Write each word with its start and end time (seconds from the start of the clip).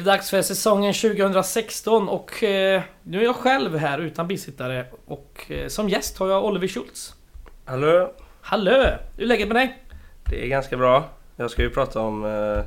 Det 0.00 0.04
dags 0.06 0.30
för 0.30 0.42
säsongen 0.42 0.94
2016 0.94 2.08
och 2.08 2.42
eh, 2.42 2.82
nu 3.02 3.20
är 3.20 3.24
jag 3.24 3.36
själv 3.36 3.76
här 3.76 3.98
utan 3.98 4.28
bisittare 4.28 4.86
och 5.06 5.44
eh, 5.50 5.68
som 5.68 5.88
gäst 5.88 6.18
har 6.18 6.28
jag 6.28 6.44
Oliver 6.44 6.68
Schultz. 6.68 7.14
Hallå! 7.64 8.12
Hallå! 8.40 8.86
Hur 9.16 9.22
är 9.22 9.26
läget 9.26 9.48
med 9.48 9.56
dig? 9.56 9.84
Det 10.30 10.44
är 10.44 10.48
ganska 10.48 10.76
bra. 10.76 11.04
Jag 11.36 11.50
ska 11.50 11.62
ju 11.62 11.70
prata 11.70 12.00
om 12.00 12.24
eh, 12.24 12.64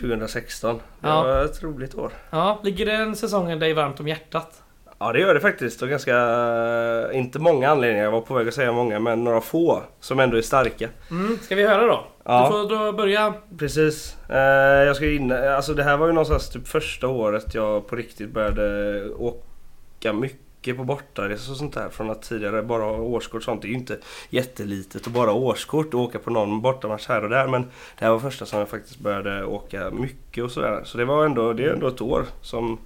2016. 0.00 0.76
Det 1.00 1.08
Ja. 1.08 1.22
var 1.22 1.44
ett 1.44 1.62
roligt 1.62 1.94
år. 1.94 2.12
Ja, 2.30 2.60
ligger 2.62 2.86
den 2.86 3.16
säsongen 3.16 3.58
dig 3.58 3.72
varmt 3.72 4.00
om 4.00 4.08
hjärtat? 4.08 4.62
Ja 5.04 5.12
det 5.12 5.20
gör 5.20 5.34
det 5.34 5.40
faktiskt 5.40 5.82
och 5.82 5.88
ganska, 5.88 6.16
eh, 6.16 7.18
inte 7.18 7.38
många 7.38 7.70
anledningar, 7.70 8.04
jag 8.04 8.10
var 8.10 8.20
på 8.20 8.34
väg 8.34 8.48
att 8.48 8.54
säga 8.54 8.72
många 8.72 9.00
men 9.00 9.24
några 9.24 9.40
få 9.40 9.82
som 10.00 10.20
ändå 10.20 10.36
är 10.36 10.42
starka. 10.42 10.88
Mm, 11.10 11.38
ska 11.38 11.54
vi 11.54 11.66
höra 11.66 11.86
då? 11.86 12.04
Ja. 12.24 12.44
Du 12.44 12.52
får 12.52 12.86
då 12.86 12.92
börja. 12.92 13.34
Precis. 13.58 14.16
Eh, 14.28 14.38
jag 14.86 14.96
ska 14.96 15.10
in, 15.10 15.32
alltså 15.32 15.74
det 15.74 15.82
här 15.82 15.96
var 15.96 16.06
ju 16.06 16.12
någonstans 16.12 16.50
typ 16.50 16.68
första 16.68 17.08
året 17.08 17.54
jag 17.54 17.86
på 17.86 17.96
riktigt 17.96 18.30
började 18.30 19.10
åka 19.10 20.12
mycket 20.12 20.76
på 20.76 20.84
bortaresor 20.84 21.52
och 21.52 21.58
sånt 21.58 21.74
där. 21.74 21.88
Från 21.88 22.10
att 22.10 22.22
tidigare 22.22 22.62
bara 22.62 22.82
ha 22.82 22.96
årskort 22.96 23.36
och 23.36 23.42
sånt. 23.42 23.62
Det 23.62 23.68
är 23.68 23.70
ju 23.70 23.74
inte 23.74 23.98
jättelitet 24.30 25.06
att 25.06 25.12
bara 25.12 25.30
ha 25.30 25.38
årskort 25.38 25.94
och 25.94 26.00
åka 26.00 26.18
på 26.18 26.30
någon 26.30 26.60
bortamatch 26.60 27.08
här 27.08 27.24
och 27.24 27.30
där. 27.30 27.48
Men 27.48 27.62
det 27.98 28.04
här 28.04 28.10
var 28.10 28.18
första 28.18 28.46
som 28.46 28.58
jag 28.58 28.68
faktiskt 28.68 28.98
började 28.98 29.44
åka 29.44 29.90
mycket 29.90 30.44
och 30.44 30.50
sådär. 30.50 30.80
Så 30.84 30.98
det 30.98 31.04
var 31.04 31.24
ändå, 31.24 31.52
det 31.52 31.64
är 31.64 31.72
ändå 31.72 31.88
ett 31.88 32.00
år 32.00 32.24
som 32.42 32.78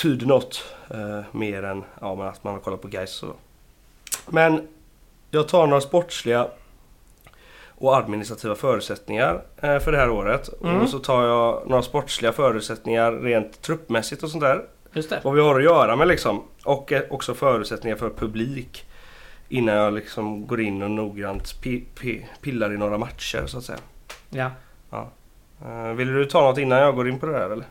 betyder 0.00 0.26
något 0.26 0.74
eh, 0.90 1.20
mer 1.32 1.62
än 1.62 1.84
ja, 2.00 2.14
men 2.14 2.26
att 2.26 2.44
man 2.44 2.54
har 2.54 2.60
kollat 2.60 2.82
på 2.82 2.88
guys 2.88 3.10
så. 3.10 3.26
Men 4.28 4.68
jag 5.30 5.48
tar 5.48 5.66
några 5.66 5.80
sportsliga 5.80 6.48
och 7.68 7.96
administrativa 7.96 8.54
förutsättningar 8.54 9.42
eh, 9.60 9.78
för 9.78 9.92
det 9.92 9.98
här 9.98 10.10
året. 10.10 10.50
Mm. 10.62 10.80
Och 10.80 10.88
så 10.88 10.98
tar 10.98 11.24
jag 11.26 11.68
några 11.68 11.82
sportsliga 11.82 12.32
förutsättningar 12.32 13.12
rent 13.12 13.62
truppmässigt 13.62 14.22
och 14.22 14.30
sånt 14.30 14.42
där. 14.42 14.64
Vad 15.24 15.34
vi 15.34 15.40
har 15.40 15.58
att 15.58 15.64
göra 15.64 15.96
med 15.96 16.08
liksom. 16.08 16.42
Och 16.64 16.92
eh, 16.92 17.02
också 17.10 17.34
förutsättningar 17.34 17.96
för 17.96 18.10
publik. 18.10 18.86
Innan 19.48 19.74
jag 19.74 19.92
liksom 19.92 20.46
går 20.46 20.60
in 20.60 20.82
och 20.82 20.90
noggrant 20.90 21.44
pi- 21.62 21.84
pi- 22.00 22.24
pillar 22.40 22.72
i 22.72 22.76
några 22.78 22.98
matcher 22.98 23.46
så 23.46 23.58
att 23.58 23.64
säga. 23.64 23.78
Ja. 24.90 25.08
Eh, 25.66 25.92
vill 25.92 26.12
du 26.12 26.24
ta 26.24 26.40
något 26.40 26.58
innan 26.58 26.78
jag 26.78 26.94
går 26.94 27.08
in 27.08 27.18
på 27.18 27.26
det 27.26 27.38
här 27.38 27.50
eller? 27.50 27.66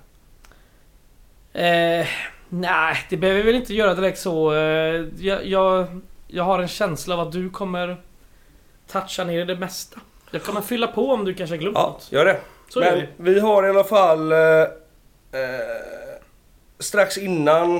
Eh, 1.53 2.08
nej, 2.50 2.97
det 3.09 3.17
behöver 3.17 3.42
vi 3.42 3.45
väl 3.45 3.55
inte 3.55 3.73
göra 3.73 3.94
direkt 3.95 4.19
så. 4.19 4.53
Eh, 4.53 5.05
jag, 5.19 5.45
jag, 5.45 5.88
jag 6.28 6.44
har 6.44 6.59
en 6.59 6.67
känsla 6.67 7.14
av 7.16 7.19
att 7.19 7.31
du 7.31 7.50
kommer 7.50 7.97
toucha 8.92 9.23
ner 9.23 9.45
det 9.45 9.55
mesta. 9.55 10.00
Jag 10.31 10.44
kommer 10.44 10.61
fylla 10.61 10.88
på 10.88 11.11
om 11.11 11.25
du 11.25 11.33
kanske 11.33 11.55
har 11.55 11.59
glömt 11.61 11.77
något. 11.77 12.08
gör 12.11 12.25
det. 12.25 12.39
Så 12.70 12.81
gör 12.81 12.92
Men 12.92 13.08
vi. 13.17 13.33
vi 13.33 13.39
har 13.39 13.66
i 13.67 13.70
alla 13.70 13.83
fall 13.83 14.31
eh, 14.31 14.39
eh, 14.39 14.67
strax 16.80 17.17
innan 17.17 17.80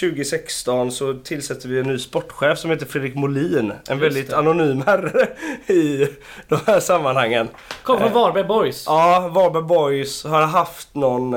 2016 0.00 0.92
så 0.92 1.14
tillsätter 1.14 1.68
vi 1.68 1.78
en 1.80 1.86
ny 1.86 1.98
sportchef 1.98 2.58
som 2.58 2.70
heter 2.70 2.86
Fredrik 2.86 3.14
Molin. 3.14 3.72
En 3.88 3.98
väldigt 3.98 4.30
det. 4.30 4.36
anonym 4.36 4.82
herre 4.86 5.28
i 5.72 6.08
de 6.48 6.58
här 6.66 6.80
sammanhangen. 6.80 7.48
Kom 7.82 7.98
från 7.98 8.08
eh, 8.08 8.14
Varberg 8.14 8.44
Boys. 8.44 8.84
Ja, 8.86 9.30
Varberg 9.34 9.62
Boys 9.62 10.24
har 10.24 10.42
haft 10.42 10.94
någon... 10.94 11.34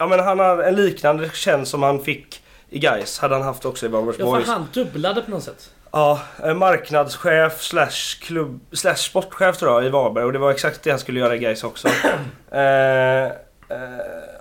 ja 0.00 0.06
men 0.06 0.20
han 0.20 0.38
har 0.38 0.62
en 0.62 0.74
liknande 0.74 1.30
tjänst 1.34 1.70
som 1.70 1.82
han 1.82 2.04
fick 2.04 2.42
i 2.70 2.78
Gais 2.78 3.18
hade 3.18 3.34
han 3.34 3.42
haft 3.42 3.64
också 3.64 3.86
i 3.86 3.88
Varberg 3.88 4.16
Ja, 4.18 4.40
för 4.40 4.52
han 4.52 4.68
dubblade 4.72 5.22
på 5.22 5.30
något 5.30 5.42
sätt. 5.42 5.70
Ja, 5.92 6.20
en 6.42 6.58
marknadschef 6.58 7.60
slash 7.60 8.20
klubb 8.20 8.60
slash 8.72 8.94
sportchef 8.94 9.56
tror 9.56 9.72
jag 9.72 9.84
i 9.84 9.88
Varberg 9.88 10.24
och 10.24 10.32
det 10.32 10.38
var 10.38 10.50
exakt 10.50 10.82
det 10.82 10.90
han 10.90 10.98
skulle 10.98 11.20
göra 11.20 11.34
i 11.34 11.38
Gais 11.38 11.64
också. 11.64 11.88
eh, 12.50 13.24
eh, 13.24 13.30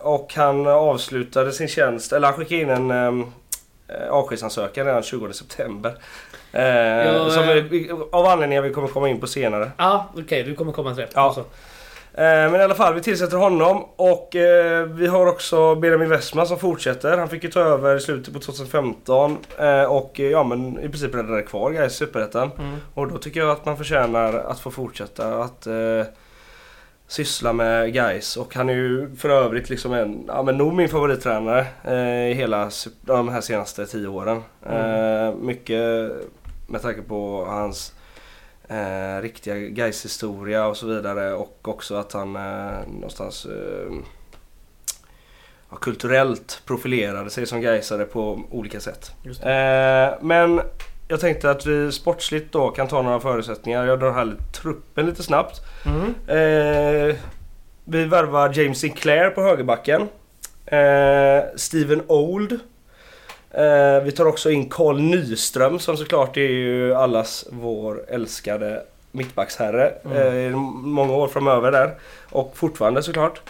och 0.01 0.33
han 0.35 0.67
avslutade 0.67 1.51
sin 1.51 1.67
tjänst, 1.67 2.13
eller 2.13 2.27
han 2.27 2.35
skickade 2.37 2.61
in 2.61 2.69
en 2.69 2.91
um, 2.91 3.33
avskedsansökan 4.09 4.85
redan 4.85 5.03
20 5.03 5.33
september. 5.33 5.97
Eh, 6.51 6.63
Ja, 6.63 7.29
som 7.29 7.43
eh. 7.43 7.55
vi, 7.55 7.91
av 8.11 8.25
anledningar 8.25 8.61
vi 8.61 8.73
kommer 8.73 8.87
komma 8.87 9.09
in 9.09 9.19
på 9.19 9.27
senare. 9.27 9.71
Ja, 9.77 10.09
okej, 10.17 10.43
du 10.43 10.55
kommer 10.55 10.71
komma 10.71 10.93
till 10.93 11.03
det. 11.03 11.09
Ja. 11.13 11.21
Alltså. 11.21 11.45
Eh, 12.13 12.51
Men 12.51 12.55
i 12.55 12.63
alla 12.63 12.75
fall, 12.75 12.93
vi 12.93 13.01
tillsätter 13.01 13.37
honom 13.37 13.85
och 13.95 14.35
eh, 14.35 14.85
vi 14.85 15.07
har 15.07 15.27
också 15.27 15.75
Benjamin 15.75 16.09
Westman 16.09 16.47
som 16.47 16.59
fortsätter. 16.59 17.17
Han 17.17 17.29
fick 17.29 17.43
ju 17.43 17.49
ta 17.49 17.59
över 17.59 17.95
i 17.95 17.99
slutet 17.99 18.33
på 18.33 18.39
2015 18.39 19.37
eh, 19.57 19.83
och 19.83 20.19
ja 20.19 20.43
men 20.43 20.79
i 20.79 20.89
princip 20.89 21.15
räddade 21.15 21.41
kvar 21.41 21.71
Gais 21.71 21.93
i 21.93 21.95
Superettan. 21.95 22.51
Mm. 22.59 22.75
Och 22.93 23.07
då 23.07 23.17
tycker 23.17 23.39
jag 23.39 23.49
att 23.49 23.65
man 23.65 23.77
förtjänar 23.77 24.33
att 24.33 24.59
få 24.59 24.71
fortsätta 24.71 25.43
att 25.43 25.67
eh, 25.67 26.03
syssla 27.07 27.53
med 27.53 27.93
Gais 27.93 28.37
och 28.37 28.55
han 28.55 28.69
är 28.69 28.73
ju 28.73 29.15
för 29.15 29.29
övrigt 29.29 29.69
liksom 29.69 29.93
en, 29.93 30.23
ja 30.27 30.43
men 30.43 30.57
nog 30.57 30.73
min 30.73 30.89
favorittränare 30.89 31.65
eh, 31.83 32.31
i 32.31 32.33
hela 32.33 32.69
de 33.01 33.29
här 33.29 33.41
senaste 33.41 33.85
tio 33.85 34.07
åren. 34.07 34.41
Eh, 34.65 35.35
mycket 35.35 36.11
med 36.67 36.81
tanke 36.81 37.01
på 37.01 37.45
hans 37.45 37.93
eh, 38.69 39.21
riktiga 39.21 39.55
Gais 39.55 40.05
historia 40.05 40.67
och 40.67 40.77
så 40.77 40.87
vidare 40.87 41.33
och 41.33 41.67
också 41.67 41.95
att 41.95 42.13
han 42.13 42.35
eh, 42.35 42.87
någonstans 42.87 43.45
eh, 43.45 43.93
ja, 45.69 45.77
kulturellt 45.77 46.61
profilerade 46.65 47.29
sig 47.29 47.45
som 47.45 47.61
Gaisare 47.61 48.05
på 48.05 48.41
olika 48.51 48.79
sätt. 48.79 49.11
Eh, 49.25 50.17
men 50.21 50.61
jag 51.07 51.19
tänkte 51.19 51.51
att 51.51 51.65
vi 51.65 51.91
sportsligt 51.91 52.51
då 52.51 52.69
kan 52.69 52.87
ta 52.87 53.01
några 53.01 53.19
förutsättningar. 53.19 53.85
Jag 53.85 53.99
drar 53.99 54.11
här 54.11 54.35
truppen 54.61 55.05
lite 55.05 55.23
snabbt. 55.23 55.61
Mm. 55.85 56.15
Eh, 56.27 57.15
vi 57.83 58.05
värvar 58.05 58.51
James 58.53 58.79
Sinclair 58.79 59.29
på 59.29 59.41
högerbacken. 59.41 60.01
Eh, 60.65 61.43
Steven 61.55 62.01
Old. 62.07 62.59
Eh, 63.51 64.03
vi 64.03 64.11
tar 64.11 64.25
också 64.25 64.51
in 64.51 64.69
Carl 64.69 64.99
Nyström 65.01 65.79
som 65.79 65.97
såklart 65.97 66.37
är 66.37 66.41
ju 66.41 66.93
allas 66.93 67.45
vår 67.49 68.03
älskade 68.07 68.83
mittbacksherre. 69.11 69.93
Mm. 70.05 70.53
Eh, 70.53 70.57
många 70.83 71.13
år 71.13 71.27
framöver 71.27 71.71
där. 71.71 71.95
Och 72.29 72.57
fortfarande 72.57 73.03
såklart. 73.03 73.41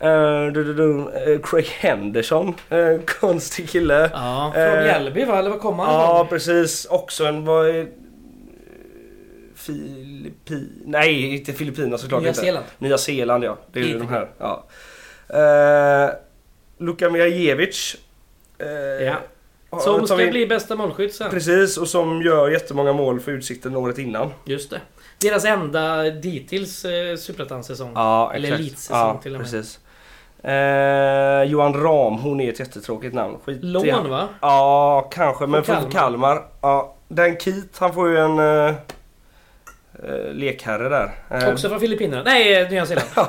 Eh, 0.00 0.46
du, 0.46 0.64
du, 0.64 0.74
du, 0.74 1.10
eh, 1.32 1.40
Craig 1.42 1.66
Henderson, 1.66 2.54
eh, 2.70 3.00
konstig 3.20 3.68
kille. 3.68 4.10
Ja, 4.12 4.52
från 4.54 4.84
Mjällby 4.84 5.24
va? 5.24 5.38
Eller 5.38 5.50
var 5.50 5.58
kommer 5.58 5.84
han 5.84 5.94
Ja 5.94 6.26
precis, 6.30 6.86
också 6.90 7.24
en... 7.24 7.44
Vad 7.44 7.68
är, 7.68 7.86
Filippi... 9.54 10.68
Nej, 10.84 11.36
inte 11.36 11.52
Filippinerna 11.52 11.98
såklart 11.98 12.20
Nya 12.20 12.28
inte. 12.28 12.40
Zeeland. 12.40 12.66
Nya 12.78 12.98
Zeeland 12.98 13.44
ja. 13.44 13.56
Det 13.72 13.80
är 13.80 13.84
ju 13.84 13.98
de 13.98 14.08
här. 14.08 14.28
Ja. 14.38 14.64
Eh, 15.28 16.10
Luka 16.78 17.10
Mijajevic. 17.10 17.96
Eh, 18.58 18.68
Ja. 19.70 19.80
Som 19.80 20.06
ska 20.06 20.16
vi- 20.16 20.30
bli 20.30 20.46
bästa 20.46 20.76
målskytt 20.76 21.14
sen. 21.14 21.30
Precis, 21.30 21.76
och 21.78 21.88
som 21.88 22.22
gör 22.22 22.48
jättemånga 22.50 22.92
mål 22.92 23.20
för 23.20 23.32
Utsikten 23.32 23.76
året 23.76 23.98
innan. 23.98 24.30
Just 24.44 24.70
det. 24.70 24.80
Deras 25.20 25.44
enda 25.44 26.02
dittills 26.02 26.84
eh, 26.84 27.16
Superettan-säsong. 27.16 27.92
Ja, 27.94 28.32
Eller 28.34 28.52
elitsäsong 28.52 28.98
ja, 28.98 29.20
till 29.22 29.34
och 29.34 29.40
med. 29.40 29.50
Precis. 29.50 29.78
Eh, 30.42 31.42
Johan 31.42 31.82
Ram, 31.82 32.14
hon 32.14 32.40
är 32.40 32.52
ett 32.52 32.60
jättetråkigt 32.60 33.14
namn. 33.14 33.36
Skit 33.44 33.58
Lån 33.64 33.90
han. 33.90 34.10
va? 34.10 34.28
Ja, 34.40 35.08
kanske. 35.12 35.46
Men 35.46 35.64
Från 35.64 35.80
från 35.80 35.90
Kalmar. 35.90 36.42
Ja, 36.60 36.96
Dan 37.08 37.36
Keat, 37.40 37.78
han 37.78 37.94
får 37.94 38.08
ju 38.08 38.16
en 38.18 38.38
uh, 40.04 40.34
lekherre 40.34 40.88
där. 40.88 41.10
Eh, 41.30 41.52
Också 41.52 41.68
från 41.68 41.80
Filippinerna. 41.80 42.22
Nej, 42.22 42.62
eh, 42.62 42.70
Nya 42.70 42.86
Zeeland. 42.86 43.08
Ja, 43.16 43.28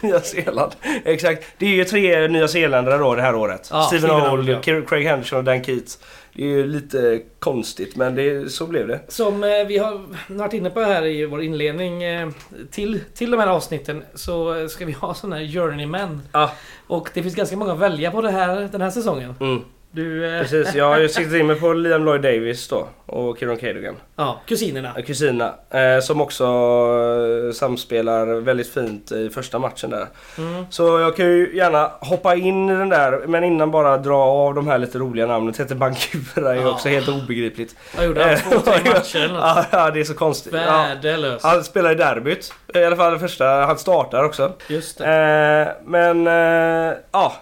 Nya 0.00 0.20
Zeeland. 0.20 0.72
Exakt. 1.04 1.44
Det 1.58 1.66
är 1.66 1.70
ju 1.70 1.84
tre 1.84 2.28
Nya 2.28 2.48
Zeeländare 2.48 2.98
då 2.98 3.14
det 3.14 3.22
här 3.22 3.34
året. 3.34 3.68
Ja, 3.72 3.82
Steven 3.82 4.10
Old, 4.10 4.48
ja. 4.48 4.82
Craig 4.88 5.04
Henderson 5.04 5.38
och 5.38 5.44
Dan 5.44 5.64
Keats. 5.64 5.98
Det 6.38 6.44
är 6.44 6.48
ju 6.48 6.66
lite 6.66 7.20
konstigt 7.38 7.96
men 7.96 8.14
det, 8.14 8.52
så 8.52 8.66
blev 8.66 8.88
det. 8.88 9.00
Som 9.08 9.44
eh, 9.44 9.66
vi 9.66 9.78
har 9.78 10.00
varit 10.28 10.52
inne 10.52 10.70
på 10.70 10.80
här 10.80 11.06
i 11.06 11.24
vår 11.24 11.42
inledning 11.42 12.02
eh, 12.02 12.28
till, 12.70 13.00
till 13.14 13.30
de 13.30 13.40
här 13.40 13.46
avsnitten 13.46 14.04
så 14.14 14.54
eh, 14.54 14.66
ska 14.66 14.84
vi 14.84 14.92
ha 14.92 15.14
sådana 15.14 15.36
här 15.36 15.46
journeyman. 15.46 16.22
Ja. 16.32 16.52
Och 16.86 17.10
det 17.14 17.22
finns 17.22 17.34
ganska 17.34 17.56
många 17.56 17.72
att 17.72 17.78
välja 17.78 18.10
på 18.10 18.20
det 18.20 18.30
här, 18.30 18.68
den 18.72 18.80
här 18.80 18.90
säsongen. 18.90 19.34
Mm, 19.40 19.64
Du... 19.90 20.34
Eh, 20.34 20.40
precis. 20.42 20.74
Jag 20.74 20.84
har 20.88 20.98
ju 20.98 21.08
siktat 21.08 21.34
in 21.34 21.46
mig 21.46 21.56
på 21.60 21.72
Liam 21.72 22.04
Lloyd 22.04 22.22
Davis 22.22 22.68
då 22.68 22.88
och 23.06 23.38
Kieran 23.38 23.56
Cadogan. 23.56 23.96
ja, 24.16 24.40
kusinerna. 24.46 24.92
Kusina. 25.06 25.54
Eh, 25.70 26.00
som 26.02 26.20
också 26.20 26.44
eh, 26.44 27.52
samspelar 27.52 28.26
väldigt 28.40 28.68
fint 28.74 29.12
i 29.12 29.30
första 29.30 29.58
matchen 29.58 29.90
där. 29.90 30.06
Mm. 30.38 30.64
Så 30.70 30.98
jag 31.00 31.16
kan 31.16 31.26
ju 31.26 31.56
gärna 31.56 31.90
hoppa 32.00 32.34
in 32.34 32.68
i 32.70 32.72
den 32.74 32.88
där 32.88 33.26
men 33.26 33.44
innan 33.44 33.70
bara 33.70 33.96
dra 33.98 34.16
av 34.18 34.54
de 34.54 34.66
här 34.68 34.78
lite 34.78 34.98
roliga 34.98 35.26
namnen. 35.26 35.52
Tete 35.54 35.74
Bankura 35.74 36.50
är 36.50 36.54
ju 36.54 36.60
Ja. 36.62 36.70
också 36.70 36.88
helt 36.88 37.08
obegripligt. 37.08 37.76
Vad 37.96 38.06
gjorde 38.06 38.24
han? 38.24 38.36
Två, 38.36 38.60
tre 38.70 38.90
matcher 38.92 39.16
eller 39.18 39.34
något? 39.34 39.42
Ja, 39.42 39.64
ja, 39.70 39.90
det 39.90 40.00
är 40.00 40.04
så 40.04 40.14
konstigt. 40.14 40.52
Ja. 40.54 40.60
Värdelös. 40.88 41.42
Han 41.42 41.64
spelar 41.64 41.92
i 41.92 41.94
derbyt. 41.94 42.52
I 42.74 42.84
alla 42.84 42.96
fall 42.96 43.12
det 43.12 43.18
första. 43.18 43.44
Han 43.46 43.78
startar 43.78 44.24
också. 44.24 44.52
Just 44.68 44.98
det. 44.98 45.04
Eh, 45.06 45.88
men 45.90 46.26
eh, 46.26 46.94
ja. 47.12 47.32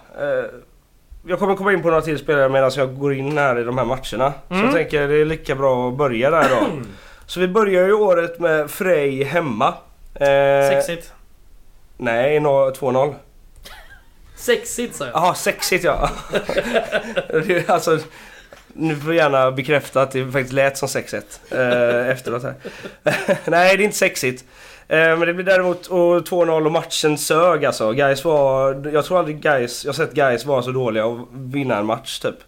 Jag 1.29 1.39
kommer 1.39 1.55
komma 1.55 1.73
in 1.73 1.83
på 1.83 1.89
några 1.89 2.03
till 2.03 2.19
spelare 2.19 2.49
medan 2.49 2.71
jag 2.77 2.99
går 2.99 3.15
in 3.15 3.39
här 3.39 3.59
i 3.59 3.65
de 3.65 3.79
här 3.79 3.85
matcherna. 3.85 4.33
Så 4.49 4.55
Mm. 4.55 4.65
jag 4.65 4.73
tänker 4.75 5.09
det 5.09 5.15
är 5.21 5.25
lika 5.25 5.55
bra 5.55 5.89
att 5.89 5.95
börja 5.97 6.31
där 6.31 6.49
då. 6.49 6.67
Så 7.27 7.41
vi 7.41 7.49
börjar 7.49 7.87
ju 7.87 7.93
året 7.93 8.39
med 8.41 8.71
Frej 8.71 9.25
hemma. 9.25 9.75
Eh, 10.15 10.69
Sexigt. 10.71 11.13
Nej, 11.97 12.39
no- 12.41 12.75
2-0. 12.75 13.15
Sexigt 14.37 14.95
sa 14.97 15.05
jag. 15.05 15.15
Jaha, 15.15 15.35
sexigt 15.35 15.85
ja. 15.85 16.11
Alltså, 17.67 17.99
nu 18.73 18.97
får 18.97 19.15
gärna 19.15 19.51
bekräfta 19.51 20.03
att 20.03 20.11
det 20.11 20.25
faktiskt 20.33 20.53
lät 20.53 20.79
som 20.79 20.89
sexigt 20.89 21.41
eh, 21.51 22.09
efteråt 22.09 22.43
här. 22.43 22.55
Nej, 23.51 23.77
det 23.77 23.83
är 23.83 23.85
inte 23.85 23.97
sexigt. 23.97 24.45
Eh, 24.89 25.19
men 25.19 25.21
det 25.21 25.35
blir 25.35 25.45
däremot 25.45 25.87
och 25.87 26.21
2-0 26.29 26.67
och 26.67 26.73
matchen 26.73 27.19
sög 27.19 27.65
alltså. 27.65 27.93
Guys 27.93 28.25
var, 28.25 28.91
jag 28.93 29.05
tror 29.05 29.19
aldrig 29.19 29.41
Guys, 29.41 29.85
jag 29.85 29.93
har 29.93 29.97
sett 29.97 30.13
Guys 30.13 30.47
vara 30.47 30.63
så 30.63 30.71
dåliga 30.71 31.07
och 31.07 31.29
vinna 31.33 31.77
en 31.77 31.87
match 31.87 32.19
typ. 32.19 32.39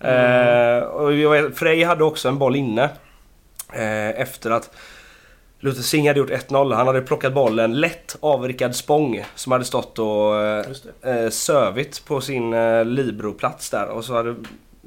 Eh, 0.00 0.78
och 0.78 1.14
jag 1.14 1.30
vet, 1.30 1.58
Frej 1.58 1.82
hade 1.82 2.04
också 2.04 2.28
en 2.28 2.38
boll 2.38 2.56
inne. 2.56 2.82
Eh, 3.72 4.20
efter 4.20 4.50
att 4.50 4.70
Luther 5.60 5.82
Singh 5.82 6.08
hade 6.08 6.18
gjort 6.18 6.30
1-0. 6.30 6.74
Han 6.74 6.86
hade 6.86 7.00
plockat 7.00 7.32
bollen 7.32 7.80
lätt 7.80 8.16
av 8.20 8.48
Rickard 8.48 8.74
Spång 8.74 9.24
som 9.34 9.52
hade 9.52 9.64
stått 9.64 9.98
och 9.98 10.42
eh, 10.42 11.30
sövit 11.30 12.04
på 12.06 12.20
sin 12.20 12.54
eh, 12.54 12.84
Libro-plats 12.84 13.70
där. 13.70 13.88
Och 13.88 14.04
så 14.04 14.14
hade 14.14 14.34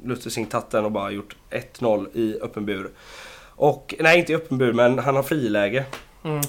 Luther 0.04 0.30
Singh 0.30 0.50
tagit 0.50 0.70
den 0.70 0.84
och 0.84 0.92
bara 0.92 1.10
gjort 1.10 1.36
1-0 1.50 2.16
i 2.16 2.38
öppen 2.42 2.66
bur. 2.66 2.90
Och, 3.46 3.94
nej 3.98 4.18
inte 4.18 4.32
i 4.32 4.36
öppen 4.36 4.58
bur 4.58 4.72
men 4.72 4.98
han 4.98 5.16
har 5.16 5.22
friläge. 5.22 5.84
Mm. 6.28 6.40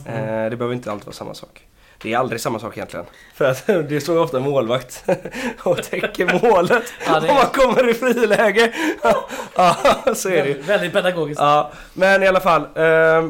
Eh, 0.45 0.49
det 0.49 0.55
behöver 0.57 0.75
inte 0.75 0.91
alltid 0.91 1.05
vara 1.05 1.15
samma 1.15 1.33
sak. 1.33 1.61
Det 2.01 2.13
är 2.13 2.17
aldrig 2.17 2.41
samma 2.41 2.59
sak 2.59 2.77
egentligen. 2.77 3.05
För 3.35 3.45
att 3.45 3.67
det 3.89 4.01
står 4.01 4.15
ju 4.15 4.21
ofta 4.21 4.39
målvakt 4.39 5.03
och 5.63 5.83
täcker 5.83 6.39
målet 6.43 6.83
Ja, 7.07 7.15
är- 7.17 7.29
om 7.29 7.35
man 7.35 7.45
kommer 7.45 7.89
i 7.89 7.93
friläge. 7.93 8.73
ja, 9.55 9.75
så 10.15 10.29
är 10.29 10.45
det. 10.45 10.53
Väldigt, 10.53 10.93
pedagogiskt. 10.93 11.41
Ja, 11.41 11.71
men 11.93 12.23
i 12.23 12.27
alla 12.27 12.39
fall. 12.39 12.61
Eh, 12.61 13.29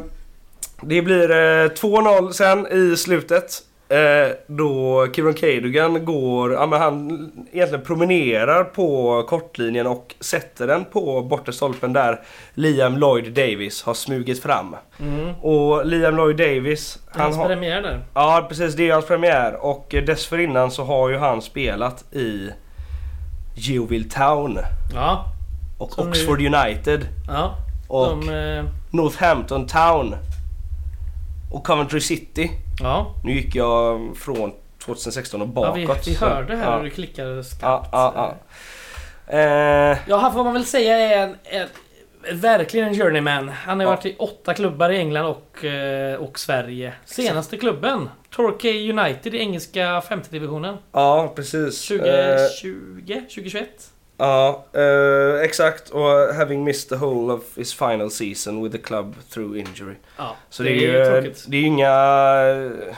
det 0.81 1.01
blir 1.01 1.31
eh, 1.31 1.69
2-0 1.69 2.31
sen 2.31 2.68
i 2.68 2.98
slutet. 2.98 3.62
Eh, 3.91 4.31
då 4.47 5.07
Kieran 5.15 5.33
Cadogan 5.33 6.06
går, 6.06 6.53
ja 6.53 6.65
men 6.65 6.81
han 6.81 7.31
egentligen 7.51 7.86
promenerar 7.86 8.63
på 8.63 9.24
kortlinjen 9.30 9.88
och 9.88 10.15
sätter 10.19 10.68
den 10.68 10.86
på 10.86 11.21
bortre 11.21 11.53
stolpen 11.53 11.94
där 11.94 12.19
Liam 12.53 12.97
Lloyd 12.97 13.33
Davis 13.33 13.83
har 13.83 13.94
smugit 13.94 14.44
fram. 14.44 14.75
Mm. 15.00 15.36
Och 15.41 15.86
Liam 15.86 16.15
Lloyd 16.15 16.38
Davis, 16.38 17.00
han 17.12 17.21
Hans 17.21 17.38
har... 17.38 17.45
premiär 17.47 17.81
där. 17.81 18.01
Ja 18.13 18.45
precis, 18.50 18.75
det 18.75 18.89
är 18.89 18.94
hans 18.94 19.06
premiär 19.06 19.65
och 19.65 19.95
dessförinnan 20.06 20.71
så 20.71 20.83
har 20.83 21.09
ju 21.09 21.18
han 21.18 21.42
spelat 21.42 22.13
i 22.13 22.50
Geoville 23.56 24.09
Town 24.09 24.59
Ja. 24.95 25.25
och 25.77 25.92
Som 25.92 26.03
nu- 26.06 26.09
Oxford 26.12 26.42
United 26.42 27.07
Ja. 27.27 27.56
och 27.88 28.07
De, 28.09 28.30
eh, 28.30 28.63
Northampton 28.92 29.68
Town 29.68 30.15
och 31.51 31.63
Coventry 31.63 32.01
City. 32.01 32.51
ja. 32.81 33.16
Nu 33.24 33.31
gick 33.34 33.56
jag 33.56 34.00
från 34.18 34.54
2016 34.86 35.42
och 35.42 35.48
ja 35.48 35.51
bakåt. 35.51 35.78
vi, 36.07 36.12
vi 36.12 36.16
så- 36.18 36.25
hörde 36.25 36.56
här 36.56 36.72
ja. 36.72 36.78
hur 36.78 36.84
du 36.84 36.90
klickade 36.90 37.44
skarpt. 37.44 37.90
Ja, 37.92 38.12
ja, 38.16 38.36
ja. 39.28 39.38
Eh, 39.38 39.98
Ja, 40.07 40.18
han 40.18 40.34
får 40.34 40.44
man 40.44 40.54
väl 40.54 40.66
säga 40.66 40.98
är 40.98 41.28
en, 41.28 41.36
en, 41.44 41.68
verkligen 42.40 42.88
en 42.88 42.96
journeyman. 42.96 43.50
Han 43.50 43.80
har 43.80 43.86
Ja. 43.88 43.90
varit 43.90 44.06
i 44.06 44.16
åtta 44.19 44.54
klubbar 44.54 44.90
i 44.90 44.98
England 44.98 45.25
och, 45.25 45.66
eh, 45.66 46.16
och 46.16 46.40
Sverige. 46.40 46.94
Senaste 47.06 47.57
klubben, 47.57 48.10
Torquay 48.30 48.92
United 48.92 49.36
i 49.36 49.38
engelska 49.38 50.02
femte 50.02 50.30
divisionen. 50.31 50.78
ja, 50.92 51.34
precis. 51.36 51.92
Eh, 51.92 51.98
2020? 51.98 53.13
2021? 53.30 53.69
Ja, 54.19 54.66
eh, 54.74 55.42
exakt. 55.42 55.89
Och 55.89 56.36
having 56.36 56.63
missed 56.63 56.89
the 57.00 57.06
whole 57.06 57.33
of 57.33 57.44
his 57.57 57.74
final 57.74 58.12
season 58.12 58.63
with 58.63 58.75
the 58.75 58.81
club 58.81 59.16
through 59.33 59.60
injury. 59.60 59.95
Ja, 60.18 60.36
Så 60.50 60.63
det, 60.63 60.69
är 60.71 60.74
ju 61.04 61.06
tråkigt. 61.12 61.45
det 61.48 61.57
är 61.57 61.62
ju 61.62 61.68
inga 61.68 61.94
eh, 62.50 62.95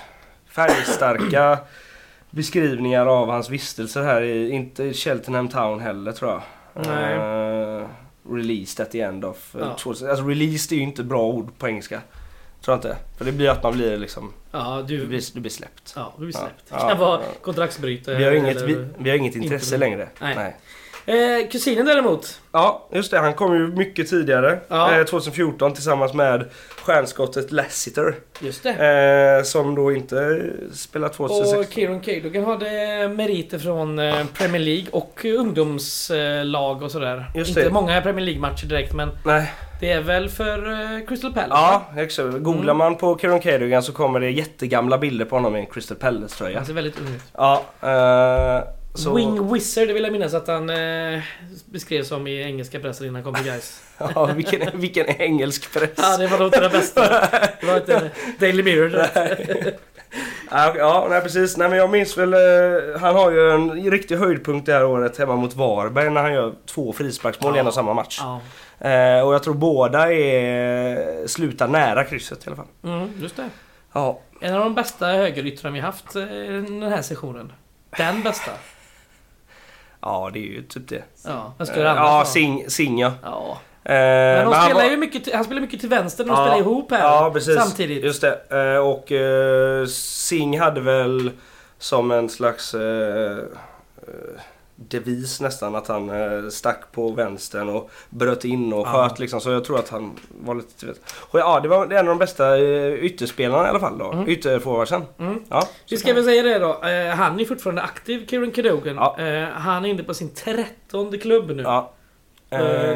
färgstarka 0.49 1.59
beskrivningar 2.29 3.05
av 3.05 3.27
hans 3.29 3.49
vistelser 3.49 4.01
här 4.03 4.21
i, 4.21 4.49
inte 4.49 4.83
i 4.83 4.93
Cheltenham 4.93 5.49
Town 5.49 5.79
heller 5.79 6.11
tror 6.11 6.31
jag. 6.31 6.41
Nej. 6.87 7.15
Eh, 7.15 7.87
released 8.31 8.85
at 8.85 8.91
the 8.91 9.01
end 9.01 9.25
of... 9.25 9.55
Ja. 9.59 9.75
2000 9.79 10.09
Alltså 10.09 10.25
released 10.25 10.71
är 10.71 10.75
ju 10.77 10.83
inte 10.83 11.03
bra 11.03 11.21
ord 11.23 11.57
på 11.57 11.67
engelska. 11.67 12.01
Tror 12.61 12.73
jag 12.73 12.77
inte. 12.77 12.97
För 13.17 13.25
det 13.25 13.31
blir 13.31 13.49
att 13.49 13.63
man 13.63 13.73
blir 13.73 13.97
liksom, 13.97 14.33
Ja, 14.51 14.83
du 14.87 14.97
du... 14.97 15.05
blir, 15.07 15.21
du 15.33 15.39
blir 15.39 15.51
släppt. 15.51 15.93
Ja, 15.95 16.13
du 16.17 16.25
blir 16.25 16.35
Ja, 16.35 16.39
släppt. 16.39 16.69
Det 16.69 16.75
ja, 16.79 16.89
kan 16.89 16.97
vara 16.99 17.19
ja. 17.21 17.27
kontraktsbrytare. 17.41 18.15
Vi 18.17 18.23
har 18.23 18.31
inget, 18.31 18.61
vi, 18.61 18.85
vi 18.97 19.09
har 19.09 19.17
inget 19.17 19.35
intresse 19.35 19.65
inte- 19.75 19.77
längre. 19.77 20.09
Nej. 20.21 20.55
Eh, 21.05 21.49
kusinen 21.51 21.85
däremot. 21.85 22.39
Ja, 22.51 22.87
just 22.93 23.11
det. 23.11 23.19
Han 23.19 23.33
kom 23.33 23.53
ju 23.55 23.67
mycket 23.67 24.09
tidigare. 24.09 24.59
Ja. 24.67 24.97
Eh, 24.99 25.05
2014 25.05 25.73
tillsammans 25.73 26.13
med 26.13 26.45
stjärnskottet 26.81 27.51
Lassiter. 27.51 28.15
Just 28.39 28.63
det. 28.63 29.37
Eh, 29.37 29.43
som 29.43 29.75
då 29.75 29.91
inte 29.91 30.43
spelade 30.73 31.13
2016. 31.13 31.59
Och 31.59 31.65
Kieran 31.73 31.99
Cadogan 31.99 32.45
hade 32.45 32.67
meriter 33.15 33.59
från 33.59 33.99
eh, 33.99 34.25
Premier 34.37 34.61
League 34.61 34.85
och 34.91 35.25
ungdomslag 35.25 36.83
och 36.83 36.91
sådär. 36.91 37.31
Just 37.35 37.49
Inte 37.49 37.63
det. 37.63 37.69
många 37.69 38.01
Premier 38.01 38.25
League-matcher 38.25 38.65
direkt 38.65 38.93
men 38.93 39.09
Nej. 39.25 39.51
det 39.79 39.91
är 39.91 40.01
väl 40.01 40.29
för 40.29 40.71
eh, 40.71 41.05
Crystal 41.07 41.33
Palace? 41.33 41.49
Ja, 41.51 41.85
exakt. 41.97 42.29
Googlar 42.37 42.63
Mm. 42.63 42.77
man 42.77 42.95
på 42.97 43.17
Kieran 43.17 43.39
Cadogan 43.39 43.83
så 43.83 43.93
kommer 43.93 44.19
det 44.19 44.29
jättegamla 44.31 44.97
bilder 44.97 45.25
på 45.25 45.35
honom 45.35 45.55
i 45.55 45.59
en 45.59 45.65
Crystal 45.65 45.97
Palace-tröja. 45.97 46.57
Han 46.57 46.65
ser 46.65 46.73
väldigt 46.73 46.99
ung 46.99 47.15
ut. 47.15 47.21
Ja, 47.37 47.63
eh, 47.81 48.63
så... 48.93 49.15
Wing 49.15 49.53
Wizard, 49.53 49.87
det 49.87 49.93
vill 49.93 50.03
jag 50.03 50.11
minnas 50.11 50.33
att 50.33 50.47
han 50.47 50.69
eh, 50.69 51.21
beskrev 51.65 52.03
som 52.03 52.27
i 52.27 52.41
engelska 52.41 52.79
pressen 52.79 53.05
innan 53.07 53.15
han 53.15 53.23
kom 53.23 53.33
till 53.43 53.51
Guys. 53.51 53.81
Ja, 54.15 54.25
vilken, 54.25 54.79
vilken 54.79 55.05
engelsk 55.07 55.73
press. 55.73 55.89
ja, 55.97 56.17
det 56.17 56.27
var 56.27 56.37
nog 56.37 56.47
inte 56.47 56.59
det 56.59 56.69
bästa. 56.69 57.01
Det 57.61 57.65
var 57.67 57.77
inte 57.77 58.11
Daily 58.39 58.63
Mirror. 58.63 59.05
Ja, 60.51 60.73
ja, 60.77 61.07
nej 61.09 61.21
precis. 61.21 61.57
Nej 61.57 61.69
men 61.69 61.77
jag 61.77 61.89
minns 61.89 62.17
väl, 62.17 62.33
eh, 62.33 62.99
han 62.99 63.15
har 63.15 63.31
ju 63.31 63.51
en 63.51 63.91
riktig 63.91 64.17
höjdpunkt 64.17 64.65
det 64.65 64.73
här 64.73 64.85
året 64.85 65.17
hemma 65.17 65.35
mot 65.35 65.55
Varberg 65.55 66.09
när 66.09 66.21
han 66.21 66.33
gör 66.33 66.53
två 66.65 66.93
frisparksmål 66.93 67.55
i 67.55 67.59
en 67.59 67.67
och 67.67 67.73
samma 67.73 67.93
match. 67.93 68.19
Ja. 68.21 68.41
Eh, 68.89 69.27
och 69.27 69.33
jag 69.33 69.43
tror 69.43 69.53
båda 69.53 70.13
är, 70.13 71.27
slutar 71.27 71.67
nära 71.67 72.03
krysset 72.03 72.45
i 72.45 72.47
alla 72.47 72.55
fall. 72.55 72.67
Mm, 72.83 73.09
just 73.21 73.35
det. 73.35 73.49
Ja, 73.93 74.19
En 74.41 74.53
av 74.53 74.59
de 74.59 74.75
bästa 74.75 75.05
högeryttrarna 75.07 75.73
vi 75.73 75.79
haft 75.79 76.15
eh, 76.15 76.21
den 76.25 76.83
här 76.83 77.01
sessionen. 77.01 77.53
Den 77.97 78.21
bästa. 78.23 78.51
Ja 80.01 80.29
det 80.33 80.39
är 80.39 80.43
ju 80.43 80.63
typ 80.63 80.89
det. 80.89 81.03
Ja, 81.25 81.53
Eh, 81.59 81.65
skulle 81.65 81.83
det 81.83 81.91
annars 81.91 82.03
ja? 82.05 82.25
Sing, 82.25 82.65
Sing 82.69 82.99
ja. 82.99 83.07
Eh, 83.83 83.93
Men 83.93 84.45
de 84.45 84.53
han 84.53 84.65
spelar 84.69 84.85
ju 84.85 84.97
mycket, 84.97 85.23
till- 85.23 85.33
han 85.35 85.43
spelar 85.43 85.61
mycket 85.61 85.79
till 85.79 85.89
vänster 85.89 86.25
när 86.25 86.33
de 86.33 86.39
Ja, 86.39 86.45
spelar 86.47 86.59
ihop 86.59 86.91
här. 86.91 86.99
Ja, 86.99 87.31
precis. 87.33 87.55
Samtidigt. 87.55 88.03
Just 88.03 88.21
det. 88.21 88.41
Eh, 88.75 88.77
Och 88.87 89.11
eh, 89.11 89.85
Singh 89.85 90.59
hade 90.63 90.81
väl 90.81 91.31
som 91.79 92.11
en 92.11 92.29
slags 92.29 92.73
eh, 92.73 93.37
eh, 93.97 94.41
devis 94.87 95.41
nästan 95.41 95.75
att 95.75 95.87
han 95.87 96.09
eh, 96.09 96.49
stack 96.49 96.91
på 96.91 97.11
vänstern 97.11 97.69
och 97.69 97.91
bröt 98.09 98.45
in 98.45 98.73
och 98.73 98.87
sköt 98.87 99.19
liksom. 99.19 99.41
Så 99.41 99.51
jag 99.51 99.63
tror 99.63 99.79
att 99.79 99.89
han 99.89 100.19
var 100.29 100.55
lite... 100.55 100.93
Och 101.13 101.39
ja, 101.39 101.59
det 101.59 101.67
var 101.67 101.85
en 101.85 101.97
av 101.97 102.05
de 102.05 102.17
bästa 102.17 102.57
eh, 102.57 102.93
ytterspelarna 102.93 103.65
i 103.65 103.69
alla 103.69 103.79
fall 103.79 103.97
då. 103.97 104.11
Mm. 104.11 104.29
Ytterforwardsen. 104.29 105.03
Mm. 105.19 105.43
Ja, 105.49 105.67
Vi 105.89 105.97
ska 105.97 106.13
väl 106.13 106.23
säga 106.23 106.43
det 106.43 106.59
då. 106.59 106.83
Eh, 106.83 107.15
han 107.15 107.39
är 107.39 107.45
fortfarande 107.45 107.81
aktiv, 107.81 108.27
Kieran 108.27 108.51
Cadogan. 108.51 108.95
Ja. 108.95 109.15
Han 109.53 109.85
är 109.85 109.89
inne 109.89 110.03
på 110.03 110.13
sin 110.13 110.33
trettonde 110.33 111.17
klubb 111.17 111.51
nu. 111.51 111.63
Ja. 111.63 111.93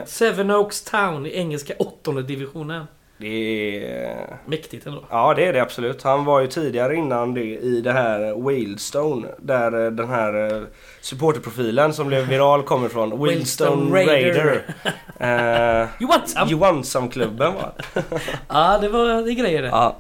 Seven 0.06 0.52
Oaks 0.52 0.84
Town 0.84 1.26
i 1.26 1.38
engelska 1.38 1.74
åttonde 1.80 2.24
divisionen. 2.24 2.86
Det 3.18 3.86
är... 3.94 4.38
Mäktigt 4.46 4.86
ändå. 4.88 5.04
Ja 5.10 5.34
det 5.34 5.46
är 5.46 5.54
det 5.54 5.62
absolut. 5.62 6.04
Han 6.04 6.26
var 6.26 6.40
ju 6.42 6.48
tidigare 6.48 6.96
innan 6.96 7.34
det 7.34 7.42
i 7.44 7.82
det 7.82 7.92
här 7.92 8.48
Wildstone. 8.50 9.28
Där 9.38 9.86
eh, 9.86 9.92
den 9.92 10.10
här 10.10 10.54
eh, 10.56 10.62
supporterprofilen 11.02 11.94
som 11.94 12.08
blev 12.08 12.28
viral 12.28 12.64
kommer 12.64 12.88
ifrån. 12.88 13.10
Wildstone 13.24 13.72
Wildstone 13.82 13.96
Raider. 14.16 14.46
Raider. 14.46 14.64
Eh, 15.20 15.88
You 16.02 16.10
want 16.10 16.30
some? 16.30 16.52
You 16.52 16.60
want 16.60 16.88
some-klubben 16.88 17.54
va? 17.54 17.72
Ja, 18.50 18.78
det 18.82 18.90
var 18.90 19.22
det 19.22 19.34
grejer 19.34 19.62
det. 19.62 19.68
ja. 19.68 19.96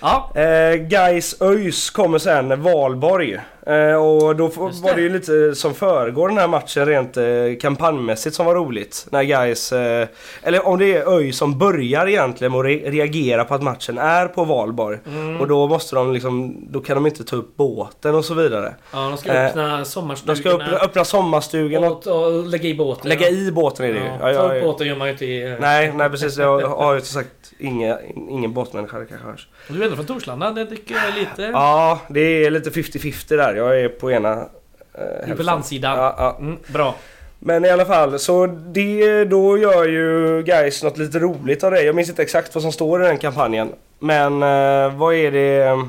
Ja. 0.00 0.32
Eh, 0.40 0.74
Guys 0.74 1.42
ÖIS 1.42 1.90
kommer 1.90 2.18
sen 2.18 2.62
Valborg. 2.62 3.40
Eh, 3.66 3.94
och 3.94 4.36
då 4.36 4.44
Just 4.44 4.82
var 4.82 4.94
det 4.94 5.00
ju 5.02 5.08
lite 5.08 5.54
som 5.54 5.74
föregår 5.74 6.28
den 6.28 6.38
här 6.38 6.48
matchen 6.48 6.86
rent 6.86 7.16
eh, 7.16 7.24
kampanjmässigt 7.60 8.36
som 8.36 8.46
var 8.46 8.54
roligt. 8.54 9.06
När 9.10 9.22
Guys, 9.22 9.72
eh, 9.72 10.08
eller 10.42 10.66
om 10.66 10.78
det 10.78 10.94
är 10.96 11.16
ÖIS 11.18 11.36
som 11.36 11.58
börjar 11.58 12.06
egentligen 12.08 12.54
och 12.54 12.64
re- 12.64 12.90
reagera 12.90 13.44
på 13.44 13.54
att 13.54 13.62
matchen 13.62 13.98
är 13.98 14.26
på 14.28 14.44
Valborg. 14.44 14.98
Mm. 15.06 15.40
Och 15.40 15.48
då 15.48 15.66
måste 15.68 15.96
de 15.96 16.12
liksom, 16.12 16.56
då 16.70 16.80
kan 16.80 16.94
de 16.96 17.06
inte 17.06 17.24
ta 17.24 17.36
upp 17.36 17.56
båten 17.56 18.14
och 18.14 18.24
så 18.24 18.34
vidare. 18.34 18.74
Ja, 18.92 18.98
de 19.08 19.16
ska 19.18 19.32
Eh, 19.32 19.46
öppna 19.46 19.78
De 19.78 19.84
sommarstugorna. 19.84 20.36
ska 20.36 20.50
öppna, 20.50 20.78
öppna 20.78 21.04
sommarstugan 21.04 21.84
och 21.84 22.06
och, 22.06 22.24
och 22.26 22.46
lägga 22.46 22.68
i 22.68 22.74
båten. 22.74 23.08
lägga 23.08 23.28
i 23.28 23.52
båten 23.52 23.86
i 23.86 23.92
det 23.92 23.98
ju. 23.98 24.04
Ja, 24.20 24.30
Ja, 24.32 24.48
ta 24.48 24.54
upp 24.54 24.62
båten 24.62 24.86
gör 24.86 24.96
man 24.96 25.06
ju 25.08 25.12
inte 25.12 25.24
i... 25.24 25.50
eh, 25.52 25.56
Nej, 25.60 25.92
nej 25.96 26.10
precis. 26.10 26.38
Jag 26.38 26.60
har 26.68 26.94
ju 26.94 27.00
som 27.00 27.22
sagt 27.22 27.52
ingen, 27.58 27.96
ingen 28.30 28.52
båtmänniska 28.52 28.98
det 28.98 29.06
kanske 29.06 29.26
hörs. 29.26 29.48
Du 29.68 29.80
är 29.80 29.84
ändå 29.84 29.96
från 29.96 30.06
Torslanda, 30.06 30.50
det 30.50 30.66
tycker 30.66 30.94
jag 30.94 31.04
är 31.08 31.20
lite... 31.20 31.42
Ja, 31.42 32.00
det 32.08 32.20
är 32.20 32.50
lite 32.50 32.70
50-50 32.70 33.36
där. 33.36 33.51
Jag 33.54 33.80
är 33.80 33.88
på 33.88 34.10
ena 34.10 34.32
eh, 34.32 35.26
du 35.26 35.32
är 35.32 35.36
på 35.36 35.42
landsidan. 35.42 35.98
Ja, 35.98 36.14
ja. 36.18 36.36
Mm, 36.38 36.58
bra. 36.66 36.94
Men 37.38 37.64
i 37.64 37.70
alla 37.70 37.84
fall, 37.84 38.18
så 38.18 38.46
det, 38.46 39.24
då 39.24 39.58
gör 39.58 39.84
ju 39.84 40.42
guys 40.42 40.82
något 40.82 40.98
lite 40.98 41.18
roligt 41.18 41.64
av 41.64 41.70
det. 41.70 41.82
Jag 41.82 41.94
minns 41.94 42.08
inte 42.08 42.22
exakt 42.22 42.54
vad 42.54 42.62
som 42.62 42.72
står 42.72 43.04
i 43.04 43.06
den 43.06 43.18
kampanjen. 43.18 43.72
Men 43.98 44.42
eh, 44.42 44.94
vad 44.96 45.14
är 45.14 45.30
det... 45.30 45.88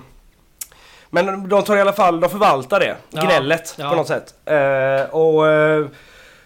Men 1.09 1.49
de 1.49 1.63
tar 1.63 1.77
i 1.77 1.81
alla 1.81 1.93
fall, 1.93 2.19
de 2.19 2.29
förvaltar 2.29 2.79
det. 2.79 2.95
Ja, 3.09 3.21
Gnället 3.21 3.75
ja. 3.77 3.89
på 3.89 3.95
något 3.95 4.07
sätt. 4.07 4.33
Eh, 4.45 5.15
och 5.15 5.47
eh, 5.47 5.85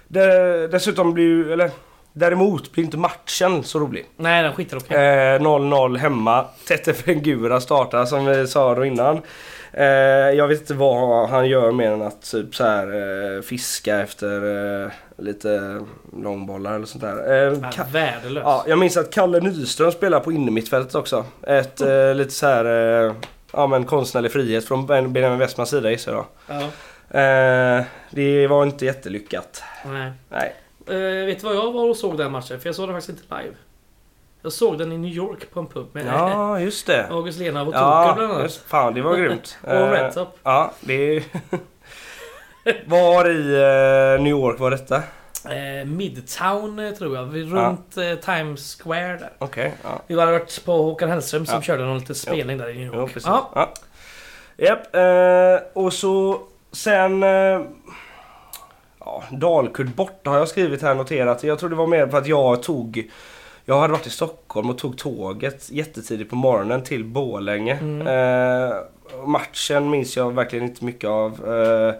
det, 0.08 0.68
dessutom 0.68 1.14
blir 1.14 1.24
ju, 1.24 1.54
eller 1.54 1.72
däremot 2.14 2.72
blir 2.72 2.84
inte 2.84 2.98
matchen 2.98 3.64
så 3.64 3.80
rolig. 3.80 4.06
Nej, 4.18 4.44
den 4.44 4.54
skiter 4.54 4.78
okej. 4.78 4.98
Eh, 4.98 5.40
0-0 5.42 5.98
hemma. 5.98 6.46
Tete 6.68 6.94
Fengura 6.94 7.62
startar 7.62 8.06
som 8.06 8.26
vi 8.26 8.48
sa 8.48 8.76
då 8.76 8.86
innan. 8.86 9.22
Eh, 9.78 9.86
jag 10.38 10.48
vet 10.48 10.60
inte 10.62 10.74
vad 10.74 11.30
han 11.30 11.48
gör 11.50 11.72
mer 11.72 11.92
än 11.92 12.02
att 12.02 12.22
typ 12.32 12.56
så 12.56 12.64
här 12.64 12.88
eh, 13.38 13.42
fiska 13.42 14.00
efter 14.00 14.36
eh, 14.86 14.92
lite 15.18 15.82
långbollar 16.24 16.76
eller 16.76 16.86
sånt 16.86 17.04
där. 17.04 17.48
Eh, 17.48 17.52
Ka- 17.54 17.92
Värdelös. 17.92 18.42
ja, 18.46 18.66
jag 18.68 18.80
minns 18.80 18.98
att 18.98 19.12
Kalle 19.12 19.40
Nyström 19.40 19.92
spelar 19.92 20.20
på 20.20 20.32
innermittfältet 20.32 20.96
också. 20.96 21.26
Ett 21.48 21.82
eh, 21.82 22.14
lite 22.16 22.32
så 22.32 22.46
här 22.48 22.66
eh, 23.06 23.14
ja, 23.54 23.68
men 23.68 23.86
konstnärlig 23.86 24.32
frihet 24.32 24.66
från 24.66 24.88
Ben- 24.88 25.08
Benjamin 25.14 25.40
Westmans 25.40 25.70
sida 25.70 25.92
gissar 25.92 26.12
jag. 26.14 26.26
Ja, 26.48 26.62
Eh, 27.20 27.84
det 28.10 28.48
var 28.48 28.64
inte 28.64 28.86
jättelyckat. 28.86 29.64
nej. 29.86 30.12
Nej. 30.30 30.54
Vet 31.26 31.40
du 31.42 31.46
vad 31.48 31.56
jag 31.56 31.72
var 31.72 31.90
och 31.90 31.98
såg 31.98 32.18
den 32.18 32.32
matchen? 32.32 32.60
För 32.60 32.68
jag 32.70 32.76
såg 32.76 32.88
den 32.90 32.96
faktiskt 32.96 33.20
inte 33.24 33.36
live. 33.42 33.56
Jag 34.48 34.54
såg 34.54 34.78
den 34.78 34.92
i 34.92 34.98
New 34.98 35.12
York 35.12 35.52
på 35.54 35.60
en 35.60 35.68
pub 35.68 35.88
med 35.92 36.06
Ja, 36.06 36.60
just 36.60 36.88
det. 36.88 37.08
August 37.12 37.40
Lena 37.40 37.62
och 37.62 37.66
Toker 37.68 37.80
Ja, 37.80 38.14
bland 38.18 38.32
annat. 38.32 38.44
just, 38.44 38.62
fan 38.70 38.94
det 38.94 39.02
var 39.02 39.16
grymt. 39.16 39.58
Och 39.64 39.72
Eh, 39.74 39.92
Red 39.92 40.14
Top. 40.14 40.38
Ja, 40.44 40.72
det 40.82 40.94
är... 40.94 41.24
Var 42.86 43.30
i 43.30 43.54
eh, 44.16 44.24
New 44.24 44.32
York 44.32 44.60
var 44.60 44.72
detta? 44.72 44.96
Eh, 45.46 45.86
Midtown 45.86 46.94
tror 46.98 47.16
jag. 47.16 47.38
Ja. 47.38 47.44
Runt 47.46 47.98
eh, 47.98 48.14
Times 48.16 48.82
Square 48.84 49.18
där. 49.18 49.30
Okej, 49.40 49.74
ja. 49.84 49.90
Vi 50.08 50.20
hade 50.20 50.32
varit 50.32 50.66
på 50.66 50.72
Håkan 50.72 51.10
Hellström 51.10 51.46
som 51.46 51.56
Ja. 51.56 51.62
körde 51.62 51.86
någon 51.86 51.98
liten 52.00 52.16
spelning 52.16 52.58
där 52.58 52.70
i 52.70 52.74
New 52.74 52.90
Jo, 52.94 53.00
York. 53.00 53.12
Ja. 53.26 53.50
Ja. 53.56 53.74
Japp, 54.58 54.96
eh, 54.96 55.68
och 55.84 55.94
så 55.94 56.40
sen... 56.72 57.24
Eh, 57.24 57.62
ja, 59.00 59.24
Dalkurd 59.32 59.90
borta 59.96 60.30
har 60.30 60.38
jag 60.38 60.48
skrivit 60.48 60.82
här 60.82 60.96
noterat. 60.96 61.44
Jag 61.44 61.60
tror 61.60 61.70
det 61.70 61.76
var 61.76 61.88
mer 61.88 62.08
för 62.08 62.18
att 62.18 62.28
jag 62.28 62.64
tog... 62.64 63.12
Jag 63.70 63.80
hade 63.80 63.94
varit 63.94 64.08
i 64.08 64.10
Stockholm 64.10 64.70
och 64.70 64.78
tog 64.78 64.98
tåget 64.98 65.70
jättetidigt 65.72 66.30
på 66.30 66.36
morgonen 66.36 66.84
till 66.84 67.04
Borlänge. 67.06 67.74
Mm. 67.82 68.08
Eh, 68.08 68.76
matchen 69.26 69.90
minns 69.90 70.18
jag 70.18 70.32
verkligen 70.36 70.66
inte 70.66 70.86
mycket 70.86 71.10
av. 71.10 71.32
Eh, 71.32 71.94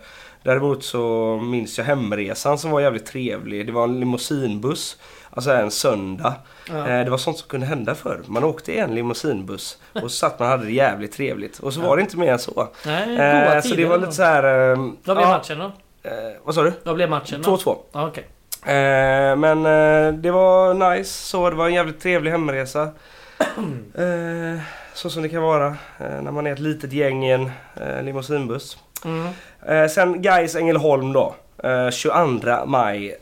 däremot 0.44 0.84
så 0.84 1.36
minns 1.44 1.78
jag 1.78 1.86
hemresan 1.86 2.58
som 2.58 2.72
var 2.72 2.80
jävligt 2.82 3.06
trevlig. 3.06 3.66
Det 3.66 3.72
var 3.72 3.84
en 3.84 4.00
limousinbuss. 4.00 4.98
Alltså 5.30 5.52
en 5.52 5.72
söndag. 5.72 6.34
Ja. 6.70 6.78
Eh, 6.88 7.04
Det 7.06 7.10
var 7.10 7.18
sånt 7.18 7.38
som 7.38 7.48
kunde 7.50 7.66
hända 7.66 7.96
förr. 7.96 8.22
Man 8.26 8.44
åkte 8.44 8.74
i 8.74 8.78
en 8.80 8.96
limousinbuss 8.96 9.78
och 10.04 10.12
satt 10.12 10.40
man 10.40 10.48
hade 10.50 10.66
det 10.66 10.72
jävligt 10.72 11.12
trevligt. 11.12 11.60
Och 11.60 11.74
så 11.74 11.82
var 11.82 11.96
det 11.98 12.02
inte 12.02 12.18
mer 12.18 12.32
än 12.32 12.40
så. 12.40 12.68
Nej, 12.86 13.08
goda 13.10 13.56
Eh, 13.56 13.62
tider. 13.62 13.62
så 13.62 13.76
det 13.76 13.86
var 13.86 13.98
lite 13.98 14.12
så 14.12 14.24
här... 14.24 14.72
eh, 14.72 14.78
Vad 15.04 15.18
blev 15.18 15.28
ja, 15.28 15.38
matchen 15.38 15.60
då? 15.60 15.66
eh, 16.10 16.12
Vad 16.44 16.56
sa 16.56 16.64
du? 16.64 16.74
Vad 16.84 16.96
blev 16.96 17.10
matchen 17.10 17.42
då? 17.42 17.56
2-2. 17.56 17.78
Ja, 17.92 18.08
okej. 18.08 18.28
Eh, 18.68 19.36
men 19.36 19.66
eh, 19.66 20.14
det 20.14 20.32
var 20.32 20.74
nice 20.74 21.28
så. 21.28 21.50
Det 21.50 21.56
var 21.56 21.68
en 21.68 21.74
jävligt 21.74 22.02
trevlig 22.02 22.32
hemresa. 22.32 22.90
Eh, 23.98 24.60
så 24.94 25.10
som 25.10 25.24
det 25.24 25.30
kan 25.30 25.42
vara 25.42 25.68
eh, 25.98 26.22
när 26.22 26.32
man 26.32 26.48
är 26.48 26.54
ett 26.54 26.60
litet 26.60 26.94
gäng 26.94 27.26
i 27.26 27.32
en 27.32 27.52
eh, 27.76 28.04
limousinbuss. 28.04 28.78
Mm. 29.06 29.28
Eh, 29.68 29.88
sen 29.88 30.22
Gais 30.22 30.56
Ängelholm 30.56 31.14
då. 31.14 31.36
Eh, 31.64 31.90
22 31.90 32.66
maj. 32.66 33.16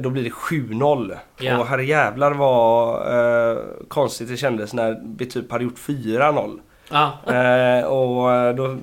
Då 0.00 0.10
blir 0.10 0.24
det 0.24 0.30
7-0. 0.30 1.16
Ja. 1.40 1.58
Och 1.58 1.66
herrejävlar 1.66 2.32
vad 2.32 3.02
konstigt 3.88 4.28
det 4.28 4.36
kändes 4.36 4.74
när 4.74 5.02
vi 5.18 5.26
typ 5.26 5.52
hade 5.52 5.64
gjort 5.64 5.78
4-0. 5.78 6.58
Ja. 6.90 7.18
Eh, 7.26 7.84
och 7.84 8.54
då 8.54 8.76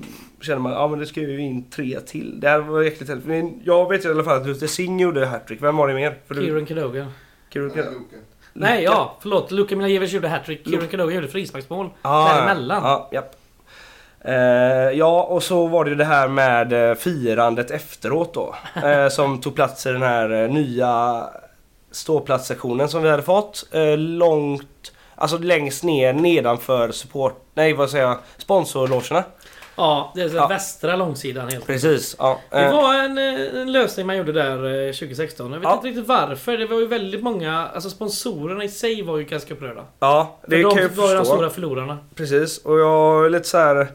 känner 0.44 0.58
man, 0.58 0.72
ja 0.72 0.88
men 0.88 0.98
det 0.98 1.06
ska 1.06 1.20
ju 1.20 1.40
in 1.40 1.70
tre 1.70 2.00
till. 2.00 2.40
Det 2.40 2.48
här 2.48 2.58
var 2.58 2.82
jäkligt 2.82 3.08
häftigt. 3.08 3.26
Men 3.28 3.60
Jag 3.64 3.88
vet 3.88 4.04
ju 4.04 4.08
i 4.08 4.12
alla 4.12 4.24
fall 4.24 4.40
att 4.40 4.46
Luther 4.46 4.66
Singh 4.66 5.02
gjorde 5.02 5.26
hattrick. 5.26 5.62
Vem 5.62 5.76
var 5.76 5.88
det 5.88 5.94
mer? 5.94 6.18
För 6.28 6.34
du- 6.34 6.42
Kieran 6.44 6.66
Cadogan. 6.66 7.12
Kieran 7.52 7.68
Nej, 7.68 7.76
Cadogan. 7.84 8.02
Luka. 8.02 8.16
Nej, 8.52 8.84
ja. 8.84 9.16
Förlåt. 9.20 9.50
Luka 9.50 9.76
Milajevic 9.76 10.12
gjorde 10.12 10.28
hattrick. 10.28 10.64
Kieran 10.68 10.88
Cadogan 10.88 11.14
gjorde 11.14 11.28
frisparksmål. 11.28 11.90
Ja, 12.02 12.32
Däremellan. 12.34 12.82
Ja, 12.82 13.08
japp. 13.12 13.36
Eh, 14.20 14.34
ja, 14.98 15.22
och 15.22 15.42
så 15.42 15.66
var 15.66 15.84
det 15.84 15.90
ju 15.90 15.96
det 15.96 16.04
här 16.04 16.28
med 16.28 16.90
eh, 16.90 16.94
firandet 16.94 17.70
efteråt 17.70 18.34
då. 18.34 18.54
Eh, 18.84 19.08
som 19.08 19.40
tog 19.40 19.54
plats 19.54 19.86
i 19.86 19.92
den 19.92 20.02
här 20.02 20.48
nya 20.48 21.24
ståplatssektionen 21.90 22.88
som 22.88 23.02
vi 23.02 23.08
hade 23.10 23.22
fått. 23.22 23.68
Eh, 23.72 23.98
långt, 23.98 24.92
alltså 25.14 25.38
längst 25.38 25.84
ner 25.84 26.12
nedanför 26.12 26.90
support, 26.92 27.40
nej 27.54 27.72
vad 27.72 27.90
säger 27.90 28.04
jag, 28.04 28.18
sponsorlogerna. 28.36 29.24
Ja, 29.76 30.12
det 30.14 30.20
är 30.22 30.28
så 30.28 30.36
Ja. 30.36 30.46
västra 30.48 30.96
långsidan 30.96 31.48
helt 31.48 31.66
Precis. 31.66 32.16
Ja, 32.18 32.40
Det 32.50 32.56
eh, 32.64 32.72
var 32.72 32.94
en, 32.94 33.18
eh, 33.18 33.60
en 33.60 33.72
lösning 33.72 34.06
man 34.06 34.16
gjorde 34.16 34.32
där 34.32 34.86
eh, 34.86 34.92
2016. 34.92 35.52
Jag 35.52 35.58
vet 35.60 35.68
Ja. 35.68 35.74
inte 35.74 35.86
riktigt 35.88 36.06
varför. 36.08 36.58
Det 36.58 36.66
var 36.66 36.80
ju 36.80 36.86
väldigt 36.86 37.22
många... 37.22 37.66
Alltså 37.74 37.90
sponsorerna 37.90 38.64
i 38.64 38.68
sig 38.68 39.02
var 39.02 39.18
ju 39.18 39.24
ganska 39.24 39.54
upprörda. 39.54 39.84
ja 39.98 40.38
det 40.46 40.56
För 40.62 40.62
kan 40.70 40.76
de 40.76 40.82
jag 40.82 40.88
var 40.88 41.08
ju 41.08 41.14
de 41.14 41.18
förstå. 41.18 41.34
stora 41.36 41.50
förlorarna. 41.50 41.98
Precis, 42.14 42.58
och 42.64 42.78
jag 42.78 43.26
är 43.26 43.30
lite 43.30 43.48
så 43.48 43.58
här. 43.58 43.88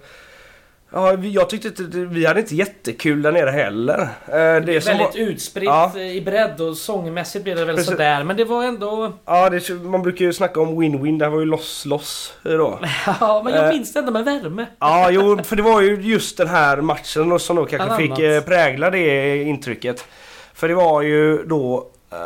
Ja, 0.91 1.13
jag 1.13 1.49
tyckte 1.49 1.67
inte, 1.67 1.83
vi 1.83 2.25
hade 2.25 2.39
inte 2.39 2.55
jättekul 2.55 3.21
där 3.21 3.31
nere 3.31 3.49
heller. 3.49 3.99
Eh, 4.27 4.65
Det 4.65 4.81
som 4.83 4.97
var, 4.97 5.03
väldigt 5.05 5.15
utspritt 5.29 5.63
Ja. 5.65 5.97
i 5.99 6.21
bredd 6.21 6.61
och 6.61 6.77
sångmässigt 6.77 7.43
blev 7.43 7.55
det 7.57 7.65
väl 7.65 7.75
Precis. 7.75 7.91
sådär. 7.91 8.23
Men 8.23 8.37
det 8.37 8.43
var 8.45 8.63
ändå... 8.63 9.13
ja, 9.25 9.49
det, 9.49 9.69
man 9.69 10.01
brukar 10.01 10.25
ju 10.25 10.33
snacka 10.33 10.61
om 10.61 10.81
win-win, 10.81 11.19
det 11.19 11.25
här 11.25 11.31
var 11.31 11.39
ju 11.39 11.45
loss-loss 11.45 12.33
då. 12.43 12.79
Ja, 13.19 13.41
men 13.45 13.53
jag 13.53 13.63
Eh. 13.65 13.69
minns 13.69 13.93
det 13.93 13.99
ändå 13.99 14.11
med 14.11 14.25
värme. 14.25 14.65
Ja, 14.79 15.09
jo, 15.11 15.43
för 15.43 15.55
det 15.55 15.61
var 15.61 15.81
ju 15.81 16.01
just 16.01 16.37
den 16.37 16.47
här 16.47 16.77
matchen 16.77 17.39
som 17.39 17.55
då 17.55 17.65
kanske 17.65 17.97
fick 17.97 18.19
eh, 18.19 18.41
prägla 18.41 18.89
det 18.89 19.35
intrycket. 19.43 20.05
För 20.53 20.67
det 20.67 20.73
var 20.75 21.01
ju 21.01 21.43
då... 21.45 21.87
Eh, 22.11 22.17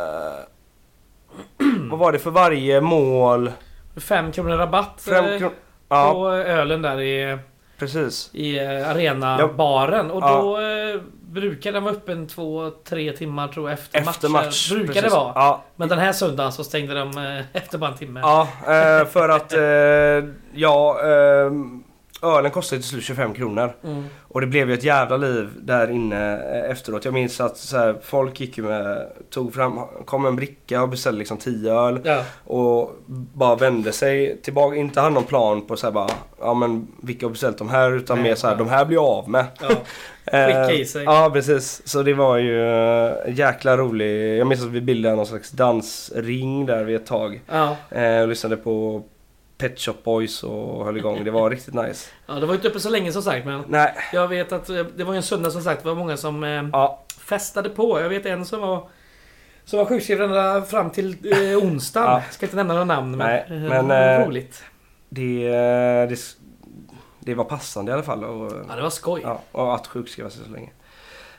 vad 1.89 1.99
var 1.99 2.11
det 2.11 2.19
för 2.19 2.31
varje 2.31 2.81
mål? 2.81 3.51
Fem 3.97 4.31
kronor 4.31 4.57
rabatt 4.57 5.03
Fem 5.09 5.39
kron- 5.39 5.51
Ja, 5.89 6.13
på 6.13 6.29
ölen 6.29 6.81
där 6.81 7.01
i, 7.01 7.37
precis. 7.77 8.29
i 8.33 8.59
eh, 8.59 8.89
arenabaren. 8.89 10.11
Och 10.11 10.23
Ja. 10.23 10.41
då 10.41 10.57
eh, 10.61 11.01
brukar 11.31 11.71
den 11.71 11.83
vara 11.83 11.93
öppen 11.93 12.27
två, 12.27 12.71
tre 12.89 13.11
timmar 13.11 13.47
tror 13.47 13.69
jag 13.69 13.79
efter, 13.79 13.99
Efter 13.99 14.29
matcher. 14.29 14.45
match. 14.45 14.69
Brukar 14.71 14.93
precis. 14.93 15.03
det 15.11 15.17
vara. 15.17 15.31
Ja, 15.35 15.63
Men 15.75 15.89
den 15.89 15.99
här 15.99 16.11
söndagen 16.11 16.51
så 16.51 16.63
stängde 16.63 16.93
de 16.93 17.17
eh, 17.17 17.45
efter 17.63 17.77
bara 17.77 17.91
en 17.91 17.97
timme. 17.97 18.19
ja 18.19 18.47
för 19.11 19.29
att... 19.29 19.53
Ja, 20.53 20.99
ölen 22.23 22.51
kostade 22.51 22.81
till 22.81 22.89
slut 22.89 23.03
25 23.03 23.33
kronor. 23.33 23.73
Mm. 23.83 24.03
Och 24.21 24.41
det 24.41 24.47
blev 24.47 24.69
ju 24.69 24.73
ett 24.73 24.83
jävla 24.83 25.17
liv 25.17 25.49
där 25.61 25.91
inne 25.91 26.33
eh, 26.33 26.71
efteråt. 26.71 27.05
Jag 27.05 27.13
minns 27.13 27.41
att 27.41 27.57
så 27.57 27.77
här, 27.77 27.95
folk 28.03 28.39
gick 28.39 28.57
med, 28.57 29.07
tog 29.29 29.53
fram, 29.53 29.79
kom 30.05 30.25
en 30.25 30.35
bricka 30.35 30.81
och 30.81 30.89
beställde 30.89 31.19
liksom 31.19 31.37
10 31.37 31.73
öl. 31.73 31.99
Ja. 32.03 32.23
Och 32.43 32.95
bara 33.33 33.55
vände 33.55 33.91
sig 33.91 34.41
tillbaka, 34.41 34.75
inte 34.75 35.01
hade 35.01 35.13
någon 35.13 35.23
plan 35.23 35.61
på 35.67 35.75
så 35.75 35.87
här 35.87 35.91
bara, 35.91 36.09
ja 36.39 36.53
men 36.53 36.87
vilka 37.01 37.25
har 37.25 37.31
beställt 37.31 37.57
de 37.57 37.69
här? 37.69 37.91
Utan 37.91 38.17
Nej, 38.17 38.29
mer 38.29 38.35
så 38.35 38.47
här, 38.47 38.53
ja. 38.53 38.57
de 38.57 38.69
här 38.69 38.85
blir 38.85 38.97
jag 38.97 39.05
av 39.05 39.29
med. 39.29 39.45
Ja. 39.61 39.69
Eh, 40.25 40.45
Skicka 40.45 40.71
i 40.71 40.85
sig. 40.85 41.03
Ja 41.03 41.29
precis, 41.33 41.81
så 41.85 42.03
det 42.03 42.13
var 42.13 42.37
ju 42.37 42.69
eh, 42.69 43.13
jäkla 43.27 43.77
rolig. 43.77 44.39
Jag 44.39 44.47
minns 44.47 44.61
att 44.63 44.69
vi 44.69 44.81
bildade 44.81 45.15
någon 45.15 45.25
slags 45.25 45.51
dansring 45.51 46.65
där 46.65 46.83
vid 46.83 46.95
ett 46.95 47.05
tag. 47.05 47.41
Ja. 47.51 47.75
Och 48.21 48.27
lyssnade 48.27 48.57
på 48.57 49.03
Pet 49.63 49.79
Shop 49.79 49.95
Boys 50.03 50.43
och 50.43 50.85
höll 50.85 50.97
igång. 50.97 51.23
Det 51.23 51.31
var 51.31 51.49
riktigt 51.49 51.73
nice. 51.73 52.09
ja, 52.25 52.33
det 52.33 52.45
var 52.45 52.53
inte 52.53 52.67
uppe 52.67 52.79
så 52.79 52.89
länge 52.89 53.11
som 53.11 53.21
sagt 53.21 53.45
men 53.45 53.63
Nej, 53.67 53.93
jag 54.13 54.27
vet 54.27 54.51
att 54.51 54.69
eh, 54.69 54.83
det 54.95 55.03
var 55.03 55.13
en 55.13 55.23
söndag 55.23 55.51
som 55.51 55.61
sagt. 55.61 55.83
Det 55.83 55.89
var 55.89 55.95
många 55.95 56.17
som 56.17 56.43
eh, 56.43 56.63
ja, 56.73 57.03
festade 57.19 57.69
på. 57.69 58.01
Jag 58.01 58.09
vet 58.09 58.25
en 58.25 58.45
som 58.45 58.61
var 58.61 58.89
som 59.65 59.79
var 59.79 59.85
sjukskriven 59.85 60.65
fram 60.65 60.89
till 60.89 61.17
eh, 61.33 61.57
onsdagen. 61.63 62.09
Ja. 62.09 62.21
Ska 62.31 62.45
inte 62.45 62.55
nämna 62.55 62.73
några 62.73 62.85
namn 62.85 63.17
men, 63.17 63.27
Nej, 63.27 63.45
eh, 63.49 63.83
men, 63.83 63.91
eh, 63.91 64.27
roligt. 64.27 64.63
det, 65.09 65.49
det, 66.09 66.19
det 67.19 67.35
var 67.35 67.43
passande 67.43 67.91
i 67.91 67.93
alla 67.93 68.03
fall. 68.03 68.23
Och, 68.23 68.51
Ja, 68.69 68.75
det 68.75 68.81
var 68.81 68.89
skoj. 68.89 69.21
Ja, 69.23 69.41
och 69.51 69.75
att 69.75 69.87
sjukskriva 69.87 70.29
sig 70.29 70.45
så 70.45 70.51
länge. 70.51 70.69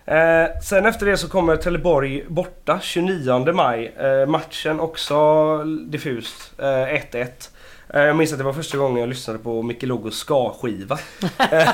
Eh, 0.04 0.60
sen 0.62 0.86
efter 0.86 1.06
det 1.06 1.16
så 1.16 1.28
kommer 1.28 1.56
Trelleborg 1.56 2.24
borta 2.28 2.78
29 2.82 3.52
maj. 3.52 3.94
Eh, 3.98 4.26
matchen 4.26 4.80
också 4.80 5.64
diffust. 5.64 6.52
Eh, 6.58 6.64
1-1. 6.64 7.50
Eh, 7.94 8.02
jag 8.02 8.16
minns 8.16 8.32
att 8.32 8.38
det 8.38 8.44
var 8.44 8.52
första 8.52 8.78
gången 8.78 9.00
jag 9.00 9.08
lyssnade 9.08 9.38
på 9.38 9.62
Micke 9.62 9.82
Logos 9.82 10.16
ska-skiva. 10.18 10.98
Eh, 11.52 11.68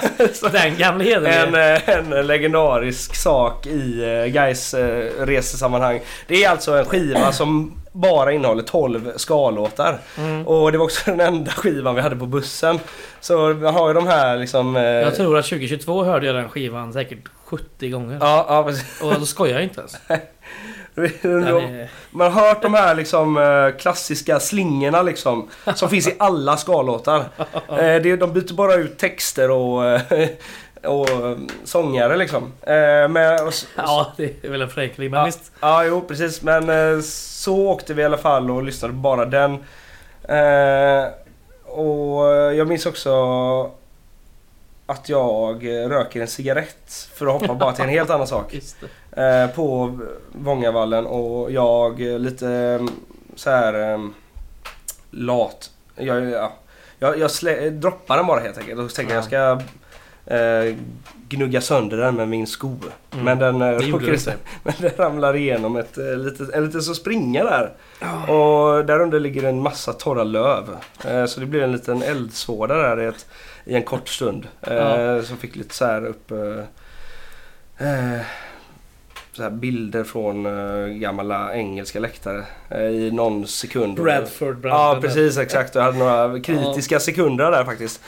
Den 0.53 0.77
gamla 0.77 1.05
en, 1.05 1.55
eh, 1.55 1.89
en 1.89 2.27
legendarisk 2.27 3.17
sak 3.17 3.67
i 3.67 4.05
uh, 4.05 4.27
Gais 4.33 4.75
uh, 4.75 4.81
resesammanhang. 5.19 6.01
Det 6.27 6.45
är 6.45 6.51
alltså 6.51 6.79
en 6.79 6.85
skiva 6.85 7.33
som 7.33 7.81
bara 7.93 8.33
innehåller 8.33 8.63
12 8.63 9.13
ska-låtar. 9.17 9.99
Mm. 10.19 10.47
Och 10.47 10.73
det 10.73 10.79
var 10.79 10.85
också 10.85 11.11
den 11.11 11.21
enda 11.21 11.51
skivan 11.51 11.95
vi 11.95 12.01
hade 12.01 12.17
på 12.17 12.27
bussen. 12.27 12.79
Så 13.21 13.53
vi 13.53 13.67
har 13.67 13.89
ju 13.89 13.95
de 13.95 14.07
här 14.07 14.37
liksom... 14.37 14.77
eh, 14.77 14.83
Jag 14.83 15.15
tror 15.17 15.39
att 15.39 15.45
2022 15.45 16.05
hörde 16.05 16.27
jag 16.27 16.35
den 16.35 16.49
skivan 16.49 16.93
säkert 16.93 17.29
70 17.45 17.91
gånger. 17.91 18.19
Ja, 18.21 18.47
ja 18.49 18.65
precis. 18.65 19.01
Och 19.03 19.15
då 19.15 19.27
skojar 19.27 19.55
jag 19.55 19.63
inte 19.63 19.81
ens. 19.81 19.97
Man 22.11 22.33
har 22.33 22.43
hört 22.49 22.63
de 22.63 22.75
här 22.75 22.95
liksom 22.95 23.37
eh, 23.39 23.77
klassiska 23.81 24.41
slingorna 24.41 25.03
liksom. 25.03 25.49
Som 25.75 25.89
finns 25.91 26.09
i 26.09 26.15
alla 26.19 26.57
skalåtar. 26.57 27.25
Eh, 27.79 28.03
de 28.03 28.33
byter 28.33 28.55
bara 28.55 28.75
ut 28.75 28.99
texter 28.99 29.51
och, 29.51 29.85
eh, 29.87 30.29
och 30.85 31.09
sångare 31.65 32.17
liksom. 32.17 32.53
Men, 33.11 33.47
och, 33.47 33.53
Ja, 33.77 34.13
det 34.17 34.45
är 34.45 34.49
väl 34.51 34.63
en 34.63 34.69
förenkling, 34.71 35.11
men 35.11 35.21
Ja. 35.21 35.27
visst. 35.27 35.53
Ja, 35.61 35.85
jo 35.85 36.01
precis. 36.09 36.43
Men 36.43 37.03
så 37.03 37.57
åkte 37.69 37.95
vi 37.95 38.03
i 38.03 38.05
alla 38.05 38.19
fall 38.19 38.51
och 38.51 38.63
lyssnade 38.63 38.95
på 38.95 39.01
bara 39.01 39.25
den. 39.25 39.59
Och 41.65 42.25
jag 42.55 42.69
minns 42.69 42.87
också 42.87 43.11
att 44.91 45.09
jag 45.09 45.67
röker 45.67 46.21
en 46.21 46.29
cigarett 46.29 47.09
för 47.15 47.27
att 47.27 47.33
hoppa 47.33 47.55
bara 47.55 47.73
till 47.73 47.85
en 47.85 47.91
helt 47.91 48.11
annan 48.11 48.27
sak. 48.37 48.55
Eh, 49.13 49.47
på 49.47 49.99
Vångavallen 50.33 51.07
och 51.07 51.51
jag 51.53 52.01
lite 52.01 52.49
eh, 52.51 52.87
så 53.35 53.51
här 53.51 53.93
eh, 53.93 53.99
lat. 55.11 55.71
Jag, 55.97 56.31
ja, 56.31 56.53
jag, 56.99 57.19
jag 57.19 57.31
slä, 57.31 57.71
droppar 57.71 58.17
den 58.17 58.27
bara 58.27 58.41
helt 58.41 58.59
enkelt 58.59 58.81
och 58.81 58.95
tänker 58.95 59.15
jag 59.15 59.25
ska 59.25 59.61
eh, 60.35 60.75
gnugga 61.29 61.61
sönder 61.61 61.97
den 61.97 62.17
med 62.17 62.29
min 62.29 62.47
sko. 62.47 62.77
Mm. 63.13 63.25
Men 63.25 63.39
den, 63.39 63.63
eh, 63.63 63.79
råkade- 63.79 64.37
men 64.63 64.75
den 64.79 64.91
ramlar 64.97 65.37
igenom 65.37 65.77
ett 65.77 65.99
eh, 65.99 66.17
litet, 66.17 66.51
en 66.55 66.65
liten 66.67 66.83
så 66.83 66.95
springa 66.95 67.45
där. 67.45 67.73
Och 68.33 68.85
där 68.85 69.01
under 69.01 69.21
ligger 69.21 69.43
en 69.45 69.61
massa 69.63 69.93
torra 69.93 70.25
löv. 70.25 70.77
Eh, 71.09 71.25
så 71.27 71.41
det 71.41 71.47
blev 71.47 71.63
en 71.63 71.73
liten 71.73 72.03
eldsvåda 72.03 72.75
där 72.75 72.97
ett, 72.97 73.27
i 73.65 73.75
en 73.75 73.83
kort 73.83 74.09
stund. 74.09 74.49
Eh, 74.63 74.75
Ja. 74.75 75.23
Som 75.23 75.37
fick 75.37 75.57
lite 75.57 75.75
så 75.75 75.85
här 75.85 76.07
upp 76.07 76.31
eh, 76.31 77.89
eh, 77.89 78.21
så 79.33 79.51
bilder 79.51 80.05
från 80.05 80.47
eh, 80.47 80.87
gamla 80.87 81.55
engelska 81.55 82.01
läktare 82.01 82.45
eh, 82.71 82.81
i 82.83 83.11
någon 83.11 83.47
sekund. 83.47 83.95
Bradford 84.03 84.55
Ja 84.57 84.61
Brandon. 84.61 85.01
precis 85.03 85.39
exakt. 85.39 85.75
Jag 85.75 85.83
hade 85.83 85.99
några 85.99 86.41
kritiska 86.41 87.01
sekunder 87.01 87.51
där 87.51 87.65
faktiskt. 87.65 88.01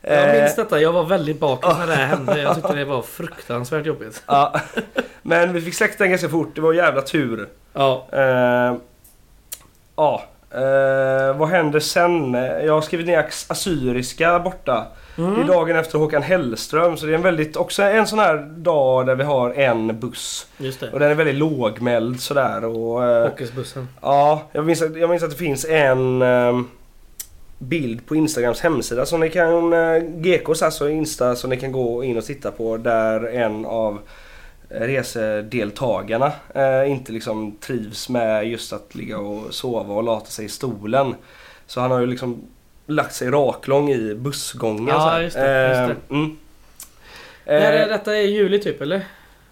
Jag 0.00 0.36
Eh, 0.36 0.40
minns 0.42 0.56
detta, 0.56 0.80
jag 0.80 0.92
var 0.92 1.04
väldigt 1.04 1.40
bakis 1.40 1.78
när 1.78 1.86
det 1.86 1.94
här 1.94 2.06
hände. 2.06 2.40
Jag 2.42 2.54
tyckte 2.54 2.74
det 2.74 2.84
var 2.84 3.02
fruktansvärt 3.16 3.86
jobbigt. 3.86 4.22
ja. 4.26 4.60
Men 5.22 5.52
vi 5.52 5.60
fick 5.60 5.74
släcka 5.74 5.94
den 5.98 6.10
ganska 6.10 6.28
fort. 6.28 6.54
Det 6.54 6.60
var 6.60 6.72
jävla 6.72 7.02
tur. 7.02 7.48
Ja, 7.72 8.06
Eh, 8.12 8.74
ja, 9.96 10.22
eh, 10.50 11.36
vad 11.36 11.48
händer 11.48 11.80
sen? 11.80 12.34
Jag 12.34 12.72
har 12.72 12.80
skrivit 12.80 13.06
ner 13.06 13.26
assyriska 13.48 14.38
borta. 14.38 14.86
Det 15.16 15.22
är 15.22 15.26
mm. 15.26 15.46
dagen 15.46 15.76
efter 15.76 15.98
Håkan 15.98 16.22
Hellström 16.22 16.96
så 16.96 17.06
det 17.06 17.12
är 17.12 17.16
en 17.16 17.22
väldigt, 17.22 17.56
också 17.56 17.82
en 17.82 18.06
sån 18.06 18.18
här 18.18 18.36
dag 18.56 19.06
där 19.06 19.14
vi 19.14 19.24
har 19.24 19.50
en 19.50 20.00
buss. 20.00 20.46
just 20.58 20.82
Och 20.82 20.98
det. 20.98 21.04
den 21.04 21.10
är 21.10 21.14
väldigt 21.14 21.34
lågmäld 21.34 22.20
sådär 22.20 22.64
och... 22.64 23.04
Eh, 23.04 23.24
ja, 24.00 24.42
jag 24.52 24.66
minns, 24.66 24.82
att, 24.82 24.96
jag 24.96 25.10
minns 25.10 25.22
att 25.22 25.30
det 25.30 25.36
finns 25.36 25.64
en 25.64 26.22
eh, 26.22 26.60
bild 27.58 28.06
på 28.06 28.16
Instagrams 28.16 28.60
hemsida 28.60 29.06
som 29.06 29.20
ni 29.20 29.30
kan... 29.30 29.72
Eh, 29.72 29.98
GKs 29.98 30.62
alltså 30.62 30.88
Insta 30.88 31.36
som 31.36 31.50
ni 31.50 31.56
kan 31.56 31.72
gå 31.72 32.04
in 32.04 32.16
och 32.16 32.24
titta 32.24 32.50
på 32.50 32.76
där 32.76 33.26
en 33.26 33.66
av 33.66 33.98
resedeltagarna 34.68 36.32
eh, 36.54 36.90
inte 36.90 37.12
liksom 37.12 37.56
trivs 37.60 38.08
med 38.08 38.48
just 38.48 38.72
att 38.72 38.94
ligga 38.94 39.18
och 39.18 39.54
sova 39.54 39.94
och 39.94 40.02
lata 40.02 40.26
sig 40.26 40.44
i 40.44 40.48
stolen. 40.48 41.14
Så 41.66 41.80
han 41.80 41.90
har 41.90 42.00
ju 42.00 42.06
liksom 42.06 42.42
lagt 42.86 43.14
sig 43.14 43.30
raklång 43.30 43.90
i 43.90 44.14
bussgången. 44.14 44.86
Ja, 44.88 45.00
så 45.00 45.08
här. 45.08 45.20
just 45.20 45.36
det, 45.36 45.68
just 45.68 45.80
Eh, 46.10 46.16
Mm. 46.16 46.36
Eh, 47.44 47.64
är 47.64 47.88
detta 47.88 48.16
är 48.16 48.22
juli 48.22 48.58
typ 48.58 48.80
eller? 48.80 49.04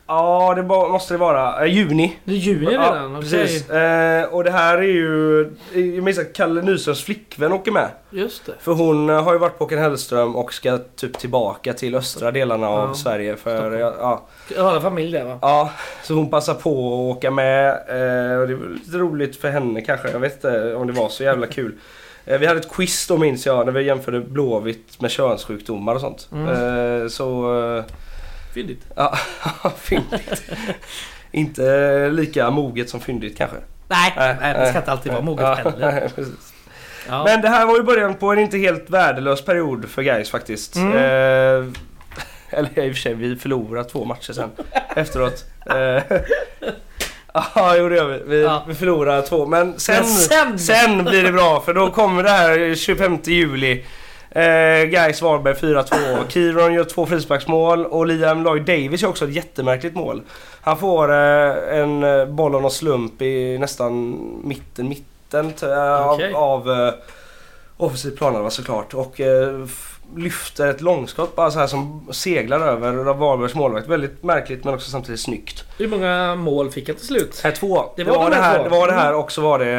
Ja, 0.06 0.54
det 0.56 0.62
måste 0.62 1.14
det 1.14 1.18
vara. 1.18 1.64
Eh, 1.64 1.72
juni. 1.72 2.18
Det 2.24 2.32
är 2.32 2.36
juni 2.36 2.66
redan? 2.66 3.12
Ja, 3.14 3.20
precis. 3.20 3.70
Eh, 3.70 4.24
och 4.24 4.44
det 4.44 4.50
här 4.50 4.78
är 4.78 4.82
ju... 4.82 5.40
Jag 5.72 6.04
minns 6.04 6.18
att 6.18 6.32
Kalle 6.32 6.62
Nyströms 6.62 7.02
flickvän 7.04 7.52
åker 7.52 7.72
med. 7.72 7.88
Just 8.10 8.46
det. 8.46 8.52
För 8.60 8.72
hon 8.72 9.10
eh, 9.10 9.22
har 9.22 9.32
ju 9.32 9.38
varit 9.38 9.58
på 9.58 9.64
Håkan 9.64 9.78
Hellström 9.78 10.36
och 10.36 10.54
ska 10.54 10.78
typ 10.96 11.18
tillbaka 11.18 11.72
till 11.72 11.94
östra 11.94 12.30
delarna 12.30 12.68
av 12.68 12.88
Ja, 12.88 12.94
Sverige. 12.94 13.36
För, 13.36 13.78
ja, 13.78 14.22
ja, 14.56 14.76
en 14.76 14.82
familj 14.82 15.12
där 15.12 15.24
va? 15.24 15.38
ja, 15.42 15.70
så 16.02 16.14
hon 16.14 16.30
passar 16.30 16.54
på 16.54 16.70
att 16.70 17.16
åka 17.16 17.30
med. 17.30 17.72
Och 18.40 18.48
det 18.48 18.54
var 18.54 18.74
lite 18.74 18.98
roligt 18.98 19.36
för 19.36 19.50
henne 19.50 19.80
kanske. 19.80 20.10
Jag 20.10 20.20
vet 20.20 20.34
inte 20.34 20.74
om 20.74 20.86
det 20.86 20.92
var 20.92 21.08
så 21.08 21.24
jävla 21.24 21.46
kul. 21.46 21.72
Vi 22.24 22.46
hade 22.46 22.60
ett 22.60 22.72
quiz 22.72 23.06
då 23.06 23.18
minns 23.18 23.46
jag 23.46 23.66
när 23.66 23.72
vi 23.72 23.82
jämförde 23.82 24.20
Blåvitt 24.20 25.00
med 25.00 25.10
könssjukdomar 25.10 25.94
och 25.94 26.00
sånt. 26.00 26.28
Mm. 26.32 27.10
Så... 27.10 27.84
Fyndigt. 28.54 28.82
ja, 28.96 29.16
fyndigt. 29.78 30.42
Inte 31.32 32.08
lika 32.08 32.50
moget 32.50 32.88
som 32.90 33.00
fyndigt 33.00 33.38
kanske. 33.38 33.56
Nej, 33.88 34.12
Nej, 34.16 34.36
nej, 34.40 34.54
det 34.54 34.68
ska 34.68 34.78
inte 34.78 34.92
alltid 34.92 35.12
vara 35.12 35.22
moget 35.22 35.42
Ja, 35.44 35.54
heller. 35.54 35.92
nej. 36.16 36.26
Ja. 37.08 37.24
Men 37.24 37.40
det 37.40 37.48
här 37.48 37.66
var 37.66 37.76
ju 37.76 37.82
början 37.82 38.14
på 38.14 38.32
en 38.32 38.38
inte 38.38 38.58
helt 38.58 38.90
värdelös 38.90 39.44
period 39.44 39.88
för 39.88 40.02
guys 40.02 40.30
faktiskt. 40.30 40.76
Mm. 40.76 40.92
Eh, 40.92 41.68
eller 42.50 42.78
i 42.84 42.90
och 42.90 42.94
för 42.94 43.00
sig, 43.02 43.14
vi 43.14 43.36
förlorade 43.36 43.88
två 43.88 44.04
matcher 44.04 44.32
sen 44.32 44.50
efteråt. 44.96 45.44
Eh, 45.66 46.18
Ja, 47.54 47.76
jo 47.76 47.88
det 47.88 47.96
gör 47.96 48.06
vi. 48.08 48.22
Vi, 48.26 48.42
Ja. 48.42 48.64
vi 48.68 48.74
förlorar 48.74 49.22
två. 49.22 49.46
Men 49.46 49.78
sen, 49.80 49.94
Men 49.96 50.04
sen- 50.04 50.58
sen 50.58 51.04
blir 51.04 51.22
det 51.22 51.32
bra 51.32 51.60
för 51.60 51.74
då 51.74 51.90
kommer 51.90 52.22
det 52.22 52.30
här 52.30 52.74
25 52.74 53.18
juli. 53.24 53.84
Eh, 54.35 54.85
Gais 54.85 55.23
Varberg 55.23 55.55
4-2. 55.55 56.29
Kiron 56.29 56.75
gör 56.75 56.85
två 56.85 57.07
frisparksmål 57.07 57.87
och 57.87 58.07
Liam 58.07 58.42
Lloyd 58.42 58.62
Davis 58.62 59.03
gör 59.03 59.09
också 59.09 59.25
ett 59.25 59.35
jättemärkligt 59.35 59.94
mål. 59.94 60.23
Han 60.61 60.77
får 60.79 61.12
eh, 61.12 61.79
en 61.79 62.03
eh, 62.05 62.27
boll 62.27 62.55
av 62.55 62.62
någon 62.62 62.70
slump 62.70 63.23
i 63.23 63.59
nästan 63.59 64.18
mitten, 64.44 64.88
mitten 64.88 65.47
eh, 65.62 66.09
Okej. 66.11 66.33
av, 66.35 66.68
av 66.68 66.87
eh, 66.87 66.94
offensiv 67.77 68.11
planhalva 68.16 68.51
såklart. 68.51 68.94
Och 68.94 69.20
eh, 69.20 69.64
lyfter 70.16 70.66
ett 70.68 70.81
långskott 70.81 71.37
bara 71.37 71.51
så 71.51 71.59
här 71.59 71.66
som 71.66 72.09
seglar 72.12 72.61
över 72.61 72.92
Varbergs 72.92 73.55
målvakt. 73.55 73.88
Väldigt 73.88 74.23
märkligt 74.23 74.64
men 74.64 74.75
också 74.75 74.90
samtidigt 74.90 75.20
snyggt. 75.20 75.64
Hur 75.79 75.88
många 75.88 76.35
mål 76.35 76.70
fick 76.70 76.88
jag 76.88 76.97
till 76.97 77.07
slut? 77.07 77.40
Nej, 77.44 77.53
två. 77.53 77.85
Det 77.97 78.05
Det 78.05 78.11
var 78.11 78.16
var, 78.18 78.25
de 78.25 78.37
det, 78.37 78.42
här 78.42 78.51
här, 78.53 78.59
två. 78.59 78.64
det 78.64 78.70
var 78.70 78.87
det 78.87 78.92
här 78.94 79.09
Mm. 79.09 79.20
och 79.20 79.33
så 79.33 79.40
var 79.42 79.59
det 79.59 79.70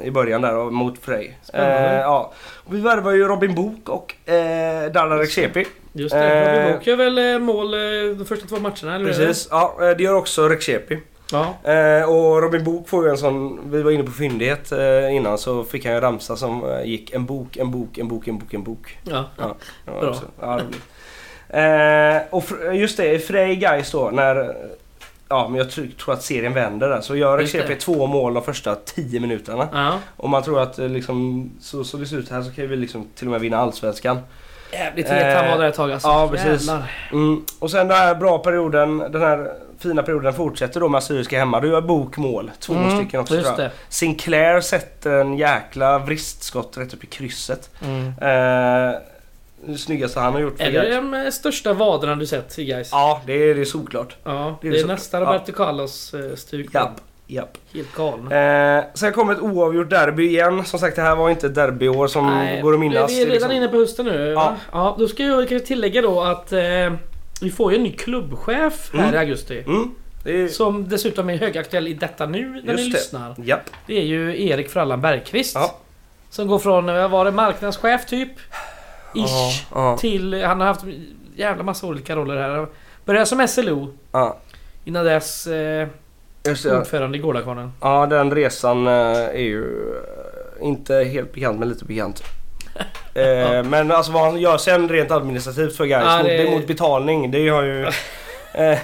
eh, 0.00 0.06
i 0.06 0.10
början 0.10 0.42
där 0.42 0.70
mot 0.70 0.98
Frej. 0.98 1.38
Spännande. 1.42 1.88
Eh, 1.88 1.94
ja. 2.00 2.32
Vi 2.70 2.80
värvade 2.80 3.16
ju 3.16 3.24
Robin 3.28 3.54
Book 3.54 3.88
och 3.88 4.30
eh, 4.32 4.92
Darla 4.92 5.18
Rekshepi. 5.18 5.64
Just 5.92 6.14
det, 6.14 6.50
Robin 6.50 6.64
Eh. 6.70 6.72
Book 6.76 6.86
gör 6.86 6.96
väl 6.96 7.18
eh, 7.18 7.38
mål 7.38 7.74
eh, 7.74 7.80
de 8.18 8.24
första 8.28 8.46
två 8.46 8.56
matcherna? 8.56 8.94
Eller? 8.94 9.06
Precis. 9.06 9.48
Ja, 9.50 9.94
det 9.98 10.02
gör 10.04 10.14
också 10.14 10.48
Rekshepi. 10.48 10.98
Ja. 11.32 11.70
Eh, 11.72 12.08
och 12.10 12.42
Robin 12.42 12.64
Book 12.64 12.88
får 12.88 13.04
ju 13.04 13.10
en 13.10 13.18
sån, 13.18 13.60
vi 13.70 13.82
var 13.82 13.90
inne 13.90 14.04
på 14.04 14.10
fyndighet 14.12 14.72
eh, 14.72 15.14
innan 15.16 15.38
så 15.38 15.64
fick 15.64 15.84
han 15.86 15.94
en 15.94 16.00
ramsa 16.00 16.36
som 16.36 16.70
eh, 16.70 16.82
gick 16.84 17.10
en 17.12 17.26
bok, 17.26 17.56
en 17.56 17.70
bok, 17.70 17.98
en 17.98 18.08
bok, 18.08 18.28
en 18.28 18.38
bok, 18.38 18.54
en 18.54 18.62
bok. 18.62 18.98
Ja. 19.04 19.24
Ja, 19.38 19.56
Bra. 20.00 20.10
också- 20.10 20.24
ja, 20.40 20.60
och 22.30 22.44
just 22.74 22.96
det, 22.96 23.18
Frej 23.18 23.56
Gais 23.56 23.90
då 23.90 24.10
när 24.12 24.54
Ja 25.28 25.48
men 25.48 25.58
jag 25.58 25.66
tr- 25.68 25.94
tror 25.96 26.14
att 26.14 26.22
serien 26.22 26.54
vänder 26.54 26.88
där. 26.88 27.00
Så 27.00 27.16
gör. 27.16 27.38
Rekshepi 27.38 27.74
två 27.74 28.06
mål 28.06 28.34
de 28.34 28.42
första 28.42 28.74
10 28.74 29.20
minuterna. 29.20 29.68
ja. 29.72 29.98
Och 30.16 30.28
man 30.28 30.42
tror 30.42 30.60
att 30.62 30.78
eh, 30.78 30.88
liksom, 30.88 31.50
så, 31.60 31.84
så 31.84 31.96
det 31.96 32.06
ser 32.06 32.16
ut 32.16 32.30
här 32.30 32.42
så 32.42 32.50
kan 32.52 32.68
vi 32.68 32.76
liksom 32.76 33.06
till 33.14 33.26
och 33.26 33.30
med 33.32 33.40
vinna 33.40 33.56
Allsvenskan. 33.58 34.18
Jävligt 34.72 35.08
het 35.08 35.36
han 35.36 35.50
var 35.50 35.58
där 35.58 35.68
ett 35.68 35.74
tag 35.74 35.92
alltså. 35.92 36.08
ja, 36.08 36.28
precis. 36.32 36.70
Mm. 37.12 37.44
Och 37.58 37.70
sen 37.70 37.88
den 37.88 37.96
här 37.96 38.14
bra 38.14 38.38
perioden, 38.38 38.98
den 38.98 39.22
här 39.22 39.52
fina 39.78 40.02
perioden 40.02 40.32
fortsätter 40.32 40.80
då 40.80 40.88
med 40.88 40.98
Assyriska 40.98 41.38
hemma. 41.38 41.60
Då 41.60 41.66
gör 41.68 41.80
Bok 41.80 42.16
mål. 42.16 42.50
Två 42.60 42.74
Mm, 42.74 42.96
stycken 42.96 43.20
också 43.20 43.34
Just 43.34 43.46
tror 43.46 43.56
det. 43.56 43.70
Sinclair 43.88 44.60
sätter 44.60 45.10
en 45.12 45.36
jäkla 45.38 45.98
vristskott 45.98 46.78
rätt 46.78 46.94
upp 46.94 47.04
i 47.04 47.06
krysset. 47.06 47.70
Mm. 47.84 48.06
Eh, 48.08 48.94
snyggaste 49.78 50.20
han 50.20 50.32
har 50.32 50.40
gjort 50.40 50.56
för 50.58 50.64
Är 50.64 50.72
det 50.72 50.78
Gais. 50.78 50.94
de 50.94 51.14
eh, 51.14 51.30
största 51.30 51.72
vaderna 51.72 52.14
du 52.16 52.26
sett 52.26 52.58
i 52.58 52.64
Gais? 52.64 52.88
Ja, 52.92 53.22
det 53.26 53.32
är 53.32 53.54
det 53.54 53.60
är 53.60 53.64
solklart. 53.64 54.16
Ja, 54.24 54.58
det 54.62 54.68
det 54.70 54.74
är 54.74 54.78
är, 54.78 54.82
så- 54.82 54.86
nästan 54.88 55.22
ja. 55.22 55.28
Roberto 55.28 55.52
Carlos 55.52 56.14
eh, 56.14 56.34
stuk. 56.34 56.74
Japp, 56.74 56.90
japp. 57.26 57.58
Helt 57.74 57.94
galen. 57.94 58.32
Eh, 58.78 58.84
sen 58.94 59.12
kommer 59.12 59.32
ett 59.32 59.40
oavgjort 59.40 59.90
derby 59.90 60.28
igen. 60.28 60.64
Som 60.64 60.78
sagt, 60.78 60.96
det 60.96 61.02
här 61.02 61.16
var 61.16 61.30
inte 61.30 61.46
ett 61.46 61.54
derbyår 61.54 62.06
som 62.06 62.26
Nej, 62.26 62.62
går 62.62 62.74
att 62.74 62.80
minnas. 62.80 63.10
Vi 63.10 63.22
är 63.22 63.26
Det 63.26 63.30
är 63.30 63.34
redan 63.34 63.48
liksom- 63.50 63.56
inne 63.56 63.68
på 63.68 63.76
hösten 63.76 64.06
nu. 64.06 64.26
Ja. 64.28 64.32
Ja. 64.32 64.56
ja 64.72 64.96
då 64.98 65.08
ska 65.08 65.22
jag 65.22 65.48
kanske 65.48 65.66
tillägga 65.66 66.02
då 66.02 66.22
att 66.22 66.52
eh, 66.52 66.60
vi 67.40 67.50
får 67.50 67.72
ju 67.72 67.76
en 67.78 67.82
ny 67.84 67.92
klubbchef 67.92 68.90
här 68.92 69.00
Mm. 69.02 69.14
i 69.14 69.18
augusti. 69.18 69.58
Mm, 69.66 69.90
det 70.24 70.42
är... 70.42 70.48
Som 70.48 70.88
dessutom 70.88 71.30
är 71.30 71.36
högaktuell 71.36 71.88
i 71.88 71.94
detta 71.94 72.26
nu 72.26 72.62
när 72.64 72.74
ni 72.74 72.82
Just 72.82 72.92
det. 72.92 72.98
lyssnar. 72.98 73.34
Japp. 73.44 73.70
Det 73.86 73.98
är 73.98 74.02
ju 74.04 74.46
Erik 74.48 74.70
Frallan 74.70 75.00
Bergqvist. 75.00 75.54
Ja. 75.54 75.74
Som 76.30 76.46
går 76.48 76.58
från, 76.58 76.86
vad 76.86 77.10
var 77.10 77.24
det, 77.24 77.30
marknadschef 77.30 78.06
typ? 78.06 78.28
Ish. 79.14 79.66
Ja, 79.74 79.96
Till, 79.96 80.42
han 80.44 80.60
har 80.60 80.66
haft 80.66 80.84
jävla 81.36 81.62
massa 81.62 81.86
olika 81.86 82.16
roller 82.16 82.36
här. 82.36 82.66
Började 83.04 83.26
som 83.26 83.48
SLO. 83.48 83.94
ja. 84.12 84.36
Innan 84.84 85.04
dess 85.04 85.46
eh, 85.46 85.88
Just 86.46 86.66
ordförande 86.66 87.18
i 87.18 87.20
Gårdakvarnen. 87.20 87.72
Ja, 87.80 88.06
den 88.06 88.34
resan 88.34 88.86
eh, 88.86 88.92
är 88.92 89.32
ju 89.38 89.92
eh, 90.60 90.66
inte 90.66 90.94
helt 90.94 91.32
bekant 91.32 91.58
men 91.58 91.68
lite 91.68 91.84
bekant. 91.84 92.22
Eh, 93.14 93.28
Ja. 93.28 93.62
Men 93.62 93.90
alltså 93.92 94.12
vad 94.12 94.22
han 94.22 94.40
gör 94.40 94.56
sen 94.58 94.88
rent 94.88 95.10
administrativt 95.10 95.76
för 95.76 95.84
Gais 95.84 96.04
Ja, 96.06 96.22
det- 96.22 96.50
mot 96.50 96.66
betalning 96.66 97.30
det 97.30 97.48
har 97.48 97.62
ju... 97.62 97.86
Eh, 98.54 98.78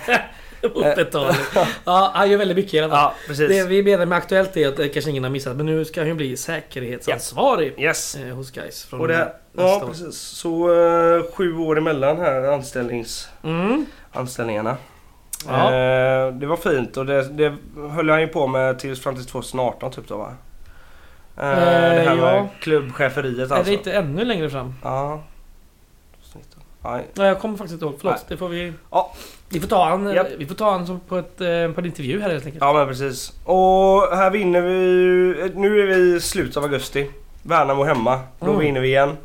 Obetalning. 0.75 1.37
Ja, 1.85 2.11
han 2.15 2.31
gör 2.31 2.39
väldigt 2.39 2.57
mycket 2.57 2.75
i 2.75 2.79
alla 2.81 2.89
fall. 2.89 2.99
Ja, 2.99 3.15
precis. 3.27 3.49
Det 3.49 3.67
vi 3.67 3.83
menar 3.83 4.07
med 4.07 4.19
Aktuellt 4.19 4.57
är 4.57 4.69
att 4.69 4.77
det 4.77 4.89
kanske 4.89 5.11
ingen 5.11 5.25
har 5.25 5.31
missat, 5.31 5.57
men 5.57 5.67
nu 5.67 5.85
ska 5.85 6.01
han 6.01 6.09
ju 6.09 6.15
bli 6.15 6.37
säkerhetsansvarig 6.37 7.75
Yes. 7.79 8.15
eh, 8.17 8.35
hos 8.35 8.51
Gais 8.51 8.85
från 8.85 9.01
Och 9.01 9.09
det, 9.09 9.33
ja, 9.57 9.77
år. 9.83 9.87
precis. 9.87 10.17
Så 10.17 10.73
eh, 11.17 11.23
sju 11.35 11.57
år 11.57 11.79
emellan 11.79 12.19
här 12.21 12.43
anställnings, 12.53 13.29
Mm. 13.45 13.87
anställningarna. 14.13 14.77
Ja. 15.49 15.65
Eh, 15.75 16.33
det 16.35 16.47
var 16.47 16.57
fint 16.57 16.97
och 16.97 17.07
det, 17.07 17.29
det 17.29 17.57
höll 17.91 18.11
han 18.11 18.21
ju 18.21 18.27
på 18.29 18.47
med 18.47 18.79
tills 18.79 19.01
fram 19.01 19.15
till 19.17 19.27
2018 19.27 19.91
typ 19.93 20.09
då 20.09 20.17
va? 20.17 20.33
Eh, 21.37 21.43
det 21.45 21.55
här 21.55 22.17
ja. 22.17 22.17
med 22.17 22.49
klubbcheferiet 22.61 23.51
Är 23.51 23.55
alltså. 23.55 23.71
det 23.71 23.77
inte 23.79 23.93
ännu 23.93 24.25
längre 24.25 24.51
fram? 24.51 24.75
Ja. 24.83 25.23
Nej. 26.87 27.07
Nej, 27.15 27.27
jag 27.29 27.41
kommer 27.41 27.57
faktiskt 27.57 27.73
inte 27.73 27.85
ihåg. 27.85 27.95
Förlåt, 27.99 28.15
Nej. 28.17 28.25
det 28.29 28.37
får 28.37 28.49
vi... 28.49 28.73
Ja. 28.91 29.13
Vi 29.55 29.61
får 29.61 29.69
ta 29.69 29.85
han, 29.89 30.13
Japp. 30.15 30.27
vi 30.39 30.47
får 30.47 30.55
ta 30.55 30.71
han 30.71 31.01
på, 31.09 31.19
ett, 31.19 31.41
eh, 31.41 31.47
på 31.75 31.81
en 31.81 31.87
intervju 31.87 32.21
här 32.21 32.31
helt 32.31 32.45
enkelt. 32.47 32.63
Ja 32.65 32.73
men 32.73 32.87
precis. 32.89 33.33
Och 33.45 34.17
här 34.17 34.31
vinner 34.31 34.61
vi 34.61 34.73
ju- 34.73 35.53
Nu 35.55 35.81
är 35.83 35.87
vi 35.87 36.17
i 36.17 36.21
slutet 36.21 36.57
av 36.57 36.63
augusti. 36.63 37.11
Värnamo 37.43 37.85
hemma. 37.85 38.21
Då 38.41 38.47
Mm. 38.47 38.59
vinner 38.61 38.81
vi 38.81 38.89
igen. 38.89 39.17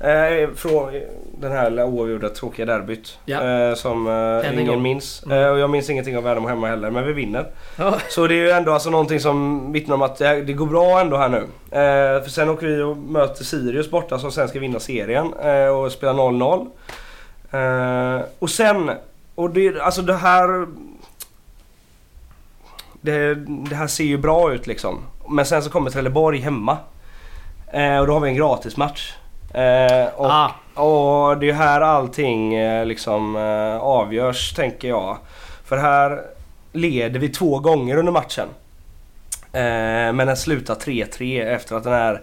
Eh, 0.00 0.50
från 0.56 0.92
den 1.40 1.52
här 1.52 1.82
oavgjorda 1.84 2.28
tråkiga 2.28 2.66
derbyt. 2.66 3.18
Ja. 3.24 3.42
Eh, 3.68 3.74
som 3.74 4.06
eh, 4.06 4.48
en 4.48 4.54
ingen 4.54 4.66
gång. 4.66 4.82
minns. 4.82 5.22
Mm. 5.26 5.38
Eh, 5.38 5.48
och 5.50 5.58
jag 5.58 5.70
minns 5.70 5.90
ingenting 5.90 6.16
av 6.16 6.22
Värnamo 6.22 6.48
hemma 6.48 6.66
heller. 6.68 6.90
Men 6.90 7.06
vi 7.06 7.12
vinner. 7.12 7.46
Ja. 7.78 7.94
Så 8.08 8.26
det 8.26 8.34
är 8.34 8.36
ju 8.44 8.50
ändå 8.50 8.72
alltså 8.72 8.90
någonting 8.90 9.20
som 9.20 9.72
vittnar 9.72 9.94
om 9.94 10.02
att 10.02 10.18
det, 10.18 10.42
det 10.42 10.52
går 10.52 10.66
bra 10.66 11.00
ändå 11.00 11.16
här 11.16 11.28
nu. 11.28 11.38
Eh, 11.70 12.22
för 12.22 12.30
sen 12.30 12.48
åker 12.48 12.66
vi 12.66 12.82
och 12.82 12.96
möter 12.96 13.44
Sirius 13.44 13.90
borta 13.90 14.18
som 14.18 14.32
sen 14.32 14.48
ska 14.48 14.58
vinna 14.60 14.80
serien 14.80 15.32
och 15.76 15.92
spela 15.92 16.12
0-0. 16.12 16.66
Eh, 17.50 18.22
och 18.38 18.50
sen, 18.50 18.90
och 19.42 19.50
det, 19.50 19.80
alltså 19.80 20.02
det 20.02 20.14
här... 20.16 20.66
Det, 23.00 23.34
det 23.44 23.74
här 23.76 23.86
ser 23.86 24.04
ju 24.04 24.16
bra 24.18 24.52
ut 24.52 24.66
liksom. 24.66 25.00
Men 25.28 25.46
sen 25.46 25.62
så 25.62 25.70
kommer 25.70 25.90
Trelleborg 25.90 26.38
hemma. 26.38 26.76
Eh, 27.72 27.98
och 27.98 28.06
då 28.06 28.12
har 28.12 28.20
vi 28.20 28.28
en 28.28 28.36
gratismatch. 28.36 29.12
Eh, 29.54 30.06
och, 30.16 30.26
Ah, 30.30 30.50
och 30.82 31.38
det 31.38 31.48
är 31.50 31.52
här 31.52 31.80
allting 31.80 32.54
eh, 32.54 32.86
liksom 32.86 33.36
eh, 33.36 33.76
avgörs 33.82 34.52
tänker 34.54 34.88
jag. 34.88 35.16
För 35.64 35.76
här 35.76 36.20
leder 36.72 37.20
vi 37.20 37.28
två 37.28 37.58
gånger 37.58 37.96
under 37.96 38.12
matchen. 38.12 38.48
Eh, 39.52 40.12
men 40.12 40.26
den 40.26 40.36
slutar 40.36 40.74
3-3 40.74 41.44
efter 41.54 41.76
att 41.76 41.84
den 41.84 41.92
här 41.92 42.20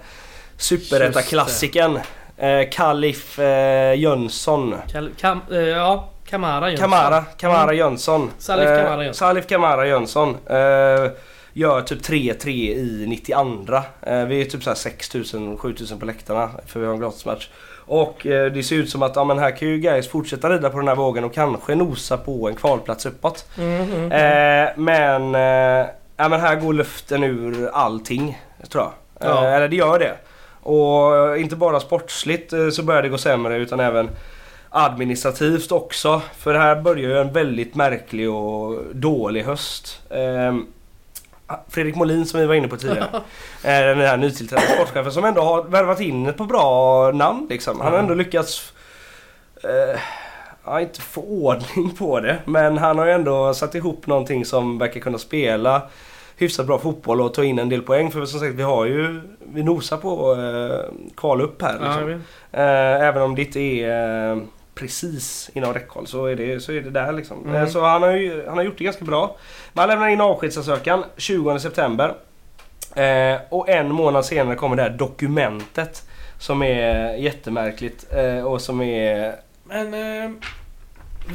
superetta-klassikern 0.58 2.00
eh, 2.38 2.70
Kalif 2.72 3.40
eh, 3.40 3.94
Jönsson 4.00 4.76
Kal- 4.92 5.12
Kam, 5.20 5.42
eh, 5.52 5.58
ja, 5.60 6.10
Kamara 6.30 6.70
Jönsson. 6.70 6.90
Kamara, 6.90 7.24
Kamara 7.38 7.64
Mm. 7.64 7.78
Jönsson. 7.78 8.32
Salif 8.38 8.70
Eh, 8.70 8.84
Kamara 8.84 9.04
Jönsson. 9.04 9.28
Salif 9.28 9.48
Kamara 9.48 9.88
Jönsson. 9.88 10.38
Eh, 10.50 11.12
gör 11.54 11.82
typ 11.82 12.02
3-3 12.02 12.74
i 12.74 13.06
92. 13.08 13.84
Eh, 14.02 14.26
vi 14.26 14.42
är 14.42 14.46
typ 14.46 14.64
så 14.64 14.70
här 14.70 14.76
6000-7000 14.78 16.00
på 16.00 16.06
läktarna 16.06 16.50
för 16.68 16.80
vi 16.80 16.86
har 16.86 16.94
en 16.94 17.00
gratismatch. 17.00 17.48
Och 17.86 18.26
eh, 18.28 18.52
det 18.52 18.64
ser 18.64 18.76
ut 18.76 18.90
som 18.90 19.04
att 19.04 19.16
ja, 19.16 19.24
men 19.24 19.40
här 19.40 19.52
kan 19.58 19.68
ju 19.68 19.78
Gais 19.80 20.08
fortsätta 20.10 20.50
rida 20.50 20.70
på 20.70 20.78
den 20.78 20.88
här 20.88 20.96
vågen 20.96 21.24
och 21.24 21.34
kanske 21.34 21.76
nosa 21.76 22.18
på 22.18 22.48
en 22.50 22.56
kvalplats 22.56 23.06
uppåt. 23.06 23.46
Mm, 23.58 23.82
mm, 23.82 24.12
mm. 24.12 24.12
Eh, 24.12 24.70
men, 24.76 25.36
eh, 25.36 25.88
ja, 26.18 26.30
men 26.30 26.40
här 26.40 26.56
går 26.56 26.74
luften 26.74 27.24
ur 27.24 27.70
allting 27.74 28.42
tror 28.72 28.84
jag. 28.84 28.94
Ja. 29.30 29.46
Eh, 29.46 29.54
eller 29.54 29.68
det 29.68 29.76
gör 29.76 30.00
det. 30.00 30.14
Och 30.64 31.38
inte 31.38 31.56
bara 31.56 31.80
sportsligt 31.80 32.54
eh, 32.54 32.70
så 32.70 32.84
börjar 32.84 33.02
det 33.02 33.10
gå 33.10 33.18
sämre 33.18 33.58
utan 33.58 33.80
även 33.80 34.10
administrativt 34.70 35.72
också. 35.72 36.22
För 36.38 36.54
det 36.54 36.60
här 36.60 36.82
börjar 36.82 37.10
ju 37.10 37.18
en 37.18 37.34
väldigt 37.34 37.76
märklig 37.76 38.30
och 38.30 38.84
dålig 38.94 39.44
höst. 39.44 40.02
Eh, 40.10 40.56
Fredrik 41.68 41.96
Molin 41.96 42.26
som 42.26 42.40
vi 42.40 42.46
var 42.46 42.56
inne 42.56 42.68
på 42.68 42.78
tidigare. 42.78 43.22
den 43.62 43.98
här 43.98 44.18
nytillträdda 44.18 44.62
sportchefen 44.62 45.12
som 45.12 45.26
ändå 45.26 45.42
har 45.42 45.64
värvat 45.64 46.02
in 46.02 46.26
ett 46.26 46.38
på 46.38 46.46
bra 46.46 47.12
namn 47.12 47.48
liksom. 47.50 47.82
Han 47.82 47.92
har 47.92 48.00
ändå 48.00 48.14
lyckats 48.14 48.74
eh, 49.64 50.00
ja, 50.66 50.82
inte 50.82 51.02
få 51.02 51.22
ordning 51.22 51.96
på 51.98 52.20
det. 52.20 52.40
Men 52.46 52.78
han 52.78 52.98
har 52.98 53.06
ju 53.06 53.12
ändå 53.12 53.54
satt 53.54 53.76
ihop 53.76 54.08
någonting 54.08 54.46
som 54.46 54.78
verkar 54.78 55.00
kunna 55.00 55.18
spela 55.18 55.82
hyfsat 56.38 56.68
bra 56.68 56.80
fotboll 56.80 57.22
och 57.22 57.34
ta 57.34 57.44
in 57.44 57.60
en 57.60 57.70
del 57.70 57.82
poäng. 57.82 58.12
För 58.12 58.26
som 58.26 58.40
sagt 58.40 58.54
vi 58.54 58.64
har 58.64 58.86
ju, 58.86 59.22
vi 59.54 59.64
nosar 59.64 59.98
på 59.98 60.34
eh, 60.34 61.14
kval 61.16 61.42
upp 61.42 61.62
här. 61.62 61.74
Liksom. 61.74 62.12
Eh, 62.52 63.08
även 63.08 63.22
om 63.22 63.36
det 63.36 63.42
inte 63.42 63.60
är 63.60 64.32
eh, 64.32 64.38
precis 64.80 65.50
inom 65.54 65.74
räckhåll 65.74 66.08
så 66.08 66.26
är 66.26 66.36
det, 66.36 66.60
så 66.60 66.72
är 66.72 66.82
det 66.82 66.90
där 66.90 67.12
liksom. 67.12 67.46
Mm. 67.46 67.56
Eh, 67.56 67.68
så 67.68 67.86
han 67.86 68.02
har, 68.02 68.12
ju, 68.12 68.46
han 68.48 68.58
har 68.58 68.64
gjort 68.64 68.78
det 68.78 68.84
ganska 68.84 69.06
bra. 69.06 69.36
Man 69.74 69.88
lämnar 69.88 70.08
in 70.08 70.22
avskedsansökan 70.22 71.04
20 71.18 71.60
september. 71.60 72.14
Eh, 72.96 73.42
och 73.50 73.70
en 73.70 73.92
månad 73.92 74.26
senare 74.26 74.56
kommer 74.56 74.76
det 74.76 74.84
här 74.84 74.90
dokumentet. 74.90 76.04
Som 76.40 76.64
är 76.64 77.16
jättemärkligt 77.16 78.06
eh, 78.14 78.46
och 78.46 78.62
som 78.62 78.82
är... 78.82 79.36
Men... 79.64 79.94
Eh, 79.94 80.32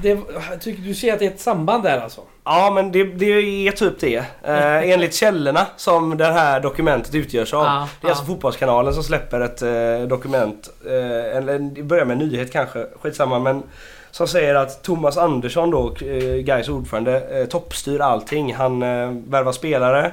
det, 0.03 0.09
jag 0.51 0.61
tycker, 0.61 0.83
du 0.83 0.95
ser 0.95 1.13
att 1.13 1.19
det 1.19 1.27
är 1.27 1.31
ett 1.31 1.41
samband 1.41 1.83
där 1.83 2.01
alltså? 2.01 2.21
Ja 2.45 2.73
men 2.75 2.93
det, 2.93 3.05
det 3.05 3.27
är 3.69 3.73
typ 3.73 4.01
det. 4.01 4.17
Eh, 4.43 4.91
enligt 4.91 5.15
källorna 5.15 5.67
som 5.77 6.17
det 6.17 6.25
här 6.33 6.61
dokumentet 6.61 7.15
utgörs 7.15 7.55
av. 7.55 7.65
Ja, 7.65 7.89
det 8.01 8.07
är 8.07 8.09
ja. 8.09 8.15
alltså 8.15 8.25
Fotbollskanalen 8.25 8.95
som 8.95 9.03
släpper 9.03 9.41
ett 9.41 9.63
eh, 9.63 10.09
dokument. 10.09 10.71
Eh, 10.87 11.37
eller 11.37 11.59
det 11.59 11.83
börjar 11.83 12.05
med 12.05 12.23
en 12.23 12.29
nyhet 12.29 12.53
kanske, 12.53 12.87
skitsamma 13.01 13.39
men. 13.39 13.63
Som 14.11 14.29
säger 14.29 14.55
att 14.55 14.83
Thomas 14.83 15.17
Andersson 15.17 15.71
då, 15.71 15.95
eh, 16.07 16.37
Gais 16.45 16.69
ordförande, 16.69 17.41
eh, 17.41 17.47
toppstyr 17.47 18.01
allting. 18.01 18.55
Han 18.55 18.83
eh, 18.83 19.11
värvar 19.29 19.53
spelare. 19.53 20.13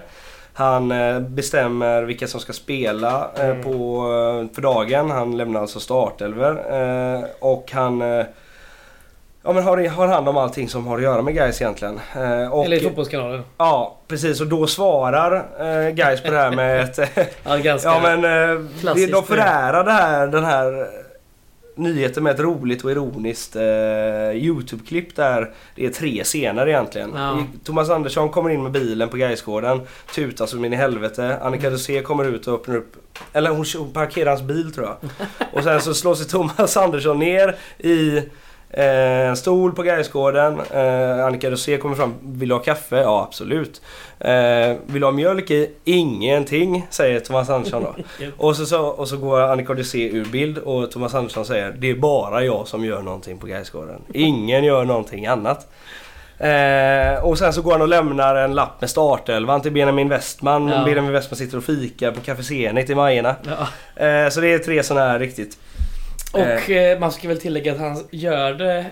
Han 0.54 0.92
eh, 0.92 1.20
bestämmer 1.20 2.04
vilka 2.04 2.28
som 2.28 2.40
ska 2.40 2.54
spela 2.54 3.30
eh, 3.38 3.46
Mm. 3.46 3.64
på, 3.64 3.70
eh, 4.50 4.56
för 4.56 4.62
dagen. 4.62 5.12
Han 5.12 5.38
lämnar 5.38 5.62
alltså 5.62 5.80
startelver. 5.80 6.58
Och 7.40 7.72
han 7.74 8.02
ja, 9.44 9.54
men 9.54 9.64
har, 9.64 9.88
har 9.88 10.08
hand 10.08 10.30
om 10.30 10.38
allting 10.38 10.70
som 10.70 10.88
har 10.88 10.98
att 10.98 11.04
göra 11.04 11.22
med 11.22 11.36
Gais 11.36 11.62
egentligen. 11.62 12.00
Eh, 12.16 12.54
och, 12.54 12.66
Eller 12.66 12.78
i 12.78 12.80
Fotbollskanalen? 12.80 13.44
Ja, 13.58 13.98
precis. 14.08 14.42
Och 14.42 14.48
då 14.48 14.68
svarar 14.68 15.36
eh, 15.60 15.90
Gais 15.94 16.22
på 16.22 16.32
det 16.32 16.38
här 16.38 16.52
med 16.52 16.84
ett... 16.84 17.00
Ja, 17.44 17.58
ganska... 17.58 17.90
ja 17.90 18.00
men 18.04 18.26
eh, 18.26 18.56
de, 18.56 18.70
Klassiskt, 18.82 19.12
de 19.12 19.24
förärar 19.24 19.84
det 19.84 19.92
här, 19.92 20.28
den 20.28 20.46
här 20.46 20.88
nyheten 21.76 22.24
med 22.24 22.34
ett 22.34 22.40
roligt 22.40 22.84
och 22.84 22.92
ironiskt 22.92 23.56
eh, 23.56 23.62
Youtube-klipp 24.34 25.16
där 25.16 25.52
det 25.76 25.86
är 25.86 25.90
tre 25.90 26.24
scener 26.24 26.68
egentligen. 26.68 27.12
Ja. 27.16 27.44
Thomas 27.64 27.90
Andersson 27.90 28.30
kommer 28.30 28.50
in 28.50 28.64
med 28.64 28.72
bilen 28.72 29.10
på 29.10 29.18
Gaisgården, 29.18 29.82
tutar 30.16 30.46
som 30.46 30.66
in 30.66 30.74
i 30.74 30.76
helvete. 30.76 31.38
Annika 31.42 31.68
Mm. 31.68 31.74
Dusé 31.74 32.02
kommer 32.02 32.26
ut 32.26 32.48
och 32.48 32.54
öppnar 32.54 32.76
upp, 32.76 32.96
eller 33.34 33.50
hon 33.50 33.94
parkerar 33.94 34.30
hans 34.30 34.42
bil 34.42 34.74
tror 34.74 34.88
jag. 34.88 35.10
Och 35.54 35.64
sen 35.64 35.82
så 35.82 35.94
slår 35.94 36.16
sig 36.16 36.28
Thomas 36.28 36.78
Andersson 36.78 37.20
ner 37.20 37.56
i 37.78 38.22
eh, 38.74 39.34
stol 39.34 39.76
på 39.76 39.84
Gaisgården. 39.84 40.62
Eh, 40.72 41.26
Annika 41.26 41.50
Dusé 41.50 41.78
kommer 41.78 41.96
fram, 41.96 42.14
vill 42.22 42.50
du 42.50 42.56
ha 42.56 42.62
kaffe? 42.62 42.98
Ja 42.98 43.24
absolut. 43.28 43.82
Eh, 44.20 44.76
vill 44.86 45.02
du 45.02 45.06
ha 45.06 45.12
mjölk 45.12 45.52
i? 45.52 45.72
Ingenting, 45.84 46.88
säger 46.90 47.20
Thomas 47.20 47.50
Andersson 47.50 47.84
då. 47.84 47.96
Och 48.38 48.56
så, 48.56 48.66
så, 48.66 48.86
och 48.86 49.08
så 49.08 49.18
går 49.18 49.42
Annika 49.42 49.72
Odyssé 49.72 50.10
ur 50.10 50.26
bild 50.26 50.58
och 50.58 50.92
Thomas 50.92 51.16
Andersson 51.16 51.46
säger 51.46 51.72
Det 51.72 51.90
är 51.90 51.96
bara 51.96 52.44
jag 52.44 52.68
som 52.68 52.86
gör 52.86 53.02
någonting 53.02 53.38
på 53.38 53.48
Gaisgården. 53.48 54.02
Ingen 54.14 54.64
gör 54.64 54.86
någonting 54.86 55.26
annat. 55.26 55.68
Eh, 56.42 57.24
och 57.24 57.38
sen 57.38 57.54
så 57.54 57.62
går 57.62 57.72
han 57.72 57.82
och 57.82 57.88
lämnar 57.88 58.36
en 58.36 58.56
lapp 58.56 58.82
med 58.82 58.90
startelvan 58.90 59.62
till 59.62 59.72
Benjamin 59.72 60.10
Westman. 60.10 60.68
Ja. 60.68 60.84
Benjamin 60.84 61.12
Westman 61.12 61.38
sitter 61.38 61.58
och 61.58 61.64
fikar 61.64 62.12
på 62.12 62.22
Café 62.22 62.44
Zenit 62.44 62.90
i 62.90 62.96
Majorna. 62.96 63.36
Ja. 63.44 64.06
Eh, 64.06 64.30
så 64.30 64.42
det 64.42 64.54
är 64.54 64.60
tre 64.60 64.84
sådana 64.84 65.10
här 65.10 65.20
riktigt. 65.20 65.58
Och 66.32 66.70
eh, 66.70 67.00
man 67.00 67.12
ska 67.12 67.28
väl 67.28 67.40
tillägga 67.40 67.72
att 67.72 67.80
han 67.80 68.08
gör 68.12 68.54
det 68.54 68.86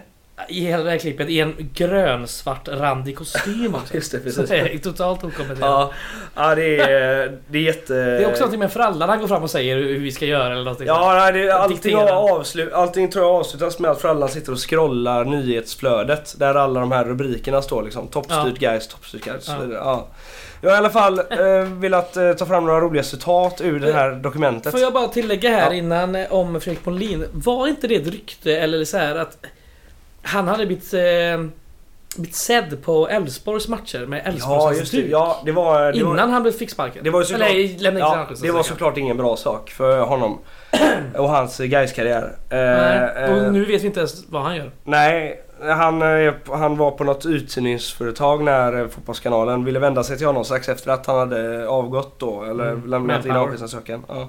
i 0.47 0.65
hela 0.65 0.83
det 0.83 0.89
här 0.89 0.97
klippet 0.97 1.29
i 1.29 1.39
en 1.39 1.69
grönsvart 1.73 2.67
randig 2.67 3.17
kostym 3.17 3.75
också. 3.75 3.93
Just 3.93 4.11
det, 4.11 4.19
det 4.47 4.57
är 4.59 4.77
totalt 4.77 5.23
okommenterat. 5.23 5.59
Ja, 5.61 5.91
ja 6.35 6.55
det, 6.55 6.79
är, 6.79 7.37
det 7.47 7.57
är 7.57 7.61
jätte... 7.61 7.93
Det 7.93 8.23
är 8.23 8.27
också 8.27 8.39
någonting 8.39 8.59
med 8.59 8.71
frallan 8.71 9.09
han 9.09 9.19
går 9.19 9.27
fram 9.27 9.43
och 9.43 9.51
säger 9.51 9.75
hur 9.75 9.99
vi 9.99 10.11
ska 10.11 10.25
göra 10.25 10.51
eller 10.53 10.63
någonting. 10.63 10.87
Ja, 10.87 11.13
nej, 11.13 11.33
det, 11.33 11.51
allting, 11.51 11.95
avslut, 11.97 12.73
allting 12.73 13.09
tror 13.09 13.25
jag 13.25 13.35
avslutas 13.35 13.79
med 13.79 13.91
att 13.91 14.01
frallan 14.01 14.29
sitter 14.29 14.51
och 14.51 14.69
scrollar 14.69 15.25
nyhetsflödet. 15.25 16.35
Där 16.39 16.55
alla 16.55 16.79
de 16.79 16.91
här 16.91 17.05
rubrikerna 17.05 17.61
står 17.61 17.83
liksom. 17.83 18.07
Toppstyrt 18.07 18.59
guys, 18.59 18.87
toppstyrt 18.87 19.23
guys 19.23 19.49
och 19.49 19.53
Ja. 19.53 19.73
Ja. 19.73 20.07
Jag 20.61 20.69
har 20.69 20.75
i 20.75 20.77
alla 20.77 20.89
fall 20.89 21.19
eh, 21.19 21.61
velat 21.79 22.17
eh, 22.17 22.33
ta 22.33 22.45
fram 22.45 22.65
några 22.65 22.79
roliga 22.81 23.03
citat 23.03 23.61
ur 23.61 23.79
det 23.79 23.93
här 23.93 24.11
dokumentet. 24.11 24.71
Får 24.71 24.79
jag 24.81 24.93
bara 24.93 25.07
tillägga 25.07 25.49
här 25.49 25.65
Ja. 25.71 25.73
innan 25.73 26.15
eh, 26.15 26.31
om 26.33 26.61
Fredrik 26.61 26.85
Molin. 26.85 27.25
Var 27.33 27.67
inte 27.67 27.87
det 27.87 27.95
ett 27.95 28.07
rykte 28.07 28.57
eller 28.57 28.85
så 28.85 28.97
här 28.97 29.15
att 29.15 29.37
han 30.21 30.47
hade 30.47 30.65
blivit, 30.65 30.93
eh, 30.93 30.99
blivit 32.17 32.35
sedd 32.35 32.83
på 32.83 33.09
Elfsborgs 33.09 33.67
matcher 33.67 34.05
med 34.05 34.21
Ja, 34.25 34.29
Elfsborgs 34.31 34.79
just 34.79 34.91
det. 34.91 34.97
debut? 34.97 35.11
Ja, 35.11 35.41
det 35.45 35.51
var... 35.51 35.91
Det 35.93 36.03
var, 36.03 36.13
Innan 36.13 36.31
han 36.31 36.41
blev 36.43 36.51
fick 36.51 36.69
sparken? 36.69 37.03
Det 37.03 37.09
var 37.09 37.23
såklart- 37.23 37.49
Eller 37.49 37.79
lämnade 37.79 38.05
ja, 38.05 38.27
det 38.41 38.51
var 38.51 38.53
så 38.53 38.59
att 38.59 38.65
såklart 38.65 38.97
ingen 38.97 39.17
bra 39.17 39.37
sak 39.37 39.69
för 39.69 39.99
honom. 40.01 40.39
och 41.17 41.29
hans 41.29 41.57
guys 41.57 41.93
karriär 41.93 42.31
säga. 42.49 42.59
Nej, 42.59 43.23
Eh, 43.23 43.31
och 43.31 43.37
eh, 43.45 43.51
nu 43.51 43.65
vet 43.65 43.81
vi 43.81 43.85
inte 43.87 43.99
ens 43.99 44.23
vad 44.29 44.41
han 44.41 44.55
gör. 44.55 44.71
Nej, 44.83 45.41
Han, 45.61 46.01
eh, 46.01 46.33
han 46.51 46.77
var 46.77 46.91
på 46.91 47.03
något 47.03 47.25
uthyrningsföretag 47.25 48.43
när 48.43 48.81
eh, 48.81 48.87
Fotbollskanalen 48.87 49.63
ville 49.65 49.79
vända 49.79 50.03
sig 50.03 50.17
till 50.17 50.27
honom 50.27 50.45
strax 50.45 50.69
efter 50.69 50.91
att 50.91 51.05
han 51.05 51.17
hade 51.17 51.67
avgått 51.67 52.19
då. 52.19 52.43
Eller 52.43 52.71
Mm, 52.71 52.89
lämnat 52.89 53.25
in 53.25 53.31
avskedsansökan. 53.31 54.05
Ja. 54.07 54.27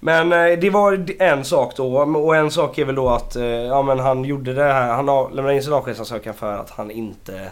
Men 0.00 0.32
eh, 0.32 0.58
det 0.58 0.70
var 0.70 1.06
en 1.18 1.44
sak 1.44 1.76
då 1.76 1.96
och 1.98 2.36
en 2.36 2.50
sak 2.50 2.78
är 2.78 2.84
väl 2.84 2.94
då 2.94 3.08
att 3.08 3.36
eh, 3.36 3.44
ja, 3.44 3.82
men 3.82 3.98
han 3.98 4.24
gjorde 4.24 4.54
det 4.54 4.62
här. 4.62 4.92
Han 4.92 5.06
lämnade 5.06 5.54
in 5.54 5.62
sin 5.62 5.72
avskedsansökan 5.72 6.34
för 6.34 6.52
att 6.52 6.70
han 6.70 6.90
inte 6.90 7.48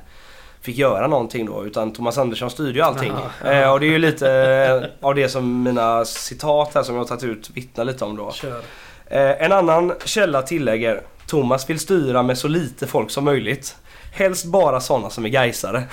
fick 0.61 0.79
göra 0.79 1.07
någonting 1.07 1.47
då 1.47 1.65
utan 1.65 1.93
Thomas 1.93 2.19
Andersson 2.19 2.51
styrde 2.51 2.73
ju 2.79 2.81
allting. 2.81 3.13
Jaha, 3.43 3.53
Eh, 3.55 3.73
och 3.73 3.81
det 3.81 3.87
är 3.87 3.91
ju 3.91 3.99
lite 3.99 4.31
eh, 4.31 5.07
av 5.09 5.15
det 5.15 5.29
som 5.29 5.63
mina 5.63 6.05
citat 6.05 6.75
här 6.75 6.83
som 6.83 6.95
jag 6.95 7.03
har 7.03 7.09
tagit 7.09 7.25
ut 7.25 7.51
vittnar 7.55 7.85
lite 7.85 8.05
om 8.05 8.17
då. 8.17 8.31
Kör. 8.33 8.61
Eh, 9.07 9.45
en 9.45 9.53
annan 9.53 9.93
källa 10.05 10.43
tillägger 10.43 11.01
Thomas 11.33 11.71
vill 11.71 11.79
styra 11.79 12.23
med 12.23 12.39
så 12.39 12.49
lite 12.49 12.87
folk 12.87 13.11
som 13.11 13.25
möjligt. 13.25 13.77
Helst 14.13 14.45
bara 14.45 14.81
sådana 14.81 15.11
som 15.11 15.25
är 15.25 15.29
gaisare. 15.29 15.79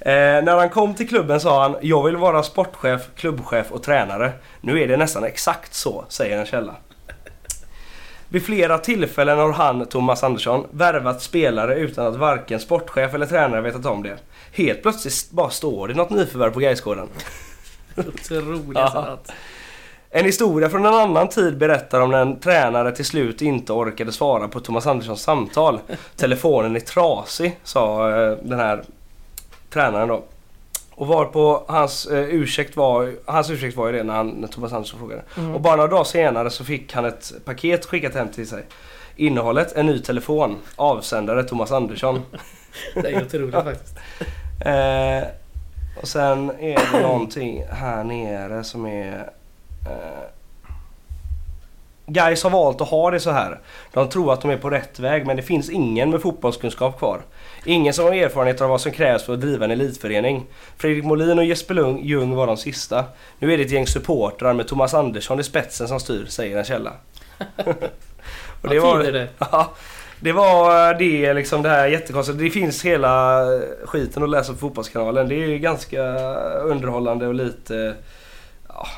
eh, 0.00 0.44
när 0.44 0.56
han 0.56 0.68
kom 0.68 0.94
till 0.94 1.08
klubben 1.08 1.40
sa 1.40 1.62
han 1.62 1.76
Jag 1.80 2.04
vill 2.04 2.16
vara 2.16 2.42
sportchef, 2.42 3.02
klubbchef 3.16 3.70
och 3.70 3.82
tränare. 3.82 4.32
Nu 4.60 4.82
är 4.82 4.88
det 4.88 4.96
nästan 4.96 5.24
exakt 5.24 5.74
så, 5.74 6.04
säger 6.08 6.38
en 6.38 6.46
källa. 6.46 6.76
Vid 8.28 8.44
flera 8.44 8.78
tillfällen 8.78 9.38
har 9.38 9.52
han, 9.52 9.86
Thomas 9.86 10.24
Andersson, 10.24 10.66
värvat 10.70 11.22
spelare 11.22 11.74
utan 11.74 12.06
att 12.06 12.16
varken 12.16 12.60
sportchef 12.60 13.14
eller 13.14 13.26
tränare 13.26 13.60
vetat 13.60 13.86
om 13.86 14.02
det. 14.02 14.16
Helt 14.52 14.82
plötsligt 14.82 15.30
bara 15.30 15.50
står 15.50 15.88
det 15.88 15.94
något 15.94 16.10
nyförvärv 16.10 16.50
på 16.50 16.60
Gaisgården. 16.60 17.08
Otroligt 17.96 18.68
Ja. 18.74 19.18
En 20.12 20.24
historia 20.24 20.70
från 20.70 20.86
en 20.86 20.94
annan 20.94 21.28
tid 21.28 21.58
berättar 21.58 22.00
om 22.00 22.10
när 22.10 22.22
en 22.22 22.40
tränare 22.40 22.92
till 22.92 23.04
slut 23.04 23.42
inte 23.42 23.72
orkade 23.72 24.12
svara 24.12 24.48
på 24.48 24.60
Thomas 24.60 24.86
Anderssons 24.86 25.22
samtal. 25.22 25.80
Telefonen 26.16 26.76
är 26.76 26.80
trasig, 26.80 27.58
sa 27.64 28.10
eh, 28.10 28.36
den 28.42 28.58
här 28.58 28.82
tränaren 29.70 30.08
då. 30.08 30.22
Och 30.90 31.06
varpå 31.06 31.64
hans 31.68 32.06
eh, 32.06 32.24
ursäkt 32.24 32.76
var, 32.76 33.14
hans 33.24 33.50
ursäkt 33.50 33.76
var 33.76 33.86
ju 33.86 33.92
det 33.92 34.02
när, 34.02 34.14
han, 34.14 34.28
när 34.28 34.48
Thomas 34.48 34.72
Andersson 34.72 34.98
frågade. 34.98 35.22
Mm. 35.36 35.54
Och 35.54 35.60
bara 35.60 35.76
några 35.76 35.90
dagar 35.90 36.04
senare 36.04 36.50
så 36.50 36.64
fick 36.64 36.92
han 36.94 37.04
ett 37.04 37.32
paket 37.44 37.86
skickat 37.86 38.14
hem 38.14 38.28
till 38.28 38.48
sig. 38.48 38.64
Innehållet 39.16 39.72
en 39.72 39.86
ny 39.86 39.98
telefon. 39.98 40.56
Avsändare 40.76 41.44
Thomas 41.44 41.72
Andersson. 41.72 42.22
Det 42.94 43.08
är 43.08 43.22
otroligt 43.22 43.54
faktiskt. 43.54 43.96
Eh, 44.64 45.28
och 46.02 46.08
sen 46.08 46.50
är 46.50 46.92
det 46.92 47.02
någonting 47.02 47.64
här 47.70 48.04
nere 48.04 48.64
som 48.64 48.86
är... 48.86 49.30
Eh, 49.86 50.30
Guys 52.12 52.42
har 52.42 52.50
valt 52.50 52.80
att 52.80 52.88
ha 52.88 53.10
det 53.10 53.20
så 53.20 53.30
här. 53.30 53.60
De 53.92 54.08
tror 54.08 54.32
att 54.32 54.40
de 54.40 54.50
är 54.50 54.56
på 54.56 54.70
rätt 54.70 54.98
väg 54.98 55.26
men 55.26 55.36
det 55.36 55.42
finns 55.42 55.70
ingen 55.70 56.10
med 56.10 56.22
fotbollskunskap 56.22 56.98
kvar. 56.98 57.20
Ingen 57.64 57.94
som 57.94 58.04
har 58.04 58.12
erfarenhet 58.12 58.60
av 58.60 58.68
vad 58.68 58.80
som 58.80 58.92
krävs 58.92 59.24
för 59.24 59.34
att 59.34 59.40
driva 59.40 59.64
en 59.64 59.70
elitförening. 59.70 60.46
Fredrik 60.76 61.04
Molin 61.04 61.38
och 61.38 61.44
Jesper 61.44 61.74
Lung, 61.74 62.04
Ljung 62.04 62.34
var 62.34 62.46
de 62.46 62.56
sista. 62.56 63.04
Nu 63.38 63.52
är 63.52 63.58
det 63.58 63.64
ett 63.64 63.70
gäng 63.70 63.86
supportrar 63.86 64.54
med 64.54 64.68
Thomas 64.68 64.94
Andersson 64.94 65.40
i 65.40 65.44
spetsen 65.44 65.88
som 65.88 66.00
styr, 66.00 66.26
säger 66.26 66.58
en 66.58 66.64
källa. 66.64 66.92
och 68.62 68.68
Det 68.68 68.80
var 68.80 68.98
det. 68.98 69.28
Ja, 69.38 69.70
det 70.20 70.32
var 70.32 70.94
det 70.94 71.34
liksom 71.34 71.62
det 71.62 71.68
här 71.68 71.86
jättekonstigt. 71.86 72.38
Det 72.38 72.50
finns 72.50 72.84
hela 72.84 73.44
skiten 73.84 74.22
att 74.22 74.30
läsa 74.30 74.52
på 74.52 74.58
Fotbollskanalen. 74.58 75.28
Det 75.28 75.34
är 75.34 75.58
ganska 75.58 76.02
underhållande 76.62 77.26
och 77.26 77.34
lite... 77.34 77.94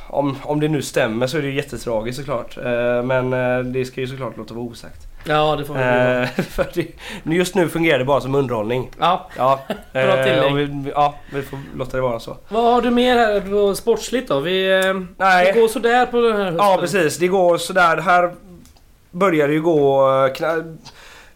Om, 0.08 0.36
om 0.42 0.60
det 0.60 0.68
nu 0.68 0.82
stämmer 0.82 1.26
så 1.26 1.38
är 1.38 1.42
det 1.42 1.48
ju 1.48 1.54
jättetragiskt 1.54 2.18
såklart. 2.18 2.56
Eh, 2.58 3.02
Men 3.02 3.32
eh, 3.32 3.58
det 3.58 3.84
ska 3.84 4.00
ju 4.00 4.06
såklart 4.06 4.36
låta 4.36 4.54
vara 4.54 4.64
osagt. 4.64 5.00
Ja, 5.24 5.56
det 5.56 5.64
får 5.64 5.78
göra. 5.78 6.22
Eh, 6.22 6.28
För 6.48 6.66
det, 6.74 6.86
just 7.34 7.54
nu 7.54 7.68
fungerar 7.68 7.98
det 7.98 8.04
bara 8.04 8.20
som 8.20 8.34
underhållning. 8.34 8.90
Ja. 8.98 9.28
Ja, 9.36 9.60
Bra 9.92 10.24
tillägg. 10.24 10.54
vi, 10.54 10.90
ja, 10.94 11.14
vi 11.32 11.42
får 11.42 11.58
låta 11.76 11.96
det 11.96 12.02
vara 12.02 12.20
så. 12.20 12.36
Vad 12.48 12.64
har 12.74 12.82
du 12.82 12.90
mer 12.90 13.16
här 13.16 13.40
på 13.40 13.74
sportsligt 13.74 14.28
då? 14.28 14.40
Vi, 14.40 14.82
Nej. 15.16 15.52
det 15.52 15.60
går 15.60 15.68
sådär 15.68 16.06
på 16.06 16.20
den 16.20 16.36
här 16.36 16.44
hösten. 16.44 16.66
Ja 16.66 16.76
precis, 16.80 17.18
det 17.18 17.28
går 17.28 17.58
sådär. 17.58 17.96
Här 17.96 18.32
börjar 19.10 19.48
det 19.48 19.54
ju 19.54 19.62
gå... 19.62 20.08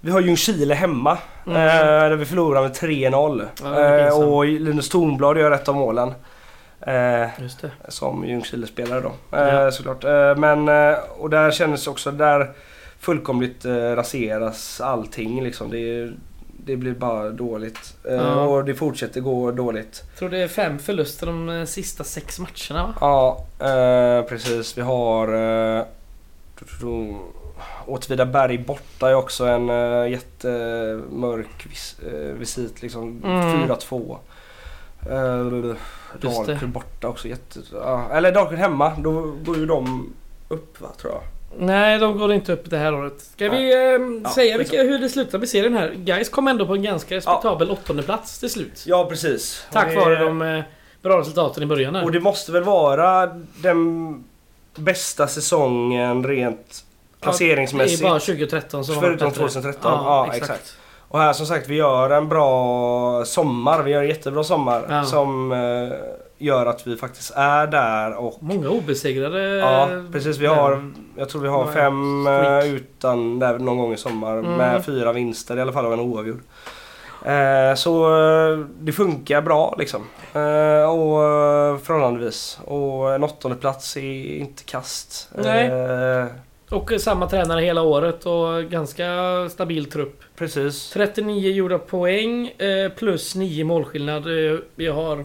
vi 0.01 0.11
har 0.11 0.21
Ljungskile 0.21 0.75
hemma. 0.75 1.19
Mm. 1.47 1.59
Där 1.61 2.17
vi 2.17 2.25
förlorar 2.25 2.63
med 2.63 2.73
3-0. 2.73 3.47
Ja, 3.63 4.15
och 4.15 4.45
Linus 4.45 4.89
Tornblad 4.89 5.39
gör 5.39 5.51
ett 5.51 5.69
av 5.69 5.75
målen. 5.75 6.15
Eh, 6.87 7.29
som 7.89 8.25
Ljungskile-spelare 8.27 9.01
då. 9.01 9.37
Eh, 9.37 9.55
Ja. 9.55 9.71
Såklart. 9.71 10.05
Eh, 10.05 10.37
men, 10.37 10.69
och 11.19 11.31
där 11.31 11.51
kändes 11.51 11.87
också, 11.87 12.11
där 12.11 12.51
fullkomligt 13.01 13.65
raseras 13.67 14.81
allting 14.81 15.43
liksom. 15.45 15.71
Det, 15.71 16.11
det 16.65 16.77
blir 16.77 16.93
bara 16.93 17.31
dåligt. 17.31 17.97
Ja. 18.05 18.43
Och 18.43 18.65
det 18.65 18.75
fortsätter 18.75 19.21
gå 19.21 19.51
dåligt. 19.51 20.03
Jag 20.11 20.19
tror 20.19 20.29
det 20.29 20.39
är 20.39 20.49
fem 20.49 20.79
förluster 20.79 21.27
de 21.27 21.67
sista 21.67 22.05
sex 22.05 22.39
matcherna 22.39 22.87
va? 22.87 22.95
Ja, 23.01 23.45
precis. 24.29 24.79
Vi 24.79 24.83
har 24.83 25.27
Åtvidaberg 27.87 28.59
borta 28.59 29.09
är 29.11 29.15
också 29.15 29.45
en 29.47 29.69
jättemörk 30.11 31.67
vis, 31.71 31.97
visit. 32.39 32.83
Liksom 32.83 33.23
Mm. 33.25 33.69
4-2. 33.69 34.17
Eh. 35.11 35.77
Dalkurd 36.21 36.69
borta 36.69 37.09
också. 37.09 37.29
Jätte, 37.29 37.61
ja, 37.73 38.09
eller 38.13 38.33
Dalkurd 38.33 38.59
hemma. 38.59 38.93
Då 38.99 39.35
går 39.45 39.57
ju 39.57 39.67
de 39.67 40.13
upp 40.49 40.81
va, 40.81 40.89
tror 41.01 41.13
jag. 41.13 41.23
Nej, 41.59 41.99
de 41.99 42.19
går 42.19 42.33
inte 42.33 42.53
upp 42.53 42.71
det 42.71 42.79
här 42.79 42.95
året. 42.95 43.21
Ska 43.21 43.49
vi 43.49 43.73
eh, 43.75 44.01
Ja, 44.25 44.31
säga 44.31 44.59
vilka, 44.59 44.83
hur 44.83 44.99
det 44.99 45.09
slutar 45.09 45.39
med 45.39 45.49
serien 45.49 45.77
här? 45.77 45.93
Guys 45.97 46.29
kom 46.29 46.49
ändå 46.49 46.67
på 46.67 46.75
en 46.75 46.83
ganska 46.83 47.15
respektabel 47.17 47.71
åttonde 47.71 48.03
plats 48.03 48.39
till 48.39 48.51
slut. 48.51 48.85
Ja, 48.87 49.07
precis. 49.09 49.67
Tack 49.73 49.89
det- 49.89 49.97
vare 50.01 50.25
de 50.25 50.43
eh, 50.43 50.63
bra 51.03 51.21
resultaten 51.21 51.63
i 51.63 51.67
början 51.67 51.95
här. 51.95 52.05
Och 52.05 52.13
det 52.13 52.21
måste 52.21 52.53
väl 52.53 52.63
vara 52.65 53.27
den 53.63 54.25
bästa 54.77 55.27
säsongen 55.27 56.25
rent 56.27 56.85
placeringsmässigt. 57.21 58.01
Det 58.03 58.07
är 58.07 58.11
bara 58.11 58.21
2013 58.21 58.85
som 58.85 58.95
Förutom 58.95 59.11
var 59.25 59.31
bättre. 59.31 59.41
2013. 59.41 59.93
Ja, 60.05 60.31
exakt. 60.35 60.77
Och 61.09 61.19
här 61.19 61.33
som 61.33 61.47
sagt, 61.47 61.69
vi 61.69 61.75
gör 61.75 62.11
en 62.11 62.29
bra 62.29 63.25
sommar. 63.25 63.83
Vi 63.83 63.91
gör 63.91 64.03
en 64.03 64.09
jättebra 64.09 64.45
sommar. 64.45 64.87
Ja. 64.89 65.05
Som 65.05 65.53
eh, 65.53 65.99
gör 66.39 66.67
att 66.67 66.87
vi 66.87 66.97
faktiskt 66.97 67.33
är 67.37 67.67
där 67.67 68.15
och... 68.15 68.37
Många 68.41 68.69
obesegrade. 68.69 69.43
Ja, 69.43 69.89
precis. 70.13 70.39
Vi 70.39 70.47
har, 70.47 70.93
jag 71.17 71.29
tror 71.29 71.43
vi 71.43 71.49
har 71.49 71.67
fem 71.67 72.27
eh, 72.27 72.75
utan 72.75 73.39
där 73.39 73.59
någon 73.59 73.79
gång 73.79 73.93
i 73.93 73.97
sommar. 73.97 74.39
Mm. 74.39 74.53
Med 74.53 74.85
fyra 74.85 75.13
vinster 75.13 75.57
i 75.57 75.61
alla 75.61 75.73
fall 75.73 75.87
och 75.87 75.93
en 75.93 76.01
oavgjord. 76.01 76.41
Eh, 77.25 77.75
så 77.75 78.17
eh, 78.17 78.59
det 78.81 78.93
funkar 78.93 79.43
bra 79.43 79.75
liksom. 79.79 80.01
Eh, 80.33 80.91
och 80.91 81.21
förhållandevis. 81.83 82.61
Och 82.65 83.15
en 83.15 83.25
åttonde 83.25 83.57
plats 83.57 83.97
är 83.97 84.37
inte 84.37 84.65
kast. 84.65 85.29
Nej. 85.35 85.71
Eh, 86.71 86.77
Och 86.79 86.93
samma 87.01 87.27
tränare 87.29 87.61
hela 87.61 87.83
året 87.83 88.27
och 88.27 88.65
ganska 88.71 89.05
stabil 89.51 89.91
trupp. 89.91 90.23
precis. 90.37 90.91
39 90.91 91.51
gjorda 91.53 91.79
poäng 91.79 92.47
eh, 92.49 92.89
plus 92.97 93.35
9 93.35 93.65
målskillnad. 93.65 94.27
Eh, 94.53 94.59
Vi 94.75 94.87
har... 94.87 95.25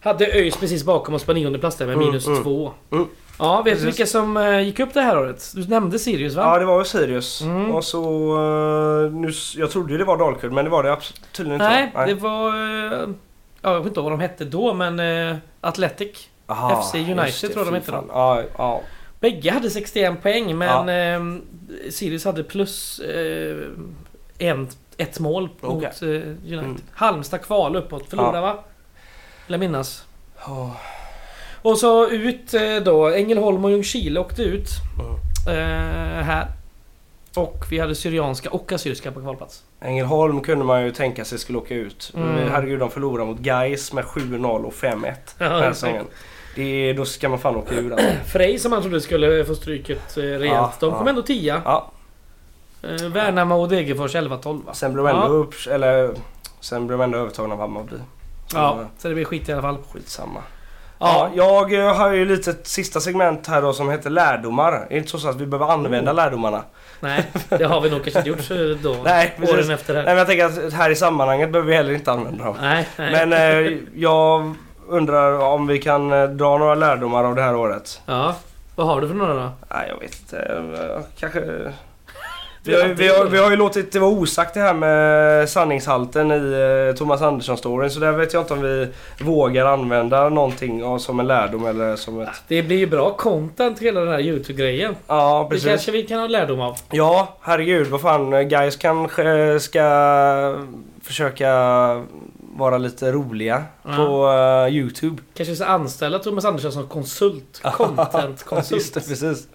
Hade 0.00 0.26
ÖIS 0.26 0.56
precis 0.56 0.84
bakom 0.84 1.14
oss 1.14 1.24
på 1.24 1.32
nionde 1.32 1.58
plats 1.58 1.76
där 1.76 1.86
med 1.86 1.94
Mm, 1.94 2.06
minus 2.06 2.26
mm. 2.26 2.42
2. 2.42 2.72
Mm. 2.92 3.06
Ja, 3.38 3.62
vet 3.62 3.78
du 3.78 3.84
vilka 3.84 4.06
som 4.06 4.36
eh, 4.36 4.60
gick 4.60 4.80
upp 4.80 4.94
det 4.94 5.00
här 5.00 5.18
året? 5.18 5.52
Du 5.54 5.66
nämnde 5.68 5.98
Sirius 5.98 6.34
va? 6.34 6.42
Ja, 6.42 6.58
det 6.58 6.64
var 6.64 6.78
ju 6.78 6.84
Sirius. 6.84 7.40
Mm. 7.40 7.70
Och 7.70 7.84
så... 7.84 8.02
eh, 9.06 9.12
nu, 9.12 9.30
jag 9.56 9.70
trodde 9.70 9.92
ju 9.92 9.98
det 9.98 10.04
var 10.04 10.16
Dalkurd, 10.18 10.52
men 10.52 10.64
det 10.64 10.70
var 10.70 10.82
det 10.82 10.88
abs- 10.92 11.20
tydligen 11.32 11.60
inte. 11.60 11.68
Nej, 11.74 11.90
va? 11.94 12.06
det 12.06 12.14
var... 12.14 12.48
eh, 13.02 13.08
Ja, 13.62 13.72
jag 13.72 13.78
vet 13.78 13.86
inte 13.86 14.00
vad 14.00 14.12
de 14.12 14.20
hette 14.20 14.44
då 14.44 14.74
men... 14.74 15.00
eh, 15.30 15.36
Athletic. 15.60 16.28
Aha, 16.46 16.82
FC 16.82 16.94
United 16.94 17.16
det, 17.16 17.48
tror 17.54 17.64
jag 17.66 17.74
de 17.74 17.80
fan. 17.80 18.04
då. 18.06 18.12
Ja, 18.14 18.42
ja. 18.58 18.80
Bägge 19.22 19.50
hade 19.50 19.70
61 19.70 20.22
poäng 20.22 20.58
men 20.58 20.88
eh, 20.88 21.40
Sirius 21.90 22.24
hade 22.24 22.44
plus 22.44 22.98
eh, 22.98 23.56
en, 24.38 24.68
ett 24.96 25.18
mål 25.20 25.48
mot 25.60 25.84
eh, 25.84 26.08
United. 26.08 26.52
Mm. 26.52 26.76
Halmstad 26.92 27.42
kval 27.42 27.76
uppåt. 27.76 28.08
Förlorade 28.10 28.38
Ja. 28.38 28.42
va? 28.42 28.52
Vill 29.46 29.52
jag 29.52 29.60
minnas. 29.60 30.04
Oh. 30.46 30.76
Och 31.62 31.78
så 31.78 32.08
ut 32.10 32.54
eh, 32.54 32.76
då. 32.84 33.08
Ängelholm 33.08 33.64
och 33.64 33.70
Ljungskile 33.70 34.20
åkte 34.20 34.42
ut. 34.42 34.68
Mm. 35.00 35.58
Eh, 35.58 36.24
här. 36.24 36.46
Och 37.36 37.64
vi 37.70 37.78
hade 37.78 37.94
Syrianska 37.94 38.50
och 38.50 38.72
Assyriska 38.72 39.12
på 39.12 39.20
kvalplats. 39.20 39.62
Ängelholm 39.80 40.40
kunde 40.40 40.64
man 40.64 40.84
ju 40.84 40.90
tänka 40.92 41.24
sig 41.24 41.38
skulle 41.38 41.58
åka 41.58 41.74
ut. 41.74 42.12
Mm. 42.16 42.50
Herregud, 42.50 42.78
de 42.78 42.90
förlorade 42.90 43.30
mot 43.30 43.38
Gais 43.38 43.92
med 43.92 44.04
7-0 44.04 44.64
och 44.64 44.72
5-1 44.72 45.14
Ja, 45.38 45.48
den 45.48 45.74
säsongen. 45.74 46.06
Det 46.54 46.92
då 46.92 47.04
ska 47.04 47.28
man 47.28 47.38
fan 47.38 47.56
åka 47.56 47.74
ur 47.74 47.92
alltså. 47.92 48.06
Frej 48.32 48.58
som 48.58 48.70
man 48.70 48.82
trodde 48.82 49.00
skulle 49.00 49.44
få 49.44 49.54
stryket 49.54 50.16
eh, 50.16 50.20
rejält. 50.22 50.48
Ja, 50.48 50.72
de 50.80 50.90
kom 50.92 51.02
ja. 51.06 51.08
ändå 51.10 51.22
10. 51.22 51.60
Ja, 51.64 51.90
Eh, 52.84 53.08
Värnamo 53.08 53.54
och 53.62 53.68
Degerfors 53.68 54.14
11-12 54.14 54.64
va? 54.66 54.74
sen 54.74 54.92
blev 54.92 55.04
de 55.06 55.10
ändå 55.10 55.22
Ja. 55.26 55.28
upp, 55.28 55.54
eller 55.70 56.10
sen 56.60 56.86
blev 56.86 57.02
ändå 57.02 57.18
övertagna 57.18 57.54
av 57.54 57.60
Hammarby. 57.60 57.96
Så, 58.46 58.56
Ja, 58.56 58.78
så 58.98 59.08
det 59.08 59.14
blir 59.14 59.24
skit 59.24 59.48
i 59.48 59.52
alla 59.52 59.62
fall. 59.62 59.76
Skitsamma. 59.92 60.40
Ja, 60.98 61.30
jag 61.34 61.72
eh, 61.74 61.94
har 61.96 62.12
ju 62.12 62.24
lite 62.24 62.50
ett 62.50 62.66
sista 62.66 63.00
segment 63.00 63.46
här 63.46 63.62
då 63.62 63.72
som 63.72 63.90
heter 63.90 64.10
lärdomar. 64.10 64.86
Det 64.88 64.94
är 64.94 64.98
inte 64.98 65.18
så 65.18 65.28
att 65.28 65.36
vi 65.40 65.46
behöver 65.46 65.72
använda 65.72 66.10
Oh. 66.10 66.16
lärdomarna. 66.16 66.62
Nej, 67.00 67.24
det 67.48 67.64
har 67.64 67.80
vi 67.80 67.90
nog 67.90 68.04
kanske 68.04 68.18
inte 68.30 68.54
gjort 68.54 68.82
då. 68.82 68.96
Nej, 69.04 69.34
precis. 69.38 69.54
åren 69.54 69.70
efter 69.70 69.94
det. 69.94 69.98
Nej 70.02 70.08
men 70.08 70.18
jag 70.18 70.26
tänker 70.26 70.44
att 70.66 70.72
här 70.72 70.90
i 70.90 70.94
sammanhanget 70.96 71.52
behöver 71.52 71.70
vi 71.70 71.76
heller 71.76 71.92
inte 71.94 72.12
använda 72.12 72.44
dem. 72.44 72.56
Nej, 72.60 72.88
nej. 72.96 73.26
Men 73.26 73.32
eh, 73.66 73.78
jag 73.94 74.54
undrar 74.88 75.38
om 75.38 75.66
vi 75.66 75.78
kan 75.78 76.12
eh, 76.12 76.24
dra 76.24 76.58
några 76.58 76.74
lärdomar 76.74 77.24
av 77.24 77.34
det 77.34 77.42
här 77.42 77.56
året. 77.56 78.00
Ja, 78.06 78.34
vad 78.76 78.86
har 78.86 79.00
du 79.00 79.08
för 79.08 79.14
några 79.14 79.34
då? 79.34 79.50
Nej 79.70 79.86
jag 79.88 79.98
vet 80.00 80.20
inte. 80.20 80.38
eh, 80.96 81.02
Kanske... 81.18 81.40
Vi 82.64 82.74
har, 82.80 82.88
vi, 82.88 83.08
har, 83.08 83.24
vi 83.24 83.38
har 83.38 83.50
ju 83.50 83.56
låtit 83.56 83.92
det 83.92 83.98
vara 83.98 84.10
osagt 84.10 84.54
det 84.54 84.60
här 84.60 84.74
med 84.74 85.48
sanningshalten 85.50 86.32
i 86.32 86.52
eh, 86.90 86.96
Thomas 86.96 87.22
Andersson-storyn. 87.22 87.90
Så 87.90 88.00
där 88.00 88.12
vet 88.12 88.32
jag 88.34 88.42
inte 88.42 88.52
om 88.54 88.60
vi 88.62 88.88
vågar 89.20 89.66
använda 89.66 90.28
någonting 90.28 90.98
som 90.98 91.20
en 91.20 91.26
lärdom 91.26 91.66
eller 91.66 91.96
som 91.96 92.20
ett... 92.20 92.28
Det 92.48 92.62
blir 92.62 92.76
ju 92.76 92.86
bra 92.86 93.10
content 93.16 93.78
hela 93.78 94.00
den 94.00 94.08
här 94.08 94.20
Youtube-grejen. 94.20 94.96
Ja 95.06 95.46
Det 95.50 95.54
precis. 95.54 95.68
kanske 95.68 95.90
vi 95.92 96.02
kan 96.02 96.18
ha 96.20 96.26
lärdom 96.26 96.60
av. 96.60 96.76
Ja, 96.90 97.36
herregud. 97.40 97.86
Vad 97.86 98.00
fan. 98.00 98.48
Guys 98.48 98.76
kanske 98.76 99.60
ska 99.60 100.56
försöka 101.02 101.52
vara 102.56 102.78
lite 102.78 103.12
roliga 103.12 103.64
Ja. 103.82 103.96
på 103.96 104.28
eh, 104.68 104.74
Youtube. 104.76 105.22
Kanske 105.34 105.56
ska 105.56 105.64
anställa 105.66 106.18
Thomas 106.18 106.44
Andersson 106.44 106.72
som 106.72 106.88
konsult. 106.88 107.60
Just 107.64 107.76
Content-konsult. 107.76 108.94
det, 108.94 109.00
precis. 109.08 109.48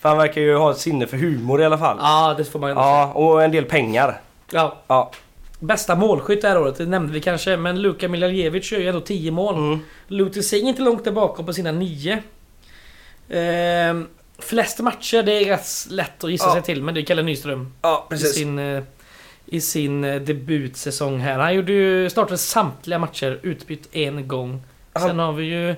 För 0.00 0.08
han 0.08 0.18
verkar 0.18 0.40
ju 0.40 0.54
ha 0.56 0.70
ett 0.70 0.78
sinne 0.78 1.06
för 1.06 1.16
humor 1.16 1.60
i 1.62 1.64
alla 1.64 1.78
fall. 1.78 1.96
Ja, 2.00 2.34
det 2.38 2.44
får 2.44 2.58
man 2.58 2.70
ändå. 2.70 2.82
Ja, 2.82 3.12
och 3.12 3.42
en 3.44 3.52
del 3.52 3.64
pengar. 3.64 4.20
Ja. 4.50 4.76
Ja. 4.86 5.10
Bästa 5.60 5.94
målskytt 5.94 6.42
det 6.42 6.48
här 6.48 6.58
året, 6.60 6.76
det 6.78 6.86
nämnde 6.86 7.12
vi 7.12 7.20
kanske, 7.20 7.56
men 7.56 7.82
Luka 7.82 8.08
Miljajevic 8.08 8.72
gör 8.72 8.80
ju 8.80 8.88
ändå 8.88 9.00
10 9.00 9.30
mål. 9.30 9.54
Mm. 9.54 9.78
Luti 10.06 10.42
Singh 10.42 10.68
inte 10.68 10.82
långt 10.82 11.04
där 11.04 11.12
bakom 11.12 11.46
på 11.46 11.52
sina 11.52 11.72
9. 11.72 12.22
Ehm, 13.30 14.08
flest 14.38 14.78
matcher, 14.80 15.22
det 15.22 15.32
är 15.32 15.44
rätt 15.44 15.66
lätt 15.90 16.24
att 16.24 16.30
gissa 16.30 16.46
Ja. 16.46 16.52
sig 16.52 16.62
till, 16.62 16.82
men 16.82 16.94
det 16.94 17.00
är 17.00 17.04
Kalle 17.04 17.22
Nyström. 17.22 17.72
Ja, 17.82 18.06
I 18.06 18.10
precis. 18.10 18.34
sin, 18.34 18.58
eh, 18.58 18.82
I 19.52 19.60
sin 19.60 20.04
eh, 20.04 20.20
debutsäsong 20.22 21.18
här. 21.18 21.38
Han 21.38 21.54
gjorde 21.54 21.72
ju, 21.72 22.10
startade 22.10 22.38
samtliga 22.38 22.98
matcher, 22.98 23.38
utbytt 23.42 23.88
en 23.92 24.28
gång. 24.28 24.62
Han- 24.92 25.08
Sen 25.08 25.18
har 25.18 25.32
vi 25.32 25.44
ju 25.44 25.70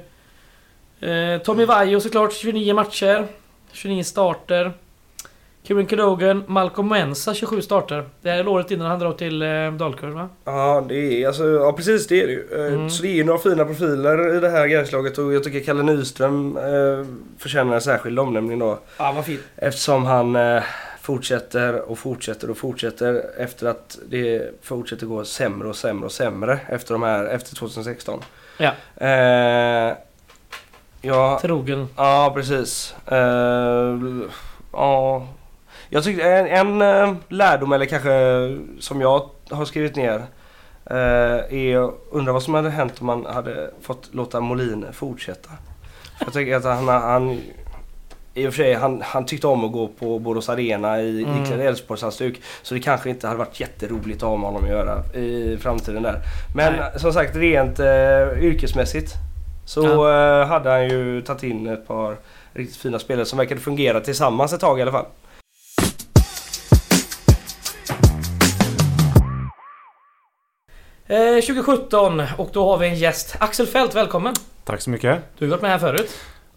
eh, 1.11 1.39
Tommy 1.43 1.65
Vaiho 1.65 2.01
såklart, 2.01 2.33
29 2.33 2.75
matcher. 2.75 3.27
29 3.73 4.03
starter. 4.05 4.73
Kieran 5.63 5.87
Cadogan, 5.87 6.45
Malcolm 6.47 6.89
Mensa 6.89 7.35
27 7.35 7.63
starter. 7.63 8.05
Det 8.23 8.31
här 8.31 8.39
är 8.39 8.49
året 8.49 8.71
innan 8.71 8.87
han 8.91 8.99
drar 8.99 9.13
till 9.13 9.43
eh, 9.43 9.73
Dalkurd 9.73 10.11
va? 10.13 10.29
Ja, 10.45 10.85
det 10.89 11.23
är 11.23 11.27
alltså, 11.27 11.45
ja 11.49 11.73
precis 11.73 12.07
det 12.07 12.23
är 12.23 12.27
det 12.27 12.33
ju. 12.33 12.67
Eh, 12.67 12.75
Mm. 12.75 12.91
Så 12.91 13.03
det 13.03 13.09
är 13.09 13.15
ju 13.15 13.25
några 13.25 13.39
fina 13.39 13.65
profiler 13.65 14.37
i 14.37 14.41
det 14.41 14.49
här 14.51 14.67
Gaislaget 14.67 15.19
och 15.19 15.35
jag 15.35 15.45
tycker 15.45 15.61
Kalle 15.61 15.83
Nyström 15.83 16.57
eh, 16.57 17.07
förtjänar 17.39 17.75
en 17.75 17.81
särskild 17.81 18.19
omnämning 18.19 18.59
då. 18.59 18.79
Ja, 18.99 19.13
vad 19.17 19.25
fint. 19.25 19.41
Eftersom 19.57 20.05
han 20.07 20.37
eh, 20.37 20.63
fortsätter 21.05 21.81
och 21.81 21.99
fortsätter 21.99 22.51
och 22.51 22.59
fortsätter 22.59 23.25
efter 23.39 23.67
att 23.67 23.99
det 24.09 24.51
fortsätter 24.63 25.07
gå 25.07 25.25
sämre 25.25 25.69
och 25.69 25.77
sämre 25.77 26.07
och 26.07 26.13
sämre 26.13 26.61
efter 26.69 26.95
de 26.95 27.03
här, 27.03 27.25
efter 27.25 27.57
2016. 27.57 28.23
Ja. 28.59 28.73
Eh, 28.97 29.97
ja, 31.03 31.39
Trogen. 31.43 31.89
ja 31.97 32.33
precis. 32.35 32.95
Eh, 33.07 33.99
ja. 34.73 35.29
Jag 35.89 36.05
tyckte 36.05 36.25
en, 36.33 36.47
en 36.47 36.83
eh, 36.83 37.15
lärdom 37.29 37.73
eller 37.73 37.87
kanske 37.87 38.11
som 38.81 39.01
jag 39.01 39.31
har 39.51 39.65
skrivit 39.65 39.97
ner 39.97 40.27
eh, 40.87 40.97
är 41.67 41.91
undra 42.11 42.33
vad 42.33 42.43
som 42.43 42.55
hade 42.55 42.71
hänt 42.71 43.01
om 43.01 43.07
man 43.07 43.27
hade 43.27 43.71
fått 43.81 44.09
låta 44.15 44.41
Molin 44.41 44.87
fortsätta. 44.93 45.51
Jag 46.21 46.33
tycker 46.33 46.57
att 46.57 46.65
han, 46.65 46.89
han 46.89 47.41
i 48.35 48.47
och 48.47 48.55
för 48.55 48.63
sig, 48.63 48.75
han, 48.75 49.03
han 49.03 49.27
tyckte 49.27 49.47
om 49.47 49.65
att 49.65 49.73
gå 49.73 49.89
på 49.89 50.19
Borås 50.19 50.49
Arena 50.49 51.01
i 51.01 51.23
Mm. 51.25 51.43
iklädd 51.43 51.61
Elfsborgshalsduk. 51.61 52.41
Så 52.63 52.75
det 52.75 52.81
kanske 52.81 53.11
inte 53.11 53.27
hade 53.27 53.39
varit 53.39 53.61
jätteroligt 53.61 54.23
att 54.23 54.29
ha 54.29 54.37
med 54.37 54.47
honom 54.47 54.65
att 54.65 54.71
göra 54.71 55.05
i 55.25 55.59
framtiden 55.61 56.03
där. 56.03 56.21
Men 56.57 56.73
Nej. 56.73 57.01
som 57.01 57.13
sagt, 57.13 57.37
rent 57.37 57.79
eh, 57.81 58.45
yrkesmässigt 58.45 59.13
så 59.67 60.09
eh, 60.11 60.47
hade 60.47 60.71
han 60.71 60.89
ju 60.89 61.23
tagit 61.23 61.43
in 61.43 61.67
ett 61.67 61.87
par 61.89 62.17
riktigt 62.53 62.77
fina 62.77 62.99
spelare 62.99 63.27
som 63.27 63.39
verkade 63.39 63.61
fungera 63.61 64.01
tillsammans 64.01 64.53
ett 64.53 64.61
tag 64.61 64.79
i 64.79 64.83
alla 64.83 64.93
fall. 64.93 65.07
Eh, 71.07 71.41
2017 71.41 72.23
och 72.39 72.51
då 72.53 72.71
har 72.71 72.79
vi 72.79 72.87
en 72.89 72.95
gäst. 72.95 73.37
Axel 73.39 73.67
Fält, 73.67 73.95
välkommen! 73.95 74.35
Tack 74.65 74.81
så 74.81 74.91
mycket. 74.91 75.19
Du 75.39 75.45
har 75.45 75.51
varit 75.51 75.63
med 75.63 75.71
här 75.71 75.79
förut. 75.79 76.11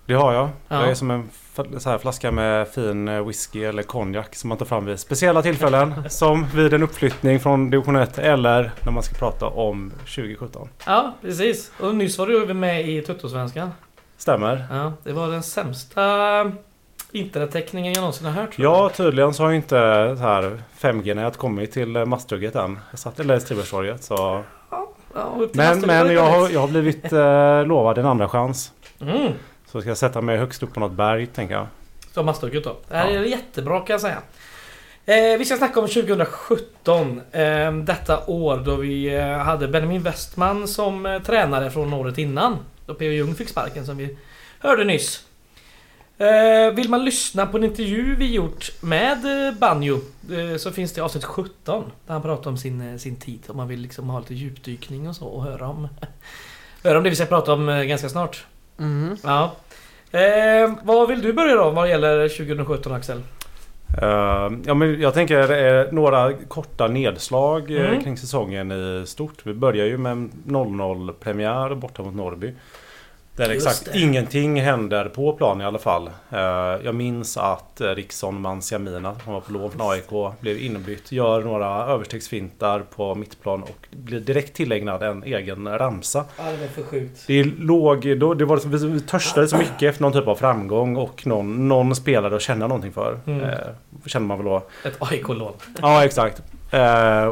Det 0.06 0.14
har 0.14 0.34
jag. 0.34 0.50
Ja. 0.68 0.82
Jag 0.82 0.90
är 0.90 0.96
som 0.96 1.12
en 1.12 1.30
så 1.78 1.90
här 1.90 1.98
flaska 1.98 2.32
med 2.32 2.68
fin 2.68 3.08
eh, 3.08 3.26
whisky 3.26 3.64
eller 3.64 3.84
konjak 3.84 4.36
som 4.36 4.48
man 4.48 4.58
tar 4.58 4.66
fram 4.66 4.86
vid 4.86 5.00
speciella 5.00 5.42
tillfällen. 5.42 5.94
som 6.10 6.48
vid 6.56 6.74
en 6.74 6.84
uppflyttning 6.84 7.40
från 7.40 7.70
division 7.70 7.96
1 7.96 8.18
eller 8.18 8.72
när 8.86 8.92
man 8.92 9.04
ska 9.04 9.16
prata 9.16 9.46
om 9.46 9.92
2017. 10.00 10.70
Ja, 10.86 11.14
precis. 11.22 11.72
Och 11.80 11.96
nyss 11.96 12.18
var 12.18 12.28
du 12.28 12.54
med 12.54 12.90
i 12.90 13.02
Tuttosvenskan. 13.02 13.72
Stämmer. 14.18 14.66
Ja, 14.70 14.94
det 15.04 15.14
var 15.14 15.28
den 15.28 15.44
sämsta 15.44 16.02
internettäckningen 17.12 17.94
jag 17.94 18.02
någonsin 18.02 18.28
har 18.28 18.34
hört. 18.34 18.60
Ja, 18.60 18.90
tydligen 18.90 19.34
så 19.34 19.44
har 19.44 19.52
inte 19.52 20.16
så 20.18 20.24
här 20.24 20.62
5G-nät 20.80 21.38
kommit 21.38 21.72
till 21.72 21.96
eh, 21.96 22.06
Masthugget 22.06 22.56
än. 22.56 22.80
Jag 22.92 23.00
satt, 23.00 23.20
eller 23.20 23.40
Strindbergstorget. 23.40 24.04
Så. 24.04 24.44
Ja, 25.14 25.38
till 25.38 25.50
Men, 25.54 25.80
men 25.80 26.14
jag, 26.14 26.24
har, 26.24 26.50
jag 26.50 26.60
har 26.60 26.68
blivit 26.68 27.14
eh, 27.14 27.66
lovad 27.66 27.98
en 27.98 28.06
andra 28.06 28.30
chans. 28.30 28.72
Mm. 29.02 29.32
Så 29.78 29.82
ska 29.82 29.90
jag 29.90 29.98
sätta 29.98 30.22
mig 30.22 30.38
högst 30.38 30.64
upp 30.64 30.74
på 30.74 30.80
något 30.80 30.92
berg, 30.92 31.26
tänker 31.28 31.56
jag. 31.56 31.68
Så 32.14 32.24
Masthugget 32.24 32.64
då. 32.64 32.78
Det 32.88 32.96
här 32.96 33.10
Ja. 33.10 33.20
är 33.20 33.24
jättebra 33.24 33.80
kan 33.80 33.94
jag 33.94 34.02
säga. 34.02 34.22
Eh, 35.06 35.38
vi 35.40 35.46
ska 35.46 35.58
snacka 35.58 35.80
om 35.80 35.88
2017. 35.88 37.22
Eh, 37.32 37.74
detta 37.74 38.26
år 38.28 38.58
då 38.58 38.76
vi 38.76 39.16
eh, 39.16 39.38
hade 39.38 39.68
Benjamin 39.68 40.02
Westman 40.02 40.68
som 40.68 41.06
eh, 41.06 41.22
tränare 41.22 41.72
från 41.72 41.94
året 41.94 42.18
innan. 42.18 42.58
Då 42.86 42.94
P.O. 42.94 43.12
Jung 43.12 43.36
fick 43.36 43.50
sparken 43.50 43.86
som 43.86 43.98
vi 43.98 44.18
hörde 44.60 44.84
nyss. 44.84 45.24
Eh, 46.18 46.74
vill 46.76 46.90
man 46.90 47.06
lyssna 47.06 47.46
på 47.46 47.58
en 47.58 47.64
intervju 47.64 48.16
vi 48.16 48.34
gjort 48.34 48.72
med 48.82 49.48
eh, 49.48 49.54
Banjo 49.60 49.96
eh, 50.32 50.58
så 50.58 50.72
finns 50.72 50.94
det 50.94 51.02
avsnitt 51.02 51.24
17 51.24 51.84
där 52.08 52.14
han 52.14 52.22
pratar 52.22 52.50
om 52.52 52.58
sin, 52.58 53.00
sin 53.00 53.16
tid. 53.16 53.40
Om 53.48 53.58
man 53.58 53.68
vill 53.68 53.80
liksom 53.80 54.10
ha 54.10 54.20
lite 54.20 54.34
djupdykning 54.34 55.10
och 55.10 55.16
så 55.16 55.26
och 55.26 55.44
höra 55.44 55.68
om, 55.68 55.88
höra 56.84 56.98
om 56.98 57.04
det 57.04 57.10
vi 57.10 57.16
ska 57.16 57.26
prata 57.26 57.54
om 57.54 57.70
eh, 57.70 57.84
ganska 57.84 58.10
snart. 58.10 58.46
Ja. 59.24 59.56
Eh, 60.12 60.74
vad 60.84 61.08
vill 61.08 61.22
du 61.22 61.34
börja 61.34 61.56
då 61.56 61.70
vad 61.70 61.90
gäller 61.90 62.28
2017 62.30 62.94
Axel? 62.94 63.18
Eh, 64.02 64.50
ja, 64.66 64.74
men 64.74 65.02
jag 65.02 65.14
tänker 65.14 65.92
några 65.92 66.34
korta 66.34 66.88
nedslag 66.88 67.72
eh, 67.72 67.90
Mm. 67.90 68.04
kring 68.04 68.18
säsongen 68.18 68.72
i 68.72 69.04
stort. 69.08 69.34
Vi 69.44 69.54
börjar 69.54 69.86
ju 69.86 69.98
med 69.98 70.12
en 70.12 70.32
0-0 70.46 71.14
premiär 71.14 71.76
borta 71.76 72.04
mot 72.04 72.16
Norrby. 72.16 72.54
Där 73.38 73.50
Just 73.54 73.68
exakt 73.68 73.94
det. 73.94 74.00
ingenting 74.00 74.62
händer 74.62 75.06
på 75.06 75.34
plan 75.34 75.62
i 75.62 75.66
alla 75.66 75.80
fall. 75.80 76.10
Eh, 76.32 76.40
jag 76.84 76.96
minns 76.96 77.38
att 77.38 77.82
eh, 77.82 77.88
Rickson 77.88 78.42
Mansiamina, 78.42 79.16
som 79.24 79.34
var 79.34 79.42
på 79.42 79.52
lån 79.54 79.72
från 79.72 79.92
AIK, 79.92 80.40
blev 80.40 80.58
inbytt. 80.58 81.12
Gör 81.12 81.42
några 81.44 81.68
överstegsfintar 81.86 82.80
på 82.96 83.16
mittplan 83.16 83.64
och 83.64 83.88
blir 83.92 84.20
direkt 84.20 84.54
tillägnad 84.56 85.04
en 85.04 85.24
egen 85.24 85.78
ramsa. 85.78 86.26
Ja, 86.38 86.44
det 86.44 86.58
var 86.58 86.68
för 86.68 86.84
sjukt. 86.84 87.24
Det 87.28 87.44
låg, 87.44 88.20
då, 88.20 88.34
det 88.34 88.46
var 88.46 88.58
som, 88.58 88.94
vi 88.94 89.02
törstade 89.02 89.48
så 89.48 89.58
mycket 89.58 89.82
efter 89.84 90.02
någon 90.02 90.14
typ 90.14 90.28
av 90.28 90.36
framgång 90.36 90.96
och 90.96 91.28
någon, 91.28 91.68
någon 91.68 91.96
spelare 91.96 92.36
att 92.36 92.42
känna 92.42 92.68
någonting 92.68 92.92
för. 92.92 93.20
Mm. 93.26 93.44
Eh, 93.44 93.58
känner 94.06 94.28
man 94.28 94.38
väl 94.38 94.46
då. 94.46 94.64
Ett 94.86 94.96
AIK-lån. 95.00 95.54
Ja 95.82 96.06
exakt. 96.06 96.42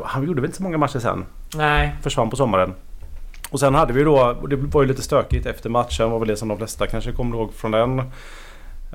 Han 0.03 0.25
gjorde 0.25 0.41
väl 0.41 0.45
inte 0.45 0.57
så 0.57 0.63
många 0.63 0.77
matcher 0.77 0.99
sen. 0.99 1.25
Nej. 1.55 1.95
Försvann 2.01 2.29
på 2.29 2.35
sommaren. 2.35 2.73
Och 3.55 3.59
sen 3.59 3.75
hade 3.75 3.93
vi 3.93 4.03
då, 4.03 4.33
det 4.49 4.55
var 4.55 4.81
ju 4.81 4.87
lite 4.87 5.01
stökigt 5.01 5.45
efter 5.45 5.69
matchen 5.69 6.11
var 6.11 6.19
väl 6.19 6.27
det 6.27 6.37
som 6.37 6.47
de 6.47 6.57
flesta 6.57 6.87
kanske 6.87 7.11
kommer 7.11 7.35
ihåg 7.37 7.53
från 7.53 7.71
den. 7.71 7.99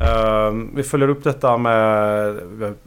Eh, 0.00 0.50
vi 0.74 0.82
följer 0.82 1.08
upp 1.08 1.24
detta 1.24 1.56
med 1.56 2.36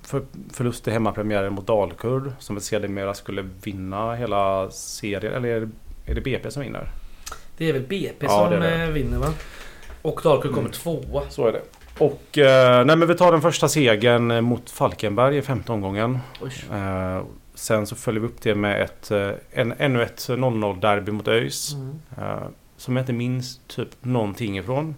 för, 0.04 0.22
förlust 0.54 0.88
i 0.88 0.92
hemmapremiären 0.92 1.54
mot 1.54 1.68
Dalkurd. 1.68 2.32
Som 2.40 2.56
väl 2.56 2.64
sedermera 2.64 3.14
skulle 3.14 3.46
vinna 3.64 4.16
hela 4.16 4.70
serien. 4.72 5.34
Eller 5.34 5.50
är 5.50 5.60
det, 5.62 5.70
är 6.12 6.16
det 6.16 6.22
BP 6.22 6.52
som 6.52 6.64
vinner? 6.64 6.88
Det 7.58 7.70
är 7.70 7.74
väl 7.74 7.82
BP 7.88 8.26
Ja, 8.26 8.30
som 8.30 8.50
det 8.50 8.68
är 8.68 8.78
det. 8.78 8.84
eh, 8.84 8.90
vinner 8.90 9.18
va? 9.18 9.28
Och 10.02 10.20
Dalkurd 10.24 10.52
kommer 10.52 10.60
Mm. 10.62 10.72
tvåa. 10.72 11.22
Så 11.30 11.48
är 11.48 11.52
det. 11.52 11.62
Och 11.98 12.38
eh, 12.38 12.86
nej 12.86 12.96
men 12.96 13.08
vi 13.08 13.16
tar 13.16 13.32
den 13.32 13.42
första 13.42 13.68
segern 13.68 14.44
mot 14.44 14.70
Falkenberg 14.70 15.38
i 15.38 15.42
femte 15.42 15.72
omgången. 15.72 16.20
Eh, 16.72 17.22
sen 17.56 17.88
så 17.88 17.96
följer 17.96 18.22
vi 18.22 18.28
upp 18.28 18.42
det 18.42 18.56
med 18.56 18.82
ett, 18.82 19.12
eh, 19.12 19.30
en, 19.52 19.74
ännu 19.78 20.04
ett 20.04 20.18
0-0 20.30 20.80
derby 20.80 21.12
mot 21.12 21.28
ÖIS. 21.28 21.74
Mm. 21.74 22.00
Eh, 22.18 22.44
som 22.78 22.96
jag 22.96 23.02
inte 23.04 23.14
minns 23.14 23.60
typ 23.68 23.90
någonting 24.02 24.58
ifrån. 24.58 24.96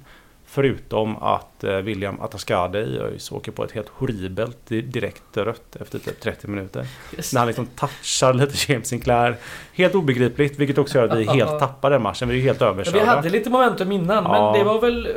Förutom 0.48 1.18
att 1.18 1.64
eh, 1.64 1.76
William 1.78 2.22
Atascade 2.22 2.80
i 2.80 3.00
ÖIS 3.00 3.32
åker 3.32 3.52
på 3.52 3.64
ett 3.64 3.72
helt 3.72 3.90
horribelt 3.90 4.58
di- 4.68 4.82
direkt 4.82 5.38
rött 5.38 5.76
efter 5.76 6.00
typ 6.00 6.20
30 6.22 6.48
minuter. 6.48 6.88
Just 7.18 7.34
När 7.34 7.40
han 7.42 7.48
liksom 7.48 7.66
touchar 7.66 8.34
lite 8.34 8.72
James 8.72 8.88
Sinclair. 8.88 9.36
Helt 9.74 9.96
obegripligt 9.96 10.60
vilket 10.60 10.78
också 10.78 10.98
gör 10.98 11.08
att 11.10 11.18
vi 11.18 11.24
helt 11.24 11.60
tappar 11.60 11.92
den 11.92 12.02
matchen. 12.02 12.28
Vi 12.30 12.34
är 12.36 12.38
ju 12.38 12.44
helt 12.44 12.62
Ja, 12.62 12.68
överkörda. 12.68 13.00
vi 13.00 13.06
hade 13.06 13.30
lite 13.30 13.50
momentum 13.50 13.92
innan 13.92 14.24
Ja. 14.24 14.52
men 14.52 14.60
det 14.60 14.66
var 14.66 14.82
väl 14.82 15.08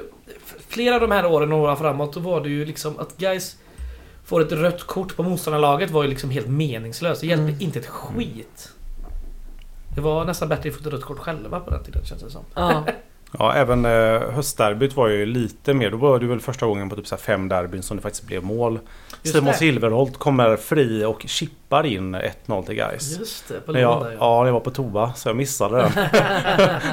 Flera 0.68 0.94
av 0.94 1.00
de 1.00 1.10
här 1.10 1.26
åren 1.26 1.52
och 1.52 1.58
åren 1.58 1.76
framåt 1.76 2.12
då 2.12 2.20
var 2.20 2.40
det 2.40 2.48
ju 2.48 2.64
liksom 2.64 2.98
att 2.98 3.16
guys 3.16 3.56
Får 4.28 4.40
ett 4.40 4.52
rött 4.52 4.82
kort 4.86 5.16
på 5.16 5.22
motståndarlaget 5.22 5.90
var 5.90 6.02
ju 6.02 6.08
liksom 6.08 6.30
helt 6.30 6.48
meningslöst. 6.48 7.20
Det 7.20 7.26
hjälpte 7.26 7.42
Mm. 7.52 7.56
inte 7.60 7.78
ett 7.78 7.86
skit. 7.86 8.72
Det 9.94 10.00
var 10.00 10.24
nästan 10.24 10.48
bättre 10.48 10.68
att 10.68 10.74
få 10.76 10.80
ett 10.80 10.86
rött 10.94 11.02
kort 11.04 11.18
själva 11.18 11.60
på 11.60 11.70
den 11.70 11.84
tiden 11.84 12.04
känns 12.04 12.22
det 12.22 12.30
som. 12.30 12.44
Ja. 12.54 12.84
Ja, 13.38 13.54
även 13.54 13.84
eh, 13.84 14.20
höstderbyt 14.34 14.96
var 14.96 15.08
ju 15.08 15.26
lite 15.26 15.74
mer. 15.74 15.90
Då 15.90 15.96
var 15.96 16.18
det 16.18 16.26
väl 16.26 16.40
första 16.40 16.66
gången 16.66 16.88
på 16.90 16.96
typ 16.96 17.06
så 17.06 17.16
fem 17.16 17.48
derbyn 17.48 17.82
som 17.82 17.96
det 17.96 18.02
faktiskt 18.02 18.26
blev 18.26 18.44
mål. 18.44 18.78
Just 19.22 19.34
Simon 19.34 19.46
det. 19.52 19.58
Silverholt 19.58 20.16
kommer 20.18 20.56
fri 20.56 21.04
och 21.04 21.24
chippar 21.26 21.86
in 21.86 22.16
1-0 22.46 22.66
till 22.66 22.74
Gais. 22.74 23.18
Just 23.18 23.48
det, 23.48 23.60
på 23.66 23.72
där 23.72 23.80
ja. 23.80 24.06
ja, 24.18 24.46
jag 24.46 24.52
var 24.52 24.60
på 24.60 24.70
toa 24.70 25.12
så 25.14 25.28
jag 25.28 25.36
missade 25.36 25.76
den. 25.76 25.90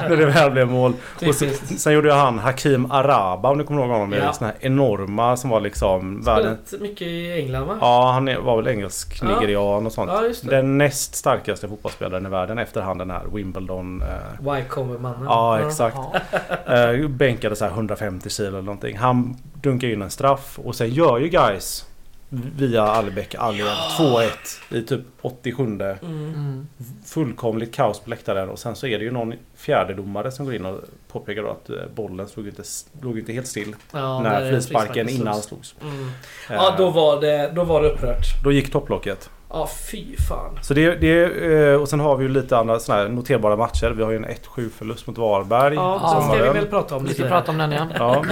När 0.08 0.16
det 0.16 0.26
väl 0.26 0.50
blev 0.50 0.68
mål. 0.68 0.92
Och 1.28 1.34
sen, 1.34 1.50
sen 1.54 1.92
gjorde 1.92 2.08
jag 2.08 2.16
han 2.16 2.38
Hakim 2.38 2.90
Araba 2.90 3.50
om 3.50 3.58
du 3.58 3.64
kommer 3.64 3.80
ihåg 3.80 3.90
honom. 3.90 4.12
Ja. 4.12 4.18
Ja. 4.18 4.32
Såna 4.32 4.46
här 4.50 4.56
enorma 4.60 5.36
som 5.36 5.50
var 5.50 5.60
liksom 5.60 6.20
världen. 6.22 6.56
Spelat 6.66 6.82
mycket 6.82 7.06
i 7.06 7.32
England 7.32 7.66
va? 7.66 7.78
Ja, 7.80 8.10
han 8.12 8.44
var 8.44 8.56
väl 8.56 8.66
engelsk, 8.68 9.18
Ja. 9.22 9.28
nigerian 9.28 9.86
och 9.86 9.92
sånt. 9.92 10.10
Ja. 10.14 10.50
Den 10.50 10.78
näst 10.78 11.14
starkaste 11.14 11.68
fotbollsspelaren 11.68 12.26
i 12.26 12.28
världen 12.28 12.58
efter 12.58 12.80
han 12.80 12.98
den 12.98 13.10
här 13.10 13.22
Wimbledon. 13.32 14.02
Eh, 14.02 14.52
Wycombe-mannen. 14.54 15.24
ja, 15.24 15.58
exakt. 15.60 15.96
Ja. 15.96 16.20
Eh, 16.66 17.08
bänkade 17.08 17.56
så 17.56 17.64
här 17.64 17.72
150 17.72 18.30
kilo 18.30 18.48
eller 18.48 18.62
någonting. 18.62 18.96
Han 18.96 19.36
dunkar 19.62 19.88
in 19.88 20.02
en 20.02 20.10
straff 20.10 20.58
och 20.58 20.74
sen 20.74 20.90
gör 20.90 21.18
ju 21.18 21.28
guys 21.28 21.86
via 22.28 22.82
Albeck 22.82 23.34
Alien 23.34 23.68
2-1 23.98 24.28
i 24.70 24.82
typ 24.82 25.00
87 25.22 25.62
Mm. 26.02 26.66
Fullkomligt 27.06 27.74
kaos 27.74 28.00
på 28.00 28.10
läktaren 28.10 28.48
och 28.48 28.58
sen 28.58 28.76
så 28.76 28.86
är 28.86 28.98
det 28.98 29.04
ju 29.04 29.10
någon 29.10 29.34
fjärdedomare 29.56 30.30
som 30.30 30.44
går 30.44 30.54
in 30.54 30.66
och 30.66 30.80
påpekar 31.12 31.42
då 31.42 31.50
att 31.50 31.70
eh, 31.70 31.76
bollen 31.94 32.28
slog 32.28 32.46
inte, 32.48 32.62
låg 33.02 33.18
inte 33.18 33.32
helt 33.32 33.46
still 33.46 33.74
Ja, 33.92 34.20
när 34.20 34.50
frisparken 34.50 35.08
innan 35.08 35.34
slogs. 35.42 35.68
slogs. 35.68 35.74
Mm. 35.94 36.04
Eh, 36.50 36.54
Ja, 36.56 36.74
då 36.78 36.90
var, 36.90 37.20
det, 37.20 37.52
då 37.54 37.64
var 37.64 37.82
det 37.82 37.88
upprört. 37.88 38.24
då 38.44 38.52
gick 38.52 38.72
topplocket. 38.72 39.30
Ja, 39.50 39.68
fy 39.90 40.16
fan. 40.28 40.58
Så 40.62 40.74
det, 40.74 40.94
det, 40.94 41.24
eh, 41.72 41.80
och 41.80 41.88
sen 41.88 42.00
har 42.00 42.16
vi 42.16 42.22
ju 42.24 42.28
lite 42.28 42.56
andra 42.58 42.78
såna 42.78 42.98
här 42.98 43.08
noterbara 43.08 43.56
matcher. 43.56 43.90
Vi 43.90 44.02
har 44.02 44.10
ju 44.10 44.16
en 44.16 44.24
1-7 44.26 44.68
förlust 44.70 45.06
mot 45.06 45.18
Varberg. 45.18 45.74
Ja, 45.74 45.98
Ja, 46.02 46.08
så 46.08 46.28
ska 46.34 46.42
vi 46.52 46.58
väl 46.58 46.66
prata 46.66 46.96
om 46.96 47.02
Vi 47.02 47.08
lite. 47.08 47.20
ska 47.20 47.28
prata 47.30 47.50
om 47.52 47.58
den 47.58 47.72
igen. 47.72 47.88
Ja. 47.98 48.24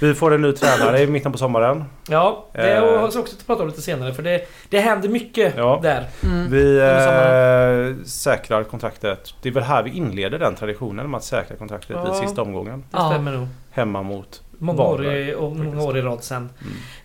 Vi 0.00 0.14
får 0.14 0.34
en 0.34 0.42
ny 0.42 0.52
tränare 0.52 1.00
i 1.00 1.06
mitten 1.06 1.32
på 1.32 1.38
sommaren. 1.38 1.84
Ja, 2.08 2.46
det 2.52 2.72
Eh. 2.76 2.80
har 2.80 2.88
jag 2.92 3.04
också 3.04 3.22
prata 3.46 3.62
om 3.62 3.68
lite 3.68 3.82
senare 3.82 4.14
för 4.14 4.22
det, 4.22 4.40
det 4.68 4.80
händer 4.80 5.08
mycket 5.08 5.54
Ja. 5.56 5.78
där. 5.82 6.04
Mm. 6.24 6.50
Vi 6.50 6.78
eh, 6.78 8.04
säkrar 8.06 8.62
kontraktet. 8.64 9.34
Det 9.42 9.48
är 9.48 9.52
väl 9.52 9.62
här 9.62 9.82
vi 9.82 9.90
inleder 9.90 10.38
den 10.38 10.54
traditionen 10.54 11.10
med 11.10 11.18
att 11.18 11.24
säkra 11.24 11.56
kontraktet 11.56 11.96
Ja. 12.04 12.14
i 12.18 12.26
sista 12.26 12.42
omgången. 12.42 12.78
Det 12.90 12.98
Ja. 12.98 13.10
stämmer 13.10 13.32
nog. 13.32 13.48
Hemma 13.70 14.02
mot 14.02 14.42
Många 14.58 14.82
år, 14.82 15.06
i, 15.14 15.34
och 15.34 15.56
många 15.56 15.82
år 15.82 15.96
i 15.98 16.02
rad 16.02 16.24
sen. 16.24 16.48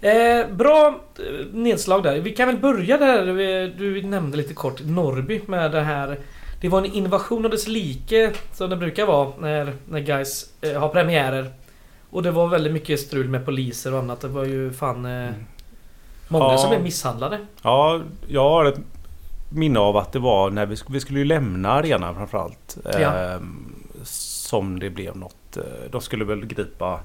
Mm. 0.02 0.42
Eh, 0.42 0.56
bra 0.56 1.00
eh, 1.20 1.46
nedslag 1.54 2.04
där. 2.04 2.20
Vi 2.20 2.32
kan 2.32 2.48
väl 2.48 2.58
börja 2.58 2.98
där. 2.98 3.26
Du 3.78 4.02
nämnde 4.04 4.38
lite 4.38 4.54
kort 4.54 4.82
Norrby 4.86 5.42
med 5.46 5.72
det 5.72 5.82
här. 5.82 6.20
Det 6.62 6.70
var 6.70 6.80
en 6.80 6.86
invasion 6.94 7.46
av 7.46 7.52
dess 7.52 7.68
like 7.68 8.32
som 8.54 8.70
det 8.70 8.76
brukar 8.78 9.06
vara 9.06 9.32
när, 9.40 9.74
när 9.90 10.00
guys 10.00 10.46
eh, 10.62 10.80
har 10.80 10.90
premiärer. 10.90 11.52
Och 12.10 12.24
det 12.24 12.32
var 12.32 12.48
väldigt 12.48 12.74
mycket 12.74 13.00
strul 13.00 13.30
med 13.30 13.46
poliser 13.46 13.94
och 13.94 14.00
annat. 14.00 14.22
Det 14.22 14.28
var 14.28 14.46
ju 14.46 14.72
fan 14.74 15.06
eh, 15.06 15.30
många 16.28 16.46
Ja. 16.46 16.58
som 16.58 16.70
blev 16.70 16.82
misshandlade. 16.84 17.40
Ja, 17.62 18.02
jag 18.28 18.50
har 18.50 18.66
ett 18.66 18.80
minne 19.52 19.80
av 19.80 19.98
att 19.98 20.12
det 20.12 20.20
var 20.20 20.50
när 20.50 20.66
vi, 20.66 20.76
vi 20.90 21.00
skulle 21.00 21.20
ju 21.20 21.26
lämna 21.26 21.70
arenan 21.72 22.16
framförallt. 22.16 22.78
Ja. 22.84 23.00
ehm, 23.00 23.74
som 24.04 24.80
det 24.80 24.90
blev 24.90 25.18
något. 25.18 25.58
eh, 25.58 25.64
De 25.92 26.02
skulle 26.02 26.26
väl 26.26 26.46
gripa 26.46 27.00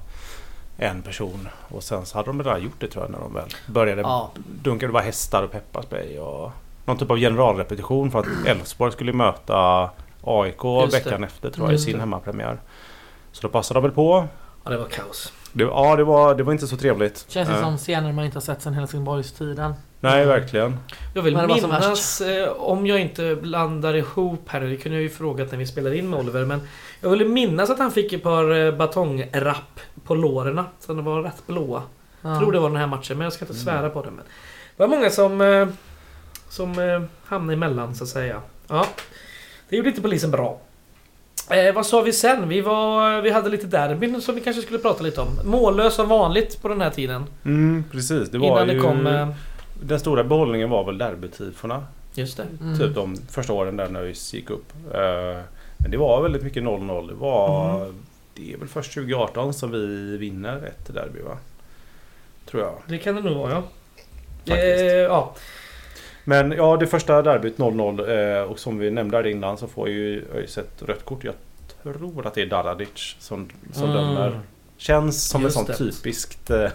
en 0.77 1.01
person 1.01 1.47
och 1.69 1.83
sen 1.83 2.05
så 2.05 2.17
hade 2.17 2.29
de 2.29 2.43
redan 2.43 2.63
gjort 2.63 2.79
det 2.79 2.87
tror 2.87 3.03
jag 3.03 3.11
när 3.11 3.19
de 3.19 3.33
väl 3.33 3.49
började 3.67 4.01
Ja. 4.01 4.31
dunka. 4.63 4.85
Det 4.87 4.93
var 4.93 5.01
hästar 5.01 5.43
och 5.43 5.51
pepparspray 5.51 6.19
och 6.19 6.51
någon 6.85 6.97
typ 6.97 7.11
av 7.11 7.17
generalrepetition 7.17 8.11
för 8.11 8.19
att 8.19 8.25
Elfsborg 8.47 8.91
skulle 8.91 9.13
möta 9.13 9.89
AIK 10.23 10.63
Just 10.63 10.91
det. 10.91 11.03
veckan 11.03 11.23
efter 11.23 11.49
tror 11.49 11.65
jag 11.67 11.71
i 11.71 11.73
Just 11.73 11.85
sin 11.85 11.99
hemmapremiär. 11.99 12.57
Så 13.31 13.41
då 13.41 13.49
passade 13.49 13.77
de 13.77 13.83
väl 13.83 13.91
på. 13.91 14.27
ja, 14.63 14.69
det 14.71 14.77
var 14.77 14.85
kaos. 14.85 15.33
Det, 15.57 15.63
ja, 15.63 15.95
det 15.95 16.03
var, 16.03 16.35
det 16.35 16.43
var 16.43 16.53
inte 16.53 16.67
så 16.67 16.77
trevligt. 16.77 17.25
Känns 17.27 17.49
det 17.49 17.55
Eh, 17.55 17.61
som 17.61 17.77
scener 17.77 18.11
man 18.11 18.25
inte 18.25 18.35
har 18.35 18.41
sett 18.41 18.61
sedan 18.61 18.73
Helsingborgstiden. 18.73 19.73
Nej, 19.99 20.25
verkligen. 20.25 20.79
Jag 21.13 21.21
vill 21.21 21.37
minnas, 21.37 22.21
eh, 22.21 22.49
om 22.51 22.87
jag 22.87 22.99
inte 22.99 23.35
blandar 23.41 23.93
ihop 23.93 24.49
här, 24.49 24.61
det 24.61 24.77
kunde 24.77 24.97
jag 24.97 25.03
ju 25.03 25.09
frågat 25.09 25.51
när 25.51 25.57
vi 25.57 25.65
spelade 25.67 25.97
in 25.97 26.09
med 26.09 26.19
Oliver, 26.19 26.45
men 26.45 26.61
jag 27.01 27.09
vill 27.09 27.27
minnas 27.29 27.69
att 27.69 27.79
han 27.79 27.91
fick 27.91 28.13
ett 28.13 28.23
par 28.23 28.65
eh, 28.65 28.71
batongrapp 28.75 29.79
på 30.05 30.15
lårena, 30.15 30.65
så 30.79 30.93
de 30.93 31.05
var 31.05 31.21
rätt 31.23 31.47
blåa. 31.47 31.81
Ja. 32.21 32.39
Tror 32.39 32.51
det 32.51 32.59
var 32.59 32.69
den 32.69 32.77
här 32.79 32.87
matchen, 32.87 33.17
men 33.17 33.23
jag 33.25 33.33
ska 33.33 33.45
inte 33.45 33.53
Mm. 33.53 33.63
svära 33.63 33.89
på 33.89 34.01
det. 34.01 34.11
Men 34.11 34.25
det 34.77 34.83
var 34.83 34.87
många 34.87 35.09
som, 35.09 35.67
som 36.49 36.75
hamnade 37.25 37.53
emellan 37.53 37.95
så 37.95 38.03
att 38.03 38.09
säga. 38.09 38.41
Ja, 38.67 38.85
det 39.69 39.75
gjorde 39.75 39.89
inte 39.89 40.01
polisen 40.01 40.31
bra. 40.31 40.59
Eh, 41.51 41.73
vad 41.73 41.85
sa 41.85 42.01
vi 42.01 42.13
sen? 42.13 42.49
Vi, 42.49 42.61
var, 42.61 43.21
vi 43.21 43.29
hade 43.31 43.49
lite 43.49 43.67
derbyn 43.67 44.21
som 44.21 44.35
vi 44.35 44.41
kanske 44.41 44.61
skulle 44.61 44.79
prata 44.79 45.03
lite 45.03 45.21
om. 45.21 45.27
Mållös 45.43 45.93
som 45.95 46.09
vanligt 46.09 46.61
på 46.61 46.67
den 46.67 46.81
här 46.81 46.89
tiden. 46.89 47.23
Mm, 47.45 47.83
precis. 47.91 48.29
Det 48.29 48.37
var 48.37 48.47
innan 48.47 48.67
ju... 48.67 48.73
det 48.75 48.79
kom... 48.81 49.07
Eh, 49.07 49.29
Den 49.83 49.99
stora 49.99 50.23
behållningen 50.23 50.69
var 50.69 50.83
väl 50.83 50.97
derbytifona. 50.97 51.83
just 52.13 52.37
det. 52.37 52.45
Mm. 52.61 52.79
Typ 52.79 52.95
de 52.95 53.17
första 53.29 53.53
åren 53.53 53.77
där 53.77 53.97
ÖIS 53.97 54.33
gick 54.33 54.49
upp. 54.49 54.73
Eh, 54.93 55.41
Men 55.77 55.91
det 55.91 55.97
var 55.97 56.21
väldigt 56.21 56.43
mycket 56.43 56.63
0-0. 56.63 57.07
Det 57.07 57.13
var... 57.13 57.75
Mm. 57.81 57.95
Det 58.35 58.53
är 58.53 58.57
väl 58.57 58.67
först 58.67 58.93
2018 58.93 59.53
som 59.53 59.71
vi 59.71 60.17
vinner 60.17 60.57
ett 60.57 60.93
derby 60.93 61.21
va? 61.21 61.37
Tror 62.45 62.63
jag. 62.63 62.73
Det 62.87 62.97
kan 62.97 63.15
det 63.15 63.21
nog 63.21 63.37
vara 63.37 63.51
ja. 63.51 63.63
Faktiskt. 64.47 64.81
Eh, 64.81 64.87
ja. 64.87 65.35
Men 66.27 66.51
ja, 66.51 66.77
det 66.77 66.87
första 66.87 67.21
derbyt 67.21 67.57
0-0 67.57 68.39
eh, 68.41 68.43
och 68.43 68.59
som 68.59 68.77
vi 68.77 68.91
nämnde 68.91 69.17
här 69.17 69.27
innan 69.27 69.57
så 69.57 69.67
får 69.67 69.89
ju 69.89 70.25
ÖIS 70.35 70.57
ett 70.57 70.81
rött 70.81 71.05
kort. 71.05 71.23
Jag 71.23 71.33
tror 71.83 72.27
att 72.27 72.33
det 72.33 72.41
är 72.41 72.45
Daradic 72.45 73.15
som, 73.19 73.49
som 73.73 73.83
Mm. 73.89 73.95
dömer. 73.95 74.39
Känns 74.77 75.29
som 75.29 75.41
Just 75.41 75.57
ett 75.59 75.65
sånt 75.65 75.67
det. 75.67 75.91
typiskt 75.91 76.49
eh, 76.49 76.69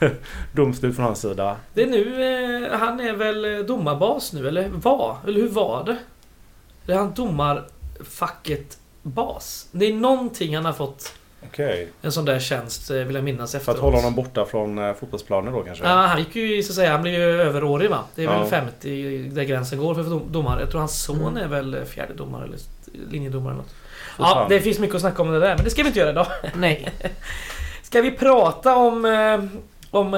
domslut 0.52 0.96
från 0.96 1.04
hans 1.04 1.20
sida. 1.20 1.56
Det 1.74 1.82
är 1.82 1.86
nu, 1.86 2.24
eh, 2.64 2.78
han 2.78 3.00
är 3.00 3.12
väl 3.12 3.66
domarbas 3.66 4.32
nu, 4.32 4.48
eller 4.48 4.68
var? 4.68 5.16
Eller 5.26 5.40
hur 5.40 5.48
var 5.48 5.84
det? 5.84 5.96
Det 6.86 6.92
är 6.92 6.96
han 6.96 7.12
domarfacket 7.14 8.78
bas. 9.02 9.68
Det 9.72 9.86
är 9.86 9.92
någonting 9.94 10.56
han 10.56 10.64
har 10.64 10.72
fått 10.72 11.12
Okej. 11.50 11.88
en 12.02 12.12
sån 12.12 12.24
där 12.24 12.38
tjänst, 12.40 12.90
eh, 12.90 12.96
vill 12.96 13.14
jag 13.14 13.24
minnas 13.24 13.50
För 13.52 13.58
efteråt. 13.58 13.76
att 13.76 13.82
hålla 13.82 13.96
honom 13.96 14.14
borta 14.14 14.44
från 14.44 14.78
eh, 14.78 14.94
fotbollsplanen 14.94 15.52
då 15.52 15.62
kanske? 15.62 15.84
Ja, 15.84 15.90
han 16.06 16.18
gick 16.18 16.36
ju 16.36 16.62
så 16.62 16.72
att 16.72 16.76
säga, 16.76 16.92
han 16.92 17.02
blev 17.02 17.14
ju 17.14 17.22
överårig 17.42 17.90
va? 17.90 17.98
Det 18.14 18.22
är 18.24 18.28
väl 18.28 18.38
Ja. 18.40 18.46
50 18.46 19.28
där 19.32 19.42
gränsen 19.42 19.78
går 19.78 19.94
för 19.94 20.02
dom- 20.02 20.32
domare. 20.32 20.60
Jag 20.60 20.70
tror 20.70 20.78
hans 20.80 21.02
son 21.02 21.20
Mm. 21.20 21.36
är 21.36 21.48
väl 21.48 21.74
eh, 21.74 21.84
fjärde 21.84 22.14
domare 22.14 22.44
eller 22.44 22.58
linjedomare 23.10 23.52
eller 23.52 23.62
något. 23.62 23.74
Ja, 24.18 24.24
fan. 24.24 24.48
det 24.48 24.60
finns 24.60 24.78
mycket 24.78 24.94
att 24.94 25.00
snacka 25.00 25.22
om 25.22 25.30
det 25.32 25.40
där, 25.40 25.54
men 25.56 25.64
det 25.64 25.70
ska 25.70 25.82
vi 25.82 25.86
inte 25.88 26.00
göra 26.00 26.10
idag. 26.10 26.26
Nej. 26.54 26.88
Ska 27.82 28.00
vi 28.02 28.10
prata 28.10 28.76
om, 28.76 29.04
om 29.90 30.10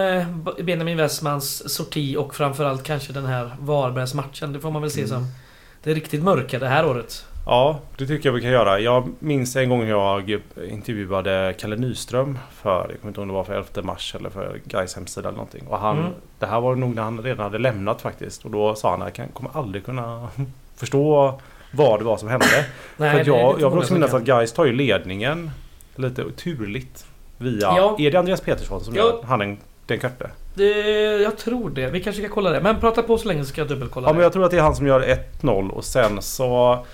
Benjamin 0.62 0.96
Westmans 0.96 1.74
sorti 1.74 2.16
och 2.16 2.34
framförallt 2.34 2.82
kanske 2.82 3.12
den 3.12 3.26
här 3.26 3.50
Varbergsmatchen? 3.60 4.52
Det 4.52 4.60
får 4.60 4.70
man 4.70 4.82
väl 4.82 4.90
se 4.90 5.00
Mm. 5.00 5.08
som 5.10 5.26
det 5.82 5.94
riktigt 5.94 6.22
mörka 6.22 6.58
det 6.58 6.68
här 6.68 6.86
året. 6.86 7.24
Ja, 7.46 7.78
det 7.96 8.06
tycker 8.06 8.28
jag 8.28 8.34
vi 8.34 8.40
kan 8.40 8.50
göra. 8.50 8.80
Jag 8.80 9.08
minns 9.18 9.56
en 9.56 9.68
gång 9.68 9.86
jag 9.88 10.40
intervjuade 10.70 11.54
Kalle 11.58 11.76
Nyström 11.76 12.38
för, 12.52 12.70
jag 12.90 13.00
kommer 13.00 13.10
inte 13.10 13.20
ihåg 13.20 13.22
om 13.22 13.28
det 13.28 13.34
var 13.34 13.44
för 13.44 13.54
11 13.54 13.82
mars 13.82 14.14
eller 14.18 14.30
för 14.30 14.60
Gais 14.64 14.94
hemsida 14.94 15.28
eller 15.28 15.36
någonting. 15.36 15.66
Och 15.66 15.78
han, 15.78 15.98
Mm. 15.98 16.10
det 16.38 16.46
här 16.46 16.60
var 16.60 16.74
nog 16.74 16.94
när 16.94 17.02
han 17.02 17.22
redan 17.22 17.44
hade 17.44 17.58
lämnat 17.58 18.02
faktiskt. 18.02 18.44
Och 18.44 18.50
då 18.50 18.74
sa 18.74 18.90
han 18.90 19.02
att 19.02 19.18
jag 19.18 19.34
kommer 19.34 19.50
aldrig 19.54 19.84
kunna 19.84 20.28
förstå 20.76 21.40
vad 21.70 22.00
det 22.00 22.04
var 22.04 22.16
som 22.16 22.28
hände. 22.28 22.46
Nej, 22.96 23.24
för 23.24 23.30
jag, 23.30 23.60
jag 23.60 23.70
vill 23.70 23.78
också 23.78 23.92
minnas 23.94 24.14
att 24.14 24.22
Gais 24.22 24.52
tar 24.52 24.64
ju 24.64 24.72
ledningen 24.72 25.50
lite 25.96 26.30
turligt 26.30 27.06
via... 27.38 27.60
Ja. 27.60 27.96
Är 27.98 28.10
det 28.10 28.18
Andreas 28.18 28.40
Petersson 28.40 28.80
som 28.80 28.94
Ja. 28.94 29.02
gör 29.02 29.22
han 29.26 29.38
den, 29.38 29.58
den 29.86 29.98
korte? 29.98 30.30
Jag 31.22 31.36
tror 31.38 31.70
det. 31.70 31.86
Vi 31.90 32.00
kanske 32.00 32.22
ska 32.22 32.34
kolla 32.34 32.50
det. 32.50 32.60
Men 32.60 32.80
prata 32.80 33.02
på 33.02 33.18
så 33.18 33.28
länge 33.28 33.44
så 33.44 33.48
ska 33.48 33.60
jag 33.60 33.68
dubbelkolla 33.68 34.08
Ja 34.08 34.12
men 34.12 34.18
det. 34.18 34.22
jag 34.22 34.32
tror 34.32 34.44
att 34.44 34.50
det 34.50 34.56
är 34.58 34.62
han 34.62 34.76
som 34.76 34.86
gör 34.86 35.18
1-0 35.40 35.70
och 35.70 35.84
sen 35.84 36.22
så... 36.22 36.84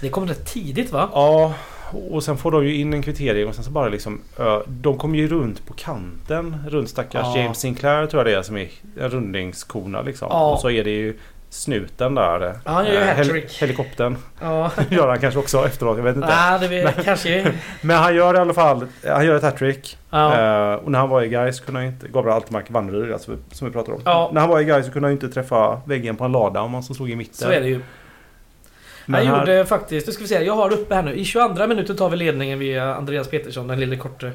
Det 0.00 0.08
kom 0.08 0.26
rätt 0.28 0.46
tidigt 0.46 0.92
va? 0.92 1.08
Ja, 1.12 1.54
och 2.10 2.22
sen 2.22 2.36
får 2.36 2.50
de 2.50 2.64
ju 2.66 2.74
in 2.76 2.92
en 2.94 3.02
kvittering 3.02 3.48
och 3.48 3.54
sen 3.54 3.64
så 3.64 3.70
bara 3.70 3.88
liksom... 3.88 4.20
De 4.66 4.98
kommer 4.98 5.16
ju 5.18 5.28
runt 5.28 5.66
på 5.66 5.74
kanten 5.74 6.56
runt 6.68 6.88
stackars 6.88 7.26
Ja. 7.34 7.40
James 7.40 7.58
Sinclair 7.58 8.06
tror 8.06 8.20
jag 8.20 8.34
det 8.34 8.38
är 8.38 8.42
som 8.42 8.56
är 8.56 8.68
en 9.00 9.08
rundningskona 9.10 10.02
liksom. 10.02 10.28
Ja. 10.30 10.50
Och 10.52 10.60
så 10.60 10.70
är 10.70 10.84
det 10.84 10.90
ju 10.90 11.16
snuten 11.52 12.14
där. 12.14 12.40
Ja, 12.64 12.70
han 12.72 12.86
gör 12.86 12.92
ju 12.92 12.98
Eh, 12.98 13.16
hattrick. 13.16 13.62
helikoptern 13.62 14.16
Ja. 14.40 14.70
gör 14.90 15.08
han 15.08 15.18
kanske 15.20 15.40
också 15.40 15.66
efteråt, 15.66 15.96
jag 15.96 16.04
vet 16.04 16.16
inte. 16.16 16.28
Nej, 16.28 16.58
det 16.60 16.68
vet, 16.68 17.04
kanske... 17.04 17.52
Men 17.80 17.96
han 17.96 18.14
gör 18.16 18.34
i 18.34 18.38
alla 18.38 18.54
fall, 18.54 18.86
han 19.06 19.26
gör 19.26 19.34
ett 19.36 19.42
hattrick. 19.42 19.98
Ja. 20.10 20.34
Eh, 20.72 20.74
och 20.74 20.90
när 20.90 20.98
han 20.98 21.08
var 21.08 21.22
i 21.22 21.28
Gais 21.28 21.60
kunde 21.60 21.80
han 21.80 21.86
inte, 21.88 22.08
Gabriel 22.08 22.36
Altemark 22.36 22.70
Vanneryd 22.70 23.12
alltså, 23.12 23.36
som 23.52 23.66
vi 23.66 23.72
pratar 23.72 23.92
om. 23.92 24.00
Ja. 24.04 24.30
När 24.32 24.40
han 24.40 24.50
var 24.50 24.60
i 24.60 24.64
Gais 24.64 24.86
så 24.86 24.92
kunde 24.92 25.08
han 25.08 25.12
inte 25.12 25.28
träffa 25.28 25.80
väggen 25.84 26.16
på 26.16 26.24
en 26.24 26.32
lada 26.32 26.60
om 26.60 26.74
han 26.74 26.82
så 26.82 26.94
stod 26.94 27.10
i 27.10 27.16
mitten. 27.16 27.34
Så 27.34 27.50
är 27.50 27.60
det 27.60 27.68
ju. 27.68 27.80
Men 29.10 29.26
han 29.26 29.34
här- 29.34 29.46
gjorde 29.46 29.66
faktiskt, 29.66 30.06
nu 30.06 30.12
ska 30.12 30.22
vi 30.22 30.28
se, 30.28 30.42
jag 30.44 30.54
har 30.56 30.72
uppe 30.72 30.94
här 30.94 31.02
nu. 31.02 31.14
I 31.14 31.24
22 31.24 31.66
minuten 31.66 31.96
tar 31.96 32.10
vi 32.10 32.16
ledningen 32.16 32.58
via 32.58 32.94
Andreas 32.94 33.28
Petersson, 33.28 33.66
den 33.68 33.80
lille 33.80 33.96
korte 33.96 34.32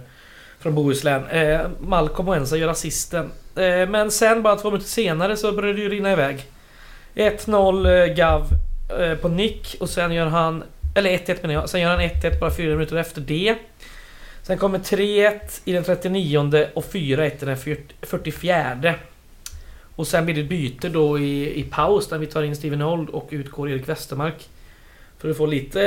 från 0.59 0.75
Bohuslän. 0.75 1.27
Eh, 1.27 1.59
Malcolm 1.79 2.29
Oensa 2.29 2.57
gör 2.57 2.67
assisten. 2.67 3.31
Eh, 3.55 3.89
men 3.89 4.11
sen 4.11 4.43
bara 4.43 4.55
två 4.55 4.71
minuter 4.71 4.89
senare 4.89 5.37
så 5.37 5.51
började 5.51 5.77
det 5.77 5.83
ju 5.83 5.89
rinna 5.89 6.11
iväg. 6.11 6.45
1-0 7.15 7.85
eh, 7.85 8.13
Gav 8.15 8.47
eh, 8.99 9.15
på 9.15 9.29
nick 9.29 9.75
och 9.79 9.89
sen 9.89 10.11
gör 10.11 10.25
han... 10.25 10.63
Eller 10.95 11.09
1-1 11.09 11.37
menar 11.41 11.53
jag. 11.53 11.69
Sen 11.69 11.81
gör 11.81 11.89
han 11.89 11.99
1-1 11.99 12.39
bara 12.39 12.51
fyra 12.51 12.73
minuter 12.73 12.95
efter 12.95 13.21
det. 13.21 13.55
Sen 14.43 14.57
kommer 14.57 14.79
3-1 14.79 15.39
i 15.65 15.71
den 15.73 15.83
39 15.83 16.67
och 16.73 16.83
4-1 16.83 17.43
i 17.43 17.45
den 17.45 17.57
44. 18.01 18.93
Och 19.95 20.07
sen 20.07 20.25
blir 20.25 20.35
det 20.35 20.43
byte 20.43 20.89
då 20.89 21.19
i, 21.19 21.59
i 21.59 21.63
paus 21.63 22.07
där 22.09 22.17
vi 22.17 22.25
tar 22.25 22.43
in 22.43 22.55
Steven 22.55 22.81
Old 22.81 23.09
och 23.09 23.27
utgår 23.31 23.69
Erik 23.69 23.89
Westermark. 23.89 24.49
För 25.25 25.31
att 25.31 25.37
få 25.37 25.45
lite 25.45 25.81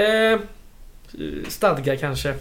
eh, 1.12 1.48
stadga 1.48 1.96
kanske. 1.96 2.34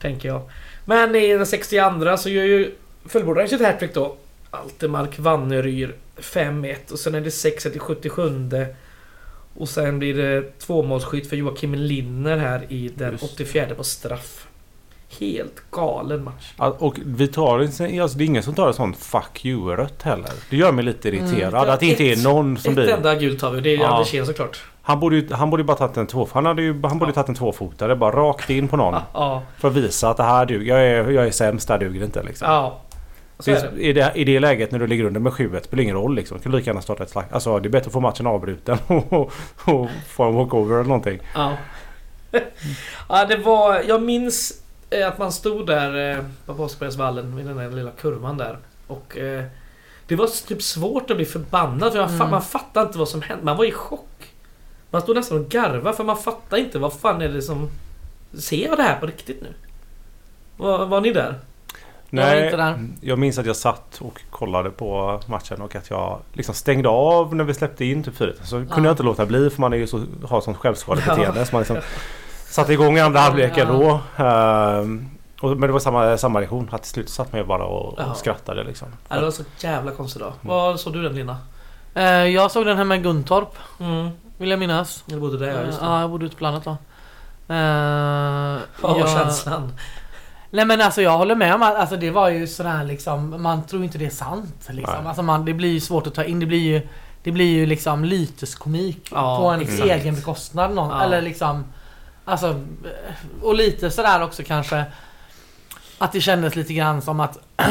Tänker 0.00 0.28
jag. 0.28 0.42
Men 0.84 1.14
i 1.14 1.32
den 1.32 1.46
62 1.46 2.16
så 2.16 2.28
gör 2.28 2.44
ju 2.44 2.74
fullbordar 3.06 3.40
han 3.42 3.48
sitt 3.48 3.60
hattrick 3.62 3.94
då. 3.94 4.16
Altemark 4.50 5.18
Vanneryr 5.18 5.94
5-1 6.16 6.92
och 6.92 6.98
sen 6.98 7.14
är 7.14 7.20
det 7.20 7.28
6-1 7.28 7.76
i 7.76 7.78
77 7.78 8.50
Och 9.54 9.68
sen 9.68 9.98
blir 9.98 10.14
det 10.14 10.58
tvåmålsskytt 10.58 11.28
för 11.28 11.36
Joakim 11.36 11.74
Linner 11.74 12.36
här 12.36 12.66
i 12.68 12.90
den 12.94 13.12
Just. 13.12 13.24
84 13.34 13.74
på 13.74 13.84
straff. 13.84 14.46
Helt 15.20 15.70
galen 15.70 16.24
match. 16.24 16.52
Ja, 16.58 16.76
Och 16.78 16.96
vi 17.04 17.28
tar 17.28 17.58
alltså 17.58 17.84
det 17.84 18.24
är 18.24 18.26
ingen 18.26 18.42
som 18.42 18.54
tar 18.54 18.70
ett 18.70 18.76
sånt 18.76 18.96
'fuck 18.96 19.44
you-rött 19.44 20.02
heller. 20.02 20.30
Det 20.50 20.56
gör 20.56 20.72
mig 20.72 20.84
lite 20.84 21.08
irriterad. 21.08 21.54
Mm. 21.62 21.70
Att 21.74 21.80
det 21.80 21.86
inte 21.86 22.04
är 22.04 22.12
Ett- 22.12 22.22
någon 22.24 22.56
som 22.58 22.70
Ett 22.70 22.76
blir... 22.76 22.88
enda 22.88 23.14
gult 23.14 23.42
har 23.42 23.50
vi. 23.50 23.60
Det 23.60 23.70
är 23.70 23.76
Ja. 23.78 23.86
Andersén 23.86 24.26
såklart. 24.26 24.64
Han 24.88 25.00
borde 25.00 25.16
ju 25.16 25.32
han 25.32 25.50
borde 25.50 25.60
ju 25.60 25.66
bara 25.66 25.76
tagit 25.76 25.96
en 25.96 26.06
två... 26.06 26.28
Han, 26.32 26.46
hade 26.46 26.62
ju, 26.62 26.82
han 26.82 26.98
borde 26.98 27.10
Ja. 27.10 27.14
tagit 27.14 27.28
en 27.28 27.34
tvåfotare. 27.34 27.96
Bara 27.96 28.16
rakt 28.16 28.50
in 28.50 28.68
på 28.68 28.76
någon. 28.76 28.94
Ja. 29.14 29.42
För 29.58 29.68
att 29.68 29.74
visa 29.74 30.10
att 30.10 30.16
det 30.16 30.22
här 30.22 30.46
duger. 30.46 30.74
Jag 30.76 30.86
är, 30.86 31.10
jag 31.10 31.26
är 31.26 31.30
sämst, 31.30 31.68
det 31.68 31.74
här 31.74 31.78
duger 31.80 32.04
inte 32.04 32.22
liksom. 32.22 32.48
Ja. 32.50 32.80
Så 33.38 33.50
det. 33.50 33.72
I, 33.78 33.92
det, 33.92 34.12
I 34.14 34.24
det 34.24 34.40
läget 34.40 34.72
när 34.72 34.78
du 34.78 34.86
ligger 34.86 35.04
under 35.04 35.20
med 35.20 35.32
7-1 35.32 35.62
spelar 35.64 35.82
ingen 35.82 35.96
roll 35.96 36.14
liksom. 36.14 36.36
Du 36.36 36.42
kan 36.42 36.52
lika 36.52 36.70
gärna 36.70 36.80
starta 36.82 37.02
ett 37.02 37.10
slag. 37.10 37.24
Alltså 37.30 37.58
det 37.58 37.68
är 37.68 37.70
bättre 37.70 37.86
att 37.86 37.92
få 37.92 38.00
matchen 38.00 38.26
avbruten 38.26 38.78
och, 38.86 39.12
och, 39.12 39.30
och 39.64 39.88
få 40.08 40.24
en 40.24 40.34
walkover 40.34 40.74
eller 40.74 40.88
någonting. 40.88 41.18
Ja. 41.34 41.52
ja, 43.08 43.24
det 43.24 43.36
var... 43.36 43.82
Jag 43.88 44.02
minns 44.02 44.52
eh, 44.90 45.08
att 45.08 45.18
man 45.18 45.32
stod 45.32 45.66
där 45.66 46.12
eh, 46.18 46.24
på 46.46 46.54
Påskbergsvallen 46.54 47.36
vid 47.36 47.46
den 47.46 47.56
där 47.56 47.70
lilla 47.70 47.90
kurvan 47.90 48.36
där. 48.36 48.58
Och... 48.86 49.18
eh, 49.18 49.44
Det 50.06 50.16
var 50.16 50.46
typ 50.48 50.62
svårt 50.62 51.10
att 51.10 51.16
bli 51.16 51.26
förbannad 51.26 51.92
för 51.92 52.00
man, 52.00 52.10
Mm. 52.14 52.30
man 52.30 52.42
fattade 52.42 52.86
inte 52.86 52.98
vad 52.98 53.08
som 53.08 53.22
hände. 53.22 53.44
Man 53.44 53.56
var 53.56 53.64
i 53.64 53.72
chock. 53.72 54.07
Man 54.90 55.02
stod 55.02 55.16
nästan 55.16 55.38
och 55.38 55.48
garvade 55.48 55.96
för 55.96 56.04
man 56.04 56.16
fattade 56.16 56.62
inte 56.62 56.78
vad 56.78 56.92
fan 56.92 57.22
är 57.22 57.28
det 57.28 57.42
som... 57.42 57.68
Ser 58.38 58.66
jag 58.66 58.76
det 58.76 58.82
här 58.82 58.96
på 59.00 59.06
riktigt 59.06 59.42
nu? 59.42 59.48
Var, 60.56 60.86
var 60.86 61.00
ni 61.00 61.12
där? 61.12 61.34
Jag 62.10 62.44
inte 62.44 62.56
där. 62.56 62.88
Jag 63.00 63.18
minns 63.18 63.38
att 63.38 63.46
jag 63.46 63.56
satt 63.56 63.98
och 64.00 64.20
kollade 64.30 64.70
på 64.70 65.20
matchen 65.26 65.60
och 65.62 65.74
att 65.76 65.90
jag 65.90 66.18
liksom 66.32 66.54
stängde 66.54 66.88
av 66.88 67.34
när 67.36 67.44
vi 67.44 67.54
släppte 67.54 67.84
in 67.84 68.02
typ 68.02 68.16
4 68.16 68.32
Så 68.42 68.56
kunde 68.56 68.74
Ja. 68.76 68.84
jag 68.84 68.92
inte 68.92 69.02
låta 69.02 69.26
bli 69.26 69.50
för 69.50 69.60
man 69.60 69.72
är 69.72 69.76
ju 69.76 69.86
så, 69.86 70.00
har 70.28 70.40
sånt 70.40 70.56
självskadebeteende. 70.56 71.38
Ja. 71.40 71.44
Så 71.44 71.54
man 71.54 71.60
liksom 71.60 71.76
satte 72.44 72.72
igång 72.72 72.96
i 72.96 73.00
andra 73.00 73.20
halvleken 73.20 73.68
Ja. 73.68 74.00
då. 74.16 74.24
Ehm, 74.24 75.08
och, 75.40 75.50
men 75.50 75.60
det 75.60 75.72
var 75.72 75.80
samma, 75.80 76.16
samma 76.18 76.40
reaktion. 76.40 76.68
Att 76.72 76.82
till 76.82 76.90
slut 76.92 77.08
satt 77.08 77.32
man 77.32 77.40
ju 77.40 77.46
bara 77.46 77.64
och, 77.64 77.94
Ja. 77.98 78.10
och 78.10 78.16
skrattade 78.16 78.64
liksom. 78.64 78.88
Ja, 79.08 79.16
det 79.16 79.22
var 79.24 79.30
så 79.30 79.42
jävla 79.58 79.90
konstigt 79.90 80.22
då. 80.22 80.32
Vad 80.40 80.80
såg 80.80 80.92
du 80.92 81.02
den 81.02 81.14
Lina? 81.14 81.36
Eh, 81.94 82.04
jag 82.04 82.50
såg 82.50 82.66
den 82.66 82.76
här 82.76 82.84
med 82.84 83.02
Guntorp, 83.02 83.54
Mm. 83.80 84.08
Vill 84.38 84.50
jag 84.50 84.58
minnas. 84.58 85.04
Du 85.06 85.20
bodde 85.20 85.38
där 85.38 85.58
ja, 85.60 85.66
just 85.66 85.80
det. 85.80 85.86
Ja, 85.86 86.00
jag 86.00 86.10
bodde 86.10 86.26
ute 86.26 86.36
på 86.36 86.44
landet 86.44 86.64
då. 86.64 86.70
Eh, 86.70 86.76
Vad 88.80 89.00
var 89.00 89.06
känslan? 89.06 89.72
Nej 90.50 90.64
men 90.64 90.80
alltså 90.80 91.02
jag 91.02 91.18
håller 91.18 91.34
med 91.34 91.54
om 91.54 91.62
att 91.62 91.76
alltså, 91.76 91.96
det 91.96 92.10
var 92.10 92.28
ju 92.28 92.46
sådär 92.46 92.84
liksom, 92.84 93.42
man 93.42 93.66
tror 93.66 93.84
inte 93.84 93.98
det 93.98 94.06
är 94.06 94.10
sant. 94.10 94.68
Liksom. 94.70 94.94
Nej. 94.98 95.06
Alltså, 95.06 95.22
man, 95.22 95.44
det 95.44 95.54
blir 95.54 95.72
ju 95.72 95.80
svårt 95.80 96.06
att 96.06 96.14
ta 96.14 96.24
in, 96.24 96.40
det 96.40 96.46
blir 96.46 96.58
ju 96.58 96.88
det 97.22 97.32
blir 97.32 97.50
ju 97.52 97.66
liksom 97.66 98.04
lyteskomik 98.04 99.08
Ja, 99.12 99.38
på 99.40 99.48
en 99.48 99.60
exakt. 99.60 99.90
egen 99.90 100.14
bekostnad. 100.14 100.74
Någon, 100.74 100.88
Ja. 100.90 101.02
Eller 101.02 101.22
liksom 101.22 101.64
Alltså 102.24 102.60
Och 103.42 103.54
lite 103.54 103.90
sådär 103.90 104.22
också 104.22 104.42
kanske 104.46 104.84
Att 105.98 106.12
det 106.12 106.20
kändes 106.20 106.56
lite 106.56 106.74
grann 106.74 107.02
som 107.02 107.20
att 107.20 107.38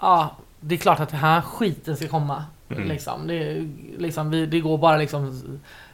Ja 0.00 0.36
Det 0.60 0.74
är 0.74 0.78
klart 0.78 1.00
att 1.00 1.08
det 1.08 1.16
här 1.16 1.40
skiten 1.40 1.96
ska 1.96 2.08
komma. 2.08 2.44
Mm. 2.70 2.88
Liksom. 2.88 3.26
Det, 3.26 3.68
liksom 3.98 4.30
vi, 4.30 4.46
det 4.46 4.60
går 4.60 4.78
bara 4.78 4.96
liksom 4.96 5.42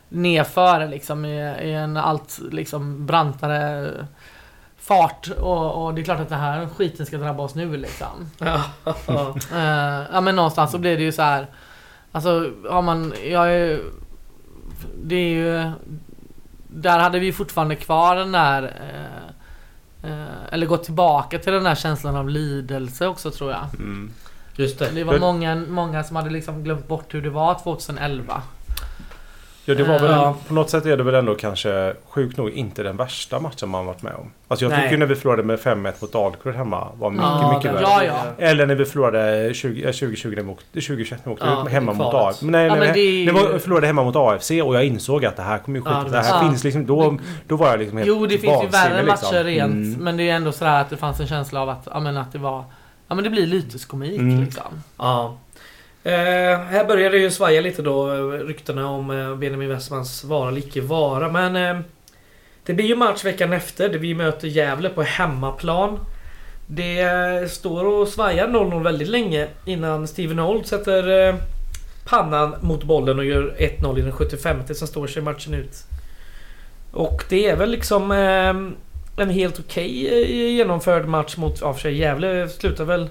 Nerför 0.09 0.89
liksom 0.89 1.25
i, 1.25 1.39
i 1.63 1.73
en 1.73 1.97
allt 1.97 2.41
liksom 2.51 3.07
brantare 3.07 3.93
Fart 4.87 5.29
och, 5.39 5.85
och 5.85 5.95
det 5.95 6.01
är 6.01 6.05
klart 6.05 6.21
att 6.21 6.29
det 6.29 6.37
här 6.37 6.69
skiten 6.77 7.07
ska 7.07 7.19
drabba 7.19 7.43
oss 7.43 7.55
nu 7.55 7.77
liksom. 7.77 8.31
Ja. 8.39 9.35
Eh, 9.53 10.05
ja 10.13 10.21
men 10.21 10.37
någonstans 10.37 10.71
så 10.71 10.79
blir 10.79 10.97
det 10.97 11.03
ju 11.03 11.13
så 11.13 11.23
här. 11.23 11.47
Alltså 12.13 12.51
har 12.71 12.83
man, 12.83 13.15
jag 13.25 13.53
är 13.53 13.81
Det 15.03 15.15
är 15.15 15.29
ju 15.29 15.73
Där 16.69 16.99
hade 16.99 17.19
vi 17.19 17.33
fortfarande 17.33 17.77
kvar 17.77 18.17
den 18.17 18.33
där 18.33 18.63
eh, 18.63 20.11
eh, 20.11 20.53
Eller 20.53 20.67
gått 20.67 20.85
tillbaka 20.85 21.39
till 21.39 21.53
den 21.53 21.65
där 21.65 21.75
känslan 21.75 22.17
av 22.17 22.29
lidelse 22.29 23.07
också 23.07 23.31
tror 23.31 23.51
jag. 23.51 23.65
Mm. 23.79 24.11
Just 24.57 24.79
det. 24.79 24.91
Det 24.91 25.05
var 25.05 25.19
många, 25.19 25.55
många 25.55 26.05
som 26.05 26.17
hade 26.17 26.31
liksom 26.31 26.65
glömt 26.65 26.89
bort 26.89 27.15
hur 27.15 27.23
det 27.23 27.31
var 27.31 27.55
2011. 27.55 28.43
Ja 29.69 29.75
det 29.75 29.85
var 29.85 29.99
väl 29.99 30.11
Ja. 30.11 30.35
på 30.49 30.55
något 30.55 30.71
sätt 30.71 30.87
är 30.87 30.97
det 30.97 31.03
väl 31.03 31.15
ändå 31.15 31.35
kanske 31.35 31.95
sjukt 32.09 32.37
nog 32.37 32.51
inte 32.51 32.83
den 32.83 32.97
värsta 32.97 33.41
matchen 33.41 33.69
man 33.69 33.87
varit 33.87 34.03
med 34.03 34.13
om. 34.15 34.31
Alltså 34.49 34.65
jag 34.65 34.71
Nej. 34.71 34.83
tycker 34.83 34.97
när 34.99 35.07
vi 35.07 35.15
förlorade 35.15 35.43
med 35.43 35.59
5-1 35.61 35.93
mot 36.03 36.13
Dalkurd 36.13 36.55
hemma 36.55 36.89
var 36.99 37.11
mycket 37.11 37.27
Ja, 37.27 37.55
mycket 37.57 37.73
värre. 37.75 37.83
Ja, 37.83 38.05
ja. 38.05 38.45
Eller 38.47 38.67
när 38.67 38.75
vi 38.75 38.85
förlorade 38.85 39.55
20, 39.55 39.85
eh, 39.85 39.93
2020 39.93 40.35
när 40.37 40.43
vi 40.43 40.51
åkte, 40.51 40.65
2021 40.81 41.21
när 41.25 41.31
vi 41.31 41.35
åkte 41.35 41.47
Ja, 41.47 41.65
hemma 41.71 41.93
mot. 41.93 42.15
AFC. 42.15 42.43
Nej, 42.43 42.67
Ja, 42.67 42.75
nej, 42.75 42.91
det 42.95 43.01
är 43.01 43.11
ju- 43.11 43.27
Det 43.27 43.33
var, 43.33 43.53
vi 43.53 43.59
förlorade 43.59 43.87
hemma 43.87 44.05
mot 44.05 44.17
AFC 44.17 44.51
och 44.63 44.75
jag 44.77 44.85
insåg 44.85 45.25
att 45.25 45.37
det 45.37 45.43
här 45.43 45.59
kommer 45.59 45.79
ju 45.79 45.83
skita. 45.85 45.97
Ja, 45.99 46.05
det 46.05 46.11
det 46.11 46.19
här 46.23 46.49
finns 46.49 46.65
liksom 46.65 46.87
då, 46.87 47.19
då 47.49 47.57
var 47.57 47.69
jag 47.69 47.79
liksom 47.79 47.99
helt 47.99 48.09
Jo 48.09 48.27
det 48.27 48.39
finns 48.39 48.63
ju 48.63 48.69
värre 48.69 49.03
liksom. 49.03 49.29
matcher 49.31 49.45
rent. 49.45 49.73
Mm. 49.73 50.05
Men 50.05 50.17
det 50.17 50.31
är 50.31 50.35
ändå 50.37 50.53
sådär 50.53 50.81
att 50.81 50.91
det 50.91 50.97
fanns 50.97 51.21
en 51.21 51.27
känsla 51.27 51.61
av 51.63 51.69
att, 51.69 51.89
ja, 51.93 52.01
men 52.01 52.17
att 52.17 52.33
det 52.33 52.39
var 52.39 52.65
Ja 53.09 53.15
men 53.15 53.25
det 53.25 53.31
blir 53.31 53.47
lyteskomik 53.47 54.19
Mm. 54.21 54.41
liksom. 54.45 54.63
Ja. 54.99 55.37
Eh, 56.07 56.59
här 56.59 56.85
börjar 56.85 57.11
det 57.11 57.19
ju 57.19 57.31
svaja 57.31 57.61
lite 57.61 57.83
då 57.83 58.11
ryktena 58.31 58.89
om 58.89 59.11
eh, 59.11 59.37
Benjamin 59.37 59.69
Westmans 59.69 60.25
vara 60.25 60.49
eller 60.49 60.59
icke 60.59 60.81
vara. 60.81 61.29
Men 61.33 61.57
eh, 61.57 61.85
det 62.65 62.75
blir 62.75 62.87
ju 62.87 62.97
match 62.97 63.25
veckan 63.25 63.53
efter. 63.53 63.89
Det 63.89 63.99
vi 63.99 64.15
möter 64.15 64.49
Gävle 64.49 64.89
på 64.89 65.03
hemmaplan. 65.03 65.99
Det 66.67 67.01
eh, 67.01 67.49
står 67.49 67.85
och 67.85 68.09
svajar 68.09 68.49
0-0 68.49 68.83
väldigt 68.83 69.09
länge 69.09 69.49
innan 69.65 70.09
Steven 70.09 70.41
Old 70.41 70.67
sätter 70.67 71.29
eh, 71.29 71.35
pannan 72.09 72.55
mot 72.61 72.85
bollen 72.85 73.19
och 73.19 73.25
gör 73.25 73.55
1-0 73.59 73.99
i 73.99 74.03
den 74.03 74.13
75 74.13 74.59
Sen 74.67 74.89
står 74.89 75.07
sig 75.07 75.23
matchen 75.23 75.55
ut. 75.55 75.85
Och 76.93 77.25
det 77.29 77.47
är 77.47 77.57
väl 77.57 77.71
liksom 77.71 78.11
eh, 78.13 79.23
en 79.23 79.31
helt 79.31 79.59
okej 79.59 80.09
eh, 80.09 80.57
genomförd 80.57 81.07
match 81.07 81.37
mot, 81.37 81.61
ja 81.61 81.73
för 81.73 81.81
sig 81.81 81.97
Gävle 81.97 82.49
slutar 82.49 82.85
väl 82.85 83.09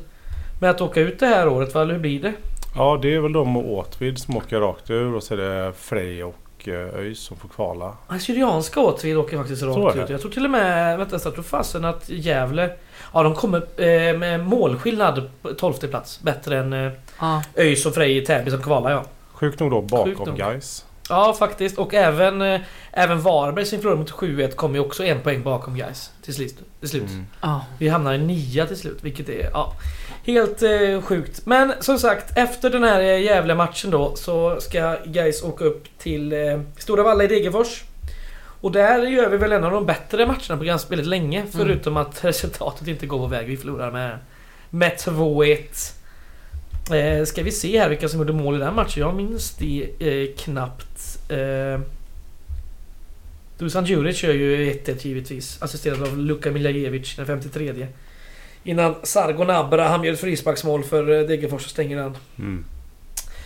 med 0.62 0.70
att 0.70 0.82
åka 0.82 1.00
ut 1.00 1.20
det 1.20 1.26
här 1.28 1.48
året 1.48 1.74
va? 1.74 1.82
Eller 1.82 1.94
hur 1.94 2.02
blir 2.02 2.22
det? 2.22 2.34
Ja 2.78 3.00
det 3.02 3.16
är 3.16 3.20
väl 3.20 3.34
de 3.34 3.58
och 3.58 3.74
Åtvid 3.78 4.18
som 4.18 4.38
åker 4.38 4.60
rakt 4.60 4.90
ur 4.90 5.16
och 5.16 5.24
så 5.24 5.34
är 5.34 5.38
det 5.38 5.74
Frej 5.74 6.24
och 6.24 6.68
eh, 6.68 7.00
ÖIS 7.00 7.20
som 7.20 7.38
får 7.38 7.50
kvala. 7.50 7.98
Syrianska 8.20 8.80
Åtvid 8.80 9.18
åker 9.18 9.38
faktiskt 9.38 9.64
rakt 9.64 9.98
ut. 9.98 10.10
Jag 10.10 10.22
tror 10.22 10.32
till 10.32 10.46
och 10.46 10.52
med... 10.52 10.98
Vänta, 10.98 11.20
jag 11.24 11.34
tror 11.34 11.44
fasen 11.44 11.86
att 11.86 12.10
Gävle... 12.10 12.70
Ja, 13.14 13.24
de 13.24 13.36
kommer 13.36 13.58
eh, 13.58 14.18
med 14.18 14.46
målskillnad 14.46 15.30
på 15.42 15.54
12 15.54 15.74
plats. 15.74 16.22
Bättre 16.22 16.60
än 16.60 16.74
eh, 16.74 16.92
Ja. 17.20 17.44
ÖIS 17.56 17.86
och 17.86 17.94
Frej 17.94 18.18
i 18.18 18.26
Täby 18.26 18.52
som 18.52 18.62
kvalar 18.62 18.92
ja. 18.92 19.04
Sjukt 19.34 19.60
nog 19.60 19.72
då 19.72 19.82
bakom 19.82 20.36
guys. 20.36 20.86
Ja, 21.10 21.36
faktiskt. 21.40 21.78
Och 21.78 21.94
även, 21.94 22.42
eh, 22.42 22.62
även 22.92 23.22
Varberg 23.22 23.66
som 23.66 23.80
förlorade 23.80 24.00
mot 24.00 24.12
7-1 24.12 24.52
kom 24.56 24.76
ju 24.76 24.80
också 24.82 25.04
en 25.04 25.22
poäng 25.22 25.44
bakom 25.44 25.76
guys 25.76 26.12
till 26.22 26.34
slut. 26.34 26.56
Till 26.80 26.90
slut. 26.90 27.10
Mm. 27.10 27.26
Ja. 27.42 27.66
Vi 27.80 27.90
hamnar 27.90 28.14
i 28.14 28.18
nia 28.18 28.66
till 28.66 28.78
slut, 28.78 28.98
vilket 29.02 29.30
är 29.30 29.50
ja, 29.54 29.74
helt 30.26 30.62
eh, 30.62 31.02
sjukt. 31.02 31.46
Men 31.46 31.74
som 31.80 32.00
sagt, 32.00 32.38
efter 32.38 32.70
den 32.70 32.84
här 32.84 33.00
eh, 33.02 33.22
jävla 33.22 33.56
matchen 33.56 33.92
då 33.92 34.16
så 34.16 34.62
ska 34.62 34.98
guys 35.06 35.44
åka 35.44 35.66
upp 35.66 35.84
till 35.98 36.34
eh, 36.34 36.62
Stora 36.78 37.04
Valla 37.04 37.24
i 37.24 37.28
Degerfors. 37.28 37.84
Och 38.62 38.72
där 38.72 39.08
gör 39.08 39.30
vi 39.30 39.38
väl 39.38 39.52
en 39.52 39.64
av 39.64 39.72
de 39.72 39.86
bättre 39.86 40.26
matcherna 40.26 40.58
på 40.58 40.64
ganska 40.64 40.90
väldigt 40.90 41.08
länge. 41.08 41.44
Förutom 41.52 41.98
att 41.98 42.24
resultatet 42.26 42.88
inte 42.88 43.06
går 43.06 43.18
vår 43.18 43.28
väg. 43.28 43.48
Vi 43.48 43.58
förlorar 43.58 43.92
med, 43.92 44.18
med 44.70 44.92
2-1. 44.92 45.58
Eh, 46.94 47.26
ska 47.26 47.44
vi 47.44 47.52
se 47.52 47.80
här 47.80 47.90
vilka 47.90 48.10
som 48.10 48.20
gjorde 48.20 48.34
mål 48.34 48.56
i 48.56 48.60
den 48.60 48.76
matchen? 48.76 49.02
Jag 49.02 49.16
minns 49.16 49.56
det 49.56 49.90
eh, 50.00 50.36
knappt. 50.38 51.32
Eh, 51.32 51.80
Dusan 53.58 53.86
Djuric 53.86 54.24
gör 54.24 54.34
ju 54.34 54.72
1-1 54.72 55.08
givetvis. 55.08 55.62
Assisterad 55.62 56.02
av 56.02 56.18
Luka 56.18 56.52
Miljajevic 56.52 57.16
den 57.16 57.26
53 57.26 57.88
Innan 58.66 58.96
Sargon 59.04 59.50
Abraham 59.50 60.06
gör 60.06 60.14
ett 60.14 60.20
frisparksmål 60.20 60.84
för 60.84 61.12
eh, 61.12 61.28
Degerfors 61.28 61.66
och 61.66 61.72
stänger 61.72 61.98
den. 61.98 62.18
Mm. 62.40 62.66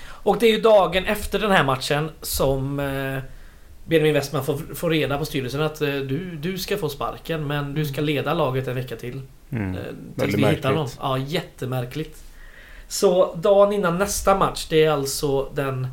Och 0.08 0.38
det 0.40 0.46
är 0.46 0.52
ju 0.52 0.62
dagen 0.62 1.06
efter 1.06 1.40
den 1.40 1.52
här 1.52 1.64
matchen 1.64 2.12
som 2.22 2.80
eh, 2.80 3.24
Benjamin 3.86 4.14
Westman 4.14 4.46
får, 4.46 4.76
får 4.76 4.90
reda 4.90 5.18
på 5.18 5.26
styrelsen 5.26 5.62
att 5.62 5.82
eh, 5.82 5.88
du, 5.88 6.36
du 6.42 6.58
ska 6.58 6.78
få 6.78 6.90
sparken 6.90 7.48
men 7.48 7.74
du 7.74 7.86
ska 7.86 8.02
leda 8.02 8.34
laget 8.34 8.68
en 8.68 8.76
vecka 8.76 8.96
till. 8.96 9.22
Mm. 9.50 9.70
Eh, 9.70 9.76
tills 9.76 10.24
Väldigt 10.24 10.40
vi 10.40 10.56
hittar 10.56 10.70
någon. 10.70 10.80
märkligt. 10.80 11.00
Ja, 11.02 11.18
jättemärkligt. 11.18 12.24
Så 12.88 13.36
dagen 13.36 13.74
innan 13.74 13.98
nästa 13.98 14.36
match, 14.36 14.68
det 14.70 14.84
är 14.84 14.92
alltså 14.92 15.50
den 15.56 15.88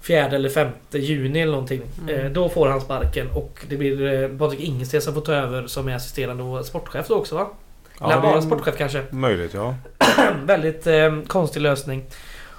4 0.00 0.26
eller 0.26 0.48
5 0.48 0.68
juni 0.90 1.40
eller 1.40 1.52
någonting. 1.52 1.82
Mm. 2.08 2.32
Då 2.32 2.48
får 2.48 2.68
han 2.68 2.80
sparken 2.80 3.30
och 3.30 3.64
det 3.68 3.76
blir 3.76 4.38
Patrik 4.38 4.60
Ingesten 4.60 5.02
som 5.02 5.14
får 5.14 5.20
ta 5.20 5.32
över 5.32 5.66
som 5.66 5.88
är 5.88 5.94
assisterande 5.94 6.42
och 6.42 6.66
sportchef 6.66 7.08
då 7.08 7.14
också 7.14 7.34
va? 7.34 7.48
Ja, 8.00 8.06
Eller 8.06 8.16
är 8.16 8.20
bara 8.20 8.42
sportchef 8.42 8.76
kanske. 8.78 9.02
Möjligt 9.10 9.54
ja. 9.54 9.74
Väldigt 10.44 10.86
eh, 10.86 11.20
konstig 11.26 11.60
lösning. 11.60 12.04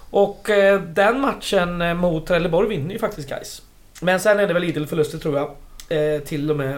Och 0.10 0.50
eh, 0.50 0.82
den 0.82 1.22
matchen 1.22 1.82
eh, 1.82 1.94
mot 1.94 2.28
Trelleborg 2.28 2.70
vinner 2.70 2.94
ju 2.94 3.00
faktiskt 3.00 3.30
guys. 3.30 3.62
Men 4.02 4.20
sen 4.20 4.40
är 4.40 4.48
det 4.48 4.54
väl 4.54 4.64
idel 4.64 4.88
förluster 4.88 5.18
tror 5.18 5.38
jag. 5.38 5.56
Eh, 5.90 6.22
till 6.22 6.52
och 6.52 6.58
med... 6.58 6.76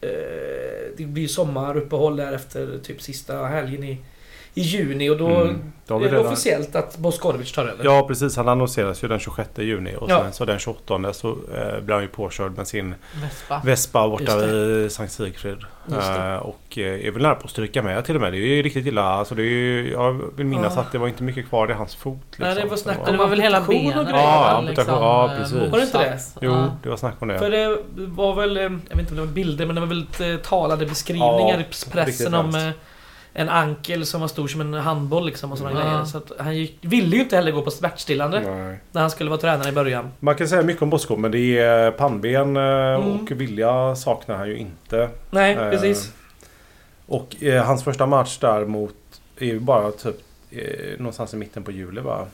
Eh, 0.00 0.10
det 0.96 1.06
blir 1.06 1.28
sommaruppehåll 1.28 2.16
där 2.16 2.32
efter 2.32 2.78
typ 2.82 3.02
sista 3.02 3.44
helgen 3.44 3.84
i, 3.84 3.98
i 4.54 4.60
juni 4.60 5.10
och 5.10 5.16
då 5.16 5.26
Mm. 5.28 5.72
Då 5.86 5.96
är 5.96 6.00
det 6.00 6.06
redan- 6.08 6.26
officiellt 6.26 6.76
att 6.76 6.96
Boskorovic 6.98 7.52
tar 7.52 7.64
över. 7.64 7.84
Ja 7.84 8.04
precis, 8.08 8.36
han 8.36 8.48
annonseras 8.48 9.04
ju 9.04 9.08
den 9.08 9.18
26 9.18 9.48
juni 9.58 9.96
och 10.00 10.10
Ja. 10.10 10.22
sen 10.22 10.32
så 10.32 10.44
den 10.44 10.58
28 10.58 11.12
så 11.12 11.28
eh, 11.28 11.80
blir 11.80 11.94
han 11.94 12.02
ju 12.02 12.08
påkörd 12.08 12.56
med 12.56 12.66
sin 12.66 12.94
Vespa. 13.22 13.60
Vespa 13.64 14.08
borta 14.08 14.36
vid 14.36 14.92
Sankt 14.92 15.12
Sigfrid. 15.12 15.58
Eh, 15.92 16.36
och 16.36 16.78
eh, 16.78 17.06
är 17.06 17.10
väl 17.10 17.22
nära 17.22 17.34
på 17.34 17.44
att 17.44 17.50
stryka 17.50 17.82
med 17.82 18.04
till 18.04 18.14
och 18.14 18.20
med. 18.20 18.32
Det 18.32 18.38
är 18.38 18.40
ju 18.40 18.62
riktigt 18.62 18.86
illa. 18.86 19.02
Alltså 19.02 19.34
det 19.34 19.42
är 19.42 19.44
ju, 19.44 19.92
jag 19.92 20.20
vill 20.36 20.46
minnas 20.46 20.72
Ja. 20.76 20.80
att 20.82 20.92
det 20.92 20.98
var 20.98 21.08
inte 21.08 21.22
mycket 21.22 21.48
kvar 21.48 21.70
i 21.70 21.74
hans 21.74 21.94
fot. 21.94 22.18
Liksom. 22.30 22.46
Nej, 22.46 22.54
det 22.54 22.64
var 22.70 22.76
snack 22.76 22.98
Men 23.04 23.12
det 23.12 23.18
var 23.18 23.28
väl 23.28 23.40
hela 23.40 23.60
och. 23.60 23.74
Ja, 23.74 24.50
amputation. 24.50 24.94
Ja, 25.02 25.32
precis. 25.38 25.56
Var 25.70 25.78
det 25.78 25.84
inte 25.84 25.98
det? 25.98 26.18
Jo, 26.40 26.66
det 26.82 26.88
var 26.88 26.96
snack 26.96 27.14
om 27.18 27.28
det. 27.28 27.38
För 27.38 27.50
det 27.50 27.78
var 27.94 28.34
väl, 28.34 28.56
eh, 28.56 28.62
jag 28.62 28.70
vet 28.70 28.98
inte 28.98 29.10
om 29.10 29.16
det 29.16 29.22
var 29.26 29.32
bilder 29.32 29.66
men 29.66 29.74
det 29.74 29.80
var 29.80 29.86
eh, 30.32 30.36
talade 30.36 30.86
beskrivningar 30.86 31.58
Ja, 31.58 31.60
i 31.60 31.90
pressen 31.90 32.34
om 32.34 32.72
en 33.36 33.48
ankel 33.48 34.06
som 34.06 34.20
var 34.20 34.28
stor 34.28 34.48
som 34.48 34.60
en 34.60 34.74
handboll 34.74 35.26
liksom 35.26 35.52
och 35.52 35.58
sådana 35.58 35.80
Ja. 35.80 35.86
grejer. 35.90 36.04
Så 36.04 36.18
att 36.18 36.32
han 36.38 36.56
gick, 36.56 36.78
ville 36.80 37.16
ju 37.16 37.22
inte 37.22 37.36
heller 37.36 37.52
gå 37.52 37.62
på 37.62 37.70
smärtstillande 37.70 38.40
Nej. 38.40 38.78
när 38.92 39.00
han 39.00 39.10
skulle 39.10 39.30
vara 39.30 39.40
tränare 39.40 39.68
i 39.68 39.72
början. 39.72 40.08
Man 40.20 40.34
kan 40.34 40.48
säga 40.48 40.62
mycket 40.62 40.82
om 40.82 40.90
Bosko 40.90 41.16
men 41.16 41.30
det 41.30 41.58
är 41.58 41.90
pannben 41.90 42.56
eh, 42.56 42.62
Mm. 42.62 43.00
och 43.20 43.30
vilja 43.30 43.94
saknar 43.96 44.36
han 44.36 44.48
ju 44.48 44.56
inte. 44.56 45.08
Nej, 45.30 45.54
Eh, 45.54 45.70
precis. 45.70 46.12
Och 47.06 47.42
eh, 47.42 47.64
hans 47.64 47.84
första 47.84 48.06
match 48.06 48.38
där 48.38 48.64
mot 48.64 48.94
är 49.38 49.46
ju 49.46 49.60
bara 49.60 49.90
typ 49.90 50.16
eh, 50.50 50.98
någonstans 50.98 51.34
i 51.34 51.36
mitten 51.36 51.62
på 51.62 51.70
juli 51.70 52.00
va? 52.00 52.26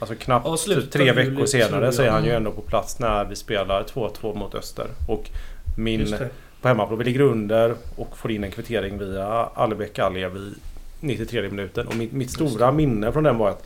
Alltså 0.00 0.14
knappt 0.14 0.64
typ 0.66 0.90
tre 0.90 1.10
av 1.10 1.16
juli, 1.16 1.30
veckor 1.30 1.46
senare 1.46 1.92
så 1.92 2.02
är 2.02 2.10
han 2.10 2.24
ju 2.24 2.30
ändå 2.30 2.50
på 2.50 2.60
plats 2.60 2.98
när 2.98 3.24
vi 3.24 3.36
spelar 3.36 3.82
2-2 3.82 4.34
mot 4.38 4.54
Öster. 4.54 4.86
Och 5.08 5.30
min 5.76 6.00
Just 6.00 6.18
det. 6.18 6.28
På 6.66 6.68
hemmaplan. 6.68 6.98
Vi 6.98 7.04
ligger 7.04 7.20
under 7.20 7.74
och 7.96 8.18
får 8.18 8.30
in 8.30 8.44
en 8.44 8.50
kvittering 8.50 8.98
via 8.98 9.26
Alibek 9.54 9.98
Aliev 9.98 10.36
i 10.36 10.52
93 11.00 11.42
minuten. 11.50 11.86
Och 11.88 11.96
mitt, 11.96 12.12
mitt 12.12 12.30
stora 12.30 12.72
minne 12.72 13.12
från 13.12 13.24
den 13.24 13.38
var 13.38 13.50
att 13.50 13.64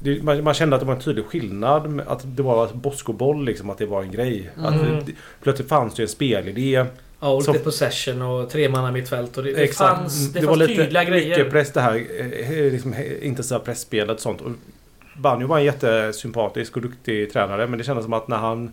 det, 0.00 0.22
man, 0.22 0.44
man 0.44 0.54
kände 0.54 0.76
att 0.76 0.80
det 0.80 0.86
var 0.86 0.94
en 0.94 1.00
tydlig 1.00 1.24
skillnad. 1.24 1.90
med 1.90 2.08
Att 2.08 2.20
det 2.36 2.42
var 2.42 2.68
Bosko-boll 2.74 3.44
liksom, 3.44 3.70
att 3.70 3.78
det 3.78 3.86
var 3.86 4.02
en 4.02 4.10
grej. 4.10 4.50
Att 4.56 4.74
Mm. 4.74 5.04
det, 5.06 5.12
plötsligt 5.42 5.68
fanns 5.68 5.94
det 5.94 6.02
en 6.02 6.08
spelidé. 6.08 6.84
Ja, 7.20 7.28
och 7.28 7.46
lite 7.48 7.58
possession 7.64 8.22
och 8.22 8.50
tremanna 8.50 8.92
mittfält 8.92 9.36
och 9.36 9.44
det, 9.44 9.52
det 9.52 9.62
Exakt. 9.62 9.96
fanns, 9.98 10.32
det 10.32 10.40
det 10.40 10.46
fanns 10.46 10.58
var 10.58 10.66
lite 10.66 10.82
tydliga 10.82 11.04
grejer. 11.04 11.28
mycket 11.38 11.52
press 11.52 11.72
det 11.72 11.80
här 11.80 11.94
eh, 12.20 12.72
liksom, 12.72 12.92
eh, 12.92 13.26
intensiva 13.26 13.60
pressspelet 13.60 14.16
och 14.16 14.20
sånt. 14.20 14.40
Och 14.40 14.50
Banjo 15.16 15.46
var 15.46 15.58
en 15.58 15.64
jättesympatisk 15.64 16.76
och 16.76 16.82
duktig 16.82 17.32
tränare 17.32 17.66
men 17.66 17.78
det 17.78 17.84
kändes 17.84 18.04
som 18.04 18.12
att 18.12 18.28
när 18.28 18.36
han 18.36 18.70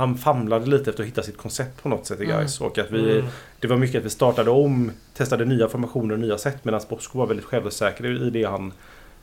han 0.00 0.18
famlade 0.18 0.66
lite 0.66 0.90
efter 0.90 1.02
att 1.02 1.08
hitta 1.08 1.22
sitt 1.22 1.36
koncept 1.36 1.82
på 1.82 1.88
något 1.88 2.06
sätt 2.06 2.20
i 2.20 2.24
Mm. 2.24 2.36
guys 2.36 2.60
och 2.60 2.78
att 2.78 2.90
vi 2.90 3.12
Mm. 3.18 3.26
Det 3.60 3.66
var 3.68 3.76
mycket 3.76 3.98
att 3.98 4.04
vi 4.04 4.10
startade 4.10 4.50
om 4.50 4.90
Testade 5.14 5.44
nya 5.44 5.68
formationer 5.68 6.14
och 6.14 6.20
nya 6.20 6.38
sätt 6.38 6.64
medan 6.64 6.80
Bosko 6.88 7.18
var 7.18 7.26
väldigt 7.26 7.46
självsäker 7.46 8.26
i 8.26 8.30
det 8.30 8.44
han 8.44 8.72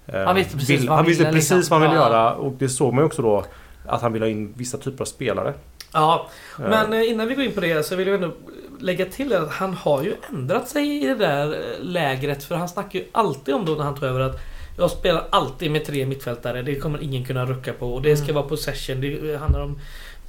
eh, 0.08 0.22
Han 0.26 0.36
visste 0.36 0.54
precis 0.58 0.70
vill- 0.82 0.88
vad 0.90 0.98
han 0.98 1.06
visste 1.06 1.24
ville, 1.24 1.34
precis 1.34 1.52
liksom. 1.52 1.80
vad 1.80 1.82
han 1.90 1.90
ville 1.96 2.04
Ja. 2.06 2.10
göra 2.10 2.34
och 2.36 2.54
det 2.60 2.70
såg 2.70 2.94
man 2.94 3.02
ju 3.02 3.06
också 3.06 3.22
då 3.22 3.46
Att 3.90 4.02
han 4.02 4.14
ville 4.14 4.26
ha 4.26 4.30
in 4.30 4.54
vissa 4.58 4.78
typer 4.78 5.02
av 5.02 5.06
spelare. 5.06 5.54
Ja, 5.94 6.28
Eh, 6.60 6.70
men 6.70 6.94
eh, 6.94 7.10
innan 7.10 7.28
vi 7.28 7.36
går 7.36 7.44
in 7.44 7.52
på 7.52 7.62
det 7.62 7.86
så 7.86 7.96
vill 7.96 8.08
jag 8.08 8.16
ändå 8.24 8.34
lägga 8.80 9.06
till 9.06 9.34
att 9.34 9.52
han 9.52 9.74
har 9.74 10.04
ju 10.04 10.14
ändrat 10.30 10.70
sig 10.70 11.04
i 11.04 11.08
det 11.08 11.16
där 11.16 11.58
lägret. 11.82 12.44
För 12.44 12.56
han 12.56 12.70
snackar 12.70 13.00
ju 13.00 13.06
alltid 13.12 13.56
om 13.56 13.66
då 13.66 13.72
när 13.76 13.84
han 13.84 13.96
tar 13.96 14.08
över 14.08 14.20
att 14.20 14.40
jag 14.78 14.92
spelar 14.92 15.24
alltid 15.30 15.72
med 15.72 15.86
tre 15.86 16.06
mittfältare. 16.06 16.62
Det 16.62 16.76
kommer 16.76 17.04
ingen 17.04 17.26
kunna 17.26 17.46
rucka 17.46 17.74
på. 17.74 17.94
Och 17.94 18.02
det 18.02 18.16
ska 18.18 18.24
Mm. 18.24 18.36
vara 18.36 18.46
possession. 18.48 19.02
Det 19.02 19.38
handlar 19.38 19.62
om 19.64 19.80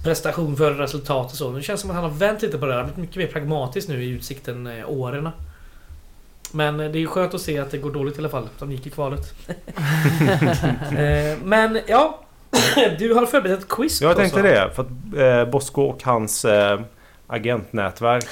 prestation 0.02 0.56
för 0.56 0.70
resultat 0.74 1.30
och 1.32 1.36
så. 1.38 1.50
Nu 1.50 1.62
känns 1.62 1.80
det 1.80 1.82
som 1.82 1.90
att 1.90 1.96
han 1.96 2.04
har 2.04 2.18
vänt 2.18 2.42
lite 2.42 2.58
på 2.58 2.66
det 2.66 2.72
där. 2.72 2.78
Han 2.78 2.86
har 2.88 2.94
blivit 2.94 3.10
mycket 3.10 3.16
mer 3.16 3.40
pragmatisk 3.40 3.88
nu 3.88 4.04
i 4.04 4.08
utsikten 4.08 4.66
eh, 4.66 4.90
åren. 4.90 5.28
Men 6.52 6.80
eh, 6.80 6.90
det 6.90 6.98
är 6.98 7.00
ju 7.00 7.06
skönt 7.06 7.34
att 7.34 7.40
se 7.40 7.58
att 7.58 7.70
det 7.70 7.78
går 7.78 7.90
dåligt 7.90 8.16
i 8.16 8.18
alla 8.18 8.28
fall. 8.28 8.48
De 8.58 8.72
gick 8.72 8.86
i 8.86 8.90
kvalet. 8.90 9.34
Eh, 10.98 11.38
Men 11.44 11.80
ja, 11.86 12.20
du 12.98 13.14
har 13.14 13.26
förberett 13.26 13.58
ett 13.58 13.68
quiz 13.68 14.00
Jag 14.00 14.16
tänkte 14.16 14.42
va? 14.42 14.48
det 14.48 14.70
för 14.74 14.82
att 14.82 15.46
eh, 15.46 15.50
Bosko 15.52 15.82
och 15.82 16.02
hans 16.04 16.44
eh, 16.44 16.80
agentnätverk 17.26 18.24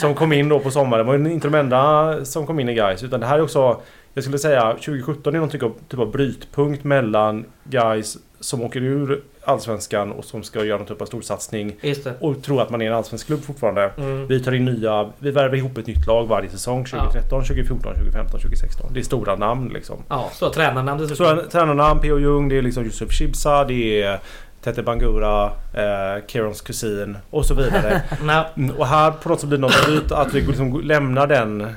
som 0.00 0.14
kom 0.14 0.32
in 0.32 0.48
då 0.48 0.58
på 0.60 0.70
sommaren 0.70 1.06
var 1.06 1.18
ju 1.18 1.32
inte 1.32 1.48
de 1.48 1.54
enda 1.58 2.24
som 2.24 2.46
kom 2.46 2.60
in 2.60 2.68
i 2.68 2.74
Gais 2.74 3.02
utan 3.02 3.20
det 3.20 3.26
här 3.26 3.38
är 3.38 3.42
också 3.42 3.80
Jag 4.14 4.24
skulle 4.24 4.38
säga 4.38 4.72
2017 4.72 5.34
är 5.34 5.40
någon 5.40 5.48
typ 5.48 5.62
av, 5.62 5.74
typ 5.88 6.00
av 6.00 6.10
brytpunkt 6.10 6.84
mellan 6.84 7.44
Gais 7.64 8.16
som 8.40 8.62
åker 8.62 8.80
ur 8.82 9.22
Allsvenskan 9.48 10.12
och 10.12 10.24
som 10.24 10.42
ska 10.42 10.64
göra 10.64 10.78
någon 10.78 10.86
typ 10.86 11.02
av 11.02 11.06
storsatsning 11.06 11.76
och 12.20 12.42
tror 12.42 12.62
att 12.62 12.70
man 12.70 12.82
är 12.82 12.86
en 12.86 12.94
allsvensk 12.94 13.26
klubb 13.26 13.44
fortfarande. 13.44 13.90
Mm. 13.98 14.26
Vi 14.26 14.40
tar 14.44 14.52
in 14.52 14.64
nya, 14.64 15.12
vi 15.18 15.30
värvar 15.30 15.56
ihop 15.56 15.78
ett 15.78 15.86
nytt 15.86 16.06
lag 16.06 16.26
varje 16.26 16.48
säsong 16.48 16.84
2013, 16.84 17.40
2014, 17.44 17.94
2015, 17.94 18.40
2016. 18.40 18.90
Det 18.94 19.00
är 19.00 19.04
stora 19.04 19.36
namn 19.36 19.68
liksom. 19.68 19.96
Ja, 20.08 20.30
så 20.32 20.50
tränarnamn 20.50 21.00
dessutom. 21.00 21.36
Så 21.36 21.50
tränarnamn, 21.50 22.00
P.O. 22.00 22.18
Jung, 22.18 22.48
det 22.48 22.58
är 22.58 22.62
liksom 22.62 22.84
Yusuf 22.84 23.12
Shibsa, 23.12 23.64
det 23.64 24.02
är 24.02 24.20
Tete 24.62 24.82
Bangura, 24.82 25.44
eh, 25.74 26.24
Kerons 26.26 26.60
kusin 26.60 27.18
och 27.30 27.46
så 27.46 27.54
vidare. 27.54 28.02
Mm, 28.56 28.76
och 28.76 28.86
här 28.86 29.10
på 29.10 29.28
något 29.28 29.40
sätt 29.40 29.48
blir 29.48 29.58
det 29.58 29.62
något 29.62 30.12
att 30.12 30.34
vi 30.34 30.40
liksom 30.40 30.80
lämnar 30.80 31.26
den 31.26 31.72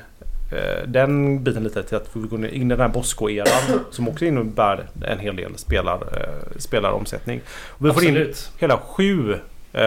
den 0.86 1.44
biten 1.44 1.64
lite 1.64 1.82
till 1.82 1.96
att 1.96 2.08
vi 2.12 2.20
går 2.28 2.46
in 2.46 2.66
i 2.70 2.74
den 2.74 2.80
här 2.80 2.88
Bosko-eran 2.88 3.80
som 3.90 4.08
också 4.08 4.24
innebär 4.24 4.86
en 5.08 5.18
hel 5.18 5.36
del 5.36 5.58
spelar, 5.58 5.94
eh, 5.94 6.58
spelaromsättning. 6.58 7.40
Och 7.68 7.86
vi 7.86 7.92
får 7.92 8.04
in 8.04 8.08
Absolut. 8.10 8.50
hela 8.58 8.78
sju 8.78 9.32
eh, 9.72 9.80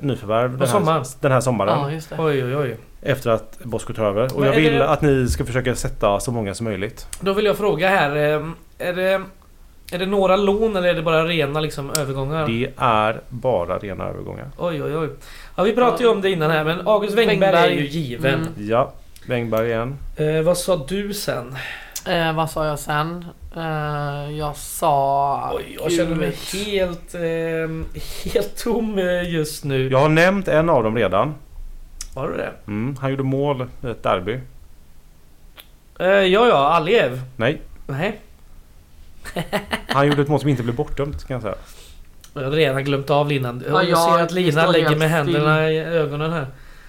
nyförvärv 0.00 0.50
den 0.50 0.60
här, 0.60 0.66
sommaren. 0.66 1.04
den 1.20 1.32
här 1.32 1.40
sommaren. 1.40 1.78
Ja, 1.80 1.90
just 1.92 2.10
det. 2.10 2.16
Oj, 2.18 2.44
oj, 2.44 2.56
oj. 2.56 2.76
Efter 3.02 3.30
att 3.30 3.58
Bosko 3.62 3.92
tar 3.92 4.04
över. 4.04 4.24
Och 4.34 4.40
Men 4.40 4.48
jag 4.48 4.56
vill 4.56 4.72
det- 4.74 4.88
att 4.88 5.02
ni 5.02 5.28
ska 5.28 5.44
försöka 5.44 5.74
sätta 5.74 6.20
så 6.20 6.32
många 6.32 6.54
som 6.54 6.64
möjligt. 6.64 7.06
Då 7.20 7.32
vill 7.32 7.44
jag 7.44 7.56
fråga 7.56 7.88
här. 7.88 8.16
eh, 8.16 8.46
Är 8.78 8.92
det, 8.92 9.22
är 9.92 9.98
det 9.98 10.06
några 10.06 10.36
lån 10.36 10.76
eller 10.76 10.88
är 10.88 10.94
det 10.94 11.02
bara 11.02 11.24
rena 11.26 11.60
liksom, 11.60 11.90
övergångar? 11.98 12.46
Det 12.46 12.70
är 12.76 13.20
bara 13.28 13.78
rena 13.78 14.04
övergångar. 14.04 14.46
Oj, 14.58 14.82
oj, 14.82 14.96
oj. 14.96 15.08
Ja, 15.56 15.62
vi 15.62 15.72
pratade 15.74 16.02
ju 16.04 16.08
om 16.10 16.20
det 16.20 16.30
innan 16.30 16.50
här, 16.50 16.64
men 16.64 16.88
August 16.88 17.14
Wengberg, 17.18 17.38
Wengberg. 17.52 17.72
är 17.72 17.80
ju 17.80 17.86
given. 17.86 18.34
Mm. 18.34 18.48
Ja, 18.68 18.92
Wängberg 19.28 19.66
igen. 19.68 19.98
Eh, 20.16 20.42
vad 20.42 20.58
sa 20.58 20.86
du 20.88 21.14
sen? 21.14 21.56
Eh, 22.06 22.32
vad 22.32 22.50
sa 22.50 22.66
jag 22.66 22.78
sen? 22.78 23.24
Eh, 23.56 24.30
jag 24.38 24.56
sa... 24.56 25.52
Oj, 25.54 25.76
jag 25.82 25.92
känner 25.92 26.16
mig 26.16 26.36
helt, 26.54 27.14
eh, 27.14 28.00
helt 28.32 28.56
tom 28.56 28.98
eh, 28.98 29.30
just 29.34 29.64
nu. 29.64 29.88
Jag 29.90 29.98
har 29.98 30.08
nämnt 30.08 30.48
en 30.48 30.68
av 30.70 30.82
dem 30.82 30.96
redan. 30.96 31.34
Har 32.14 32.28
du 32.28 32.36
det? 32.36 32.52
Mm, 32.66 32.96
han 33.00 33.10
gjorde 33.10 33.22
mål 33.22 33.66
i 33.82 33.86
ett 33.86 34.02
derby. 34.02 34.40
Eh, 35.98 36.06
ja, 36.06 36.48
ja, 36.48 36.68
Aliev. 36.68 37.20
Nej, 37.36 37.60
Nej, 37.86 38.20
han 39.88 40.06
gjorde 40.06 40.22
ett 40.22 40.28
mål 40.28 40.40
som 40.40 40.48
inte 40.48 40.62
blev 40.62 40.74
bortdömt 40.76 41.26
kan 41.26 41.34
jag 41.34 41.42
säga. 41.42 41.54
jag 42.34 42.42
hade 42.42 42.56
redan 42.56 42.84
glömt 42.84 43.10
av 43.10 43.28
linan. 43.28 43.64
Ja, 43.68 43.82
jag 43.82 43.98
ser 43.98 44.22
att 44.22 44.32
Lina 44.32 44.66
lägger 44.66 44.96
med 44.96 45.10
händerna 45.10 45.70
i 45.70 45.78
ögonen 45.78 46.32
här. 46.32 46.46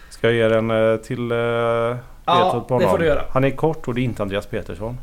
Ska 0.10 0.32
jag 0.32 0.36
ge 0.36 0.48
den 0.48 1.00
till 1.04 1.32
Ja, 2.30 2.78
det 2.80 2.88
får 2.88 2.98
du 2.98 3.06
göra. 3.06 3.24
Han 3.32 3.44
är 3.44 3.50
kort 3.52 3.88
och 3.88 3.94
det 3.94 4.02
är 4.02 4.04
inte 4.04 4.22
Andreas 4.24 4.46
Petersson. 4.46 4.98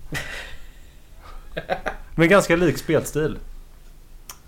Men 2.15 2.29
ganska 2.29 2.57
lik 2.57 2.79
spelstil. 2.79 3.39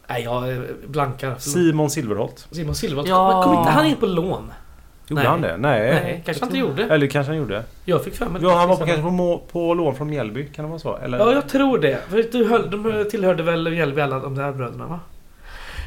Nej, 0.09 0.22
jag 0.22 0.62
blankar. 0.87 1.35
Simon 1.39 1.91
Silverholt. 1.91 2.49
Simon 2.51 2.74
Silverholt. 2.74 3.09
Ja. 3.09 3.33
Men 3.35 3.43
kom 3.45 3.59
inte 3.59 3.70
han 3.70 3.87
in 3.87 3.97
på 3.97 4.07
lån? 4.07 4.53
Gjorde 5.09 5.22
Nej. 5.22 5.31
han 5.31 5.41
det? 5.41 5.57
Nej. 5.57 5.81
Nej, 5.91 6.22
kanske 6.24 6.45
han 6.45 6.49
inte 6.49 6.59
gjorde. 6.59 6.95
Eller 6.95 7.07
kanske 7.07 7.31
han 7.31 7.39
gjorde. 7.39 7.62
Jag 7.85 8.05
fick 8.05 8.14
för 8.14 8.26
mig 8.26 8.43
Ja, 8.43 8.55
han 8.55 8.68
var 8.68 8.76
på, 8.76 8.85
kanske 8.87 9.03
på, 9.03 9.11
må- 9.11 9.39
på 9.53 9.74
lån 9.74 9.95
från 9.95 10.11
Mjällby. 10.11 10.47
Kan 10.47 10.64
det 10.64 10.68
vara 10.68 10.79
så? 10.79 10.97
Eller? 10.97 11.18
Ja, 11.18 11.33
jag 11.33 11.49
tror 11.49 11.79
det. 11.79 11.99
För 12.09 12.24
du 12.33 12.49
höll, 12.49 12.70
de 12.70 13.05
tillhörde 13.11 13.43
väl 13.43 13.70
Mjällby 13.70 14.01
alla 14.01 14.18
de 14.18 14.35
där 14.35 14.53
bröderna 14.53 14.87
va? 14.87 15.01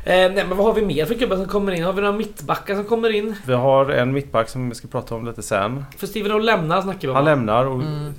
Eh, 0.04 0.14
nej 0.14 0.34
men 0.34 0.58
vad 0.58 0.66
har 0.66 0.74
vi 0.74 0.82
mer 0.82 1.06
för 1.06 1.16
gubbar 1.16 1.36
som 1.36 1.48
kommer 1.48 1.72
in? 1.72 1.84
Har 1.84 1.94
vi 1.94 2.02
några 2.02 2.18
mittbackar 2.18 2.76
som 2.76 2.84
kommer 2.86 3.10
in? 3.10 3.36
Vi 3.46 3.54
har 3.54 3.90
en 3.90 4.14
mittback 4.14 4.50
som 4.50 4.70
vi 4.70 4.76
ska 4.76 4.88
prata 4.88 5.16
om 5.16 5.26
lite 5.26 5.42
sen. 5.42 5.86
För 5.98 6.08
Steven 6.08 6.32
O'L 6.32 6.42
lämnar 6.42 6.82
snackar 6.82 7.02
vi 7.02 7.08
om. 7.08 7.16
Han 7.16 7.26
lämnar 7.26 7.66
och... 7.66 7.82
Mm. 7.82 8.14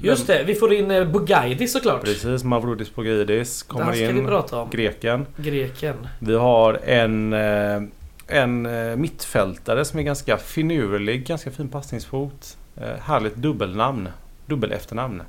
Just 0.00 0.26
det, 0.26 0.44
vi 0.46 0.54
får 0.54 0.72
in 0.72 0.90
eh, 0.90 1.04
Bugaidi 1.04 1.68
såklart. 1.68 2.04
Precis, 2.04 2.44
Mavrodis 2.44 2.92
Han 2.96 3.78
kommer 3.78 3.92
ska 3.92 4.12
vi 4.12 4.18
in. 4.18 4.26
prata 4.26 4.56
om. 4.56 4.70
Greken. 4.70 5.26
Greken. 5.36 5.94
Vi 6.18 6.34
har 6.34 6.80
en, 6.84 7.32
eh, 7.32 7.82
en 8.26 8.66
eh, 8.66 8.96
mittfältare 8.96 9.84
som 9.84 9.98
är 9.98 10.02
ganska 10.02 10.36
finurlig, 10.36 11.26
ganska 11.26 11.50
fin 11.50 11.68
passningsfot. 11.68 12.56
Härligt 13.00 13.34
dubbelnamn. 13.34 14.08
Dubbel 14.46 14.72
efternamn. 14.72 15.22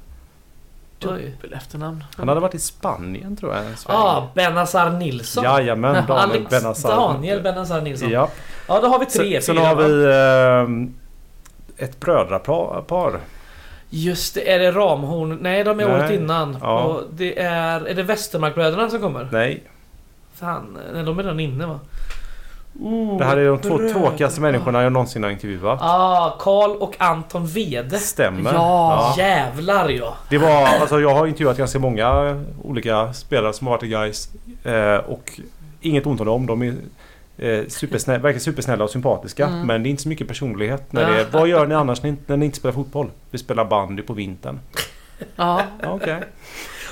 Dubbel 0.99 1.53
efternamn. 1.53 2.03
Han 2.17 2.27
hade 2.27 2.41
varit 2.41 2.55
i 2.55 2.59
Spanien 2.59 3.35
tror 3.35 3.55
jag. 3.55 3.65
Ah, 3.85 4.27
Benazar 4.33 4.89
Nilsson. 4.89 5.43
Jajamän, 5.43 5.93
Daniel 6.07 6.29
Alex 6.29 6.49
Benassar. 6.49 6.89
Daniel 6.89 7.41
Benazar 7.41 7.81
Nilsson. 7.81 8.09
Ja. 8.09 8.29
Ja, 8.67 8.79
då 8.81 8.87
har 8.87 8.99
vi 8.99 9.05
tre, 9.05 9.41
Sen, 9.41 9.55
sen 9.55 9.65
har 9.65 9.75
vi 9.75 10.03
eh, 11.77 11.85
ett 11.85 11.99
brödrapar. 11.99 13.19
Just 13.89 14.33
det, 14.33 14.51
är 14.53 14.59
det 14.59 14.71
Ramhorn? 14.71 15.37
Nej, 15.41 15.63
de 15.63 15.79
är 15.79 15.85
Nej. 15.87 15.95
året 15.95 16.11
innan. 16.11 16.57
Ja. 16.61 16.83
Och 16.83 17.03
det 17.11 17.39
är... 17.39 17.85
Är 17.85 17.93
det 17.93 18.03
Westermarkbröderna 18.03 18.89
som 18.89 18.99
kommer? 19.01 19.29
Nej, 19.31 19.63
Fan, 20.33 20.77
nej, 20.93 21.03
de 21.03 21.19
är 21.19 21.23
redan 21.23 21.39
inne 21.39 21.65
va? 21.65 21.79
Det 23.17 23.25
här 23.25 23.37
är 23.37 23.47
de 23.49 23.59
två 23.59 23.77
bröder. 23.77 23.93
tråkigaste 23.93 24.41
människorna 24.41 24.83
jag 24.83 24.91
någonsin 24.91 25.23
har 25.23 25.29
intervjuat. 25.29 25.79
Ah, 25.81 26.35
Karl 26.39 26.71
och 26.71 26.95
Anton 26.97 27.47
Wede. 27.47 27.97
Stämmer. 27.97 28.53
Ja. 28.53 29.15
Jävlar 29.17 29.89
ja. 29.89 30.15
Det 30.29 30.37
var, 30.37 30.67
alltså 30.81 30.99
jag 30.99 31.13
har 31.15 31.27
intervjuat 31.27 31.57
ganska 31.57 31.79
många 31.79 32.37
olika 32.63 33.13
spelare 33.13 33.53
som 33.53 33.67
har 33.67 33.73
varit 33.73 33.83
i 33.83 33.87
Gais 33.87 34.29
eh, 34.63 34.95
Och 34.95 35.39
inget 35.81 36.05
ont 36.05 36.21
om 36.21 36.25
dem. 36.25 36.45
De 36.45 36.61
är 36.61 36.73
eh, 37.37 37.67
supersnä, 37.67 38.17
verkar 38.17 38.39
supersnälla 38.39 38.83
och 38.83 38.89
sympatiska. 38.89 39.47
Mm. 39.47 39.67
Men 39.67 39.83
det 39.83 39.89
är 39.89 39.91
inte 39.91 40.03
så 40.03 40.09
mycket 40.09 40.27
personlighet. 40.27 40.93
När 40.93 41.11
det 41.11 41.21
är, 41.21 41.25
vad 41.31 41.47
gör 41.47 41.65
ni 41.65 41.75
annars 41.75 42.03
när 42.03 42.11
ni, 42.11 42.17
när 42.25 42.37
ni 42.37 42.45
inte 42.45 42.57
spelar 42.57 42.73
fotboll? 42.73 43.09
Vi 43.31 43.37
spelar 43.37 43.65
bandy 43.65 44.01
på 44.03 44.13
vintern. 44.13 44.59
Ja. 45.35 45.61
Ja, 45.81 45.91
Okej. 45.91 46.23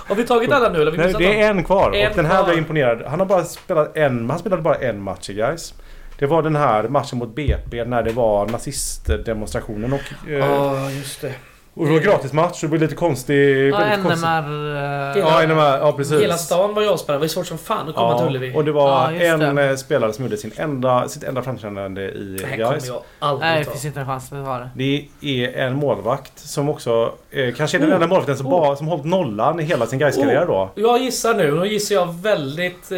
Har 0.08 0.16
vi 0.16 0.24
tagit 0.24 0.52
alla 0.52 0.70
nu 0.70 0.82
eller? 0.82 0.92
Vi 0.92 0.98
Nej, 0.98 1.14
det 1.18 1.42
är 1.42 1.52
en 1.52 1.64
kvar. 1.64 1.92
En 1.94 2.10
och 2.10 2.16
den 2.16 2.26
här 2.26 2.36
kvar. 2.36 2.46
blev 2.46 2.58
imponerad. 2.58 3.04
Han 3.08 3.20
har 3.20 3.26
bara 3.28 3.44
spelat 3.44 3.98
en, 3.98 4.30
han 4.30 4.40
spelade 4.40 4.62
bara 4.62 4.76
en 4.76 5.02
match 5.02 5.30
i 5.30 5.34
Gais. 5.34 5.74
Det 6.20 6.26
var 6.26 6.42
den 6.42 6.56
här 6.56 6.84
matchen 6.84 7.18
mot 7.20 7.36
BP 7.36 7.86
när 7.86 8.04
det 8.04 8.12
var 8.12 8.46
nazistdemonstrationen 8.48 9.94
och... 9.94 10.02
Ja, 10.28 10.76
Eh, 10.88 10.98
just 10.98 11.22
det. 11.22 11.34
Och 11.76 11.86
det 11.86 11.92
var 11.92 12.00
gratis 12.00 12.34
match 12.34 12.62
det 12.62 12.68
blev 12.68 12.82
lite 12.82 12.96
konstig... 12.96 13.70
Ja, 13.70 13.78
konstig- 14.04 14.28
NMR... 14.28 14.76
eh, 15.16 15.20
Ja, 15.20 15.42
NMR, 15.48 15.78
ja 15.82 15.92
precis. 15.98 16.22
Hela 16.22 16.38
stan 16.38 16.74
var 16.74 16.82
ju 16.82 16.90
avspärrad. 16.90 17.20
Det 17.20 17.24
var 17.24 17.28
svårt 17.28 17.48
som 17.48 17.58
fan 17.58 17.90
att 17.90 17.96
komma 17.96 18.18
till 18.18 18.28
Ullevi. 18.28 18.54
och 18.56 18.66
det 18.66 18.72
var 18.72 19.12
Ja, 19.12 19.26
en 19.26 19.56
det. 19.56 19.70
eh, 19.70 19.76
spelare 19.76 20.14
som 20.14 20.24
gjorde 20.26 20.38
sin 20.38 20.52
enda, 20.58 21.08
sitt 21.08 21.24
enda 21.24 21.42
framträdande 21.44 22.02
i 22.02 22.38
Det 22.42 22.48
här 22.48 22.58
kommer 22.58 22.72
Gais. 22.72 22.88
jag 22.88 23.02
aldrig 23.20 23.50
Nej, 23.50 23.64
det 23.64 23.72
finns 23.72 23.86
inte 23.86 24.00
en 24.00 24.06
chans 24.06 24.32
att 24.34 24.46
ha 24.46 24.58
det. 24.58 24.70
Det 24.76 25.08
är 25.22 25.54
en 25.68 25.76
målvakt 25.76 26.40
som 26.40 26.70
också 26.70 27.12
eh, 27.32 27.54
kanske 27.54 27.78
är 27.78 27.80
den 27.80 27.90
Oh, 27.90 27.94
enda 27.96 28.08
målvakten 28.08 28.38
som, 28.38 28.48
oh. 28.48 28.52
bara, 28.52 28.76
som 28.76 28.88
hållit 28.88 29.06
nollan 29.06 29.60
i 29.60 29.64
hela 29.64 29.86
sin 29.86 30.00
Gais-karriär 30.00 30.46
då. 30.46 30.70
Jag 30.76 31.02
gissar 31.02 31.34
nu. 31.34 31.52
Nu 31.60 31.68
gissar 31.68 31.96
jag 31.96 32.16
väldigt... 32.22 32.92
Eh, 32.92 32.98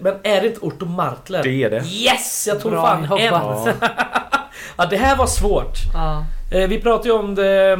men 0.00 0.14
är 0.22 0.40
det 0.40 0.46
inte 0.46 0.60
Otto 0.60 0.86
Martler? 0.86 1.42
Det 1.42 1.62
är 1.64 1.70
det. 1.70 1.76
Yes! 1.86 2.44
Jag 2.48 2.60
tog 2.60 2.72
Bra 2.72 2.82
fan 2.82 3.04
en. 3.04 3.24
Ja. 3.24 3.66
Ja, 4.78 4.86
det 4.90 4.96
här 4.96 5.16
var 5.16 5.26
svårt. 5.26 5.74
Ja. 5.94 6.24
Eh, 6.52 6.68
vi 6.68 6.80
pratade 6.80 7.08
ju 7.08 7.14
om 7.14 7.34
det... 7.34 7.78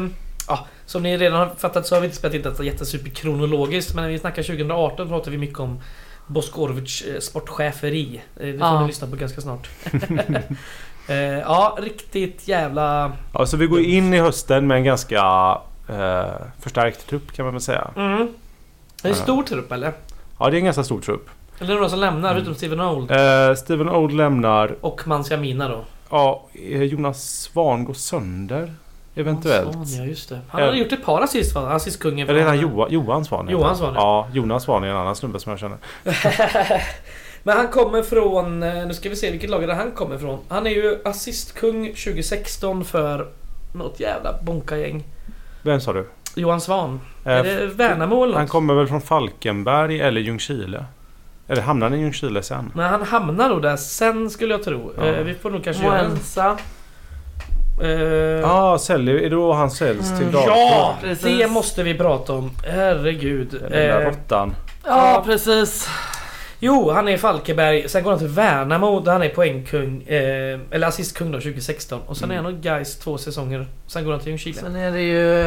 Som 0.87 1.03
ni 1.03 1.17
redan 1.17 1.39
har 1.39 1.55
fattat 1.59 1.87
så 1.87 1.95
har 1.95 2.01
vi 2.01 2.05
inte 2.07 2.17
spelat 2.17 2.35
in 2.35 2.43
detta 2.43 2.63
jättesuperkronologiskt. 2.65 3.95
Men 3.95 4.05
när 4.05 4.11
vi 4.11 4.19
snackar 4.19 4.43
2018 4.43 5.09
pratade 5.09 5.31
vi 5.31 5.39
mycket 5.39 5.59
om 5.61 5.81
Boskorovic 6.27 7.03
eh, 7.03 7.21
sportcheferi. 7.21 8.23
Eh, 8.37 8.47
det 8.47 8.53
får 8.53 8.61
Ja. 8.67 8.81
ni 8.81 8.87
lyssna 8.87 9.07
på 9.09 9.17
ganska 9.17 9.41
snart. 9.41 9.69
eh, 11.09 11.17
ja, 11.17 11.79
riktigt 11.81 12.49
jävla... 12.49 13.13
Ja, 13.33 13.47
så 13.47 13.57
vi 13.57 13.67
går 13.67 13.81
in 13.81 14.15
i 14.15 14.19
hösten 14.21 14.67
med 14.67 14.77
en 14.77 14.85
ganska 14.85 15.19
eh, 15.89 16.25
förstärkt 16.61 17.07
trupp 17.09 17.33
kan 17.33 17.45
man 17.45 17.55
väl 17.55 17.61
säga. 17.63 17.91
Mm. 17.97 18.29
Det 19.03 19.09
är 19.09 19.13
en 19.13 19.19
stor 19.19 19.43
trupp 19.43 19.73
eller? 19.73 19.93
Ja, 20.39 20.51
det 20.51 20.57
är 20.57 20.59
en 20.59 20.65
ganska 20.65 20.85
stor 20.85 21.01
trupp. 21.01 21.29
Eller 21.61 21.75
några 21.75 21.89
som 21.89 21.99
lämnar 21.99 22.31
Mm. 22.31 22.35
förutom 22.35 22.55
Steven 22.55 22.81
Old? 22.81 23.11
Eh, 23.11 23.55
Steven 23.55 23.89
Old 23.89 24.13
lämnar. 24.17 24.77
Och 24.81 25.09
Mansia 25.09 25.37
Mina 25.37 25.69
då? 25.69 25.85
Ja, 26.11 26.47
Jonas 26.81 27.41
Svan 27.41 27.85
går 27.85 27.95
sönder. 27.95 28.73
Eventuellt. 29.17 29.73
Svan, 29.73 29.87
ja, 29.89 30.05
just 30.05 30.29
det. 30.29 30.41
Han 30.49 30.63
har 30.63 30.73
gjort 30.75 30.93
ett 30.93 31.05
par 31.05 31.21
assist 31.23 31.55
va? 31.55 31.61
Assistkungen. 31.71 32.29
Eller 32.29 32.41
är 32.41 32.51
det 32.53 32.57
Johan, 32.57 32.91
Johan 32.93 33.25
Svan? 33.25 33.49
Johan 33.49 33.67
han. 33.67 33.77
Svan, 33.77 33.95
ja. 33.95 34.29
Jonas 34.33 34.63
Svan 34.65 34.85
är 34.85 34.89
en 34.89 34.97
annan 34.97 35.17
snubbe 35.17 35.39
som 35.41 35.51
jag 35.51 35.59
känner. 35.59 35.79
Men 37.43 37.57
han 37.57 37.69
kommer 37.69 38.03
från... 38.03 38.63
eh, 38.63 38.87
Nu 38.87 38.95
ska 38.95 39.09
vi 39.09 39.17
se 39.17 39.31
vilket 39.31 39.51
lag 39.51 39.63
är 39.63 39.67
det 39.67 39.75
han 39.75 39.93
kommer 39.93 40.17
ifrån. 40.17 40.39
Han 40.49 40.67
är 40.67 40.71
ju 40.71 40.99
assistkung 41.05 41.87
2016 41.89 42.85
för 42.85 43.27
något 43.75 44.01
jävla 44.01 44.35
bonkagäng. 44.43 45.05
Vem 45.63 45.81
sa 45.81 45.93
du? 45.93 46.07
Johan 46.35 46.61
Svan. 46.61 47.01
Eh, 47.25 47.33
är 47.33 47.43
det 47.45 47.67
Värnamo 47.67 48.25
eller 48.25 48.35
Han 48.35 48.43
något? 48.43 48.51
kommer 48.51 48.75
väl 48.75 48.87
från 48.87 49.01
Falkenberg 49.01 50.01
eller 50.01 50.21
Ljungskile? 50.21 50.85
Eller 51.49 51.63
hamnar 51.63 51.91
han 51.91 51.99
i 51.99 52.03
Ljungskile 52.03 52.43
sen? 52.43 52.73
Men 52.75 52.91
han 52.91 53.03
hamnar 53.03 53.49
nog 53.49 53.63
där 53.63 53.77
sen 53.77 54.31
skulle 54.31 54.55
jag 54.55 54.63
tro. 54.63 54.93
Ja. 54.97 55.05
Eh, 55.05 55.25
vi 55.25 55.35
får 55.35 55.51
nog 55.51 55.65
kanske 55.65 55.85
göra 55.85 55.99
en... 56.01 56.17
Eh, 57.83 57.91
Ja, 57.91 58.73
ah, 58.73 58.79
säljer, 58.79 59.15
är 59.15 59.21
det 59.23 59.29
då 59.29 59.53
han 59.53 59.71
säljs 59.71 60.09
till 60.09 60.17
Mm. 60.29 60.33
Dalkurd? 60.33 60.53
ja! 60.57 60.95
Precis. 61.01 61.39
Det 61.39 61.49
måste 61.49 61.83
vi 61.83 61.95
prata 61.95 62.33
om. 62.33 62.51
Herregud. 62.67 63.49
Den 63.63 63.71
där 63.73 64.01
Eh, 64.01 64.07
råttan. 64.07 64.55
Ja, 64.85 65.23
precis. 65.27 65.89
jo, 66.59 66.91
han 66.91 67.09
är 67.09 67.13
i 67.13 67.19
Falkenberg. 67.19 67.89
Sen 67.89 68.03
går 68.03 68.11
han 68.11 68.19
till 68.19 68.29
Värnamo 68.29 69.01
där 69.01 69.13
han 69.13 69.23
är 69.23 69.29
poängkung. 69.29 70.03
Eh, 70.03 70.59
eller 70.71 70.87
assistkung 70.87 71.33
då 71.33 71.41
2016. 71.41 72.01
Och 72.07 72.17
sen 72.17 72.31
Mm. 72.31 72.39
är 72.39 72.43
han 72.49 72.55
och 72.55 72.61
Gais 72.63 72.99
två 72.99 73.19
säsonger. 73.19 73.67
Sen 73.87 74.05
går 74.05 74.11
han 74.13 74.21
till 74.21 74.29
Ljungskile. 74.29 74.61
Sen 74.61 74.77
är 74.77 74.91
det 74.93 75.03
ju... 75.03 75.43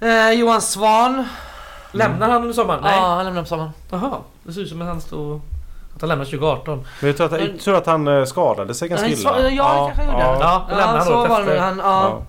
Eh, 0.00 0.30
Johan 0.32 0.60
Svan. 0.62 1.28
Lämnar 1.92 2.28
han 2.28 2.40
under 2.42 2.54
sommaren? 2.54 2.80
Nej. 2.82 2.92
Ja, 2.96 3.14
han 3.14 3.24
lämnar 3.24 3.42
på 3.42 3.48
sommaren. 3.48 3.70
Jaha, 3.90 4.16
det 4.44 4.52
ser 4.52 4.60
ut 4.60 4.68
som 4.68 4.82
att 4.82 4.88
han 4.88 5.00
stod... 5.00 5.40
Att 6.00 6.08
han 6.08 6.08
lämnar 6.08 6.24
2018. 6.24 6.86
Men 7.00 7.06
jag 7.08 7.16
tror 7.16 7.34
att, 7.34 7.40
jag 7.40 7.60
tror 7.60 7.76
att 7.76 7.86
han 7.86 8.08
eh, 8.08 8.24
skadade 8.24 8.74
sig 8.74 8.88
ganska 8.88 9.08
illa. 9.08 9.50
ja, 9.50 9.92
det 9.96 9.96
kanske 9.96 10.14
han 10.14 10.32
gjorde. 10.32 10.44
Ja, 10.44 10.66
lämnar 10.68 10.82
Ja, 10.84 10.96
han 10.96 11.06
så 11.06 11.26
var 11.26 11.44
det. 11.44 11.60
Han, 11.60 11.78
Ja. 11.78 11.84
ja. 11.84 12.22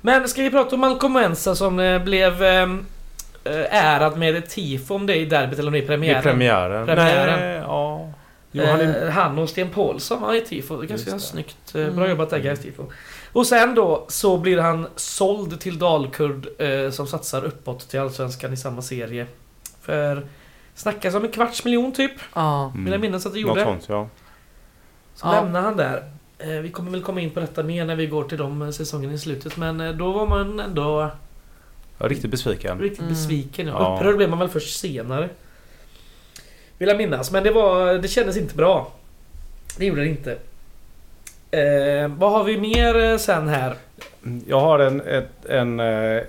Men 0.00 0.28
ska 0.28 0.42
vi 0.42 0.50
prata 0.50 0.74
om 0.74 0.80
Malcolm 0.80 1.12
Mensa 1.12 1.54
som 1.54 1.78
eh, 1.80 2.02
blev 2.02 2.42
eh, 2.42 2.62
eh, 3.44 3.74
ärad 3.84 4.18
med 4.18 4.36
ett 4.36 4.50
tifo 4.50 4.94
om 4.94 5.06
det 5.06 5.16
i 5.16 5.24
derbyt 5.24 5.58
eller 5.58 5.68
om 5.68 5.72
det 5.72 5.78
är 5.78 5.82
I 5.82 5.86
premiären? 5.86 6.22
premiären. 6.22 6.86
Premiären. 6.86 7.40
Nej, 7.40 7.62
ja. 7.66 8.10
Jo, 8.52 8.64
han 8.66 8.80
är, 8.80 9.10
han 9.10 9.38
och 9.38 9.48
Sten 9.48 9.70
Paulsson 9.70 10.20
var 10.22 10.34
i 10.34 10.40
tifo. 10.40 10.76
Det 10.76 10.86
är 10.86 10.88
ganska 10.88 11.10
det. 11.10 11.20
snyggt. 11.20 11.72
Bra 11.72 11.82
Mm. 11.82 12.10
jobbat 12.10 12.30
där 12.30 12.38
guys 12.38 12.60
tifo. 12.62 12.82
Och 13.32 13.46
sen 13.46 13.74
då 13.74 14.04
så 14.08 14.36
blir 14.38 14.58
han 14.58 14.86
såld 14.96 15.60
till 15.60 15.78
Dalkurd 15.78 16.46
eh, 16.58 16.90
som 16.90 17.06
satsar 17.06 17.44
uppåt 17.44 17.88
till 17.88 18.00
Allsvenskan 18.00 18.52
i 18.52 18.56
samma 18.56 18.82
serie. 18.82 19.26
För 19.82 20.22
snackas 20.78 21.14
om 21.14 21.24
en 21.24 21.30
kvarts 21.30 21.64
miljon 21.64 21.92
typ. 21.92 22.12
ja. 22.34 22.72
Vill 22.76 22.92
jag 22.92 23.00
minnas 23.00 23.26
att 23.26 23.32
det 23.32 23.38
Mm. 23.38 23.48
något 23.48 23.58
gjorde. 23.58 23.70
sånt 23.70 23.84
ja. 23.88 24.08
Så 25.14 25.26
Ja. 25.26 25.32
lämnar 25.32 25.60
han 25.60 25.76
där. 25.76 26.10
Eh, 26.38 26.48
vi 26.48 26.70
kommer 26.70 26.90
väl 26.90 27.02
komma 27.02 27.20
in 27.20 27.30
på 27.30 27.40
detta 27.40 27.62
mer 27.62 27.84
när 27.84 27.96
vi 27.96 28.06
går 28.06 28.24
till 28.24 28.38
de 28.38 28.62
eh, 28.62 28.70
säsongerna 28.70 29.14
i 29.14 29.18
slutet. 29.18 29.56
Men 29.56 29.80
eh, 29.80 29.92
då 29.92 30.12
var 30.12 30.26
man 30.26 30.60
ändå 30.60 31.10
är 31.98 32.08
riktigt 32.08 32.30
besviken. 32.30 32.78
riktigt 32.78 32.98
Mm. 33.00 33.12
besviken. 33.12 33.66
Ja. 33.66 33.72
Ja. 33.78 33.94
Upprörd 33.96 34.16
blev 34.16 34.30
man 34.30 34.38
väl 34.38 34.48
först 34.48 34.78
senare. 34.80 35.28
Vill 36.78 36.88
jag 36.88 36.96
minnas. 36.98 37.30
Men 37.30 37.42
det 37.44 37.50
var... 37.50 37.94
Det 37.94 38.08
kändes 38.08 38.36
inte 38.36 38.54
bra. 38.56 38.92
Det 39.78 39.86
gjorde 39.86 40.00
det 40.00 40.08
inte. 40.08 40.32
Eh, 41.50 42.08
vad 42.08 42.32
har 42.32 42.44
vi 42.44 42.58
mer 42.58 43.18
sen 43.18 43.48
här? 43.48 43.76
Jag 44.46 44.60
har 44.60 44.78
en, 44.78 45.00
ett, 45.00 45.44
en 45.44 45.80
eh, 45.80 46.22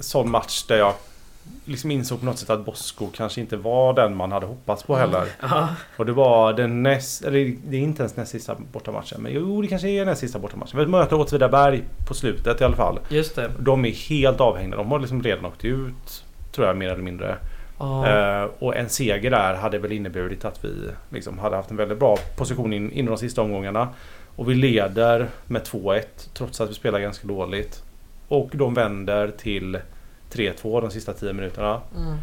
sån 0.00 0.30
match 0.30 0.62
där 0.66 0.76
jag 0.78 0.94
liksom 1.68 1.90
insåg 1.90 2.20
på 2.20 2.26
något 2.26 2.38
sätt 2.38 2.50
att 2.50 2.64
Bosko 2.64 3.06
kanske 3.16 3.40
inte 3.40 3.56
var 3.56 3.92
den 3.94 4.16
man 4.16 4.32
hade 4.32 4.46
hoppats 4.46 4.82
på 4.82 4.96
heller. 4.96 5.26
Ja, 5.40 5.68
Och 5.96 6.06
det 6.06 6.12
var 6.12 6.52
den 6.52 6.82
näst, 6.82 7.24
eller 7.24 7.56
det 7.64 7.76
är 7.76 7.80
inte 7.80 8.02
ens 8.02 8.16
näst 8.16 8.32
sista 8.32 8.56
bortamatchen. 8.72 9.22
Men 9.22 9.32
jo, 9.32 9.62
det 9.62 9.68
kanske 9.68 9.88
är 9.88 10.04
näst 10.04 10.20
sista 10.20 10.38
bortamatchen. 10.38 10.78
Vi 10.78 10.86
möter 10.86 11.20
Åtvidaberg 11.20 11.84
på 12.08 12.14
slutet 12.14 12.60
i 12.60 12.64
alla 12.64 12.76
fall. 12.76 13.00
just 13.08 13.36
det. 13.36 13.50
De 13.58 13.84
är 13.84 13.90
helt 14.08 14.40
avhängda. 14.40 14.76
De 14.76 14.90
har 14.90 14.98
liksom 14.98 15.22
redan 15.22 15.44
åkt 15.46 15.64
ut. 15.64 16.24
Tror 16.52 16.66
jag 16.66 16.76
mer 16.76 16.88
eller 16.88 17.02
mindre. 17.02 17.36
Ja. 17.78 18.06
Eh, 18.08 18.48
och 18.58 18.76
en 18.76 18.88
seger 18.88 19.30
där 19.30 19.54
hade 19.54 19.78
väl 19.78 19.92
inneburit 19.92 20.44
att 20.44 20.64
vi 20.64 20.72
liksom 21.10 21.38
hade 21.38 21.56
haft 21.56 21.70
en 21.70 21.76
väldigt 21.76 21.98
bra 21.98 22.16
position 22.36 22.72
in, 22.72 22.92
inom 22.92 23.10
de 23.14 23.18
sista 23.18 23.42
omgångarna. 23.42 23.88
Och 24.36 24.50
vi 24.50 24.54
leder 24.54 25.28
med 25.46 25.62
2-1 25.62 26.02
trots 26.34 26.60
att 26.60 26.70
vi 26.70 26.74
spelar 26.74 27.00
ganska 27.00 27.26
dåligt. 27.28 27.82
Och 28.28 28.50
de 28.52 28.74
vänder 28.74 29.28
till 29.38 29.78
3-2 30.32 30.80
de 30.80 30.90
sista 30.90 31.12
10 31.12 31.32
minuterna. 31.32 31.80
Mm. 31.96 32.16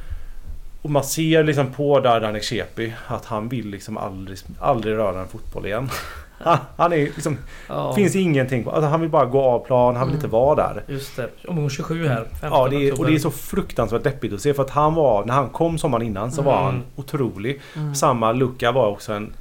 Och 0.82 0.92
man 0.92 1.04
ser 1.04 1.44
liksom 1.44 1.72
på 1.72 2.00
Dardan 2.00 2.36
Ekshepi 2.36 2.94
att 3.08 3.26
han 3.26 3.50
vill 3.50 3.70
liksom 3.70 3.98
aldrig, 3.98 4.38
aldrig 4.60 4.96
röra 4.98 5.20
en 5.22 5.28
fotboll 5.28 5.66
igen. 5.66 5.90
Han, 6.38 6.58
han 6.78 6.94
är 6.94 6.98
liksom... 6.98 7.38
Ja, 7.68 7.94
Finns 7.96 8.16
ingenting 8.16 8.64
på. 8.64 8.72
Alltså 8.72 8.88
han 8.90 9.02
vill 9.02 9.10
bara 9.10 9.26
gå 9.26 9.42
av 9.42 9.60
plan. 9.66 9.96
Han 9.96 10.08
vill 10.08 10.14
Mm. 10.14 10.16
inte 10.16 10.28
vara 10.28 10.56
där. 10.56 10.84
Just 10.88 11.16
det. 11.16 11.30
Omgång 11.48 11.70
27 11.70 12.08
här. 12.08 12.26
15 12.42 12.50
Ja, 12.52 12.68
det 12.68 12.76
är, 12.88 13.00
och 13.00 13.06
det 13.08 13.16
är 13.16 13.20
så 13.20 13.32
fruktansvärt 13.32 14.04
deppigt 14.04 14.34
att 14.34 14.42
se 14.42 14.54
för 14.54 14.64
att 14.64 14.70
han 14.70 14.94
var, 14.94 15.26
när 15.26 15.34
han 15.34 15.50
kom 15.50 15.78
sommaren 15.78 16.06
innan 16.06 16.32
så 16.32 16.42
var 16.42 16.54
Mm. 16.54 16.66
han 16.66 16.84
otrolig. 16.96 17.62
Mm. 17.76 17.96
Samma 17.96 18.32
Luca 18.32 18.72
var 18.72 18.88
också 18.88 19.14
en, 19.14 19.34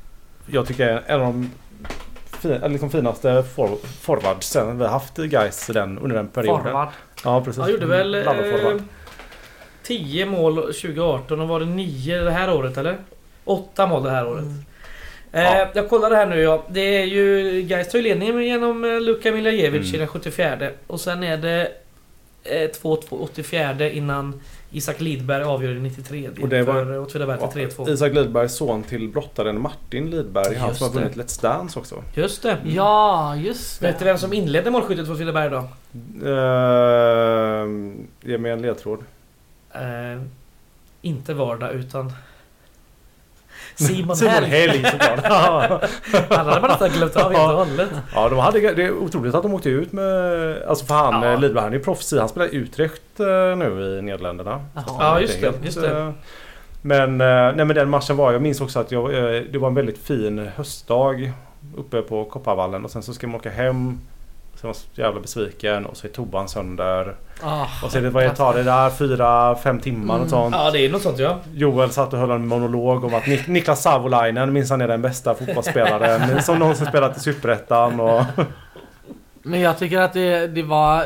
jag 0.47 0.67
tycker 0.67 1.03
en 1.07 1.21
av 1.21 1.27
de 1.27 1.51
fin, 2.39 2.73
liksom 2.73 2.91
finaste 2.91 3.43
for, 3.55 3.69
forwardsen 4.01 4.79
vi 4.79 4.85
har 4.85 4.91
haft 4.91 5.19
i 5.19 5.29
Gais 5.29 5.67
den, 5.67 5.99
under 5.99 6.17
den 6.17 6.29
perioden. 6.29 6.63
Forward. 6.65 6.89
Ja 7.25 7.45
precis. 7.45 7.61
Han 7.63 7.71
gjorde 7.71 7.87
väl 7.87 8.15
eh, 8.15 8.23
10 9.83 10.27
mål 10.27 10.57
2018 10.57 11.41
och 11.41 11.49
var 11.49 11.61
det 11.61 11.67
9 11.67 12.19
det 12.23 12.31
här 12.31 12.55
året 12.55 12.77
eller? 12.79 12.97
8 13.45 13.87
mål 13.87 14.03
det 14.03 14.11
här 14.11 14.27
året. 14.27 14.43
Mm. 14.45 14.65
Eh, 15.33 15.43
Ja. 15.43 15.69
Jag 15.75 15.89
kollade 15.89 16.17
här 16.17 16.27
nu 16.27 16.41
ja. 16.41 16.65
Det 16.69 16.81
är 16.81 17.05
ju 17.05 17.63
Gais 17.63 17.89
tar 17.89 17.99
ju 17.99 18.03
ledningen 18.05 18.45
genom 18.45 18.85
eh, 18.85 19.01
Luka 19.01 19.33
Miljajevic 19.33 19.83
Mm. 19.89 19.95
i 19.95 19.99
den 19.99 20.09
74 20.09 20.71
och 20.87 21.01
sen 21.01 21.23
är 21.25 21.37
det 21.37 21.69
eh, 22.45 22.71
2-2 22.83 23.01
84 23.11 23.91
innan 23.91 24.41
Isak 24.75 25.01
Lidberg 25.01 25.43
avgör 25.43 25.75
i 25.77 25.81
93 25.81 26.29
Och 26.43 26.49
det 26.49 26.63
var- 26.63 26.75
för 26.75 26.99
Åtvidaberg 26.99 27.39
till 27.39 27.49
3-2. 27.49 27.91
Isak 27.91 28.13
Lidbergs 28.15 28.55
son 28.55 28.83
till 28.83 29.09
brottaren 29.09 29.61
Martin 29.61 30.11
Lidberg. 30.11 30.57
Han 30.57 30.69
Just 30.69 30.79
som 30.81 30.89
har 30.89 30.95
vunnit 30.95 31.15
det. 31.15 31.23
Let's 31.23 31.43
Dance 31.43 31.79
också. 31.79 32.03
Just 32.15 32.43
det. 32.43 32.59
Ja, 32.65 33.37
just 33.37 33.81
det. 33.81 33.87
Vet 33.87 33.99
du 33.99 34.05
vem 34.05 34.19
som 34.19 34.33
inledde 34.33 34.71
målskyttet 34.71 35.07
för 35.07 35.15
Åtvidaberg 35.15 35.51
då? 35.51 35.57
Uh, 36.29 37.93
ge 38.23 38.39
mig 38.39 38.53
en 38.53 38.63
ledtråd. 38.63 38.99
Eh, 39.73 40.23
inte 41.03 41.35
Vardag 41.35 41.73
utan 41.73 42.13
Simon, 43.75 44.17
Simon 44.17 44.33
Helg. 44.35 44.47
Helg 44.49 44.85
såklart. 44.91 45.25
Han 46.31 46.47
hade 46.47 46.61
man 46.61 46.71
nästan 46.71 46.89
glömt 46.91 47.17
av 47.17 47.33
helt 47.33 47.51
och 47.53 47.59
hållet. 47.59 47.89
Ja, 48.15 48.29
de 48.29 48.39
hade, 48.39 48.75
det 48.75 48.83
är 48.85 48.93
otroligt 48.93 49.35
att 49.35 49.43
de 49.43 49.55
åkte 49.55 49.69
ut 49.69 49.93
med... 49.93 50.63
Alltså 50.69 50.85
för 50.87 50.95
han, 50.95 51.23
Ja. 51.23 51.31
ja. 51.31 51.37
Lidberg, 51.37 51.63
han 51.65 51.73
är 51.73 51.77
ju 51.79 51.83
proffs. 51.85 52.15
Han 52.19 52.29
spelar 52.29 52.55
i 52.55 52.57
Utrecht 52.57 53.21
eh, 53.21 53.27
nu 53.57 53.97
i 53.99 54.03
Nederländerna. 54.03 54.65
Ja, 54.99 55.21
just 55.21 55.41
det, 55.41 55.53
just 55.65 55.81
det. 55.81 55.99
eh, 55.99 56.11
Men, 56.83 57.21
eh, 57.21 57.27
nej, 57.27 57.65
men 57.65 57.69
den 57.75 57.89
matchen 57.91 58.17
var, 58.17 58.33
jag 58.33 58.43
minns 58.43 58.61
också 58.61 58.79
att 58.81 58.93
jag, 58.93 59.15
eh, 59.15 59.43
det 59.53 59.59
var 59.59 59.69
en 59.69 59.75
väldigt 59.75 59.99
fin 59.99 60.51
höstdag 60.57 61.33
uppe 61.77 62.03
på 62.03 62.25
Kopparvallen 62.25 62.85
och 62.85 62.91
sen 62.91 63.03
så 63.03 63.15
ska 63.15 63.27
man 63.27 63.37
åka 63.41 63.51
hem. 63.51 64.01
Var 64.65 64.69
jag 64.69 64.77
så 64.77 65.01
jävla 65.01 65.21
besviken 65.21 65.87
och 65.87 65.97
så 65.97 66.07
är 66.07 66.11
toban 66.11 66.49
sönder. 66.49 67.17
Ah, 67.43 67.67
Och 67.85 67.91
så 67.93 67.99
är 67.99 68.03
det, 68.03 68.11
vad 68.11 68.37
tar 68.37 68.55
det 68.55 68.63
där? 68.63 68.91
Fyra, 68.91 69.55
fem 69.57 69.79
timmar 69.81 70.15
Mm. 70.15 70.25
och 70.25 70.31
sånt. 70.31 70.55
Ja, 70.59 70.71
det 70.71 70.79
är 70.79 70.91
något 70.91 71.03
sånt 71.03 71.19
ja. 71.19 71.39
Joel 71.55 71.91
satt 71.91 72.13
och 72.13 72.19
höll 72.19 72.31
en 72.31 72.47
monolog 72.47 73.05
om 73.05 73.15
att 73.15 73.23
Nik- 73.23 73.49
Niklas 73.51 73.83
Savolainen 73.83 74.53
minns 74.53 74.71
han 74.71 74.81
är 74.81 74.89
den 74.89 75.03
bästa 75.03 75.35
fotbollsspelaren 75.35 76.43
som 76.43 76.59
någonsin 76.59 76.87
spelat 76.87 77.17
i 77.17 77.21
Superettan. 77.21 78.01
Och... 78.01 78.23
Men 79.43 79.61
jag 79.61 79.79
tycker 79.79 79.99
att 79.99 80.13
det, 80.13 80.47
det 80.47 80.63
var... 80.63 81.05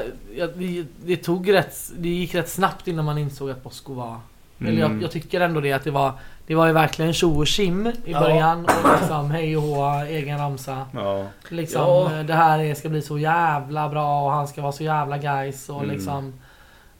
Det, 0.57 0.85
det 1.05 1.17
tog 1.17 1.53
rätt... 1.53 1.77
Det 1.99 2.09
gick 2.09 2.35
rätt 2.35 2.49
snabbt 2.49 2.89
innan 2.89 3.05
man 3.05 3.19
insåg 3.19 3.51
att 3.51 3.63
Bosko 3.63 3.95
var... 3.95 4.17
Eller 4.61 4.73
jag, 4.81 4.91
Mm. 4.91 5.03
jag 5.03 5.11
tycker 5.11 5.41
ändå 5.41 5.61
det 5.61 5.73
att 5.73 5.85
det 5.85 5.91
var... 5.91 6.13
Det 6.49 6.55
var 6.55 6.67
ju 6.67 6.73
verkligen 6.73 7.13
tjo 7.13 7.39
och 7.39 7.47
tjim 7.47 7.87
i 7.87 7.93
Ja. 8.05 8.21
början. 8.21 8.65
Och 8.65 9.01
liksom 9.01 9.31
hej 9.31 9.57
och 9.57 9.63
hå, 9.63 9.91
egen 10.09 10.39
ramsa. 10.39 10.87
Ja. 10.95 11.25
Liksom, 11.49 11.81
Ja. 11.81 12.23
det 12.23 12.35
här 12.35 12.59
är, 12.59 12.75
ska 12.75 12.89
bli 12.89 13.03
så 13.03 13.19
jävla 13.19 13.89
bra 13.89 14.23
och 14.23 14.31
han 14.31 14.49
ska 14.49 14.63
vara 14.63 14.73
så 14.73 14.85
jävla 14.85 15.19
guys 15.19 15.69
och 15.69 15.83
Mm. 15.85 15.97
liksom... 15.97 16.35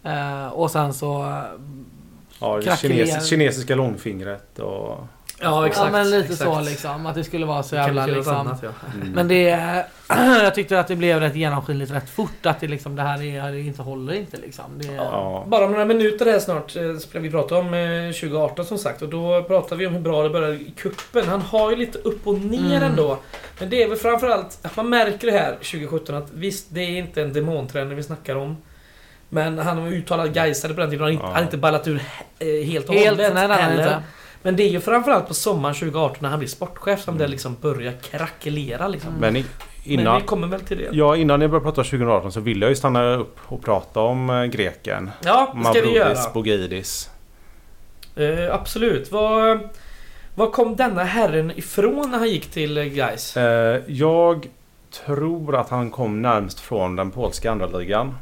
Eh, 0.03 0.47
och 0.49 0.71
sen 0.71 0.95
så... 0.95 1.23
eh, 1.23 1.39
Ja, 2.41 2.61
kines, 2.77 3.29
kinesiska 3.29 3.75
långfingret 3.75 4.59
och... 4.59 4.99
Ja, 5.41 5.67
exakt. 5.67 5.85
ja 5.87 5.93
men 5.93 6.11
lite 6.11 6.33
exakt. 6.33 6.43
så 6.51 6.61
liksom. 6.61 7.07
Att 7.07 7.15
det 7.15 7.25
skulle 7.25 7.47
vara 7.47 7.63
så 7.63 7.75
jävla 7.75 8.07
liksom... 8.07 8.35
annat, 8.35 8.59
ja. 8.63 8.69
Mm. 8.95 9.13
Men 9.13 9.29
det... 9.29 9.85
jag 10.43 10.55
tyckte 10.55 10.81
att 10.81 10.89
det 10.89 10.97
blev 10.97 11.21
rätt 11.21 11.37
genomskinligt 11.37 11.91
rätt 11.93 12.11
fort. 12.11 12.47
Att 12.47 12.61
det 12.61 12.67
liksom 12.69 12.97
det 12.97 13.03
här 13.03 13.23
är, 13.23 13.53
det 13.53 13.61
inte 13.61 13.83
håller 13.83 14.13
inte 14.13 14.37
liksom. 14.37 14.65
Det, 14.79 14.87
Ja. 14.95 15.45
Bara 15.47 15.65
om 15.65 15.71
några 15.71 15.85
minuter 15.85 16.27
här 16.27 16.39
snart 16.39 16.77
eh, 16.77 16.97
ska 16.97 17.19
vi 17.21 17.31
prata 17.31 17.57
om 17.57 17.75
eh, 17.75 18.13
2018 18.13 18.65
som 18.65 18.79
sagt 18.79 19.03
och 19.03 19.09
då 19.09 19.43
pratar 19.43 19.77
vi 19.77 19.87
om 19.87 19.93
hur 19.93 20.01
bra 20.01 20.23
det 20.23 20.31
började 20.31 20.55
i 20.55 20.73
kuppen. 20.77 21.29
Han 21.29 21.41
har 21.43 21.71
ju 21.71 21.77
lite 21.77 21.99
upp 21.99 22.27
och 22.27 22.35
ner 22.39 22.59
Mm. 22.77 22.83
ändå. 22.83 23.19
Men 23.61 23.71
det 23.71 23.83
är 23.83 23.89
väl 23.89 23.99
framförallt 23.99 24.59
att 24.63 24.77
man 24.77 24.89
märker 24.89 25.27
det 25.27 25.39
här 25.39 25.53
2017 25.53 26.15
att 26.15 26.31
visst, 26.33 26.67
det 26.71 26.81
är 26.81 26.99
inte 26.99 27.23
en 27.23 27.33
demontränare 27.33 27.95
vi 27.95 28.03
snackar 28.03 28.37
om. 28.37 28.57
Men 29.29 29.59
han 29.59 29.83
var 29.85 29.89
uttalad 29.93 30.35
Gaisare 30.35 30.75
på 30.75 30.81
den 30.81 30.91
tiden. 30.91 31.05
Han 31.05 31.15
har 31.17 31.29
inte, 31.29 31.39
Ja. 31.39 31.43
inte 31.45 31.57
ballat 31.57 31.89
ur 31.89 32.03
eh, 32.39 32.67
helt 32.67 32.89
och 32.89 32.95
Helt, 32.95 33.11
hållet 33.11 33.35
nej, 33.35 33.49
nej, 33.49 33.59
nej, 33.59 33.71
inte. 33.79 34.03
Men 34.43 34.57
det 34.57 34.63
är 34.63 34.69
ju 34.69 34.81
framförallt 34.81 35.29
på 35.29 35.35
sommaren 35.35 35.75
2018 35.75 36.17
när 36.21 36.29
han 36.29 36.39
blir 36.39 36.49
sportchef 36.49 37.01
som 37.03 37.15
Mm. 37.15 37.27
det 37.27 37.29
liksom 37.31 37.57
börjar 37.61 37.93
krackelera 37.93 38.89
liksom. 38.89 39.13
Men 39.21 39.37
i, 39.37 39.45
Men 39.85 39.93
innan, 40.01 40.21
vi 40.21 40.27
kommer 40.27 40.47
väl 40.47 40.61
till 40.61 40.79
det. 40.79 40.89
ja, 40.93 41.17
innan 41.17 41.41
jag 41.41 41.51
började 41.51 41.65
prata 41.65 41.85
2018 41.85 42.33
så 42.33 42.41
ville 42.41 42.65
jag 42.67 42.71
ju 42.71 42.77
stanna 42.77 43.15
upp 43.15 43.37
och 43.43 43.65
prata 43.65 44.01
om 44.01 44.31
eh, 44.31 44.45
greken. 44.45 45.11
Ja, 45.25 45.55
det 45.57 45.65
ska 45.65 45.83
vi 45.83 45.95
göra. 45.97 46.31
Bogidis. 46.35 47.11
Eh, 48.17 48.55
absolut. 48.55 49.13
Vad, 49.13 49.59
vad 50.35 50.53
kom 50.53 50.77
denna 50.77 51.05
herren 51.05 51.53
ifrån 51.59 52.11
när 52.11 52.19
han 52.19 52.29
gick 52.29 52.47
till 52.51 52.79
eh, 52.79 52.85
Gais? 52.85 53.37
Jag 53.87 54.49
tror 55.07 55.57
att 55.57 55.69
han 55.71 55.91
kom 55.91 56.23
närmst 56.23 56.61
från 56.61 56.97
den 56.97 57.11
polska 57.11 57.51
andra 57.51 57.67
ligan. 57.67 58.15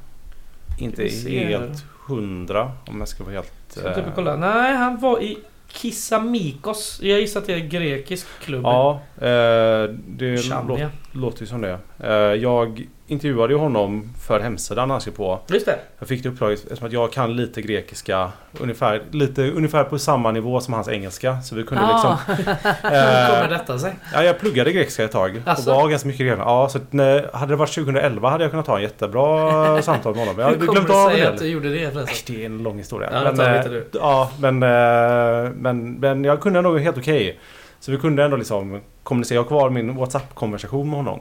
Inte 0.78 1.08
helt 1.28 1.84
hundra 2.06 2.72
om 2.86 2.98
jag 2.98 3.08
ska 3.08 3.24
vara 3.24 3.34
helt... 3.34 3.52
Ska 3.68 3.94
typ 3.94 4.06
eh, 4.06 4.12
kolla. 4.14 4.36
Nej, 4.36 4.76
han 4.76 5.00
var 5.00 5.20
i 5.22 5.38
Kissamikos. 5.68 6.98
Jag 7.02 7.20
gissar 7.20 7.40
att 7.40 7.46
det 7.46 7.52
är 7.52 7.58
en 7.58 7.68
grekisk 7.68 8.26
klubb. 8.40 8.64
Ja, 8.64 9.00
eh, 9.16 9.90
det 10.06 10.36
lå, 10.36 10.36
Chamia. 10.36 10.90
Låter 11.16 11.40
ju 11.40 11.46
som 11.46 11.60
det. 11.60 11.78
Eh, 12.04 12.10
jag 12.14 12.86
intervjuade 13.08 13.52
ju 13.52 13.58
honom 13.58 14.12
för 14.26 14.40
hemsidan 14.40 14.90
han 14.90 15.00
skrev 15.00 15.12
på. 15.12 15.40
Just 15.48 15.66
det. 15.66 15.78
Jag 15.98 16.08
fick 16.08 16.22
det 16.22 16.28
uppdraget 16.28 16.62
eftersom 16.62 16.86
att 16.86 16.92
jag 16.92 17.12
kan 17.12 17.36
lite 17.36 17.62
grekiska. 17.62 18.30
Ungefär, 18.60 19.02
lite, 19.10 19.50
ungefär 19.50 19.84
på 19.84 19.98
samma 19.98 20.30
nivå 20.30 20.60
som 20.60 20.74
hans 20.74 20.88
engelska. 20.88 21.40
Så 21.40 21.54
vi 21.54 21.62
kunde 21.62 21.84
Ja. 21.84 22.18
liksom... 22.26 22.36
Hur 22.36 22.44
kommer 23.30 23.42
Eh, 23.44 23.48
detta 23.50 23.78
sig? 23.78 23.92
ja, 24.12 24.22
jag 24.22 24.38
pluggade 24.40 24.72
grekiska 24.72 25.04
ett 25.04 25.12
tag. 25.12 25.42
Asså? 25.46 25.70
Och 25.70 25.76
var 25.82 25.88
ganska 25.88 26.08
mycket 26.08 26.20
grekiska. 26.26 26.44
Ja, 26.44 26.68
så 26.68 26.78
när, 26.90 27.30
hade 27.32 27.52
det 27.52 27.56
varit 27.56 27.74
2011 27.74 28.30
hade 28.30 28.44
jag 28.44 28.50
kunnat 28.50 28.66
ta 28.66 28.76
en 28.76 28.82
jättebra 28.82 29.82
samtal 29.82 30.14
med 30.14 30.20
honom. 30.26 30.38
Jag 30.38 30.44
hade 30.44 30.58
Hur 30.58 30.66
kommer 30.66 30.80
glömt 30.80 30.88
det 30.88 30.94
av 30.94 31.10
en 31.10 31.32
att 31.34 31.38
du 31.38 31.46
gjorde 31.48 31.68
det 31.74 31.90
Nej? 31.94 32.24
Det 32.26 32.42
är 32.42 32.46
en 32.46 32.62
lång 32.62 32.78
historia. 32.78 33.10
Ja, 33.12 33.18
det 33.32 33.56
lite 33.58 33.68
du. 33.68 33.88
ja, 33.92 34.30
men, 34.40 34.62
eh, 34.62 35.50
men, 35.54 35.92
men 35.92 36.24
jag 36.24 36.40
kunde 36.40 36.60
nog 36.62 36.80
helt 36.80 36.98
okej. 36.98 37.40
Så 37.81 37.91
vi 37.93 37.99
kunde 37.99 38.24
ändå 38.24 38.37
liksom 38.37 38.81
kommunicera. 39.03 39.37
Jag 39.37 39.43
har 39.43 39.49
kvar 39.49 39.70
min 39.70 39.95
WhatsApp-konversation 39.97 40.91
med 40.91 40.97
honom. 40.97 41.20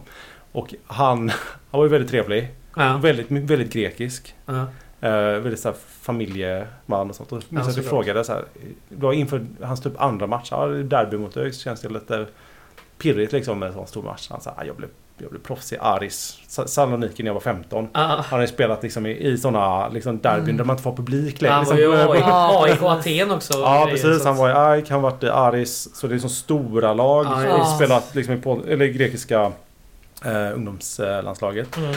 Och 0.52 0.74
han, 0.88 1.30
han 1.72 1.78
var 1.80 1.84
ju 1.84 1.90
väldigt 1.90 2.12
trevlig. 2.12 2.52
Ja. 2.76 2.98
Väldigt, 2.98 3.32
väldigt 3.32 3.74
grekisk. 3.74 4.36
Ja. 4.46 4.66
Eh, 5.02 5.12
väldigt 5.40 5.60
så 5.60 5.68
här 5.70 5.76
familjeman 6.02 7.10
och 7.10 7.16
sånt. 7.16 7.32
Och 7.32 7.44
Ja, 7.50 7.64
så 7.64 7.82
vi 7.82 7.88
frågade 7.88 8.24
så 8.24 8.34
här. 8.34 8.44
Var 8.90 9.14
inför 9.14 9.46
hans 9.62 9.82
typ 9.82 10.02
andra 10.02 10.28
match. 10.28 10.48
Ja, 10.52 10.68
derby 10.68 11.18
mot 11.18 11.38
ÖIS 11.38 11.60
känns 11.60 11.82
det 11.82 11.90
lite 11.90 12.26
pirrigt 12.98 13.32
liksom 13.34 13.60
med 13.60 13.68
en 13.68 13.74
sån 13.74 13.88
stor 13.88 14.04
match. 14.04 14.28
Han 14.32 14.42
sa 14.42 14.54
"Ah, 14.58 14.64
jag 14.64 14.76
blev, 14.76 14.90
jag 15.18 15.30
blev 15.30 15.42
proffs 15.42 15.74
i 15.74 15.78
Aris 15.78 16.38
Sa- 16.48 16.68
Saloniki 16.68 17.24
när 17.24 17.30
jag 17.30 17.34
var 17.34 17.42
15. 17.42 17.88
Ah. 17.94 18.00
Han 18.08 18.24
har 18.30 18.42
ju 18.42 18.48
spelat 18.48 18.84
liksom 18.84 19.06
i, 19.06 19.12
i 19.28 19.38
såna 19.38 19.90
liksom 19.90 20.20
derbyn 20.20 20.44
Mm. 20.44 20.58
där 20.58 20.64
man 20.64 20.74
inte 20.74 20.84
får 20.84 20.96
publik 20.96 21.42
längre. 21.42 21.54
Han 21.54 21.66
var 21.66 21.74
Liksom, 21.76 21.92
ju 21.94 22.00
eh, 22.20 22.62
AIK, 22.62 22.82
Aten 22.82 23.32
också. 23.32 23.54
Ja 23.60 23.88
precis, 23.90 24.26
han 24.26 24.36
var 24.38 24.50
i 24.50 24.54
AIK, 24.54 24.90
han 24.90 25.02
varit 25.02 25.24
i 25.24 25.30
Aris. 25.30 25.96
Så 25.96 26.08
det 26.08 26.16
är 26.16 26.20
så 26.20 26.30
stora 26.30 26.94
lag. 26.94 27.26
Ja. 27.26 27.66
spelat 27.76 28.16
liksom 28.16 28.34
i 28.34 28.38
pol- 28.38 28.68
eller 28.70 28.86
grekiska 28.86 29.52
eh, 30.26 30.54
ungdomslandslaget. 30.56 31.78
Mm. 31.78 31.96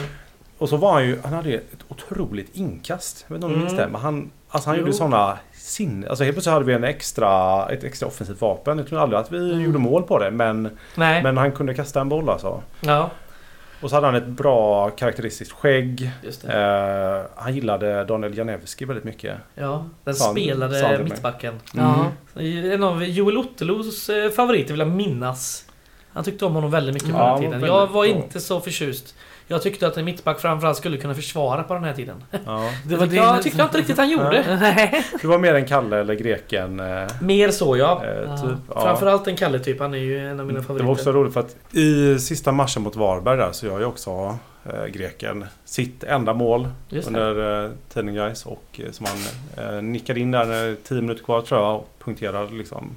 Och 0.59 0.69
så 0.69 0.77
var 0.77 0.93
han 0.93 1.05
ju, 1.07 1.19
han 1.25 1.33
hade 1.33 1.53
ett 1.55 1.63
otroligt 1.89 2.51
inkast. 2.57 3.25
Jag 3.29 3.35
vet 3.35 3.45
inte 3.45 3.47
om 3.47 3.53
du 3.53 3.59
minns 3.59 3.73
Mm. 3.73 3.85
det? 3.85 3.93
Men 3.93 4.01
han, 4.01 4.31
alltså 4.49 4.69
han 4.71 4.77
Jo. 4.77 4.81
gjorde 4.81 4.93
sådana 4.93 5.39
sinne... 5.69 6.09
Alltså 6.09 6.25
helt 6.25 6.35
plötsligt 6.35 6.53
hade 6.53 6.65
vi 6.65 6.73
en 6.73 6.85
extra, 6.85 7.67
ett 7.69 7.85
extra 7.85 8.09
offensivt 8.09 8.41
vapen. 8.41 8.79
Jag 8.79 8.87
tror 8.89 9.01
aldrig 9.01 9.21
att 9.21 9.33
vi 9.33 9.37
Mm. 9.53 9.61
gjorde 9.65 9.79
mål 9.79 10.03
på 10.03 10.19
det. 10.19 10.31
Men, 10.31 10.79
Nej. 10.95 11.23
men 11.23 11.37
han 11.37 11.53
kunde 11.53 11.75
kasta 11.75 12.01
en 12.01 12.09
boll 12.09 12.29
alltså. 12.31 12.63
Ja, 12.81 13.11
Och 13.83 13.91
så 13.91 13.97
hade 13.97 14.07
han 14.07 14.15
ett 14.17 14.27
bra 14.27 14.91
karaktäristiskt 14.91 15.53
skägg. 15.53 16.11
Eh, 16.49 17.23
han 17.37 17.55
gillade 17.55 18.05
Daniel 18.05 18.39
Janewski 18.39 18.85
väldigt 18.85 19.05
mycket. 19.05 19.37
Ja, 19.55 19.85
den 20.05 20.15
Sa 20.15 20.25
han- 20.25 20.35
sa 20.35 20.41
han 20.41 20.71
spelade 20.75 21.05
mittbacken. 21.05 21.61
Ja. 21.75 22.07
En 22.73 22.83
av 22.83 23.05
Joel 23.05 23.39
Ottelos 23.39 24.09
eh, 24.09 24.31
favoriter 24.31 24.71
vill 24.73 24.79
jag 24.81 24.89
minnas. 24.89 25.65
Han 26.13 26.25
tyckte 26.25 26.45
om 26.45 26.55
honom 26.55 26.71
väldigt 26.71 26.95
mycket 26.95 27.11
på 27.11 27.19
Ja, 27.19 27.31
den 27.33 27.41
tiden. 27.53 27.61
Jag 27.65 27.87
var 27.87 27.87
bra. 27.87 28.07
inte 28.07 28.41
så 28.41 28.61
förtjust. 28.61 29.15
Jag 29.51 29.63
tyckte 29.63 29.87
att 29.87 29.97
en 29.97 30.05
mittback 30.05 30.41
framförallt 30.41 30.79
skulle 30.79 30.97
kunna 30.97 31.15
försvara 31.15 31.63
på 31.63 31.75
den 31.75 31.85
här 31.85 31.93
tiden. 31.95 32.25
Ja. 32.47 32.71
Det 32.87 32.97
var 32.97 33.07
jag 33.07 33.35
din- 33.35 33.43
tyckte 33.43 33.63
inte 33.63 33.79
riktigt 33.79 33.97
han 33.99 34.11
gjorde. 34.11 34.43
Det 35.21 35.27
var 35.27 35.39
mer 35.39 35.55
en 35.55 35.67
Kalle 35.67 35.97
eller 36.01 36.15
greken. 36.15 36.81
Eh, 36.81 37.07
Mer 37.21 37.51
så 37.51 37.77
ja. 37.77 38.03
eh, 38.05 38.11
Ja. 38.27 38.37
typ. 38.39 38.59
Ja. 38.75 38.81
Framförallt 38.81 39.27
en 39.27 39.37
Kalle 39.37 39.59
typ. 39.59 39.81
Han 39.81 39.95
är 39.95 39.99
ju 39.99 40.29
en 40.29 40.41
av 40.41 40.47
mina 40.47 40.59
Det 40.59 40.65
favoriter. 40.67 40.87
var 40.87 40.93
också 40.93 41.13
roligt 41.13 41.33
för 41.35 41.41
att 41.41 41.57
i 41.77 42.19
sista 42.19 42.53
matchen 42.53 42.83
mot 42.83 42.97
Varberg 42.97 43.37
där 43.37 43.53
så 43.53 43.67
gör 43.67 43.79
ju 43.79 43.85
också 43.85 44.39
eh, 44.65 44.87
greken 44.93 45.45
sitt 45.65 46.05
enda 46.05 46.35
mål 46.35 46.69
Just 46.89 47.13
det. 47.15 47.21
under 47.31 47.65
eh, 47.65 47.71
tiden 47.95 48.15
guys 48.15 48.47
och 48.47 48.81
eh, 48.85 48.91
som 48.91 49.07
han 49.07 49.75
eh, 49.77 49.83
nickade 49.83 50.21
in 50.21 50.31
där 50.31 50.45
när 50.45 50.77
10 50.89 51.01
minuter 51.01 51.25
kvar 51.25 51.41
tror 51.41 51.61
jag 51.61 51.77
och 51.77 51.89
punkterade 52.05 52.55
liksom 52.55 52.91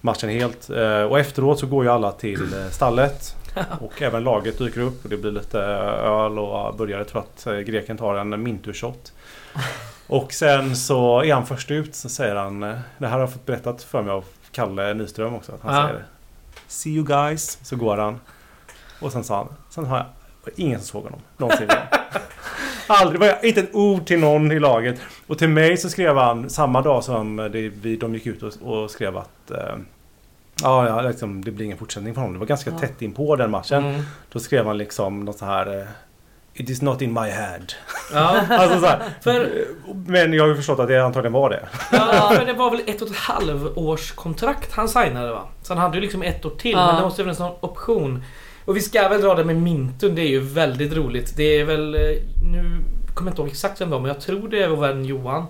matchen 0.00 0.30
helt. 0.30 0.70
Eh, 0.70 1.02
och 1.02 1.18
efteråt 1.18 1.58
så 1.60 1.66
går 1.66 1.84
ju 1.84 1.90
alla 1.90 2.12
till 2.12 2.42
eh, 2.54 2.68
stallet 2.70 3.34
Och 3.80 4.02
även 4.02 4.24
laget 4.24 4.58
dyker 4.58 4.80
upp 4.80 5.04
och 5.04 5.10
det 5.10 5.16
blir 5.16 5.30
lite 5.32 5.58
öl 5.58 6.38
och. 6.38 6.90
Jag 6.90 7.08
tror 7.08 7.22
att 7.22 7.46
eh, 7.46 7.58
greken 7.58 7.96
tar 7.96 8.14
en 8.14 8.46
mintu-shot. 8.46 9.12
Och 10.06 10.32
sen 10.32 10.76
så 10.76 11.22
är 11.22 11.34
han 11.34 11.46
först 11.46 11.70
ut 11.70 11.94
så 11.94 12.08
säger 12.08 12.34
han 12.34 12.62
eh, 12.62 12.78
Det 12.98 13.06
här 13.06 13.12
har 13.12 13.20
jag 13.20 13.32
fått 13.32 13.46
berättat 13.46 13.82
för 13.82 14.02
mig 14.02 14.12
av 14.12 14.24
Kalle 14.52 14.94
Nyström 14.94 15.34
också. 15.34 15.52
Att 15.52 15.62
han 15.62 15.74
Ja. 15.74 15.88
säger 15.88 16.04
See 16.66 16.90
you 16.90 17.04
guys. 17.04 17.58
Så 17.62 17.76
går 17.76 17.96
han. 17.96 18.20
Och 19.00 19.12
sen 19.12 19.24
sa 19.24 19.36
han 19.36 19.48
Sen 19.70 19.86
har 19.86 19.96
jag 19.96 20.06
ingen 20.56 20.78
som 20.80 20.86
såg 20.86 21.02
honom 21.04 21.20
någonsin. 21.36 21.68
Aldrig, 22.86 23.20
var 23.20 23.44
inte 23.44 23.60
ett 23.60 23.74
ord 23.74 24.06
till 24.06 24.18
någon 24.18 24.52
i 24.52 24.58
laget. 24.60 25.00
Och 25.26 25.38
till 25.38 25.48
mig 25.48 25.76
så 25.76 25.90
skrev 25.90 26.16
han 26.16 26.50
samma 26.50 26.82
dag 26.82 27.04
som 27.04 27.36
det, 27.36 27.48
vi, 27.68 27.96
de 27.96 28.14
gick 28.14 28.26
ut 28.26 28.42
och, 28.42 28.52
och 28.62 28.90
skrev 28.90 29.16
att 29.16 29.50
eh, 29.50 29.76
Ja, 30.62 30.88
ja 30.88 31.00
liksom, 31.08 31.44
det 31.44 31.50
blir 31.50 31.64
ingen 31.66 31.78
fortsättning 31.78 32.14
för 32.14 32.20
honom. 32.20 32.32
Det 32.34 32.38
var 32.40 32.46
ganska 32.46 32.70
Ja. 32.70 32.78
tätt 32.78 33.02
in 33.02 33.12
på 33.12 33.36
den 33.36 33.50
matchen. 33.50 33.84
Mm. 33.84 34.02
Då 34.32 34.38
skrev 34.38 34.66
han 34.66 34.78
liksom 34.78 35.24
något 35.24 35.38
så 35.38 35.44
här 35.44 35.80
eh, 35.80 35.86
It 36.54 36.70
is 36.70 36.82
not 36.82 37.02
in 37.02 37.12
my 37.12 37.20
head. 37.28 37.60
Ja, 38.12 38.40
Alltså 38.50 38.80
så 38.80 38.86
här, 38.86 39.02
för, 39.20 39.50
men 40.06 40.32
jag 40.32 40.42
har 40.42 40.48
ju 40.48 40.56
förstått 40.56 40.78
att 40.80 40.88
det 40.88 41.04
antagligen 41.04 41.32
var 41.32 41.50
det. 41.50 41.68
ja, 41.92 42.32
för 42.36 42.46
det 42.46 42.52
var 42.52 42.70
väl 42.70 42.80
ett 42.86 43.02
och 43.02 43.08
ett 43.08 43.16
halvårs 43.16 44.12
kontrakt 44.12 44.72
han 44.72 44.88
signade 44.88 45.30
va? 45.32 45.42
Så 45.62 45.72
han 45.74 45.82
hade 45.82 45.94
ju 45.96 46.00
liksom 46.00 46.22
ett 46.22 46.44
år 46.44 46.50
till 46.58 46.70
Ja. 46.70 46.86
men 46.86 46.96
det 46.96 47.02
måste 47.02 47.22
ju 47.22 47.26
finnas 47.26 47.38
någon 47.38 47.56
option. 47.60 48.22
Och 48.64 48.76
vi 48.76 48.80
ska 48.80 49.08
väl 49.08 49.20
dra 49.20 49.34
det 49.34 49.44
med 49.44 49.56
Mintun, 49.56 50.14
det 50.14 50.22
är 50.22 50.28
ju 50.28 50.40
väldigt 50.40 50.92
roligt. 50.92 51.36
Det 51.36 51.60
är 51.60 51.64
väl... 51.64 51.94
eh, 51.94 52.00
Nu 52.52 52.80
kommer 53.14 53.30
jag 53.30 53.32
inte 53.32 53.42
ihåg 53.42 53.48
exakt 53.50 53.80
vem 53.80 53.88
det 53.90 53.94
var 53.96 54.00
men 54.02 54.08
jag 54.08 54.20
tror 54.20 54.48
det 54.48 54.62
är 54.62 54.68
vår 54.68 54.76
vän 54.76 55.04
Johan. 55.04 55.46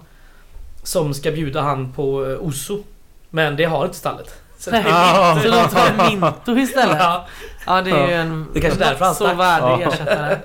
Som 0.82 1.14
ska 1.14 1.30
bjuda 1.30 1.60
han 1.60 1.92
på 1.92 2.26
eh, 2.26 2.38
Oso. 2.40 2.82
Men 3.30 3.56
det 3.56 3.64
har 3.64 3.84
inte 3.84 3.96
stallet. 3.96 4.34
Så 4.58 4.70
det 4.70 4.76
är 4.76 4.84
Ah. 4.88 5.34
Mintun. 5.34 5.52
Så 5.52 5.58
de 5.58 5.68
tar 5.68 6.10
Minto 6.10 6.56
istället? 6.56 6.96
Ja, 7.00 7.26
Ja 7.66 7.82
det 7.82 7.90
är 7.90 8.06
ju 8.08 8.14
en 8.14 8.46
Det 8.54 8.60
kanske 8.60 8.78
därför 8.78 9.04
han 9.04 9.14
så 9.14 9.24
stack. 9.24 9.38
värdig 9.38 9.84
Ja. 9.86 9.88
ersättare. 9.92 10.36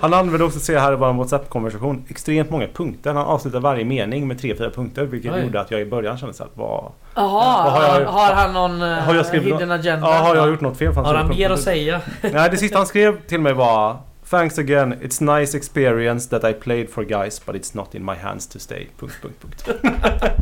Han 0.00 0.14
använde 0.14 0.44
också, 0.44 0.58
ser 0.60 0.72
jag 0.74 0.80
här 0.80 0.92
i 0.92 0.96
vår 0.96 1.12
WhatsApp-konversation, 1.12 2.04
extremt 2.08 2.50
många 2.50 2.66
punkter. 2.74 3.14
Han 3.14 3.26
avslutar 3.26 3.60
varje 3.60 3.84
mening 3.84 4.28
med 4.28 4.40
tre, 4.40 4.56
fyra 4.56 4.70
punkter. 4.70 5.02
Vilket 5.04 5.32
Oj. 5.34 5.42
gjorde 5.42 5.60
att 5.60 5.70
jag 5.70 5.80
i 5.80 5.84
början 5.86 6.18
kände 6.18 6.34
så 6.34 6.42
här, 6.42 6.50
vad... 6.54 6.84
Jaha, 7.14 7.70
har 7.70 8.04
har, 8.04 8.32
han 8.34 8.52
någon 8.52 8.80
Har 8.80 9.14
jag 9.14 9.26
skrivit 9.26 9.54
hidden 9.54 9.70
agenda? 9.70 10.06
Ja, 10.10 10.14
har 10.14 10.36
jag 10.36 10.48
gjort 10.48 10.60
något 10.60 10.78
fel? 10.78 10.94
Har 10.94 11.14
han 11.14 11.28
mer 11.28 11.50
att 11.50 11.60
säga? 11.60 12.00
Nej, 12.20 12.50
det 12.50 12.56
sista 12.56 12.78
han 12.78 12.86
skrev 12.86 13.20
till 13.26 13.40
mig 13.40 13.52
var 13.52 13.96
Thanks 14.30 14.58
again, 14.58 14.92
it's 15.02 15.40
nice 15.40 15.56
experience 15.56 16.28
that 16.28 16.44
I 16.44 16.52
played 16.52 16.90
for 16.90 17.04
guys 17.04 17.40
but 17.46 17.54
it's 17.56 17.76
not 17.76 17.94
in 17.94 18.04
my 18.04 18.14
hands 18.14 18.46
to 18.46 18.58
stay. 18.58 18.86
Punkt, 18.98 19.14
punkt, 19.22 19.40
punkt. 19.40 19.82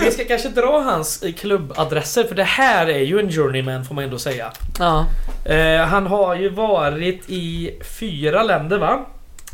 Vi 0.00 0.10
ska 0.10 0.24
kanske 0.24 0.48
dra 0.48 0.80
hans 0.80 1.22
eh, 1.22 1.32
klubbadresser 1.32 2.24
för 2.24 2.34
det 2.34 2.44
här 2.44 2.86
är 2.86 2.98
ju 2.98 3.18
en 3.20 3.30
journeyman 3.30 3.84
får 3.84 3.94
man 3.94 4.04
ändå 4.04 4.18
säga. 4.18 4.52
Ja. 4.78 5.06
Eh, 5.44 5.80
han 5.80 6.06
har 6.06 6.34
ju 6.34 6.48
varit 6.48 7.24
i 7.30 7.78
fyra 7.98 8.42
länder 8.42 8.78
va? 8.78 9.06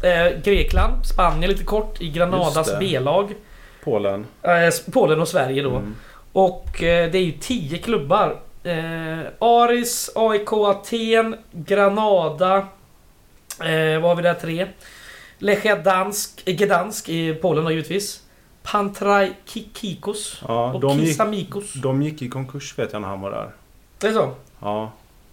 Eh, 0.02 0.42
Grekland, 0.44 1.06
Spanien 1.06 1.50
lite 1.50 1.64
kort, 1.64 2.00
i 2.00 2.10
Granadas. 2.10 2.78
B-lag. 2.78 3.34
Polen. 3.84 4.26
Eh, 4.42 4.92
Polen 4.92 5.20
och 5.20 5.28
Sverige 5.28 5.62
då. 5.62 5.76
Mm. 5.76 5.94
Och 6.32 6.82
eh, 6.82 7.10
det 7.10 7.18
är 7.18 7.22
ju 7.22 7.32
tio 7.32 7.78
klubbar. 7.78 8.40
Eh, 8.64 9.18
Aris, 9.38 10.10
AIK 10.14 10.52
Aten, 10.52 11.36
Granada. 11.52 12.66
Eh, 13.60 14.00
vad 14.00 14.10
har 14.10 14.16
vi 14.16 14.22
där? 14.22 14.34
Tre. 14.34 14.66
Lechia 15.38 15.76
Dansk, 15.76 16.42
eh, 16.44 16.54
Gdansk 16.54 17.08
i 17.08 17.34
Polen 17.34 17.64
då 17.64 17.70
givetvis. 17.70 18.22
Pantraj 18.62 19.32
Kikikos. 19.44 20.42
Ja, 20.48 20.72
och 20.72 20.80
de 20.80 20.98
gick, 20.98 21.08
Kisamikos. 21.08 21.72
de 21.72 22.02
gick 22.02 22.22
i 22.22 22.28
konkurs 22.28 22.78
vet 22.78 22.92
jag 22.92 23.02
när 23.02 23.08
han 23.08 23.20
var 23.20 23.30
där. 23.30 23.50
Det 23.98 24.06
är 24.06 24.12
så? 24.12 24.34
Ja. 24.60 24.92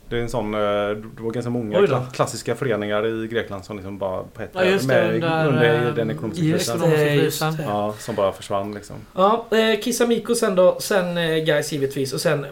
Det 0.09 0.17
är 0.17 0.21
en 0.21 0.29
sån, 0.29 0.53
eh, 0.53 0.59
det 0.59 1.21
var 1.23 1.31
ganska 1.31 1.49
många 1.49 2.05
klassiska 2.13 2.55
föreningar 2.55 3.05
i 3.23 3.27
Grekland 3.27 3.65
som 3.65 3.75
liksom 3.77 3.97
bara 3.97 4.23
på 4.23 4.41
ett 4.41 4.49
Ja, 4.53 4.63
just 4.63 4.87
det, 4.87 4.93
med, 4.93 5.15
under, 5.15 5.47
under 5.47 5.87
eh, 5.87 5.93
den 5.93 6.11
ekonomiska 6.11 6.43
Just 6.43 6.71
krisen. 6.71 6.89
Det, 6.89 7.13
just 7.13 7.39
det. 7.39 7.63
Ja, 7.63 7.93
som 7.99 8.15
bara 8.15 8.31
försvann 8.31 8.73
liksom. 8.73 8.95
Ja, 9.15 9.45
eh, 9.51 9.79
Kisamiko 9.81 10.35
sen 10.35 10.55
då. 10.55 10.79
Sen 10.79 11.17
eh, 11.17 11.37
Gais 11.43 11.71
givetvis. 11.71 12.13
Och 12.13 12.21
sen 12.21 12.45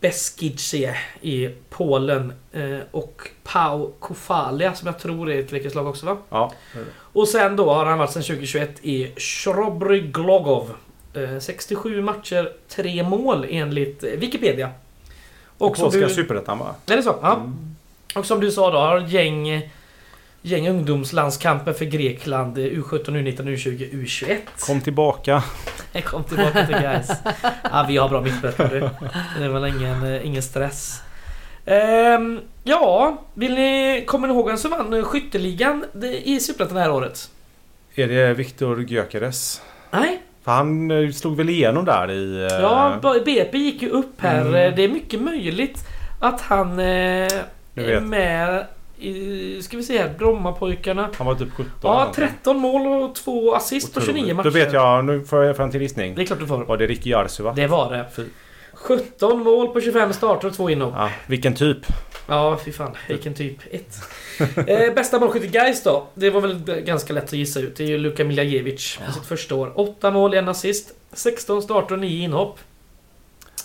Podbeskice 0.00 0.94
i 1.22 1.48
Polen. 1.70 2.32
Eh, 2.52 2.78
och 2.90 3.28
Pau 3.44 3.92
Kofalia 3.98 4.74
som 4.74 4.86
jag 4.86 4.98
tror 4.98 5.30
är 5.30 5.54
ett 5.66 5.74
lag 5.74 5.86
också 5.86 6.06
va? 6.06 6.16
Ja. 6.30 6.52
Och 6.96 7.28
sen 7.28 7.56
då 7.56 7.72
har 7.74 7.86
han 7.86 7.98
varit 7.98 8.12
sen 8.12 8.22
2021 8.22 8.70
i 8.82 9.12
Shrobry 9.16 10.00
Glogov. 10.00 10.74
Eh, 11.14 11.38
67 11.38 12.02
matcher, 12.02 12.52
3 12.68 13.02
mål 13.02 13.46
enligt 13.50 14.04
eh, 14.04 14.10
Wikipedia. 14.10 14.70
Och 15.58 15.76
Polska 15.76 16.00
du... 16.00 16.08
superettan 16.08 16.58
va? 16.58 16.74
Är 16.86 16.96
det 16.96 17.02
så? 17.02 17.18
Ja. 17.22 17.34
Mm. 17.34 17.76
Och 18.14 18.26
som 18.26 18.40
du 18.40 18.50
sa 18.50 18.70
då 18.70 18.78
har 18.78 19.00
gäng, 19.00 19.70
gäng 20.42 20.68
ungdomslandskamper 20.68 21.72
för 21.72 21.84
Grekland. 21.84 22.58
eh, 22.58 22.62
U17, 22.62 23.04
U19, 23.04 23.36
U20, 23.36 23.92
U21. 23.92 24.38
Kom 24.58 24.80
tillbaka. 24.80 25.42
Kom 26.04 26.24
tillbaka 26.24 26.66
till 26.66 26.76
guys. 26.78 27.10
Ja, 27.72 27.84
vi 27.88 27.96
har 27.96 28.08
bra 28.08 28.20
mittbäckar 28.20 28.68
du. 28.68 28.80
Det 29.38 29.44
är 29.44 29.48
väl 29.48 29.64
ingen, 29.64 30.14
eh, 30.14 30.26
ingen 30.26 30.42
stress. 30.42 31.02
Ehm, 31.66 32.40
ja, 32.64 33.16
vill 33.34 33.54
ni... 33.54 34.04
Kommer 34.06 34.28
ni 34.28 34.34
ihåg 34.34 34.46
vem 34.46 34.56
som 34.56 34.70
vann 34.70 35.04
skytteligan 35.04 35.84
i 36.24 36.40
Superettan 36.40 36.76
det 36.76 36.82
här 36.82 36.92
året? 36.92 37.30
Är 37.94 38.08
det 38.08 38.34
Viktor 38.34 38.82
Gyökeres? 38.82 39.62
Nej? 39.90 40.22
För 40.44 40.52
han 40.52 40.90
eh, 40.90 41.10
slog 41.10 41.36
väl 41.36 41.48
igenom 41.50 41.84
där 41.84 42.10
i... 42.10 42.42
eh, 42.50 42.60
Ja, 42.60 42.98
BP 43.24 43.58
gick 43.58 43.82
ju 43.82 43.88
upp 43.90 44.20
här. 44.20 44.40
Mm. 44.40 44.54
Eh, 44.54 44.74
Det 44.76 44.82
är 44.84 44.88
mycket 44.88 45.20
möjligt 45.20 45.78
att 46.20 46.40
han 46.40 46.78
eh, 46.78 46.84
är 47.74 48.00
med 48.00 48.66
i... 49.00 49.62
Ska 49.62 49.76
vi 49.76 49.82
se 49.82 49.98
här, 49.98 50.14
Brommapojkarna. 50.18 51.10
Han 51.18 51.26
var 51.26 51.34
typ 51.34 51.52
17 51.52 51.66
eller 51.80 51.90
Ja, 51.90 51.98
någonting. 51.98 52.24
13 52.24 52.58
mål 52.58 52.86
och 52.86 53.14
2 53.14 53.54
assist 53.54 53.94
på 53.94 54.00
29 54.00 54.12
Otroligt. 54.14 54.36
matcher. 54.36 54.44
Då 54.44 54.50
vet 54.50 54.72
jag, 54.72 55.04
nu 55.04 55.24
får 55.24 55.44
jag 55.44 55.60
en 55.60 55.70
till 55.70 55.82
gissning. 55.82 56.14
Det 56.14 56.22
är 56.22 56.26
klart 56.26 56.38
du 56.40 56.46
får. 56.46 56.64
Var 56.64 56.76
det 56.76 56.86
Ricky 56.86 57.10
Jarsuva? 57.10 57.52
Det 57.52 57.66
var 57.66 57.92
det. 57.92 58.06
Fy. 58.16 58.24
17 58.72 59.42
mål 59.42 59.68
på 59.68 59.80
25 59.80 60.12
starter 60.12 60.48
och 60.48 60.54
2 60.54 60.70
inhopp. 60.70 60.94
Ja, 60.96 61.10
vilken 61.26 61.54
typ? 61.54 61.78
Ja, 62.28 62.58
fy 62.64 62.72
fan. 62.72 62.96
Vilken 63.08 63.34
typ. 63.34 63.58
Ett. 63.70 63.96
eh, 64.68 64.94
bästa 64.94 65.18
målskytt 65.20 65.44
i 65.44 65.46
Gais 65.48 65.82
då? 65.82 66.06
Det 66.14 66.30
var 66.30 66.40
väl 66.40 66.82
ganska 66.84 67.12
lätt 67.12 67.24
att 67.24 67.32
gissa 67.32 67.60
ut. 67.60 67.76
Det 67.76 67.84
är 67.84 67.88
ju 67.88 67.98
Luka 67.98 68.24
Miljajevic 68.24 68.98
på 69.06 69.12
sitt 69.12 69.26
första 69.26 69.54
år. 69.54 69.72
8 69.74 70.10
mål, 70.10 70.34
en 70.34 70.48
assist. 70.48 70.94
16 71.12 71.62
starter 71.62 71.94
och 71.94 71.98
9 72.00 72.24
inhopp. 72.24 72.58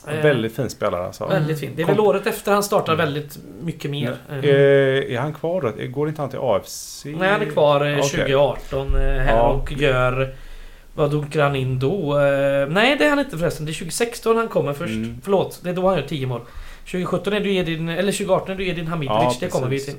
Eh, 0.08 0.24
Väldigt 0.24 0.56
fin 0.56 0.70
spelare 0.70 1.06
alltså. 1.06 1.26
Väldigt 1.28 1.60
fint. 1.60 1.76
Det 1.76 1.82
är 1.82 1.86
Kom- 1.86 1.96
väl 1.96 2.06
året 2.06 2.28
efter 2.28 2.52
han 2.52 2.64
startar 2.64 2.94
Mm. 2.94 3.06
väldigt 3.06 3.38
mycket 3.62 3.92
mer. 3.92 4.16
Eh, 4.32 4.38
Eh, 4.38 5.14
är 5.16 5.18
han 5.20 5.34
kvar 5.34 5.62
då? 5.62 5.88
Går 5.88 6.10
inte 6.10 6.22
han 6.22 6.30
till 6.30 6.40
AFC? 6.42 7.06
Nej, 7.06 7.30
han 7.30 7.42
är 7.42 7.46
kvar 7.46 7.86
eh, 7.86 7.98
Okej. 8.00 8.10
2018 8.10 8.96
eh, 8.96 9.02
här 9.02 9.36
Ja. 9.38 9.42
och 9.50 9.72
gör... 9.72 10.36
Vad 10.96 11.12
dunkar 11.12 11.44
han 11.44 11.56
in 11.56 11.80
då? 11.80 12.20
Eh, 12.20 12.68
nej, 12.68 12.96
det 12.98 13.06
är 13.06 13.10
han 13.10 13.20
inte 13.20 13.38
förresten. 13.38 13.66
Det 13.66 13.72
är 13.72 13.74
2016 13.74 14.38
han 14.38 14.48
kommer 14.48 14.74
först. 14.74 14.92
Mm. 14.94 15.22
Förlåt, 15.24 15.60
det 15.64 15.70
är 15.70 15.74
då 15.74 15.88
han 15.88 15.98
gör 15.98 16.08
10 16.08 16.28
mål. 16.28 16.42
2017 16.86 17.34
är 17.34 17.40
du 17.40 17.54
Edin... 17.56 17.90
Eller 17.90 18.12
2018 18.12 18.52
är 18.52 18.56
du 18.56 18.68
Edin 18.68 18.88
Hamidovic. 18.88 19.24
Ja, 19.24 19.38
det 19.40 19.48
kommer 19.48 19.68
vi 19.68 19.80
till. 19.80 19.94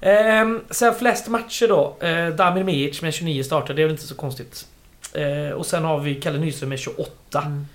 Ehm, 0.00 0.60
sen 0.70 0.94
flest 0.94 1.28
matcher 1.28 1.68
då. 1.68 1.96
Eh, 2.06 2.28
Damir 2.28 2.64
Mijic 2.64 3.02
med 3.02 3.14
29 3.14 3.42
starter. 3.42 3.74
Det 3.74 3.82
är 3.82 3.86
väl 3.86 3.92
inte 3.92 4.06
så 4.06 4.14
konstigt. 4.14 4.66
Eh, 5.12 5.52
och 5.54 5.66
sen 5.66 5.84
har 5.84 5.98
vi 6.00 6.14
Kalle 6.14 6.38
Nyström 6.38 6.68
med 6.68 6.78
28. 6.78 7.42
Mm. 7.46 7.66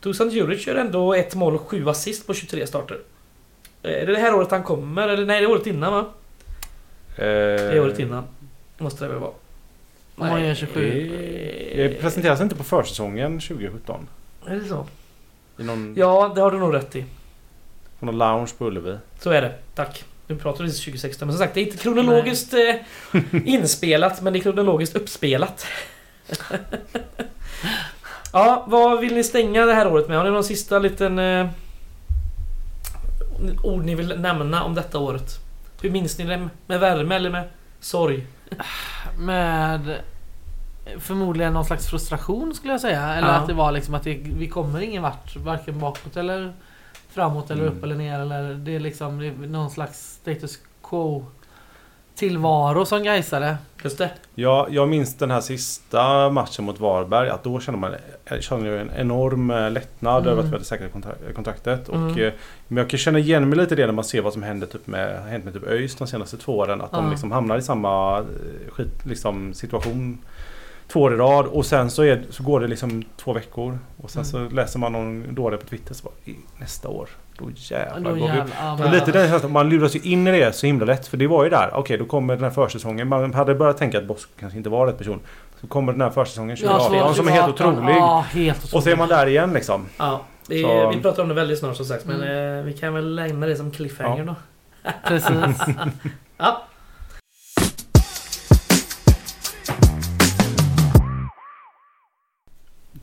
Dusan 0.00 0.30
Djuric 0.30 0.66
gör 0.66 0.74
ändå 0.74 1.14
ett 1.14 1.34
mål 1.34 1.54
och 1.54 1.68
sju 1.68 1.88
assist 1.88 2.26
på 2.26 2.34
23 2.34 2.66
starter. 2.66 2.98
Eh, 3.82 3.90
är 4.02 4.06
det 4.06 4.12
det 4.12 4.18
här 4.18 4.34
året 4.34 4.50
han 4.50 4.62
kommer? 4.62 5.08
Eller 5.08 5.26
nej, 5.26 5.40
det 5.40 5.46
är 5.46 5.50
året 5.50 5.66
innan 5.66 5.92
va? 5.92 5.98
Eh, 7.16 7.24
Det 7.24 7.72
är 7.72 7.80
året 7.80 7.98
innan. 7.98 8.24
Måste 8.78 9.04
det 9.04 9.08
väl 9.10 9.18
vara. 9.18 9.30
Om 10.16 10.26
man 10.28 10.44
gör 10.44 10.54
27. 10.54 10.80
Eh, 11.72 11.76
Det 11.88 12.00
presenteras 12.00 12.40
inte 12.40 12.54
på 12.56 12.64
försäsongen 12.64 13.40
2017? 13.40 14.08
Är 14.46 14.56
det 14.56 14.64
så? 14.64 14.86
I 15.58 15.62
någon, 15.64 15.94
Ja, 15.96 16.32
det 16.34 16.40
har 16.40 16.50
du 16.50 16.58
nog 16.58 16.74
rätt 16.74 16.96
i. 16.96 17.04
på 17.98 18.06
någon 18.06 18.18
lounge 18.18 18.50
på 18.58 18.66
Ullevi? 18.66 18.96
Så 19.20 19.30
är 19.30 19.42
det. 19.42 19.54
Tack. 19.74 20.04
Nu 20.26 20.36
pratar 20.36 20.64
vi 20.64 20.70
2016. 20.70 21.28
Men 21.28 21.36
som 21.36 21.44
sagt, 21.44 21.54
det 21.54 21.60
är 21.60 21.64
inte 21.64 21.76
kronologiskt 21.78 22.54
eh, 22.54 22.74
inspelat, 23.44 24.22
men 24.22 24.32
det 24.32 24.38
är 24.38 24.40
kronologiskt 24.40 24.96
uppspelat. 24.96 25.66
ja, 28.32 28.64
vad 28.66 29.00
vill 29.00 29.14
ni 29.14 29.24
stänga 29.24 29.66
det 29.66 29.74
här 29.74 29.92
året 29.92 30.08
med? 30.08 30.16
Har 30.16 30.24
ni 30.24 30.30
någon 30.30 30.44
sista 30.44 30.78
liten... 30.78 31.18
Eh, 31.18 31.46
ord 33.64 33.84
ni 33.84 33.94
vill 33.94 34.20
nämna 34.20 34.64
om 34.64 34.74
detta 34.74 34.98
året? 34.98 35.30
Hur 35.82 35.90
minns 35.90 36.18
ni 36.18 36.24
det? 36.24 36.48
Med 36.66 36.80
värme 36.80 37.14
eller 37.16 37.30
med 37.30 37.48
sorg? 37.80 38.26
Med 39.18 39.96
förmodligen 40.98 41.52
någon 41.52 41.64
slags 41.64 41.86
frustration 41.86 42.54
skulle 42.54 42.72
jag 42.72 42.80
säga. 42.80 43.14
Eller 43.14 43.28
Ja. 43.28 43.34
att 43.34 43.46
det 43.46 43.54
var 43.54 43.72
liksom 43.72 43.94
att 43.94 44.02
det, 44.04 44.20
vi 44.24 44.48
kommer 44.48 44.80
ingen 44.80 45.02
vart. 45.02 45.36
Varken 45.36 45.78
bakåt 45.78 46.16
eller 46.16 46.52
framåt 47.10 47.50
eller 47.50 47.62
Mm. 47.62 47.76
upp 47.76 47.84
eller 47.84 47.94
ner. 47.96 48.18
Eller 48.20 48.54
det 48.54 48.74
är 48.76 48.80
liksom 48.80 49.18
det 49.18 49.26
är 49.26 49.32
någon 49.32 49.70
slags 49.70 50.18
status 50.22 50.58
quo 50.82 51.26
tillvaro 52.20 52.84
som 52.86 53.02
Gaisare. 53.02 53.56
Just 53.84 53.98
det. 53.98 54.10
Jag, 54.34 54.66
jag 54.70 54.88
minns 54.88 55.16
den 55.16 55.30
här 55.30 55.40
sista 55.40 56.30
matchen 56.30 56.64
mot 56.64 56.80
Varberg. 56.80 57.28
Att 57.30 57.44
då 57.44 57.60
kände 57.60 57.80
man 57.80 57.94
jag 58.24 58.42
kände 58.42 58.68
ju 58.68 58.78
en 58.80 58.90
enorm 58.96 59.50
eh, 59.50 59.70
lättnad 59.70 60.22
Mm. 60.22 60.32
över 60.32 60.42
att 60.42 60.48
vi 60.48 60.52
hade 60.52 60.64
säkrat 60.64 60.92
kontra- 60.92 61.32
kontraktet. 61.34 61.88
Och, 61.88 61.96
Mm. 61.96 62.18
eh, 62.24 62.32
men 62.68 62.76
jag 62.76 62.90
kan 62.90 62.98
känna 62.98 63.18
igen 63.18 63.48
mig 63.48 63.58
lite 63.58 63.74
i 63.74 63.76
det 63.76 63.86
när 63.86 63.92
man 63.92 64.04
ser 64.04 64.20
vad 64.20 64.32
som 64.32 64.42
händer 64.42 64.66
typ 64.66 64.86
med, 64.86 65.22
hänt 65.28 65.44
med 65.44 65.54
typ 65.54 65.66
ÖIS 65.68 65.96
de 65.96 66.06
senaste 66.06 66.36
två 66.36 66.58
åren. 66.58 66.80
Att 66.80 66.90
de 66.92 67.04
Ja. 67.04 67.10
liksom 67.10 67.32
hamnar 67.32 67.58
i 67.58 67.62
samma 67.62 68.18
eh, 68.18 68.24
skit, 68.72 69.06
liksom, 69.06 69.54
situation 69.54 70.18
två 70.92 71.00
år 71.00 71.14
i 71.14 71.16
rad. 71.16 71.46
Och 71.46 71.66
sen 71.66 71.90
så, 71.90 72.02
är, 72.02 72.22
så 72.30 72.42
går 72.42 72.60
det 72.60 72.66
liksom 72.66 73.02
två 73.16 73.32
veckor. 73.32 73.78
Och 74.02 74.10
sen 74.10 74.24
Mm. 74.34 74.48
så 74.50 74.54
läser 74.54 74.78
man 74.78 74.92
någon 74.92 75.34
dåre 75.34 75.56
på 75.56 75.66
Twitter 75.66 75.94
så 75.94 76.04
bara 76.04 76.14
"I- 76.24 76.36
nästa 76.58 76.88
år. 76.88 77.08
Då 77.38 77.44
jävlar 77.54 78.00
Då 78.00 78.08
går 78.08 78.14
vi 78.14 78.20
jävlar, 78.22 78.46
ja, 78.60 78.72
Och 78.72 78.78
men- 78.80 78.90
lite 78.90 79.12
den 79.12 79.28
känslan, 79.28 79.52
man 79.52 79.68
luras 79.68 79.96
ju 79.96 80.00
in 80.00 80.26
i 80.26 80.30
det 80.40 80.52
så 80.52 80.66
himla 80.66 80.84
lätt. 80.86 81.06
För 81.06 81.16
det 81.16 81.26
var 81.26 81.44
ju 81.44 81.50
där, 81.50 81.70
okej 81.74 81.98
då 81.98 82.04
kommer 82.04 82.34
den 82.34 82.44
här 82.44 82.50
försäsongen. 82.50 83.08
Man 83.08 83.34
hade 83.34 83.54
börjat 83.54 83.76
tänka 83.78 83.98
att 83.98 84.04
Bosk 84.06 84.28
kanske 84.40 84.56
inte 84.58 84.70
var 84.70 84.86
rätt 84.86 84.98
person. 84.98 85.20
Så 85.60 85.66
kommer 85.66 85.92
den 85.92 86.00
här 86.00 86.10
försäsongen 86.10 86.56
2018 86.56 87.14
som 87.14 87.28
är 87.28 87.32
helt 87.32 87.48
otrolig. 87.48 87.94
Ja, 87.94 88.24
helt 88.30 88.58
otrolig. 88.64 88.76
Och 88.76 88.82
så 88.82 88.90
är 88.90 88.96
man 88.96 89.08
där 89.08 89.26
igen 89.26 89.52
liksom. 89.52 89.86
Ja, 89.96 90.20
vi, 90.48 90.62
Så- 90.62 90.90
vi 90.90 91.00
pratar 91.00 91.22
om 91.22 91.28
det 91.28 91.34
väldigt 91.34 91.58
snart 91.58 91.76
som 91.76 91.86
sagt. 91.86 92.04
Men 92.06 92.22
Mm. 92.22 92.58
eh, 92.58 92.64
vi 92.64 92.72
kan 92.72 92.94
väl 92.94 93.14
lämna 93.14 93.46
det 93.46 93.56
som 93.56 93.70
cliffhanger 93.70 94.24
då. 94.24 94.34
Precis. 95.08 95.60
Ja. 96.38 96.62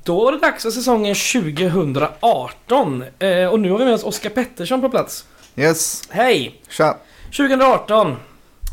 Då 0.07 0.23
var 0.25 0.31
det 0.31 0.37
dags 0.39 0.63
för 0.63 0.71
säsongen 0.71 1.15
2018. 1.15 3.03
Eh, 3.19 3.45
och 3.45 3.59
nu 3.59 3.71
har 3.71 3.77
vi 3.79 3.85
med 3.85 3.93
oss 3.93 4.03
Oskar 4.03 4.29
Pettersson 4.29 4.81
på 4.81 4.89
plats. 4.89 5.25
Yes, 5.55 6.03
Hej! 6.09 6.61
tja. 6.69 6.97
2018. 7.37 8.07
Ja, 8.07 8.15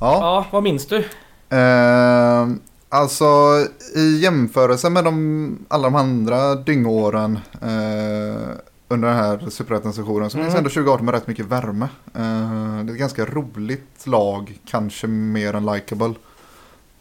Ja, 0.00 0.46
vad 0.50 0.62
minns 0.62 0.86
du? 0.86 0.96
eh, 1.56 2.46
alltså 2.88 3.24
i 3.96 4.18
jämförelse 4.22 4.90
med 4.90 5.04
de, 5.04 5.58
alla 5.68 5.84
de 5.84 5.94
andra 5.94 6.54
dyngåren 6.54 7.38
eh, 7.62 8.40
under 8.88 9.08
den 9.08 9.16
här 9.16 9.50
superettan-sessionen 9.50 10.30
så 10.30 10.36
minns 10.38 10.46
jag 10.46 10.52
Mm. 10.54 10.58
ändå 10.58 10.70
2018 10.70 11.04
med 11.04 11.14
rätt 11.14 11.26
mycket 11.26 11.46
värme. 11.46 11.88
Eh, 12.14 12.84
det 12.84 12.90
är 12.90 12.94
ett 12.94 12.98
ganska 12.98 13.24
roligt 13.24 14.06
lag, 14.06 14.58
kanske 14.66 15.06
mer 15.06 15.54
än 15.54 15.66
likable. 15.66 16.14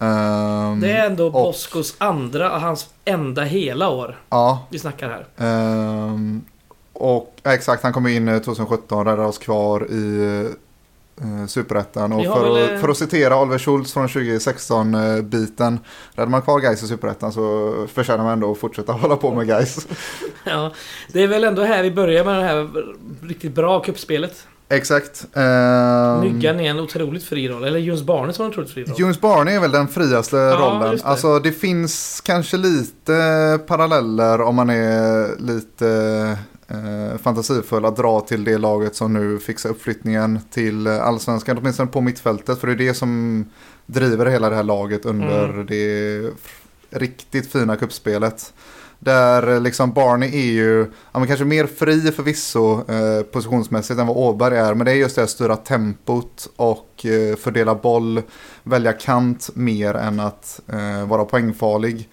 Eh, 0.02 0.76
Det 0.82 0.92
är 0.92 1.06
ändå 1.06 1.26
och- 1.26 1.32
Boskos 1.32 1.96
andra 1.98 2.50
hans 2.50 2.88
enda 3.06 3.44
hela 3.44 3.90
år 3.90 4.20
Ja, 4.30 4.68
vi 4.70 4.80
snackar 4.80 5.10
här. 5.10 5.26
Ehm, 5.48 6.42
och 6.94 7.36
exakt, 7.44 7.84
han 7.84 7.94
kom 7.94 8.08
in 8.08 8.28
eh, 8.28 8.40
2017, 8.42 9.06
räddade 9.06 9.28
oss 9.28 9.38
kvar 9.38 9.88
i 9.92 9.96
uh, 11.24 11.46
Superettan. 11.48 12.14
Och 12.14 12.26
för, 12.26 12.44
väl, 12.54 12.64
att, 12.66 12.72
eh, 12.72 12.78
för 12.78 12.90
att 12.90 12.98
citera 12.98 13.42
Oliver 13.42 13.58
Schultz 13.58 13.94
från 13.94 14.08
2016-biten. 14.08 15.80
Räddar 16.14 16.30
man 16.30 16.42
kvar 16.42 16.60
Gais 16.60 16.84
i 16.84 16.88
Superettan 16.88 17.32
så 17.34 17.74
förtjänar 17.94 18.24
man 18.24 18.34
ändå 18.34 18.52
att 18.52 18.58
fortsätta 18.58 18.94
hålla 19.02 19.16
på 19.16 19.32
med 19.34 19.48
Gais. 19.48 19.88
Ja, 20.44 20.72
det 21.14 21.24
är 21.24 21.28
väl 21.28 21.44
ändå 21.44 21.64
här 21.64 21.84
vi 21.84 21.92
börjar 21.92 22.26
med 22.26 22.36
det 22.40 22.44
här 22.44 22.70
riktigt 23.28 23.56
bra 23.56 23.80
kuppspelet. 23.80 24.48
Exakt. 24.70 25.26
Um, 25.34 26.20
Myggan 26.20 26.60
är 26.60 26.70
en 26.70 26.80
otroligt 26.80 27.24
fri 27.24 27.50
roll. 27.50 27.64
Eller 27.64 27.80
Jöns 27.80 28.04
Barnes 28.04 28.38
har 28.38 28.46
en 28.46 28.52
otroligt 28.52 28.72
fri 28.72 28.84
roll. 28.84 28.96
Jones 28.98 29.22
Barney 29.22 29.56
är 29.56 29.60
väl 29.60 29.72
den 29.72 29.88
friaste 29.88 30.36
rollen. 30.56 30.92
just 30.92 31.04
det. 31.04 31.10
Alltså 31.10 31.40
det 31.40 31.52
finns 31.52 32.22
kanske 32.26 32.58
lite 32.58 33.60
paralleller 33.68 34.42
om 34.42 34.56
man 34.56 34.70
är 34.70 35.40
lite 35.42 35.88
eh, 36.68 37.18
fantasifull 37.18 37.86
att 37.86 37.96
dra 37.98 38.22
till 38.22 38.44
det 38.44 38.58
laget 38.58 38.96
som 38.96 39.14
nu 39.14 39.40
fixar 39.40 39.70
uppflyttningen 39.70 40.40
till 40.52 40.88
allsvenskan. 40.88 41.58
Åtminstone 41.58 41.92
på 41.92 42.02
mittfältet. 42.02 42.60
För 42.60 42.68
det 42.68 42.74
är 42.74 42.88
det 42.88 42.94
som 42.94 43.46
driver 43.86 44.26
hela 44.26 44.50
det 44.50 44.56
här 44.56 44.64
laget 44.64 45.06
under 45.06 45.50
Mm. 45.50 45.66
det 45.66 46.22
riktigt 46.90 47.52
fina 47.52 47.76
kuppspelet. 47.76 48.54
Där 49.04 49.54
eh, 49.54 49.62
liksom 49.62 49.92
Barney 49.92 50.30
är 50.30 50.52
ju, 50.52 50.80
ja, 51.12 51.20
men 51.20 51.28
kanske 51.28 51.46
mer 51.46 51.68
fri 51.68 52.12
förvisso 52.12 52.92
eh, 52.92 53.24
positionsmässigt 53.24 54.00
än 54.00 54.08
vad 54.08 54.18
Åberg 54.18 54.58
är. 54.58 54.74
Men 54.74 54.86
det 54.86 54.92
är 54.92 54.96
just 54.96 55.16
det 55.16 55.24
att 55.24 55.30
styra 55.30 55.56
tempot 55.56 56.48
och 56.56 57.06
eh, 57.06 57.36
fördela 57.36 57.76
boll, 57.76 58.22
välja 58.64 58.94
kant 58.94 59.50
mer 59.54 59.94
än 59.94 60.20
att 60.20 60.62
eh, 60.68 61.08
vara 61.08 61.26
poängfarlig. 61.26 62.10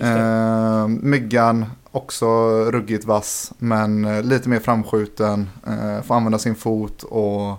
Eh, 0.00 0.88
myggan 0.88 1.66
också 1.90 2.26
ruggigt 2.70 3.04
vass 3.04 3.52
men 3.58 4.04
eh, 4.04 4.22
lite 4.22 4.48
mer 4.48 4.60
framskjuten. 4.60 5.50
Eh, 5.66 6.02
får 6.02 6.14
använda 6.14 6.38
sin 6.38 6.54
fot 6.54 7.02
och 7.02 7.50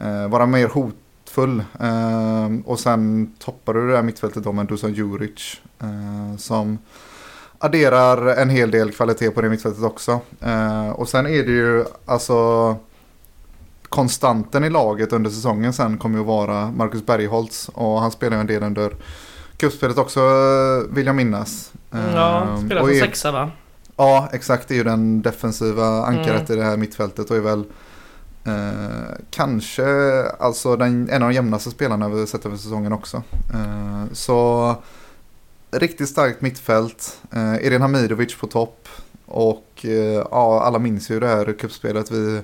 eh, 0.00 0.28
vara 0.28 0.46
mer 0.46 0.68
hotfull. 0.68 1.64
Eh, 1.80 2.48
och 2.64 2.80
sen 2.80 3.32
toppar 3.38 3.74
du 3.74 3.88
det 3.88 3.96
här 3.96 4.02
mittfältet 4.02 4.44
då 4.44 4.52
med 4.52 4.66
Dusan 4.66 4.92
Juric 4.94 5.60
eh, 5.80 6.36
som 6.36 6.78
adderar 7.64 8.26
en 8.26 8.50
hel 8.50 8.70
del 8.70 8.90
kvalitet 8.92 9.30
på 9.30 9.40
det 9.40 9.48
mittfältet 9.48 9.82
också. 9.84 10.20
Eh, 10.40 10.88
och 10.90 11.08
sen 11.08 11.26
är 11.26 11.42
det 11.42 11.52
ju 11.52 11.84
alltså 12.06 12.76
konstanten 13.88 14.64
i 14.64 14.70
laget 14.70 15.12
under 15.12 15.30
säsongen 15.30 15.72
sen 15.72 15.98
kommer 15.98 16.16
ju 16.18 16.20
att 16.20 16.26
vara 16.26 16.70
Marcus 16.70 17.06
Bergholtz 17.06 17.70
och 17.74 18.00
han 18.00 18.10
spelar 18.10 18.36
ju 18.36 18.40
en 18.40 18.46
del 18.46 18.62
under 18.62 18.92
cupspelet 19.56 19.98
också 19.98 20.20
eh, 20.20 20.94
vill 20.94 21.06
jag 21.06 21.16
minnas. 21.16 21.72
Ja, 21.90 22.42
Eh, 22.48 22.58
spelar 22.66 22.82
och 22.82 22.88
som 22.88 22.96
är- 22.96 23.00
sexa 23.00 23.32
va? 23.32 23.50
Ja, 23.96 24.28
exakt. 24.32 24.68
Det 24.68 24.74
är 24.74 24.76
ju 24.78 24.84
den 24.84 25.22
defensiva 25.22 25.86
ankaret 26.04 26.50
Mm. 26.50 26.52
i 26.52 26.56
det 26.62 26.68
här 26.70 26.76
mittfältet 26.76 27.30
och 27.30 27.36
är 27.36 27.40
väl 27.40 27.64
eh, 28.44 29.14
kanske 29.30 29.84
alltså 30.38 30.76
den, 30.76 31.08
en 31.10 31.22
av 31.22 31.28
de 31.28 31.34
jämnaste 31.34 31.70
spelarna 31.70 32.08
vi 32.08 32.26
sett 32.26 32.46
över 32.46 32.56
säsongen 32.56 32.92
också. 32.92 33.22
Eh, 33.54 34.04
så 34.12 34.74
riktigt 35.78 36.08
starkt 36.08 36.40
mittfält. 36.40 37.18
Eh, 37.32 37.66
Edin 37.66 37.82
Hamidovic 37.82 38.34
på 38.34 38.46
topp. 38.46 38.88
Och 39.26 39.80
eh, 39.82 40.26
ja, 40.30 40.62
alla 40.62 40.78
minns 40.78 41.10
ju 41.10 41.20
det 41.20 41.26
här 41.26 41.52
cupspelet. 41.52 42.10
Vi 42.10 42.36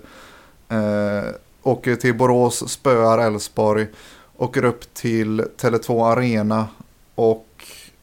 eh, 0.68 1.30
åker 1.62 1.96
till 1.96 2.14
Borås, 2.14 2.70
spöar 2.70 3.18
Elfsborg, 3.18 3.86
åker 4.36 4.64
upp 4.64 4.94
till 4.94 5.40
Tele2 5.40 6.12
Arena 6.12 6.68
och 7.14 7.46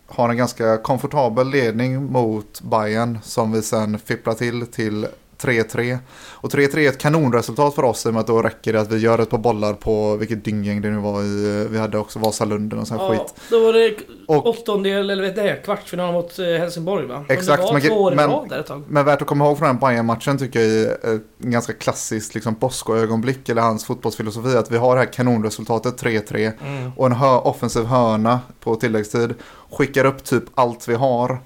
har 0.08 0.30
en 0.30 0.38
ganska 0.38 0.78
komfortabel 0.78 1.50
ledning 1.50 2.06
mot 2.06 2.62
Bayern 2.62 3.20
som 3.24 3.52
vi 3.52 3.62
sen 3.62 4.00
fipplar 4.00 4.34
till 4.34 4.68
till 4.68 5.08
3-3. 5.42 5.98
Och 6.26 6.50
3-3 6.52 6.78
är 6.78 6.90
ett 6.90 6.98
kanonresultat 6.98 7.76
för 7.76 7.84
oss 7.84 8.06
i 8.06 8.10
och 8.10 8.14
med 8.14 8.20
att 8.22 8.28
då 8.28 8.42
räcker 8.42 8.74
det 8.74 8.82
att 8.82 8.92
vi 8.92 8.98
gör 8.98 9.20
ett 9.20 9.30
par 9.30 9.38
bollar 9.38 9.74
på 9.74 10.16
vilket 10.16 10.46
dynggäng 10.46 10.82
det 10.82 10.90
nu 10.90 10.98
var 10.98 11.22
i. 11.24 11.68
Vi 11.72 11.78
hade 11.78 11.98
också 11.98 12.20
Vasalunden 12.20 12.80
och 12.80 12.88
sån 12.88 12.98
Ja, 12.98 13.10
skit. 13.10 13.34
då 13.50 13.60
var 13.66 13.74
det 13.74 13.96
Och, 14.28 14.48
åttondel, 14.48 15.10
eller 15.10 15.24
vet 15.24 15.36
det, 15.36 15.62
kvartsfinal 15.66 16.14
mot 16.14 16.40
eh, 16.40 16.46
Helsingborg 16.46 17.06
va? 17.08 17.26
Exakt, 17.30 17.64
Men 17.64 17.74
men- 18.16 18.32
i 18.32 18.84
men- 18.88 19.06
värt 19.06 19.22
att 19.22 19.28
komma 19.28 19.46
ihåg 19.46 19.58
från 19.58 19.68
den 19.68 19.78
Bayern-matchen 19.80 20.38
tycker 20.38 20.60
jag 20.60 20.70
är 20.70 21.16
ett 21.16 21.22
ganska 21.40 21.74
klassiskt 21.74 22.36
liksom, 22.36 22.54
Bosko-ögonblick 22.60 23.50
eller 23.50 23.62
hans 23.62 23.86
fotbollsfilosofi. 23.86 24.58
Att 24.58 24.72
vi 24.72 24.78
har 24.78 24.96
det 24.96 25.02
här 25.02 25.14
kanonresultatet 25.14 25.98
3-3 26.02 26.52
Mm. 26.66 26.92
och 26.98 27.06
en 27.06 27.12
hö- 27.12 27.38
offensiv 27.40 27.84
hörna 27.86 28.40
på 28.60 28.76
tilläggstid. 28.76 29.34
Skickar 29.72 30.06
upp 30.06 30.24
typ 30.24 30.44
allt 30.56 30.88
vi 30.88 30.96
har. 30.96 31.40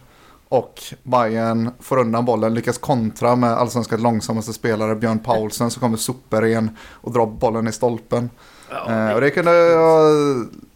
Och 0.51 0.81
Bayern 1.03 1.71
får 1.79 1.97
undan 1.99 2.25
bollen, 2.25 2.53
lyckas 2.53 2.77
kontra 2.77 3.35
med 3.35 3.49
allsvenskans 3.49 4.01
långsammaste 4.01 4.53
spelare 4.53 4.95
Björn 4.95 5.19
Paulsen 5.19 5.71
som 5.71 5.79
kommer 5.79 5.97
superren 5.97 6.77
och 7.01 7.13
drar 7.13 7.25
bollen 7.25 7.67
i 7.67 7.71
stolpen. 7.71 8.29
Ja, 8.69 9.09
Eh, 9.09 9.15
och 9.15 9.21
det 9.21 9.29
kunde 9.29 9.51
ha 9.51 10.09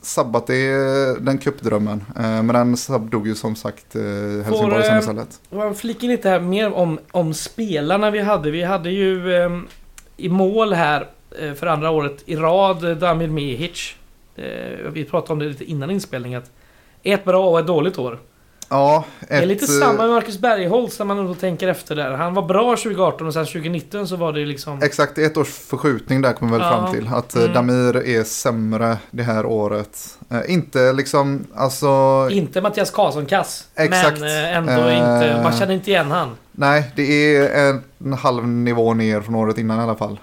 sabbat 0.01 0.47
det, 0.47 0.67
den 1.19 1.37
cupdrömmen. 1.37 2.03
Eh, 2.15 2.43
men 2.43 2.47
den 2.47 2.75
dog 3.09 3.27
ju 3.27 3.35
som 3.35 3.55
sagt 3.55 3.95
eh, 3.95 4.01
Helsingborg 4.45 4.85
eh, 4.85 4.99
istället. 4.99 5.39
Man 5.49 5.75
flikar 5.75 6.07
lite 6.07 6.29
här 6.29 6.39
mer 6.39 6.73
om, 6.73 6.99
om 7.11 7.33
spelarna 7.33 8.11
vi 8.11 8.19
hade. 8.19 8.51
Vi 8.51 8.63
hade 8.63 8.89
ju 8.89 9.35
eh, 9.35 9.49
i 10.17 10.29
mål 10.29 10.73
här 10.73 11.07
eh, 11.39 11.53
för 11.53 11.67
andra 11.67 11.91
året 11.91 12.23
i 12.25 12.35
rad 12.35 12.89
eh, 12.89 12.97
Damir 12.97 13.27
Mehic. 13.27 13.95
Eh, 14.35 14.91
vi 14.91 15.05
pratade 15.05 15.33
om 15.33 15.39
det 15.39 15.45
lite 15.45 15.65
innan 15.65 15.91
inspelningen. 15.91 16.41
Ett 17.03 17.25
bra 17.25 17.49
och 17.49 17.59
ett 17.59 17.67
dåligt 17.67 17.97
år. 17.99 18.19
Ja, 18.69 19.03
ett, 19.21 19.29
det 19.29 19.35
är 19.35 19.45
lite 19.45 19.67
samma 19.67 19.93
med 19.93 20.09
Marcus 20.09 20.39
Bergholtz 20.39 20.99
när 20.99 21.05
man 21.05 21.19
ändå 21.19 21.33
tänker 21.33 21.67
efter 21.67 21.95
där. 21.95 22.11
Han 22.11 22.33
var 22.33 22.41
bra 22.43 22.75
2018 22.75 23.27
och 23.27 23.33
sen 23.33 23.45
2019 23.45 24.07
så 24.07 24.15
var 24.15 24.33
det 24.33 24.45
liksom... 24.45 24.81
Exakt, 24.83 25.17
ett 25.17 25.37
års 25.37 25.47
förskjutning 25.47 26.21
där 26.21 26.33
kommer 26.33 26.51
vi 26.51 26.57
väl 26.57 26.67
Ja. 26.67 26.81
fram 26.83 26.93
till. 26.93 27.07
Att 27.13 27.35
eh, 27.35 27.41
Mm. 27.41 27.53
Damir 27.53 28.07
är 28.07 28.23
sämre 28.23 28.97
det 29.11 29.23
här 29.23 29.45
året. 29.45 30.17
Eh, 30.31 30.53
inte 30.53 30.93
liksom, 30.93 31.47
alltså... 31.55 31.87
Inte 32.31 32.61
Mattias 32.61 32.91
Karlsson 32.91 33.25
kass. 33.25 33.67
Exakt. 33.75 34.19
Men 34.19 34.29
eh, 34.45 34.57
ändå 34.57 34.71
Eh. 34.87 34.97
inte... 34.97 35.39
Man 35.43 35.53
känner 35.57 35.73
inte 35.73 35.91
igen 35.91 36.11
han. 36.11 36.29
Nej, 36.51 36.91
det 36.95 37.35
är 37.37 37.79
en 37.99 38.13
halv 38.13 38.47
nivå 38.47 38.93
ner 38.93 39.21
från 39.21 39.35
året 39.35 39.57
innan 39.57 39.79
i 39.79 39.83
alla 39.83 39.95
fall. 39.95 40.19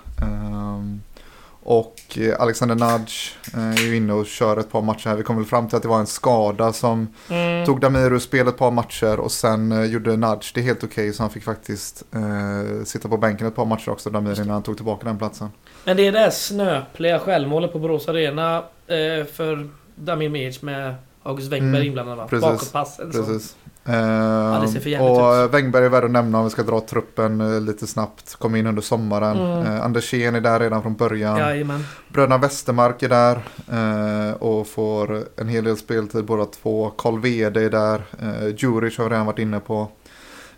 Och 1.64 2.18
eh, 2.18 2.40
Alexander 2.40 2.74
Nudge 2.74 3.30
eh, 3.54 3.70
är 3.70 3.86
ju 3.86 3.96
inne 3.96 4.12
och 4.12 4.26
kör 4.26 4.56
ett 4.56 4.70
par 4.70 4.82
matcher 4.82 5.08
här. 5.08 5.16
Vi 5.16 5.22
kom 5.22 5.36
väl 5.36 5.44
fram 5.44 5.68
till 5.68 5.76
att 5.76 5.82
det 5.82 5.88
var 5.88 5.98
en 5.98 6.06
skada 6.06 6.72
som 6.72 7.08
Mm. 7.30 7.66
tog 7.66 7.80
Damir 7.80 8.12
ur 8.14 8.18
spel 8.18 8.48
ett 8.48 8.56
par 8.56 8.70
matcher 8.70 9.20
och 9.20 9.32
sen 9.32 9.72
eh, 9.72 9.84
gjorde 9.84 10.16
Nudge 10.16 10.52
det 10.54 10.60
helt 10.60 10.84
okej 10.84 11.12
så 11.12 11.22
han 11.22 11.30
fick 11.30 11.44
faktiskt 11.44 12.04
eh, 12.14 12.84
sitta 12.84 13.08
på 13.08 13.16
bänken 13.16 13.46
ett 13.46 13.54
par 13.56 13.64
matcher 13.64 13.90
också 13.90 14.10
Damir 14.10 14.34
innan 14.40 14.50
han 14.50 14.62
tog 14.62 14.76
tillbaka 14.76 15.06
den 15.06 15.18
platsen. 15.18 15.48
Men 15.84 15.96
det 15.96 16.06
är 16.06 16.12
det 16.12 16.18
här 16.18 16.30
snöpliga 16.30 17.18
självmålet 17.18 17.72
på 17.72 17.78
Borås 17.78 18.08
Arena. 18.08 18.56
eh, 18.86 19.26
för 19.32 19.68
Damir 19.94 20.28
Mejic 20.28 20.62
med 20.62 20.94
August 21.22 21.52
Wengberg 21.52 21.74
Mm, 21.80 21.86
inblandad 21.86 22.16
va? 22.16 22.28
Bakåtpass. 22.40 22.98
eller 22.98 23.12
så. 23.12 23.24
Precis. 23.24 23.56
Det 23.84 24.68
ser 24.68 24.80
för 24.80 24.86
Eh, 24.86 24.92
jävligt 24.92 25.18
och 25.18 25.44
ut. 25.44 25.54
Wängberg 25.54 25.84
är 25.84 25.88
värd 25.88 26.04
att 26.04 26.10
nämna 26.10 26.38
om 26.38 26.44
vi 26.44 26.50
ska 26.50 26.62
dra 26.62 26.80
truppen 26.80 27.40
eh, 27.40 27.60
lite 27.60 27.86
snabbt. 27.86 28.34
Kom 28.34 28.56
in 28.56 28.66
under 28.66 28.82
sommaren. 28.82 29.36
Mm. 29.36 29.66
Eh, 29.66 29.84
Andersén 29.84 30.34
är 30.34 30.40
där 30.40 30.60
redan 30.60 30.82
från 30.82 30.94
början. 30.94 31.38
Jajamän. 31.38 31.84
Bröderna 32.08 32.38
Westermark 32.38 33.02
är 33.02 33.08
där 33.08 33.42
eh, 33.72 34.34
och 34.34 34.66
får 34.66 35.24
en 35.36 35.48
hel 35.48 35.64
del 35.64 35.76
speltid 35.76 36.24
båda 36.24 36.44
två. 36.44 36.90
Karl 36.90 37.20
Wede 37.20 37.62
är 37.62 37.70
där. 37.70 38.02
Eh, 38.20 38.48
Djuric 38.56 38.98
har 38.98 39.04
vi 39.04 39.10
redan 39.10 39.26
varit 39.26 39.38
inne 39.38 39.60
på. 39.60 39.88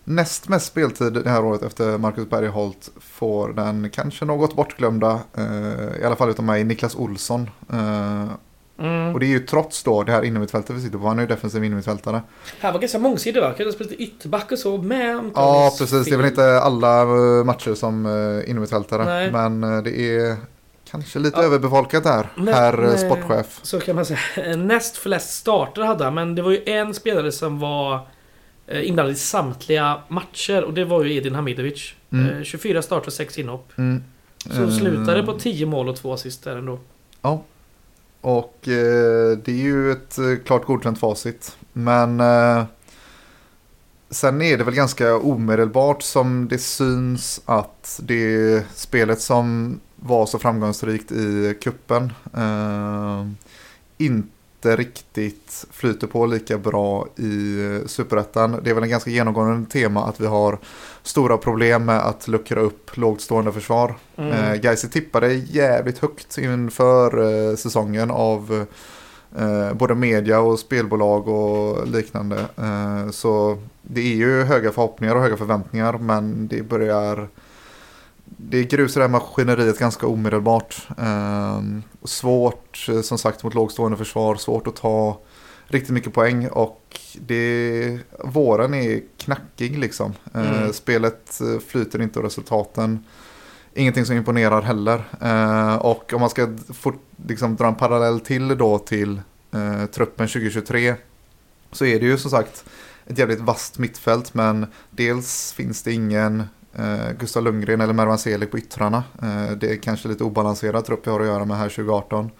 Näst 0.06 0.48
mest 0.48 0.66
speltid 0.66 1.12
det 1.12 1.30
här 1.30 1.44
året 1.44 1.62
efter 1.62 1.98
Marcus 1.98 2.30
Bergholt 2.30 2.90
får 3.00 3.48
den 3.52 3.90
kanske 3.90 4.24
något 4.24 4.56
bortglömda, 4.56 5.20
eh, 5.36 6.00
i 6.00 6.04
alla 6.04 6.16
fall 6.16 6.30
utav 6.30 6.44
mig, 6.44 6.64
Niklas 6.64 6.96
Olsson. 6.96 7.50
Mm. 8.78 9.14
och 9.14 9.20
det 9.20 9.26
är 9.26 9.28
ju 9.28 9.38
trots 9.38 9.82
då 9.82 10.02
det 10.02 10.12
här 10.12 10.22
innermittfältet 10.24 10.76
vi 10.76 10.80
sitter 10.80 10.98
på, 10.98 11.06
han 11.06 11.18
är 11.18 11.22
ju 11.22 11.28
defensiv 11.28 11.64
innermittfältare. 11.64 12.22
Här 12.60 12.72
var 12.72 12.80
ganska 12.80 12.98
mångsidig 12.98 13.40
va? 13.42 13.52
Kunde 13.52 13.72
spela 13.72 13.90
lite 13.90 14.02
ytterback 14.02 14.52
och 14.52 14.58
så 14.58 14.78
med 14.78 15.30
Ja, 15.34 15.74
precis. 15.78 16.04
Det 16.04 16.10
är 16.14 16.16
väl 16.16 16.26
inte 16.26 16.60
alla 16.60 17.02
eh, 17.02 17.44
matcher 17.44 17.74
som 17.74 18.06
eh, 18.06 18.50
innermittfältare, 18.50 19.04
Nej. 19.04 19.32
men 19.32 19.64
eh, 19.64 19.82
det 19.82 20.00
är 20.18 20.36
kanske 20.90 21.18
lite 21.18 21.40
Ja. 21.40 21.44
överbefolkat 21.46 22.04
Men, 22.36 22.54
herr 22.54 22.96
sportchef. 22.96 23.60
Så 23.62 23.80
kan 23.80 23.96
man 23.96 24.04
säga. 24.06 24.56
Näst 24.56 24.96
flest 24.96 25.34
starter 25.34 25.82
hade 25.82 26.04
han, 26.04 26.14
men 26.14 26.34
det 26.34 26.42
var 26.42 26.50
ju 26.50 26.62
en 26.66 26.94
spelare 26.94 27.32
som 27.32 27.58
var 27.60 28.00
inblandad 28.72 29.14
i 29.14 29.18
samtliga 29.18 29.98
matcher 30.08 30.64
och 30.64 30.74
det 30.74 30.84
var 30.84 31.04
ju 31.04 31.14
Edin 31.14 31.34
Hamidovic. 31.34 31.94
Mm. 32.12 32.36
Eh, 32.36 32.42
24 32.42 32.82
starter 32.82 33.06
och 33.06 33.12
6 33.12 33.38
inhopp. 33.38 33.72
Mm. 33.78 34.02
Så 34.50 34.62
Eh, 34.62 34.70
slutade 34.70 35.22
på 35.22 35.32
10 35.38 35.66
mål 35.66 35.88
och 35.88 35.96
2 35.96 36.12
assist 36.12 36.44
där 36.44 36.56
ändå. 36.56 36.78
Och 38.24 38.68
eh, 38.68 39.38
det 39.38 39.52
är 39.52 39.62
ju 39.62 39.92
ett 39.92 40.18
eh, 40.18 40.36
klart 40.44 40.64
godkänt 40.64 40.98
facit. 40.98 41.56
Men 41.72 42.20
eh, 42.20 42.64
sen 44.10 44.42
är 44.42 44.58
det 44.58 44.64
väl 44.64 44.74
ganska 44.74 45.16
omedelbart 45.16 46.02
som 46.02 46.48
det 46.48 46.58
syns 46.58 47.40
att 47.44 48.00
det 48.02 48.62
spelet 48.74 49.20
som 49.20 49.80
var 49.96 50.26
så 50.26 50.38
framgångsrikt 50.38 51.12
i 51.12 51.58
kuppen 51.62 52.12
eh, 52.34 53.26
inte 54.64 54.76
riktigt 54.76 55.66
flyter 55.70 56.06
på 56.06 56.26
lika 56.26 56.58
bra 56.58 57.06
i 57.16 57.64
eh, 57.64 57.86
superettan. 57.86 58.60
Det 58.62 58.70
är 58.70 58.74
väl 58.74 58.82
en 58.82 58.90
ganska 58.90 59.10
genomgående 59.10 59.70
tema 59.70 60.04
att 60.04 60.20
vi 60.20 60.26
har 60.26 60.58
stora 61.02 61.36
problem 61.36 61.84
med 61.84 61.98
att 61.98 62.28
luckra 62.28 62.60
upp 62.60 62.96
lågt 62.96 63.20
stående 63.20 63.52
försvar. 63.52 63.94
Mm. 64.16 64.32
Eh, 64.32 64.54
Gais 64.54 64.84
är 64.84 64.88
tippade 64.88 65.34
jävligt 65.34 65.98
högt 65.98 66.38
inför 66.38 67.22
eh, 67.50 67.56
säsongen 67.56 68.10
av 68.10 68.66
eh, 69.36 69.74
både 69.74 69.94
media 69.94 70.40
och 70.40 70.58
spelbolag 70.58 71.28
och 71.28 71.88
liknande. 71.88 72.38
Eh, 72.56 73.10
så 73.10 73.58
det 73.82 74.00
är 74.00 74.16
ju 74.16 74.42
höga 74.42 74.72
förhoppningar 74.72 75.14
och 75.14 75.22
höga 75.22 75.36
förväntningar 75.36 75.98
men 75.98 76.48
det 76.48 76.62
börjar 76.62 77.28
det 78.48 78.64
grusar 78.64 79.00
det 79.00 79.06
här 79.06 79.12
maskineriet 79.12 79.78
ganska 79.78 80.06
omedelbart. 80.06 80.88
Eh, 80.98 81.62
svårt 82.04 82.88
som 83.02 83.18
sagt 83.18 83.44
mot 83.44 83.54
lågstående 83.54 83.96
försvar, 83.96 84.36
svårt 84.36 84.66
att 84.66 84.76
ta 84.76 85.20
riktigt 85.66 85.94
mycket 85.94 86.12
poäng 86.12 86.48
och 86.48 87.00
det, 87.14 87.98
våren 88.24 88.74
är 88.74 89.00
knackig 89.18 89.78
liksom. 89.78 90.12
Eh, 90.34 90.58
Mm. 90.58 90.72
Spelet 90.72 91.40
eh, 91.40 91.58
flyter 91.58 92.02
inte 92.02 92.18
och 92.18 92.24
resultaten 92.24 93.04
ingenting 93.74 94.04
som 94.04 94.16
imponerar 94.16 94.62
heller. 94.62 95.04
Eh, 95.20 95.76
och 95.76 96.12
om 96.12 96.20
man 96.20 96.30
ska 96.30 96.56
fort, 96.74 97.02
liksom, 97.26 97.56
dra 97.56 97.66
en 97.66 97.74
parallell 97.74 98.20
till 98.20 98.58
då 98.58 98.78
till 98.78 99.20
eh, 99.52 99.86
truppen 99.86 100.28
2023 100.28 100.94
så 101.72 101.84
är 101.84 102.00
det 102.00 102.06
ju 102.06 102.18
som 102.18 102.30
sagt 102.30 102.64
ett 103.06 103.18
jävligt 103.18 103.40
vasst 103.40 103.78
mittfält 103.78 104.34
men 104.34 104.66
dels 104.90 105.52
finns 105.52 105.82
det 105.82 105.92
ingen 105.92 106.42
Eh, 106.78 107.12
Gustav 107.18 107.42
Lundgren 107.42 107.80
eller 107.80 107.92
Mervan 107.92 108.18
Selig 108.18 108.50
på 108.50 108.58
yttrarna. 108.58 109.04
Eh, 109.22 109.50
det 109.50 109.72
är 109.72 109.76
kanske 109.76 110.08
lite 110.08 110.24
obalanserad 110.24 110.84
trupp 110.84 111.06
vi 111.06 111.10
har 111.10 111.20
att 111.20 111.26
göra 111.26 111.44
med 111.44 111.56
här 111.56 111.68
2018. 111.68 112.30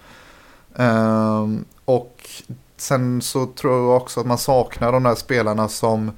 Ehm, 0.77 1.65
och 1.85 2.31
sen 2.77 3.23
så 3.23 3.47
tror 3.47 3.74
jag 3.74 3.97
också 3.97 4.20
att 4.20 4.27
man 4.27 4.39
saknar 4.39 4.93
de 4.93 5.02
där 5.02 5.15
spelarna 5.15 5.69
som 5.69 6.11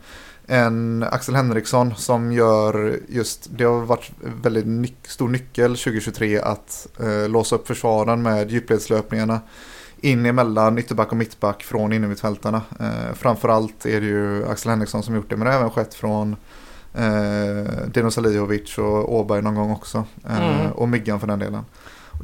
en 0.47 1.03
Axel 1.03 1.35
Henriksson 1.35 1.95
som 1.97 2.33
gör 2.33 3.01
just, 3.09 3.49
det 3.51 3.65
har 3.65 3.81
varit 3.81 4.11
väldigt 4.43 4.67
ny, 4.67 4.95
stor 5.03 5.29
nyckel 5.29 5.77
2023 5.77 6.41
att 6.41 6.87
eh, 7.01 7.29
låsa 7.29 7.57
upp 7.57 7.67
försvaren 7.67 8.23
med 8.23 8.51
djupledslöpningarna 8.51 9.41
in 10.01 10.27
emellan 10.27 10.79
ytterback 10.79 11.11
och 11.11 11.17
mittback 11.17 11.63
från 11.63 11.93
innermittfältarna. 11.93 12.63
Eh, 12.81 13.15
framförallt 13.15 13.87
är 13.87 14.01
det 14.01 14.07
ju 14.07 14.49
Axel 14.49 14.71
Henriksson 14.71 15.03
som 15.03 15.15
gjort 15.15 15.31
det 15.31 15.37
men 15.37 15.47
det 15.47 15.53
har 15.53 15.59
även 15.59 15.71
skett 15.71 15.95
från 15.95 16.37
eh, 16.97 17.87
Dino 17.89 18.11
Salihovic 18.11 18.79
och 18.79 19.15
Åberg 19.15 19.43
någon 19.43 19.55
gång 19.55 19.71
också. 19.71 20.05
Eh, 20.29 20.37
Mm. 20.61 20.73
Och 20.73 20.89
Myggan 20.89 21.21
för 21.21 21.27
den 21.27 21.39
delen. 21.39 21.65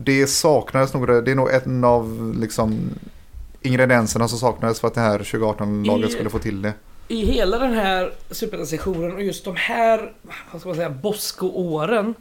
Det 0.01 0.27
saknades 0.27 0.95
nog, 0.95 1.09
det 1.09 1.31
är 1.31 1.35
nog 1.35 1.51
en 1.51 1.85
av 1.85 2.35
liksom 2.41 2.91
ingredienserna 3.63 4.29
som 4.29 4.39
saknades 4.39 4.81
för 4.81 4.89
att 4.89 4.95
det 4.95 5.01
här 5.01 5.19
2018-laget 5.19 6.11
I- 6.11 6.13
skulle 6.13 6.31
få 6.31 6.39
till 6.39 6.63
det. 6.63 6.73
I 7.09 7.25
hela 7.25 7.59
den 7.59 7.73
här 7.73 8.13
superettan-sessionen 8.31 9.13
och 9.15 9.23
just 9.23 9.45
de 9.45 9.57
här, 9.57 10.13
vad 10.53 10.61
ska 10.61 10.69
man 10.69 10.77
säga, 10.77 10.91
Bosko-åren. 10.91 12.15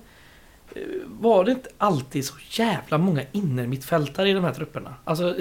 eh, 0.76 0.82
Var 1.20 1.44
det 1.44 1.52
inte 1.52 1.70
alltid 1.78 2.26
så 2.26 2.34
jävla 2.50 2.98
många 2.98 3.22
innermittfältare 3.32 4.30
i 4.30 4.34
de 4.34 4.44
här 4.44 4.54
trupperna? 4.54 4.96
Alltså, 5.04 5.36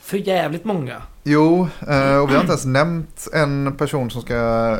för 0.00 0.16
jävligt 0.16 0.64
många. 0.64 1.02
Jo, 1.24 1.68
eh, 1.88 2.16
och 2.16 2.30
vi 2.30 2.34
har 2.34 2.40
inte 2.40 2.52
ens 2.52 2.64
nämnt 2.64 3.28
en 3.32 3.74
person 3.78 4.10
som 4.10 4.22
ska 4.22 4.78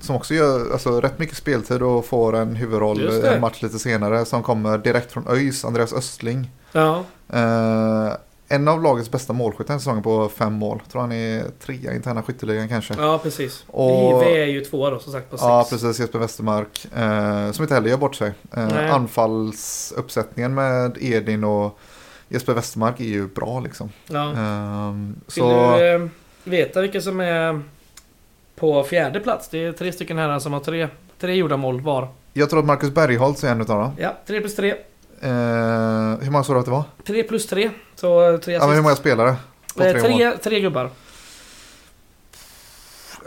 som 0.00 0.16
också 0.16 0.34
gör 0.34 0.72
alltså, 0.72 1.00
rätt 1.00 1.18
mycket 1.18 1.36
speltid 1.36 1.82
och 1.82 2.06
får 2.06 2.36
en 2.36 2.56
huvudroll 2.56 3.00
i 3.00 3.26
en 3.26 3.40
match 3.40 3.62
lite 3.62 3.78
senare 3.78 4.24
som 4.24 4.42
kommer 4.42 4.78
direkt 4.78 5.12
från 5.12 5.28
ÖIS, 5.28 5.64
Andreas 5.64 5.92
Östling. 5.92 6.50
Ja. 6.72 7.04
Eh, 7.32 8.12
en 8.50 8.68
av 8.68 8.82
lagets 8.82 9.10
bästa 9.10 9.32
målskyttar 9.32 9.74
den 9.74 9.80
säsongen 9.80 10.02
på 10.02 10.28
fem 10.28 10.52
mål. 10.52 10.82
Tror 10.92 11.00
han 11.00 11.12
är 11.12 11.44
trea 11.60 11.92
i 11.92 11.96
interna 11.96 12.22
skytteligan 12.22 12.68
kanske. 12.68 12.94
Ja, 12.98 13.18
precis. 13.22 13.64
Och- 13.66 14.22
IV 14.22 14.36
är 14.36 14.46
ju 14.46 14.60
tvåa 14.64 14.90
då 14.90 14.98
som 14.98 15.12
sagt 15.12 15.30
på 15.30 15.36
sex. 15.36 15.44
Ja, 15.46 15.66
precis. 15.70 16.00
Jesper 16.00 16.18
Westermark. 16.18 16.86
Eh, 16.96 17.52
som 17.52 17.62
inte 17.62 17.74
heller 17.74 17.88
gör 17.90 17.96
bort 17.96 18.14
sig. 18.14 18.32
Eh, 18.56 18.94
anfallsuppsättningen 18.94 20.54
med 20.54 20.96
Edin 21.00 21.44
och 21.44 21.78
Jesper 22.28 22.54
Westermark 22.54 23.00
är 23.00 23.04
ju 23.04 23.26
bra 23.28 23.60
liksom. 23.60 23.90
Ja. 24.06 24.32
Ehm, 24.32 25.16
Vill 25.26 25.32
så... 25.34 25.76
du 25.76 25.86
eh, 25.94 26.08
veta 26.44 26.80
vilka 26.80 27.00
som 27.00 27.20
är 27.20 27.62
på 28.58 28.82
fjärde 28.84 29.20
plats? 29.20 29.48
Det 29.48 29.64
är 29.64 29.72
tre 29.72 29.92
stycken 29.92 30.18
herrar 30.18 30.38
som 30.38 30.52
har 30.52 30.60
tre, 30.60 30.88
tre 31.18 31.34
gjorda 31.34 31.56
mål 31.56 31.80
var. 31.80 32.08
Jag 32.32 32.50
tror 32.50 32.60
att 32.60 32.66
Marcus 32.66 32.90
Bergholtz 32.90 33.44
är 33.44 33.52
en 33.52 33.60
utav 33.60 33.80
dem. 33.80 33.92
Ja, 33.98 34.16
tre 34.26 34.40
plus 34.40 34.56
tre. 34.56 34.70
Eh, 35.20 35.28
hur 36.20 36.30
många 36.30 36.44
sa 36.44 36.52
du 36.52 36.58
att 36.58 36.64
det 36.64 36.70
var? 36.70 36.84
Tre 37.06 37.22
plus 37.22 37.46
tre. 37.46 37.70
Så 37.94 38.32
eh, 38.32 38.38
tre 38.38 38.54
Ja, 38.54 38.66
men 38.66 38.74
hur 38.76 38.82
många 38.82 38.96
spelare? 38.96 39.36
På 39.76 39.82
Eh, 39.84 39.92
tre, 39.92 40.10
mål? 40.10 40.18
tre, 40.18 40.36
tre 40.36 40.60
gubbar. 40.60 40.90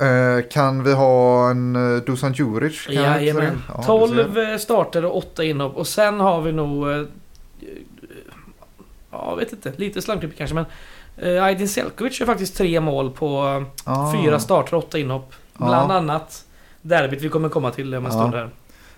Eh, 0.02 0.42
kan 0.52 0.84
vi 0.84 0.94
ha 0.94 1.50
en 1.50 1.76
uh, 1.76 2.02
Dusan 2.04 2.34
Djuric? 2.34 2.88
Jajamän. 2.90 3.64
Ja, 3.78 3.84
12 3.84 4.16
precis. 4.34 4.38
eh, 4.38 4.58
starter 4.58 5.06
och 5.06 5.18
8 5.18 5.44
inhopp. 5.44 5.76
Och 5.78 5.88
sen 5.88 6.20
har 6.20 6.42
vi 6.42 6.52
nog... 6.52 6.90
eh, 6.92 7.02
Ja, 9.12 9.30
jag 9.30 9.36
vet 9.38 9.52
inte. 9.54 9.74
Lite 9.76 10.02
slamkryp 10.02 10.38
kanske 10.38 10.56
men... 10.56 10.66
Uh, 11.24 11.44
Aydin 11.44 11.68
Selkovic 11.68 12.20
har 12.20 12.26
faktiskt 12.28 12.58
tre 12.58 12.80
mål 12.80 13.12
på 13.12 13.48
eh, 13.86 13.94
Ah. 13.94 14.12
fyra 14.14 14.40
starter 14.40 14.78
och 14.78 14.84
8 14.84 15.00
inhopp. 15.00 15.34
Bland 15.58 15.92
annat 15.92 16.46
derbyt 16.82 17.22
vi 17.22 17.30
kommer 17.30 17.50
komma 17.50 17.72
till 17.72 17.96
om 17.96 18.06
en 18.06 18.12
stund 18.12 18.34
här. 18.34 18.50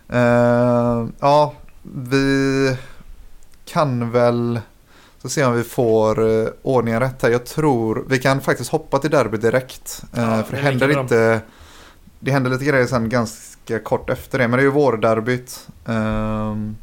Eh, 0.09 1.07
ja, 1.19 1.53
vi 1.81 2.77
kan 3.65 4.11
väl 4.11 4.59
så 5.21 5.29
se 5.29 5.45
om 5.45 5.53
vi 5.53 5.63
får 5.63 6.19
uh, 6.19 6.47
ordningen 6.61 6.99
rätt 6.99 7.21
här. 7.21 7.29
Jag 7.29 7.45
tror 7.45 8.05
vi 8.07 8.19
kan 8.19 8.41
faktiskt 8.41 8.71
hoppa 8.71 8.99
till 8.99 9.11
derby 9.11 9.37
direkt. 9.37 10.03
Eh, 10.13 10.23
Ja, 10.23 10.43
för 10.43 10.55
det 10.55 10.61
händer 10.61 10.99
inte. 10.99 11.41
Det 12.19 12.31
händer 12.31 12.51
lite 12.51 12.65
grejer 12.65 12.85
sen 12.87 13.09
ganska 13.09 13.79
kort 13.79 14.09
efter 14.09 14.39
det. 14.39 14.47
Men 14.47 14.57
det 14.57 14.61
är 14.61 14.65
ju 14.65 14.71
vårderbyt. 14.71 15.67
Ehm, 15.87 16.75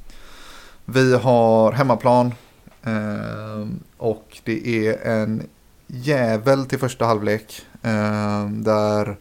vi 0.84 1.16
har 1.16 1.72
hemmaplan. 1.72 2.34
Och 4.00 4.38
det 4.44 4.86
är 4.86 5.06
en 5.06 5.42
jävel 5.86 6.66
till 6.66 6.78
första 6.78 7.04
halvlek. 7.04 7.66
ehm, 7.82 8.62
där 8.62 9.16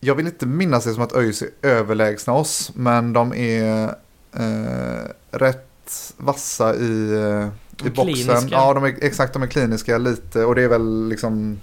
jag 0.00 0.14
vill 0.14 0.26
inte 0.26 0.46
minnas 0.46 0.84
det 0.84 0.94
som 0.94 1.02
att 1.02 1.16
ÖIS 1.16 1.42
är 1.42 1.48
överlägsna 1.62 2.32
oss. 2.32 2.72
Men 2.74 3.12
de 3.12 3.34
är 3.34 3.94
eh, 4.32 5.10
rätt 5.30 6.14
vassa 6.16 6.74
i, 6.74 7.12
eh, 7.12 7.48
i 7.86 7.90
boxen. 7.90 8.14
kliniska. 8.14 8.48
Ja, 8.50 8.74
de 8.74 8.84
är, 8.84 8.96
exakt. 9.00 9.32
De 9.32 9.42
är 9.42 9.46
kliniska 9.46 9.98
lite. 9.98 10.44
Och 10.44 10.54
det 10.54 10.62
är 10.62 10.68
väl 10.68 11.08
liksom 11.08 11.60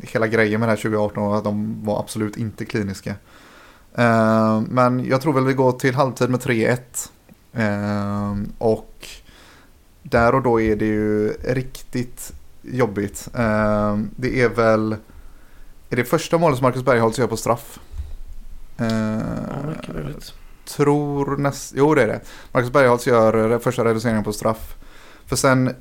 hela 0.00 0.26
grejen 0.26 0.60
med 0.60 0.68
det 0.68 0.72
här 0.72 0.76
2018. 0.76 1.34
Att 1.34 1.44
de 1.44 1.84
var 1.84 2.00
absolut 2.00 2.36
inte 2.36 2.64
kliniska. 2.64 3.14
Eh, 3.94 4.60
men 4.60 5.04
jag 5.04 5.20
tror 5.20 5.32
väl 5.32 5.44
vi 5.44 5.54
går 5.54 5.72
till 5.72 5.94
halvtid 5.94 6.30
med 6.30 6.40
3-1. 6.40 7.10
Eh, 7.52 8.36
och 8.58 9.08
där 10.12 10.34
och 10.34 10.42
då 10.42 10.60
är 10.60 10.76
det 10.76 10.84
ju 10.86 11.32
riktigt 11.42 12.32
jobbigt. 12.62 13.28
Eh, 13.34 13.98
det 14.16 14.40
är 14.42 14.48
väl... 14.48 14.96
Är 15.90 15.96
det 15.96 16.04
första 16.04 16.38
målet 16.38 16.58
som 16.58 16.64
Marcus 16.64 16.82
Bergholtz 16.84 17.18
gör 17.18 17.26
på 17.26 17.36
straff? 17.36 17.78
Eh, 18.78 18.86
Ja, 18.86 19.92
möjligt. 19.94 20.32
tror 20.68 21.36
näst... 21.36 21.72
Jo 21.76 21.94
det 21.94 22.02
är 22.02 22.06
det. 22.06 22.20
Marcus 22.52 22.72
Bergholtz 22.72 23.06
gör 23.06 23.52
eh, 23.52 23.58
första 23.58 23.84
reduceringen 23.84 24.24
på 24.24 24.32
straff. 24.32 24.74
För 25.26 25.36
sen 25.36 25.74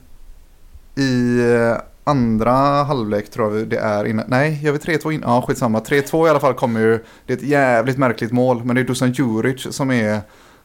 i 0.96 1.40
eh, 1.54 1.78
andra 2.04 2.52
halvlek 2.84 3.30
tror 3.32 3.58
jag 3.58 3.68
det 3.68 3.78
är 3.78 4.06
innan... 4.06 4.26
Nej, 4.28 4.60
gör 4.64 4.72
vi 4.72 4.78
3-2 4.78 5.12
in? 5.12 5.22
Ja, 5.26 5.44
skitsamma. 5.48 5.80
3-2 5.80 6.28
i 6.28 6.30
alla 6.30 6.40
fall 6.40 6.54
kommer 6.54 6.80
ju... 6.80 7.00
Det 7.26 7.34
är 7.34 7.38
ett 7.38 7.44
jävligt 7.44 7.98
märkligt 7.98 8.32
mål. 8.32 8.64
Men 8.64 8.76
det 8.76 8.82
är 8.82 8.86
Dusan 8.86 9.12
Djuric 9.12 9.76
som 9.76 9.92
är... 9.92 10.22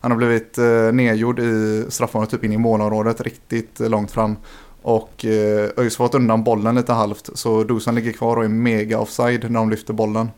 Han 0.07 0.11
har 0.11 0.19
blivit 0.19 0.59
eh, 0.59 0.93
nedgjord 0.93 1.41
i 1.41 1.85
straffområdet 1.89 2.31
typ 2.31 2.45
in 2.45 2.53
i 2.53 2.59
målområdet 2.59 3.21
riktigt 3.21 3.81
eh, 3.81 3.89
långt 3.89 4.11
fram. 4.11 4.37
Och 4.83 5.25
eh, 5.25 5.71
ÖIS 5.77 5.97
fått 5.97 6.15
undan 6.15 6.45
bollen 6.45 6.75
lite 6.75 6.93
halvt. 6.93 7.31
Så 7.35 7.65
Dusan 7.65 7.95
ligger 7.95 8.13
kvar 8.13 8.37
och 8.37 8.45
är 8.45 8.49
mega 8.49 8.99
offside 8.99 9.51
när 9.51 9.61
de 9.61 9.71
lyfter 9.71 9.93
bollen. 9.93 10.31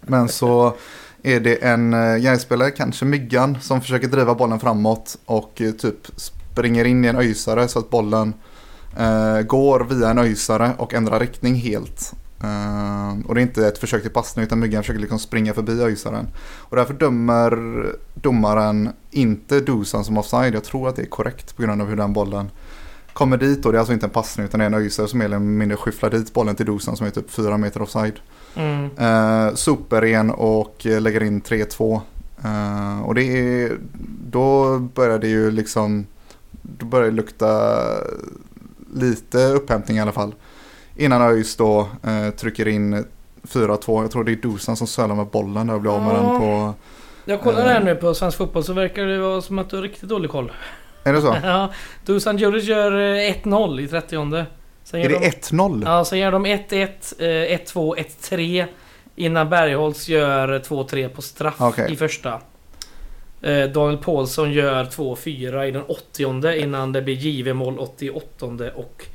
Men 0.00 0.28
så 0.28 0.76
är 1.22 1.40
det 1.40 1.54
en 1.54 1.94
uh, 1.94 2.16
Gais-spelare, 2.16 2.70
kanske 2.70 3.04
Myggan, 3.04 3.58
som 3.60 3.80
försöker 3.80 4.08
driva 4.08 4.34
bollen 4.34 4.60
framåt 4.60 5.18
och 5.24 5.60
eh, 5.60 5.72
typ 5.72 6.08
springer 6.16 6.84
in 6.84 7.04
i 7.04 7.08
en 7.08 7.16
öjsare 7.16 7.68
så 7.68 7.78
att 7.78 7.90
bollen 7.90 8.34
eh, 8.98 9.40
går 9.40 9.86
via 9.90 10.10
en 10.10 10.18
öjsare 10.18 10.72
och 10.78 10.94
ändrar 10.94 11.20
riktning 11.20 11.54
helt. 11.54 12.12
Eh, 12.42 13.26
och 13.26 13.34
det 13.34 13.40
är 13.40 13.42
inte 13.42 13.66
ett 13.66 13.78
försök 13.78 14.02
till 14.02 14.10
passning 14.10 14.44
utan 14.44 14.58
Myggan 14.58 14.82
försöker 14.82 15.00
liksom 15.00 15.18
springa 15.18 15.54
förbi 15.54 15.82
öjsaren. 15.82 16.26
Och 16.58 16.76
därför 16.76 16.94
dömer 16.94 17.86
domaren 18.14 18.90
inte 19.10 19.60
Dusan 19.60 20.04
som 20.04 20.18
offside. 20.18 20.54
Jag 20.54 20.64
tror 20.64 20.88
att 20.88 20.96
det 20.96 21.02
är 21.02 21.06
korrekt 21.06 21.56
på 21.56 21.62
grund 21.62 21.82
av 21.82 21.88
hur 21.88 21.96
den 21.96 22.12
bollen 22.12 22.50
kommer 23.12 23.36
dit. 23.36 23.66
Och 23.66 23.72
det 23.72 23.76
är 23.76 23.80
alltså 23.80 23.92
inte 23.92 24.06
en 24.06 24.10
passning 24.10 24.46
utan 24.46 24.58
det 24.58 24.64
är 24.64 24.66
en 24.66 24.74
öjsare 24.74 25.08
som 25.08 25.18
mer 25.18 25.26
eller 25.26 25.38
mindre 25.38 25.76
skyfflar 25.76 26.10
dit 26.10 26.32
bollen 26.32 26.56
till 26.56 26.66
Dusan 26.66 26.96
som 26.96 27.06
är 27.06 27.10
typ 27.10 27.30
fyra 27.30 27.56
meter 27.56 27.82
offside. 27.82 28.20
Mm. 28.54 28.90
Eh, 28.98 29.54
superren 29.54 30.30
och 30.30 30.76
lägger 30.84 31.22
in 31.22 31.42
3-2. 31.42 32.00
Eh, 32.44 33.02
och 33.02 33.14
det 33.14 33.22
är, 33.22 33.78
då 34.30 34.78
börjar 34.78 35.18
det 35.18 35.28
ju 35.28 35.50
liksom, 35.50 36.06
då 36.62 36.86
börjar 36.86 37.06
det 37.06 37.16
lukta 37.16 37.78
lite 38.94 39.46
upphämtning 39.46 39.96
i 39.96 40.00
alla 40.00 40.12
fall. 40.12 40.34
Innan 40.96 41.22
ÖIS 41.22 41.56
då 41.56 41.88
eh, 42.04 42.30
trycker 42.30 42.68
in 42.68 43.04
4-2. 43.42 44.02
Jag 44.02 44.10
tror 44.10 44.24
det 44.24 44.32
är 44.32 44.36
Dusan 44.36 44.76
som 44.76 44.86
sölar 44.86 45.14
med 45.14 45.26
bollen 45.26 45.66
där 45.66 45.74
och 45.74 45.80
blir 45.80 45.90
av 45.96 46.02
med 46.02 46.14
Ja. 46.14 46.22
den 46.22 46.40
på... 46.40 46.74
Jag 47.24 47.40
kollar 47.40 47.66
här 47.68 47.80
nu 47.80 47.94
på 47.94 48.14
svensk 48.14 48.38
fotboll 48.38 48.64
så 48.64 48.72
verkar 48.72 49.06
det 49.06 49.18
vara 49.18 49.40
som 49.42 49.58
att 49.58 49.70
du 49.70 49.76
har 49.76 49.82
riktigt 49.82 50.08
dålig 50.08 50.30
koll. 50.30 50.52
Är 51.04 51.12
det 51.12 51.20
så? 51.20 51.36
Ja, 51.42 51.70
Dusan 52.06 52.36
Djuric 52.38 52.64
gör 52.64 52.92
eh, 52.92 53.34
1-0 53.42 53.80
i 53.80 53.88
30 53.88 54.44
Sen 54.84 55.00
är 55.00 55.08
det 55.08 55.18
de, 55.18 55.30
1-0? 55.30 55.82
Ja, 55.86 56.04
sen 56.04 56.18
gör 56.18 56.32
de 56.32 56.46
1-1, 56.46 56.88
eh, 57.18 57.58
1-2, 57.58 57.96
1-3 57.96 58.66
Innan 59.16 59.48
Bergholtz 59.48 60.08
gör 60.08 60.58
2-3 60.58 61.08
på 61.08 61.22
straff 61.22 61.54
Okej. 61.60 61.92
i 61.92 61.96
första. 61.96 62.40
Eh, 63.42 63.64
Daniel 63.64 63.98
Paulsson 63.98 64.52
gör 64.52 64.84
2-4 64.84 65.64
i 65.64 65.70
den 65.70 65.82
80 65.82 66.62
innan 66.62 66.92
det 66.92 67.02
blir 67.02 67.14
JV-mål 67.14 67.78
88 67.78 68.46
och 68.74 69.06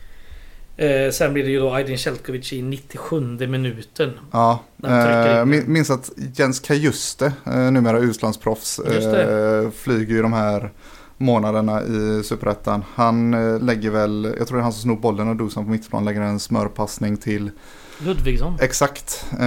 eh, 0.78 1.12
Sen 1.12 1.34
blir 1.34 1.44
det 1.44 1.50
ju 1.50 1.60
då 1.60 1.74
Aydin 1.74 1.98
Celjkovic 1.98 2.54
i 2.54 2.62
97 2.62 3.20
minuten. 3.48 4.12
Ja, 4.32 4.60
eh, 4.84 5.42
in. 5.42 5.50
min- 5.50 5.74
minns 5.74 5.90
att 5.90 6.10
Jens 6.36 6.60
Kajuste, 6.60 7.34
eh, 7.46 7.58
numera 7.72 8.00
utlandsproffs, 8.00 8.80
eh, 8.80 9.70
flyger 9.70 10.16
ju 10.16 10.22
de 10.22 10.34
här 10.34 10.72
månaderna 11.18 11.82
i 11.84 12.22
Superettan. 12.24 12.84
Han 12.96 13.34
eh, 13.34 13.60
lägger 13.60 13.90
väl, 13.90 14.34
jag 14.38 14.48
tror 14.48 14.58
det 14.58 14.62
är 14.62 14.64
han 14.64 14.74
som 14.74 14.82
snor 14.82 14.96
bollen 14.96 15.30
och 15.30 15.36
Dusan 15.36 15.64
på 15.66 15.72
mittplan 15.72 16.06
lägger 16.06 16.22
en 16.22 16.40
smörpassning 16.40 17.18
till 17.18 17.50
Ludvigsson. 18.06 18.58
exakt 18.62 19.26
eh, 19.32 19.38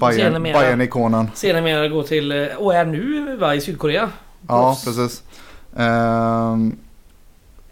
Bayern, 0.00 0.42
Bayern-ikonen. 0.42 1.30
Sedermera 1.34 1.88
går 1.88 2.02
till, 2.02 2.32
eh, 2.32 2.46
och 2.58 2.74
är 2.74 2.84
nu 2.84 3.36
va, 3.36 3.54
i 3.54 3.60
Sydkorea. 3.60 4.10
Ja, 4.48 4.62
Proffs. 4.82 4.84
precis. 4.84 5.22
Ehm, 5.76 6.76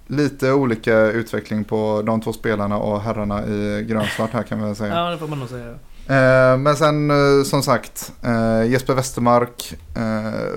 lite 0.07 0.53
olika 0.53 0.97
utveckling 0.99 1.65
på 1.65 2.03
de 2.07 2.21
två 2.21 2.33
spelarna 2.33 2.77
och 2.79 3.01
herrarna 3.01 3.47
i 3.47 3.85
grönsvart 3.89 4.31
här 4.33 4.43
kan 4.43 4.59
man 4.59 4.67
väl 4.67 4.77
säga. 4.77 4.95
Ja, 4.95 5.11
det 5.11 5.19
får 5.19 5.29
man 5.29 5.39
nog 5.39 5.49
säga. 5.49 5.71
Eh, 6.09 6.59
men 6.59 6.77
sen 6.77 7.11
eh, 7.11 7.45
som 7.45 7.63
sagt 7.63 8.13
eh, 8.23 8.71
Jesper 8.71 8.95
Westermark 8.95 9.75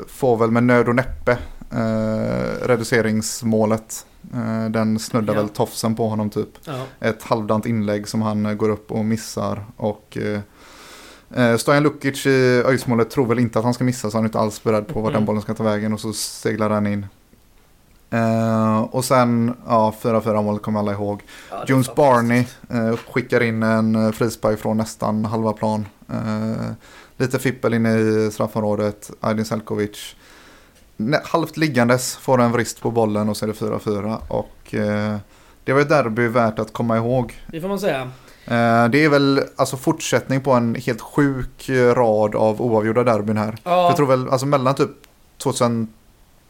får 0.07 0.37
väl 0.37 0.51
med 0.51 0.63
nöd 0.63 0.87
och 0.87 0.95
näppe 0.95 1.37
reduceringsmålet. 2.61 4.05
Den 4.69 4.99
snuddar 4.99 5.33
Ja. 5.33 5.39
väl 5.41 5.49
tofsen 5.49 5.95
på 5.95 6.07
honom 6.09 6.29
typ. 6.29 6.49
Ja. 6.65 6.85
Ett 6.99 7.23
halvdant 7.23 7.65
inlägg 7.65 8.07
som 8.07 8.21
han 8.21 8.57
går 8.57 8.69
upp 8.69 8.91
och 8.91 9.05
missar. 9.05 9.65
Och 9.77 10.17
Stojan 11.59 11.83
Lukic 11.83 12.25
i 12.25 12.63
öjsmålet 12.65 13.09
tror 13.09 13.25
väl 13.25 13.39
inte 13.39 13.59
att 13.59 13.65
han 13.65 13.73
ska 13.73 13.83
missa 13.83 14.11
så 14.11 14.17
han 14.17 14.23
är 14.25 14.27
inte 14.27 14.39
alls 14.39 14.63
beredd 14.63 14.87
på 14.87 14.99
Mm. 14.99 15.13
den 15.13 15.25
bollen 15.25 15.41
ska 15.41 15.53
ta 15.53 15.63
vägen 15.63 15.93
och 15.93 15.99
så 15.99 16.13
seglar 16.13 16.69
den 16.69 16.87
in. 16.87 17.05
Eh, 18.11 18.79
och 18.81 19.05
sen, 19.05 19.53
ja 19.67 19.93
4-4 20.01 20.43
målet 20.43 20.61
kommer 20.61 20.79
alla 20.79 20.91
ihåg. 20.91 21.23
Ja, 21.51 21.63
Jones. 21.67 21.95
Barney 21.95 22.45
eh, 22.69 22.95
skickar 23.13 23.43
in 23.43 23.63
en 23.63 23.95
eh, 23.95 24.11
frispark 24.11 24.59
från 24.59 24.77
nästan 24.77 25.25
halva 25.25 25.53
plan. 25.53 25.85
Eh, 26.11 26.71
lite 27.17 27.39
fippel 27.39 27.73
inne 27.73 27.97
i 27.99 28.31
straffområdet. 28.31 29.11
Aydin 29.19 29.45
Selkovic. 29.45 30.15
Halvt 31.23 31.57
liggandes 31.57 32.15
får 32.15 32.41
en 32.41 32.51
vrist 32.51 32.81
på 32.81 32.91
bollen 32.91 33.29
och 33.29 33.37
så 33.37 33.45
är 33.45 33.47
det 33.47 33.53
4-4. 33.53 34.17
Och 34.27 34.75
eh, 34.75 35.17
det 35.63 35.73
var 35.73 35.81
ett 35.81 35.89
derby 35.89 36.27
värt 36.27 36.59
att 36.59 36.73
komma 36.73 36.97
ihåg. 36.97 37.33
Det 37.47 37.61
får 37.61 37.67
man 37.67 37.79
säga. 37.79 38.11
Det 38.91 39.05
är 39.05 39.09
väl 39.09 39.41
alltså 39.55 39.77
fortsättning 39.77 40.41
på 40.41 40.51
en 40.51 40.75
helt 40.75 41.01
sjuk 41.01 41.69
rad 41.93 42.35
av 42.35 42.61
oavgjorda 42.61 43.03
derbyn 43.03 43.37
här. 43.37 43.57
Ja, 43.63 43.87
Jag 43.87 43.95
tror 43.95 44.07
väl 44.07 44.29
alltså 44.29 44.45
mellan 44.45 44.75
typ 44.75 44.89
2000 45.37 45.93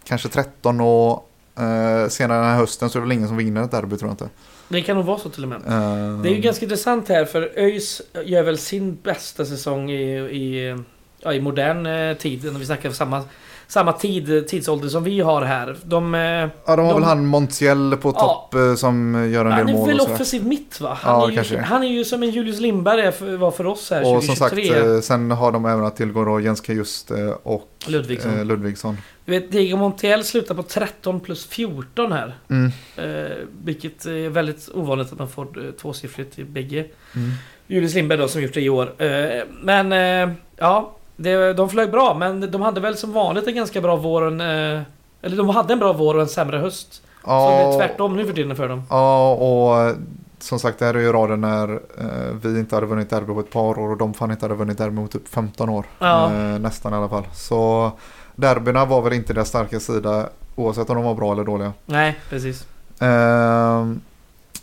kanske 0.03 0.29
13 0.29 0.81
och 0.81 1.28
eh, 1.59 2.07
senare 2.09 2.39
den 2.39 2.49
här 2.49 2.57
hösten 2.57 2.89
så 2.89 2.97
är 2.97 3.01
det 3.01 3.07
väl 3.07 3.17
ingen 3.17 3.27
som 3.27 3.37
vinner 3.37 3.63
ett 3.63 3.71
derby 3.71 3.97
tror 3.97 4.09
jag 4.09 4.13
inte. 4.13 4.29
det 4.69 4.81
kan 4.81 4.95
nog 4.97 5.05
vara 5.05 5.19
så 5.19 5.29
till 5.29 5.43
och 5.43 5.49
med. 5.49 5.57
Eh, 5.57 6.21
Det 6.21 6.29
är 6.29 6.33
ju 6.33 6.41
ganska 6.41 6.65
intressant 6.65 7.09
här 7.09 7.25
för 7.25 7.51
ÖIS 7.55 8.01
gör 8.25 8.43
väl 8.43 8.57
sin 8.57 8.97
bästa 9.03 9.45
säsong 9.45 9.91
i, 9.91 10.19
i, 10.19 10.75
ja, 11.19 11.33
i 11.33 11.41
modern 11.41 11.85
eh, 11.85 12.17
tid. 12.17 12.43
När 12.43 12.59
vi 12.59 12.65
snackar 12.65 12.91
samma, 12.91 13.23
samma 13.69 13.93
tid, 13.93 14.47
tidsålder 14.47 14.89
som 14.89 15.03
vi 15.03 15.19
har 15.19 15.41
här. 15.41 15.75
De, 15.83 16.15
eh, 16.15 16.19
Ja, 16.21 16.49
de 16.65 16.67
har 16.67 16.77
de- 16.77 16.93
väl 16.93 17.03
han 17.03 17.25
Montiel 17.25 17.97
på 18.01 18.09
Ja. 18.09 18.19
topp 18.19 18.53
eh, 18.61 18.75
som 18.75 19.29
gör 19.31 19.45
en 19.45 19.51
han 19.51 19.65
del 19.65 19.75
är 19.75 19.79
mål 19.79 19.87
väl 19.87 19.95
och 19.97 20.01
sådär. 20.01 20.13
offensiv 20.15 20.45
mitt 20.45 20.81
va? 20.81 20.97
Han, 21.01 21.19
Ja, 21.33 21.41
är 21.41 21.43
ju, 21.51 21.57
han 21.57 21.83
är 21.83 21.87
ju 21.87 22.05
som 22.05 22.23
en 22.23 22.29
Julius 22.29 22.59
Lindberg 22.59 23.01
är 23.01 23.37
var 23.37 23.51
för 23.51 23.65
oss 23.65 23.91
här 23.91 23.99
Och 24.15 24.23
som 24.23 24.35
2023. 24.35 24.67
sagt, 24.73 24.85
eh, 24.87 24.99
sen 24.99 25.31
har 25.31 25.51
de 25.51 25.65
även 25.65 25.85
att 25.85 25.95
tillgå 25.95 26.25
då 26.25 26.39
Jens 26.39 26.61
Kajuste 26.61 27.35
och 27.43 27.69
Ludvigsson. 27.87 28.47
Ludvigsson. 28.47 28.97
Du 29.25 29.31
vet, 29.31 29.51
Diego 29.51 29.77
Montiel 29.77 30.23
slutar 30.23 30.55
på 30.55 30.63
13 30.63 31.19
plus 31.19 31.45
14 31.45 32.11
här. 32.11 32.35
Mm. 32.49 32.71
Eh, 32.97 33.31
vilket 33.63 34.05
är 34.05 34.29
väldigt 34.29 34.69
ovanligt 34.73 35.11
att 35.13 35.19
man 35.19 35.29
får 35.29 35.71
tvåsiffrigt 35.81 36.39
i 36.39 36.43
bägge. 36.43 36.85
Mm. 37.15 37.29
Julius 37.67 37.93
Lindberg 37.93 38.19
då 38.19 38.27
som 38.27 38.41
gjort 38.41 38.53
det 38.53 38.61
i 38.61 38.69
år. 38.69 39.03
Eh, 39.03 39.43
men 39.61 39.91
eh, 39.93 40.35
ja, 40.57 40.95
det, 41.19 41.53
de 41.53 41.69
flög 41.69 41.91
bra. 41.91 42.13
Men 42.13 42.51
de 42.51 42.61
hade 42.61 42.79
väl 42.81 42.97
som 42.97 43.13
vanligt 43.13 43.47
en 43.47 43.55
ganska 43.55 43.81
bra 43.81 43.95
vår. 43.95 44.27
en, 44.27 44.41
Eh, 44.41 44.81
eller 45.21 45.37
de 45.37 45.49
hade 45.49 45.73
en 45.73 45.79
bra 45.79 45.93
vår 45.93 46.15
och 46.15 46.21
en 46.21 46.27
sämre 46.27 46.57
höst. 46.57 46.93
Så 47.23 47.29
det 47.29 47.33
är 47.55 47.61
Ja, 47.63 47.73
tvärtom 47.77 48.15
nu 48.15 48.25
för 48.25 48.33
tiden 48.33 48.55
för 48.55 48.69
dem. 48.69 48.83
ja, 48.89 49.33
och 49.33 49.77
eh, 49.81 49.95
som 50.39 50.59
sagt 50.59 50.79
det 50.79 50.85
här 50.85 50.93
är 50.93 50.99
ju 50.99 51.11
raden 51.11 51.41
när 51.41 51.69
eh, 51.73 52.35
vi 52.43 52.59
inte 52.59 52.75
hade 52.75 52.87
vunnit 52.87 53.09
derby 53.09 53.33
på 53.33 53.39
ett 53.39 53.51
par 53.51 53.79
år 53.79 53.91
och 53.91 53.97
de 53.97 54.13
fan 54.13 54.31
inte 54.31 54.45
hade 54.45 54.55
vunnit 54.55 54.77
derby 54.77 55.01
på 55.01 55.07
typ 55.07 55.27
15 55.27 55.69
år. 55.69 55.85
Ja. 55.99 56.25
Eh, 56.25 56.59
nästan 56.59 56.93
i 56.93 56.95
alla 56.95 57.09
fall. 57.09 57.23
Så 57.33 57.91
derbyna 58.35 58.85
var 58.85 59.01
väl 59.01 59.13
inte 59.13 59.33
deras 59.33 59.47
starka 59.49 59.79
sida 59.79 60.29
oavsett 60.55 60.89
om 60.89 60.95
de 60.95 61.05
var 61.05 61.15
bra 61.15 61.31
eller 61.31 61.43
dåliga. 61.43 61.73
Nej, 61.85 62.19
precis. 62.29 62.67
Ehm, 62.99 64.01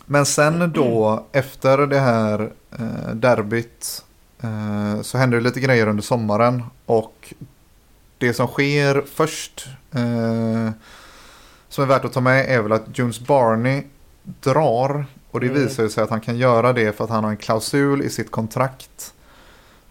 men 0.05 0.25
sen 0.25 0.71
då 0.75 1.23
efter 1.31 1.77
det 1.77 1.99
här 1.99 2.49
eh, 2.79 3.13
derbyt 3.13 4.03
eh, 4.41 5.01
så 5.01 5.17
händer 5.17 5.37
det 5.37 5.43
lite 5.43 5.59
grejer 5.59 5.87
under 5.87 6.03
sommaren 6.03 6.63
och 6.85 7.33
det 8.17 8.33
som 8.33 8.47
sker 8.47 9.03
först 9.13 9.67
eh, 9.91 10.71
som 11.69 11.83
är 11.83 11.87
värt 11.87 12.05
att 12.05 12.13
ta 12.13 12.21
med 12.21 12.45
är 12.49 12.61
väl 12.61 12.71
att 12.71 12.85
Jones 12.99 13.19
Barney 13.19 13.83
drar 14.23 15.05
och 15.31 15.39
det 15.39 15.47
Mm. 15.47 15.63
visar 15.63 15.87
sig 15.87 16.03
att 16.03 16.09
han 16.09 16.21
kan 16.21 16.37
göra 16.37 16.73
det 16.73 16.97
för 16.97 17.03
att 17.03 17.09
han 17.09 17.23
har 17.23 17.31
en 17.31 17.37
klausul 17.37 18.01
i 18.01 18.09
sitt 18.09 18.31
kontrakt 18.31 19.13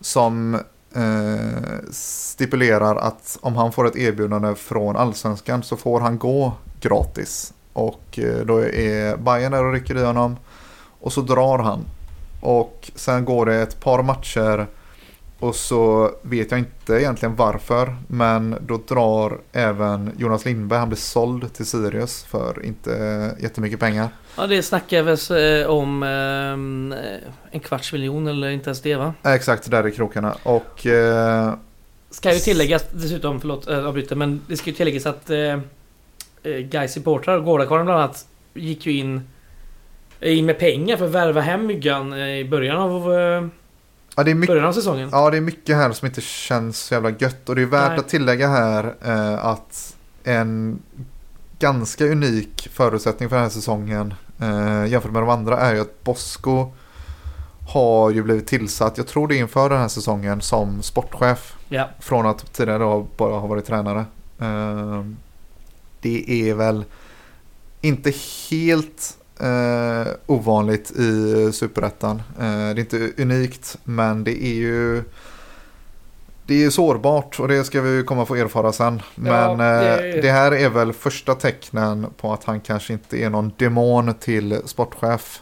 som 0.01 0.55
eh, 0.95 1.91
stipulerar 1.91 2.97
att 2.97 3.39
om 3.41 3.57
han 3.57 3.73
får 3.73 3.87
ett 3.87 3.97
erbjudande 3.97 4.55
från 4.55 4.97
allsvenskan 4.97 5.63
så 5.63 5.77
får 5.77 6.01
han 6.01 6.19
gå 6.19 6.53
gratis. 6.81 7.53
Och 7.73 8.19
eh, 8.19 8.47
då 8.47 8.59
är 8.59 9.17
Bayern 9.17 9.53
där 9.53 9.65
och 9.65 9.73
rycker 9.73 9.97
i 9.97 10.05
honom. 10.05 10.37
Och 11.01 11.13
så 11.13 11.21
drar 11.21 11.59
han. 11.59 11.85
Och 12.47 12.91
sen 12.95 13.25
går 13.25 13.47
det 13.47 13.55
ett 13.55 13.81
par 13.81 14.03
matcher 14.03 14.67
och 15.39 15.55
så 15.55 16.11
vet 16.23 16.51
jag 16.51 16.61
inte 16.61 16.93
egentligen 16.95 17.37
varför. 17.37 17.97
Men 18.07 18.57
då 18.67 18.81
drar 18.89 19.41
även 19.53 20.11
Jonas 20.19 20.45
Lindberg, 20.45 20.79
han 20.79 20.89
blir 20.89 20.99
såld 20.99 21.53
till 21.53 21.67
Sirius 21.67 22.25
för 22.25 22.65
inte 22.65 22.91
jättemycket 23.41 23.81
pengar. 23.81 24.09
Ja 24.37 24.47
det 24.47 24.63
snackar 24.63 25.03
väl 25.03 25.63
eh, 25.63 25.71
om 25.71 26.03
eh, 26.03 27.55
en 27.55 27.61
kvarts 27.61 27.93
miljon 27.93 28.27
eller 28.27 28.51
inte 28.51 28.71
ens 28.71 28.81
det 28.81 28.97
va? 28.97 29.15
Eh, 29.23 29.33
Exakt, 29.33 29.71
där 29.71 29.87
i 29.87 29.93
krokarna. 29.93 30.37
Och 30.43 30.87
eh, 30.87 31.55
Ska 32.11 32.35
ju 32.35 32.41
tilläggas 32.41 32.85
dessutom, 32.91 33.41
förlåt 33.41 33.67
jag 33.67 33.85
avbryter, 33.85 34.17
men 34.17 34.41
det 34.49 34.57
ska 34.57 34.71
ju 34.71 34.77
tilläggas 34.77 35.07
att 35.07 35.31
eh, 35.31 35.39
eh, 35.39 35.59
Gais 36.43 36.93
supportrar, 36.93 37.41
Gårdakvarnen 37.41 37.87
bland 37.87 38.01
annat, 38.01 38.27
gick 38.55 38.87
ju 38.87 38.93
in, 38.93 39.23
in 40.21 40.47
med 40.47 40.59
pengar 40.59 40.97
för 40.97 41.05
att 41.05 41.11
värva 41.11 41.41
hem 41.41 41.67
Myggan 41.67 42.13
eh, 42.13 42.39
i 42.39 42.45
början 42.45 42.77
av, 42.77 43.15
eh, 43.15 43.47
ja, 44.17 44.23
det 44.23 44.31
är 44.31 44.35
mycket, 44.35 44.55
början 44.55 44.65
av 44.67 44.73
säsongen. 44.73 45.09
ja, 45.13 45.31
det 45.31 45.37
är 45.37 45.41
mycket 45.41 45.77
här 45.77 45.93
som 45.93 46.07
inte 46.07 46.21
känns 46.21 46.79
så 46.79 46.95
jävla 46.95 47.11
gött. 47.11 47.49
Och 47.49 47.57
det 47.57 47.63
är 47.63 47.67
värt 47.67 47.91
Nej. 47.91 47.99
att 47.99 48.09
tillägga 48.09 48.49
här 48.49 48.95
eh, 49.05 49.45
att 49.47 49.97
en 50.25 50.83
ganska 51.59 52.05
unik 52.05 52.69
förutsättning 52.73 53.29
för 53.29 53.37
den 53.37 53.43
här 53.43 53.51
säsongen 53.51 54.15
eh, 54.41 54.87
jämfört 54.87 55.13
med 55.13 55.23
de 55.23 55.29
andra 55.29 55.59
är 55.59 55.75
ju 55.75 55.81
att 55.81 56.05
Bosko 56.05 56.73
har 57.69 58.11
ju 58.11 58.23
blivit 58.23 58.47
tillsatt, 58.47 58.99
jag 58.99 59.07
tror 59.07 59.29
det 59.29 59.37
är 59.37 59.39
inför 59.39 59.69
den 59.69 59.79
här 59.79 59.89
säsongen, 59.89 60.41
som 60.41 60.83
sportchef. 60.83 61.57
Ja. 61.69 61.89
Från 62.01 62.27
att 62.27 62.53
tidigare 62.53 63.05
bara 63.17 63.39
ha 63.39 63.47
varit 63.47 63.65
tränare. 63.65 64.05
Eh, 64.41 65.05
det 66.01 66.49
är 66.49 66.55
väl 66.55 66.85
inte 67.81 68.13
helt 68.51 69.17
eh, 69.41 70.13
ovanligt 70.27 70.91
i 70.91 71.51
superettan. 71.53 72.23
Eh, 72.39 72.45
det 72.45 72.49
är 72.49 72.79
inte 72.79 73.11
unikt 73.23 73.77
men 73.85 74.25
det 74.25 74.45
är 74.45 74.55
ju 74.55 75.03
det 76.47 76.65
är 76.65 76.71
sårbart 76.71 77.41
och 77.41 77.49
det 77.49 77.65
ska 77.65 77.81
vi 77.81 78.03
komma 78.03 78.27
få 78.27 78.35
erfara 78.37 78.73
sen. 78.73 79.03
Men 79.15 79.33
Ja, 79.33 79.55
det... 79.55 80.13
det- 80.13 80.21
det 80.21 80.31
här 80.31 80.53
är 80.55 80.69
väl 80.69 80.93
första 80.93 81.35
tecknen 81.35 82.07
på 82.21 82.33
att 82.33 82.45
han 82.45 82.61
kanske 82.61 82.93
inte 82.93 83.17
är 83.23 83.31
någon 83.31 83.53
demon 83.59 84.15
till 84.15 84.61
sportchef. 84.65 85.41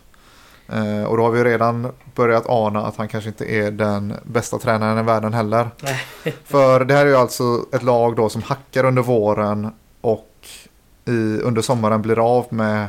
Eh, 0.68 1.04
och 1.04 1.16
då 1.16 1.22
har 1.22 1.30
vi 1.30 1.44
redan 1.44 1.88
börjat 2.14 2.46
ana 2.48 2.86
att 2.86 2.96
han 2.96 3.08
kanske 3.08 3.28
inte 3.28 3.44
är 3.54 3.70
den 3.70 4.14
bästa 4.24 4.58
tränaren 4.58 4.98
i 4.98 5.02
världen 5.02 5.32
heller. 5.32 5.70
För 6.44 6.84
det 6.84 6.94
här 6.94 7.06
är 7.06 7.10
ju 7.10 7.16
alltså 7.16 7.44
ett 7.72 7.82
lag 7.82 8.16
då 8.16 8.28
som 8.28 8.42
hackar 8.42 8.84
under 8.84 9.02
våren 9.02 9.68
och 10.00 10.30
i, 11.04 11.38
under 11.40 11.62
sommaren 11.62 12.02
blir 12.02 12.36
av 12.36 12.46
med 12.50 12.88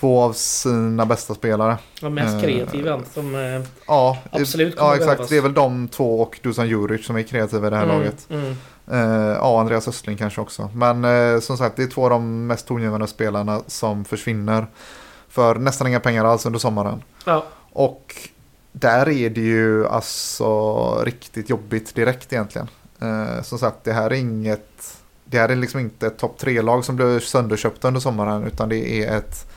två 0.00 0.20
av 0.22 0.32
sina 0.32 1.06
bästa 1.06 1.34
spelare. 1.34 1.78
De 2.00 2.14
mest 2.14 2.34
Eh, 2.34 2.40
kreativa 2.40 3.00
som 3.14 3.34
eh, 3.34 3.62
Ja, 3.86 4.18
absolut 4.30 4.76
kommer 4.76 4.90
ja 4.90 4.94
exakt. 4.96 5.10
behövas. 5.10 5.28
Det 5.28 5.36
är 5.36 5.40
väl 5.42 5.54
de 5.54 5.88
två 5.88 6.20
och 6.22 6.38
Dusan 6.42 6.68
Juric 6.68 7.06
som 7.06 7.16
är 7.16 7.22
kreativa 7.22 7.66
i 7.66 7.70
det 7.70 7.76
här 7.76 7.84
Mm, 7.84 7.96
laget. 7.96 8.26
Mm. 8.30 8.56
Eh, 8.90 9.36
ja, 9.36 9.60
Andreas 9.60 9.88
Östling 9.88 10.16
kanske 10.16 10.40
också. 10.40 10.70
Men 10.74 11.42
som 11.42 11.56
sagt, 11.56 11.76
det 11.76 11.82
är 11.82 11.86
två 11.86 12.04
av 12.04 12.10
de 12.10 12.46
mest 12.46 12.66
tongivande 12.66 13.06
spelarna 13.06 13.60
som 13.66 14.04
försvinner. 14.04 14.66
För 15.28 15.54
nästan 15.54 15.86
inga 15.86 16.00
pengar 16.00 16.24
alls 16.24 16.46
under 16.46 16.58
sommaren. 16.58 17.02
Ja. 17.24 17.44
Och 17.72 18.14
där 18.72 19.08
är 19.08 19.30
det 19.30 19.40
ju 19.40 19.86
alltså 19.86 20.94
riktigt 21.04 21.50
jobbigt 21.50 21.94
direkt 21.94 22.32
egentligen. 22.32 22.68
Som 23.42 23.58
sagt, 23.58 23.76
det 23.84 23.92
här 23.92 24.10
är 24.10 24.14
inget... 24.14 24.96
Det 25.24 25.38
här 25.38 25.48
är 25.48 25.56
liksom 25.56 25.80
inte 25.80 26.06
ett 26.06 26.18
topp 26.18 26.38
tre-lag 26.38 26.84
som 26.84 26.96
blir 26.96 27.20
sönderköpta 27.20 27.88
under 27.88 28.00
sommaren. 28.00 28.44
Utan 28.44 28.68
det 28.68 29.04
är 29.04 29.16
ett 29.18 29.49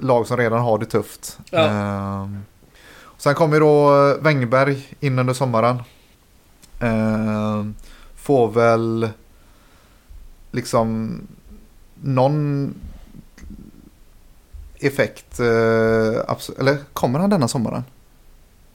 lag 0.00 0.26
som 0.26 0.36
redan 0.36 0.60
har 0.60 0.78
det 0.78 0.86
tufft. 0.86 1.38
Ja. 1.50 1.64
Eh, 1.66 2.28
sen 3.16 3.34
kommer 3.34 3.54
ju 3.54 3.60
då 3.60 3.90
Wängberg 4.20 4.96
in 5.00 5.18
under 5.18 5.34
sommaren. 5.34 5.82
Eh, 6.80 7.64
får 8.16 8.50
väl 8.50 9.08
liksom 10.50 11.20
någon 11.94 12.74
effekt. 14.80 15.40
Eh, 15.40 15.46
eller 16.58 16.92
kommer 16.92 17.18
han 17.18 17.30
denna 17.30 17.48
sommaren? 17.48 17.84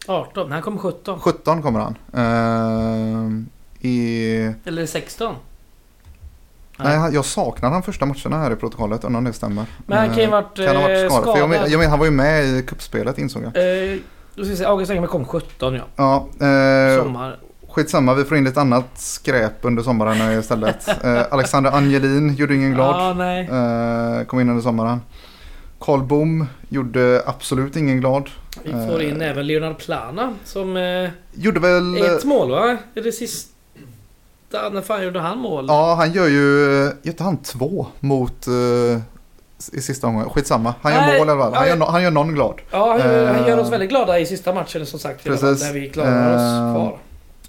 18, 0.08 0.52
han 0.52 0.62
kommer 0.62 0.78
17. 0.80 1.20
17 1.20 1.62
kommer 1.62 1.80
han. 1.80 1.96
Eh, 2.14 3.88
i, 3.90 4.54
Eller 4.66 4.86
16. 4.86 5.36
Nej, 6.84 7.14
jag 7.14 7.26
saknar 7.26 7.70
han 7.70 7.84
första 7.84 8.06
matcherna 8.06 8.38
här 8.38 8.52
i 8.52 8.56
protokollet. 8.56 9.04
Undrar 9.04 9.18
om 9.18 9.24
det 9.24 9.34
stämmer. 9.34 9.66
Men 9.86 9.98
han 9.98 10.08
kan 10.08 10.18
ju 10.18 10.24
Eh, 10.24 10.30
varit, 10.30 10.58
kan 10.58 10.76
ha 10.76 10.82
varit 10.82 11.04
eh, 11.04 11.10
skadad. 11.10 11.34
För 11.34 11.40
jag, 11.40 11.50
men, 11.50 11.58
skadad. 11.58 11.72
jag 11.72 11.80
men, 11.80 11.90
han 11.90 12.00
var 12.00 12.06
ju 12.06 12.12
med 12.12 12.46
i 12.46 12.64
kuppspelet 12.64 13.18
insåg 13.18 13.44
jag. 13.44 13.48
Eh, 13.92 13.98
då 14.36 14.44
ska 14.44 14.52
vi 14.52 14.58
se, 14.58 14.66
August 14.66 14.92
Engberg 14.92 15.10
kom 15.10 15.26
17 15.26 15.74
ja. 15.76 15.84
Ja, 15.96 16.48
eh, 16.48 17.04
Sommar. 17.04 17.38
skitsamma. 17.70 18.14
Vi 18.14 18.24
får 18.24 18.38
in 18.38 18.44
lite 18.44 18.62
annat 18.62 18.86
skräp 18.96 19.54
under 19.62 19.84
sommaren 19.84 20.40
istället. 20.40 20.88
eh, 21.04 21.22
Alexander 21.32 21.72
Angelin 21.72 22.36
gjorde 22.36 22.56
ingen 22.56 22.74
glad. 22.74 22.96
Ja, 22.96 23.14
nej. 23.14 23.42
Eh, 23.42 24.26
kom 24.26 24.40
in 24.40 24.50
under 24.50 24.62
sommaren. 24.64 25.02
Karl 25.80 26.02
Bom 26.04 26.46
gjorde 26.70 27.24
absolut 27.26 27.76
ingen 27.76 28.00
glad. 28.00 28.30
Vi 28.64 28.72
får 28.72 29.02
in 29.02 29.22
även 29.22 29.48
Leonard 29.48 29.78
Plana 29.78 30.34
som... 30.44 30.78
Eh, 30.78 31.10
Gjorde 31.34 31.60
väl... 31.60 31.98
ett 32.04 32.24
mål 32.24 32.52
va? 32.52 32.78
Är 32.96 33.02
det 33.02 33.12
sista... 33.12 33.53
När 34.74 34.82
fan 34.82 35.04
gjorde 35.04 35.20
han 35.20 35.38
mål? 35.38 35.66
Ja, 35.68 35.96
han 35.96 36.12
gör 36.12 36.28
ju... 36.28 36.42
Gör 37.04 37.24
han 37.24 37.38
två 37.38 37.88
mot... 38.00 38.48
eh, 38.48 39.00
I 39.78 39.82
sista 39.82 40.08
omgången. 40.08 40.30
Skitsamma. 40.30 40.74
Han 40.82 40.94
gör 40.94 41.02
Nej, 41.02 41.20
mål 41.20 41.28
i 41.28 41.32
alla 41.32 41.42
fall. 41.44 41.54
Han 41.54 41.68
gör, 41.68 41.86
han 41.86 42.04
gör 42.04 42.12
någon 42.12 42.34
glad. 42.34 42.62
Ja, 42.72 42.92
han, 42.92 43.02
han 43.26 43.36
Eh, 43.44 43.48
gör 43.48 43.58
oss 43.60 43.72
väldigt 43.72 43.90
glada 43.90 44.20
i 44.20 44.26
sista 44.26 44.54
matchen 44.54 44.86
som 44.86 45.00
sagt. 45.00 45.24
Precis. 45.24 45.62
Där 45.62 45.74
vi 45.74 45.90
klarar 45.90 46.36
oss 46.36 46.42
Eh, 46.42 46.74
kvar. 46.76 46.98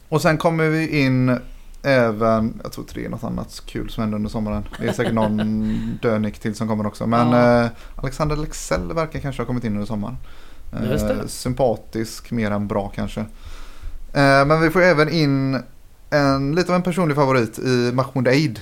Och 0.09 0.23
sen 0.23 0.39
kommer 0.39 0.69
vi 0.69 1.01
in 1.05 1.39
även... 1.83 2.61
Jag 2.63 2.73
tror 2.73 2.99
är 2.99 3.09
något 3.09 3.25
annat 3.25 3.63
kul 3.67 3.91
som 3.91 4.01
händer 4.01 4.17
under 4.17 4.31
sommaren. 4.31 4.65
Det 4.81 4.89
är 4.89 4.93
säkert 4.93 5.15
någon 5.15 5.99
dönick 6.03 6.39
till 6.39 6.55
som 6.55 6.69
kommer 6.69 6.87
också. 6.87 7.07
Men 7.07 7.31
Ja. 7.33 7.65
eh, 7.65 7.71
Alexander 7.97 8.37
Lexell 8.37 8.93
verkar 8.93 9.21
kanske 9.21 9.43
ha 9.43 9.47
kommit 9.47 9.65
in 9.65 9.73
under 9.73 9.87
sommaren. 9.87 10.17
Eh, 10.73 11.27
sympatisk 11.27 12.31
mer 12.31 12.51
än 12.51 12.67
bra 12.69 12.93
kanske. 12.95 13.21
Eh, 13.21 14.45
men 14.47 14.61
vi 14.61 14.71
får 14.71 14.83
även 14.83 15.09
in 15.09 15.63
en, 16.15 16.55
lite 16.55 16.73
av 16.73 16.77
en 16.77 16.82
personlig 16.82 17.16
favorit 17.16 17.59
i 17.59 17.91
Mahmoud 17.95 18.28
Eid. 18.28 18.61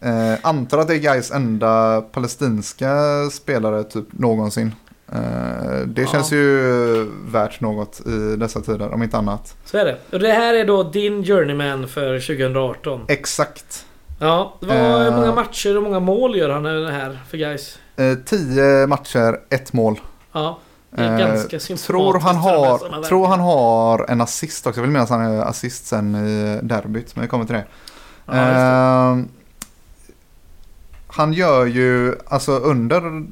Eh, 0.00 0.34
antar 0.42 0.78
att 0.78 0.88
det 0.88 0.94
är 0.94 0.98
Gais 0.98 1.30
enda 1.30 2.00
palestinska 2.00 2.96
spelare 3.32 3.84
typ 3.84 4.06
någonsin. 4.12 4.72
Eh, 5.12 5.78
det 5.86 6.02
Ja. 6.02 6.08
känns 6.08 6.32
ju 6.32 7.10
värt 7.26 7.60
något 7.60 8.00
i 8.06 8.36
dessa 8.36 8.60
tider 8.60 8.94
om 8.94 9.02
inte 9.02 9.16
annat. 9.18 9.56
Så 9.64 9.78
är 9.78 9.84
det. 9.84 9.96
Och 10.12 10.18
det 10.18 10.32
här 10.32 10.54
är 10.54 10.64
då 10.64 10.82
din 10.82 11.24
journeyman 11.24 11.88
för 11.88 12.20
2018. 12.20 13.00
Exakt. 13.08 13.84
Ja, 14.20 14.56
det 14.60 14.66
var 14.66 15.06
Eh. 15.06 15.16
många 15.16 15.34
matcher 15.34 15.76
och 15.76 15.82
många 15.82 16.00
mål 16.00 16.36
gör 16.36 16.50
han 16.50 16.64
här 16.86 17.18
för 17.30 17.36
guys. 17.36 17.78
Eh, 17.96 18.14
tio 18.24 18.86
matcher, 18.86 19.40
ett 19.50 19.72
mål. 19.72 20.00
Ja, 20.32 20.58
Eh. 20.96 21.76
Tror 21.76 22.18
han, 22.18 22.36
har, 22.36 23.02
tror 23.02 23.26
han 23.26 23.40
har 23.40 24.10
en 24.10 24.20
assist 24.20 24.66
också. 24.66 24.78
Jag 24.78 24.82
vill 24.82 24.90
minnas 24.90 25.10
att 25.10 25.20
han 25.20 25.26
är 25.26 25.40
assist 25.40 25.86
sen 25.86 26.14
i 26.14 26.60
derbyt. 26.62 27.16
Men 27.16 27.22
vi 27.22 27.28
kommer 27.28 27.44
till 27.44 27.54
det. 27.54 27.64
Ja, 28.26 28.32
det. 28.34 29.20
Eh, 29.20 29.37
han 31.08 31.32
gör 31.32 31.66
ju, 31.66 32.14
alltså 32.26 32.52
under 32.52 33.24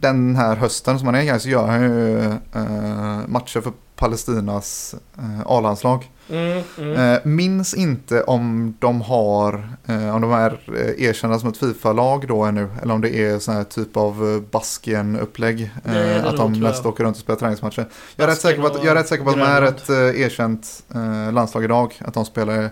den 0.00 0.36
här 0.36 0.56
hösten 0.56 0.98
som 0.98 1.06
han 1.06 1.14
är 1.14 1.38
så 1.38 1.48
gör 1.48 1.66
han 1.66 1.82
ju 1.82 2.18
eh, 2.54 3.28
matcher 3.28 3.60
för 3.60 3.72
Palestinas 3.96 4.94
eh, 5.18 5.40
A-landslag. 5.46 6.10
Mm, 6.30 6.62
mm. 6.78 6.96
Eh, 6.96 7.20
minns 7.24 7.74
inte 7.74 8.22
om 8.22 8.74
de 8.78 9.00
har, 9.00 9.68
eh, 9.86 10.14
om 10.14 10.20
de 10.20 10.32
är 10.32 10.60
eh, 10.76 11.08
erkända 11.08 11.38
som 11.38 11.48
ett 11.48 11.56
Fifa-lag 11.56 12.28
då 12.28 12.42
ännu. 12.42 12.68
Eller 12.82 12.94
om 12.94 13.00
det 13.00 13.16
är 13.16 13.38
sån 13.38 13.54
här 13.54 13.64
typ 13.64 13.96
av 13.96 14.44
Baskien-upplägg. 14.50 15.70
Eh, 15.84 16.26
att 16.26 16.36
de 16.36 16.60
mest 16.60 16.86
åker 16.86 17.04
runt 17.04 17.16
och 17.16 17.22
spelar 17.22 17.38
träningsmatcher. 17.38 17.88
Jag 18.16 18.24
är, 18.24 18.28
rätt 18.28 18.40
säker 18.40 18.60
på 18.60 18.66
att, 18.66 18.84
jag 18.84 18.86
är 18.86 18.94
rätt 18.94 19.08
säker 19.08 19.24
på 19.24 19.30
att 19.30 19.36
de 19.36 19.42
är 19.42 19.62
ett 19.62 19.90
erkänt 20.16 20.84
landslag 21.32 21.64
idag. 21.64 22.00
Att 22.04 22.14
de 22.14 22.24
spelar 22.24 22.70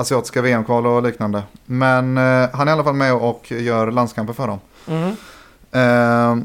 asiatiska 0.00 0.42
VM-kval 0.42 0.86
och 0.86 1.02
liknande. 1.02 1.42
Men 1.66 2.18
eh, 2.18 2.48
han 2.52 2.68
är 2.68 2.72
i 2.72 2.74
alla 2.74 2.84
fall 2.84 2.94
med 2.94 3.14
och 3.14 3.52
gör 3.52 3.90
landskamper 3.90 4.32
för 4.32 4.46
dem. 4.46 4.58
Mm. 4.88 5.16
Eh, 5.72 6.44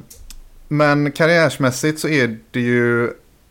men 0.68 1.12
karriärsmässigt 1.12 2.00
så 2.00 2.08
är 2.08 2.38
det 2.52 2.60
ju 2.60 3.04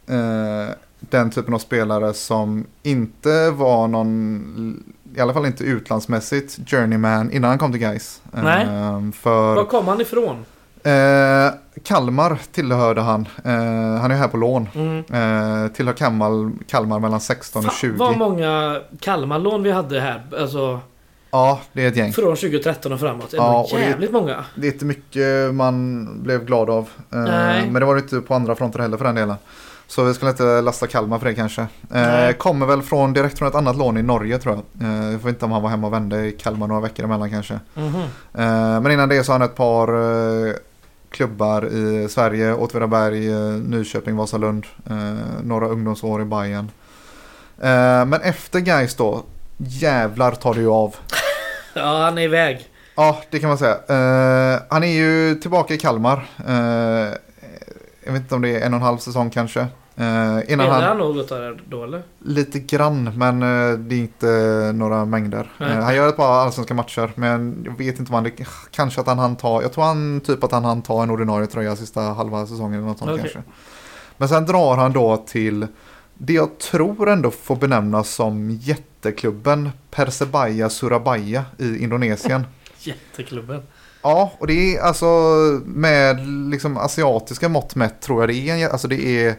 eh, 0.07 0.75
den 1.01 1.31
typen 1.31 1.55
av 1.55 1.59
spelare 1.59 2.15
som 2.15 2.67
inte 2.83 3.51
var 3.51 3.89
någon, 3.89 4.95
i 5.17 5.21
alla 5.21 5.33
fall 5.33 5.47
inte 5.47 5.65
utlandsmässigt, 5.65 6.59
journeyman 6.71 7.31
innan 7.31 7.51
han 7.51 7.59
kom 7.59 7.73
till 7.73 7.81
Gais. 7.81 8.23
Nej. 8.31 8.67
för 9.13 9.55
Var 9.55 9.65
kom 9.65 9.89
han 9.89 10.01
ifrån? 10.01 10.45
Eh, 10.85 11.55
Kalmar 11.85 12.39
tillhörde 12.52 13.01
han. 13.01 13.28
Eh, 13.44 13.52
han 14.01 14.11
är 14.11 14.15
här 14.15 14.28
på 14.28 14.36
lån. 14.36 14.69
Mm. 14.74 14.98
Eh, 14.98 15.69
tillhör 15.73 15.94
Kalmar, 15.94 16.51
Kalmar 16.69 16.98
mellan 17.01 17.20
16 17.20 17.61
och 17.61 17.65
Fan, 17.73 17.74
20. 17.81 17.97
vad 17.98 18.16
många 18.16 18.81
Kalmarlån 19.01 19.62
vi 19.62 19.70
hade 19.73 20.01
här. 20.01 20.23
Alltså 20.40 20.81
Ja, 21.31 21.61
det 21.73 21.85
är 21.85 21.89
ett 21.89 21.97
gäng. 21.97 22.12
från 22.12 22.36
2013 22.36 22.93
och 22.93 23.01
framåt. 23.01 23.31
Det 23.31 23.36
Ja, 23.36 23.52
var 23.52 23.61
och 23.62 23.69
det- 23.74 23.81
jävligt 23.81 24.12
många. 24.12 24.44
Det 24.55 24.66
är 24.69 24.73
inte 24.73 24.85
mycket 24.85 25.55
man 25.55 26.09
blev 26.23 26.44
glad 26.44 26.70
av. 26.70 26.89
Eh. 27.12 27.19
Men 27.70 27.73
det 27.74 27.85
var 27.85 27.94
det 27.94 28.01
inte 28.01 28.20
på 28.20 28.35
andra 28.35 28.55
fronter 28.55 28.78
heller 28.78 28.97
för 28.97 29.05
den 29.05 29.15
delen. 29.15 29.36
Så 29.86 30.05
vi 30.05 30.15
skulle 30.15 30.31
inte 30.31 30.61
lasta 30.61 30.86
Kalmar 30.86 31.19
för 31.19 31.27
det 31.27 31.35
kanske. 31.35 31.66
Eh, 31.94 32.32
kommer 32.39 32.66
väl 32.66 32.82
från, 32.82 33.12
direkt 33.12 33.39
från 33.39 33.48
ett 33.48 33.55
annat 33.55 33.77
lån 33.77 33.97
i 33.98 34.02
Norge 34.02 34.39
tror 34.39 34.55
jag. 34.78 34.89
Eh, 34.89 35.05
jag 35.05 35.19
vet 35.19 35.27
inte 35.27 35.44
om 35.44 35.52
han 35.52 35.62
var 35.62 35.70
hemma 35.70 35.86
och 35.86 35.93
vände 35.93 36.27
i 36.27 36.32
Kalmar 36.32 36.66
några 36.66 36.81
veckor 36.81 37.05
emellan 37.05 37.31
kanske. 37.31 37.55
Eh, 38.35 38.81
men 38.81 38.90
innan 38.90 39.09
det 39.09 39.24
så 39.24 39.32
har 39.32 39.39
han 39.39 39.48
ett 39.48 39.56
par 39.56 39.89
klubbar 41.15 41.66
i 41.66 42.09
Sverige. 42.09 42.55
Åtvidaberg, 42.55 43.32
eh, 43.32 43.39
Nyköping, 43.51 44.16
Vasalund. 44.16 44.66
Eh, 44.91 44.95
några 45.43 45.69
ungdomsår 45.69 46.23
i 46.23 46.24
Bayern. 46.24 46.70
Eh, 47.61 48.05
men 48.05 48.20
efter 48.23 48.61
Gais 48.61 48.95
då, 48.95 49.23
jävlar 49.57 50.32
tar 50.32 50.55
det 50.55 50.61
ju 50.61 50.70
av. 50.70 50.97
Ja, 51.77 52.05
han 52.05 52.19
är 52.19 52.23
iväg. 52.23 52.69
Ja, 52.95 53.23
det 53.31 53.39
kan 53.39 53.49
man 53.49 53.59
säga. 53.59 53.77
Han 54.70 54.85
är 54.85 54.93
ju 54.93 55.35
tillbaka 55.35 55.74
i 55.74 55.78
Kalmar. 55.78 56.27
Jag 58.05 58.12
vet 58.12 58.23
inte 58.23 58.35
om 58.35 58.43
det 58.43 58.49
är 58.49 58.66
en 58.66 58.74
och 58.74 58.81
en 58.81 58.82
halv 58.86 58.99
säsong 58.99 59.31
kanske. 59.31 59.66
Eh, 59.97 60.53
innan 60.53 60.71
han, 60.71 60.83
han 60.83 60.99
något 60.99 61.29
där 61.29 61.62
då 61.69 61.85
eller? 61.85 62.03
Lite 62.19 62.59
grann, 62.59 63.19
men 63.19 63.43
eh, 63.43 63.79
det 63.79 63.95
är 63.95 63.99
inte 63.99 64.73
några 64.75 65.05
mängder. 65.05 65.53
Eh, 65.61 65.66
han 65.66 65.95
gör 65.95 66.09
ett 66.09 66.16
par 66.16 66.33
allsvenska 66.33 66.75
matcher, 66.75 67.11
men 67.15 67.62
jag 67.65 67.79
vet 67.79 67.99
inte 67.99 68.12
om 68.12 68.15
han... 68.15 68.31
Kanske 68.71 69.01
att 69.01 69.07
han 69.07 69.19
hann 69.19 69.37
ta... 69.37 69.62
Jag 69.62 69.73
tror 69.73 69.85
han 69.85 70.21
typ 70.21 70.45
att 70.45 70.53
han 70.53 70.65
hann 70.65 70.83
ta 70.83 71.03
en 71.03 71.11
ordinarie 71.11 71.47
tröja 71.47 71.77
sista 71.77 72.01
halva 72.01 72.47
säsongen 72.47 72.75
eller 72.75 72.89
något 72.89 72.99
sånt 72.99 73.11
Okej. 73.11 73.23
kanske. 73.23 73.43
Men 74.16 74.29
sen 74.29 74.47
drar 74.47 74.77
han 74.77 74.93
då 74.93 75.16
till 75.16 75.66
det 76.15 76.33
jag 76.33 76.59
tror 76.59 77.09
ändå 77.09 77.31
får 77.31 77.57
benämnas 77.57 78.15
som 78.15 78.51
jätteklubben 78.51 79.71
Persebaya 79.91 80.71
Surabaya 80.71 81.45
i 81.59 81.79
Indonesien. 81.79 82.47
Jätteklubben. 82.79 83.62
Ja, 84.03 84.33
och 84.39 84.47
det 84.47 84.77
är 84.77 84.81
alltså 84.81 85.07
med 85.65 86.27
liksom 86.51 86.77
asiatiska 86.77 87.49
mått 87.49 87.75
mätt 87.75 88.01
tror 88.01 88.23
jag 88.23 88.29
det 88.29 88.62
är. 88.62 88.69
Alltså 88.69 88.89
det 88.89 89.27
är 89.27 89.35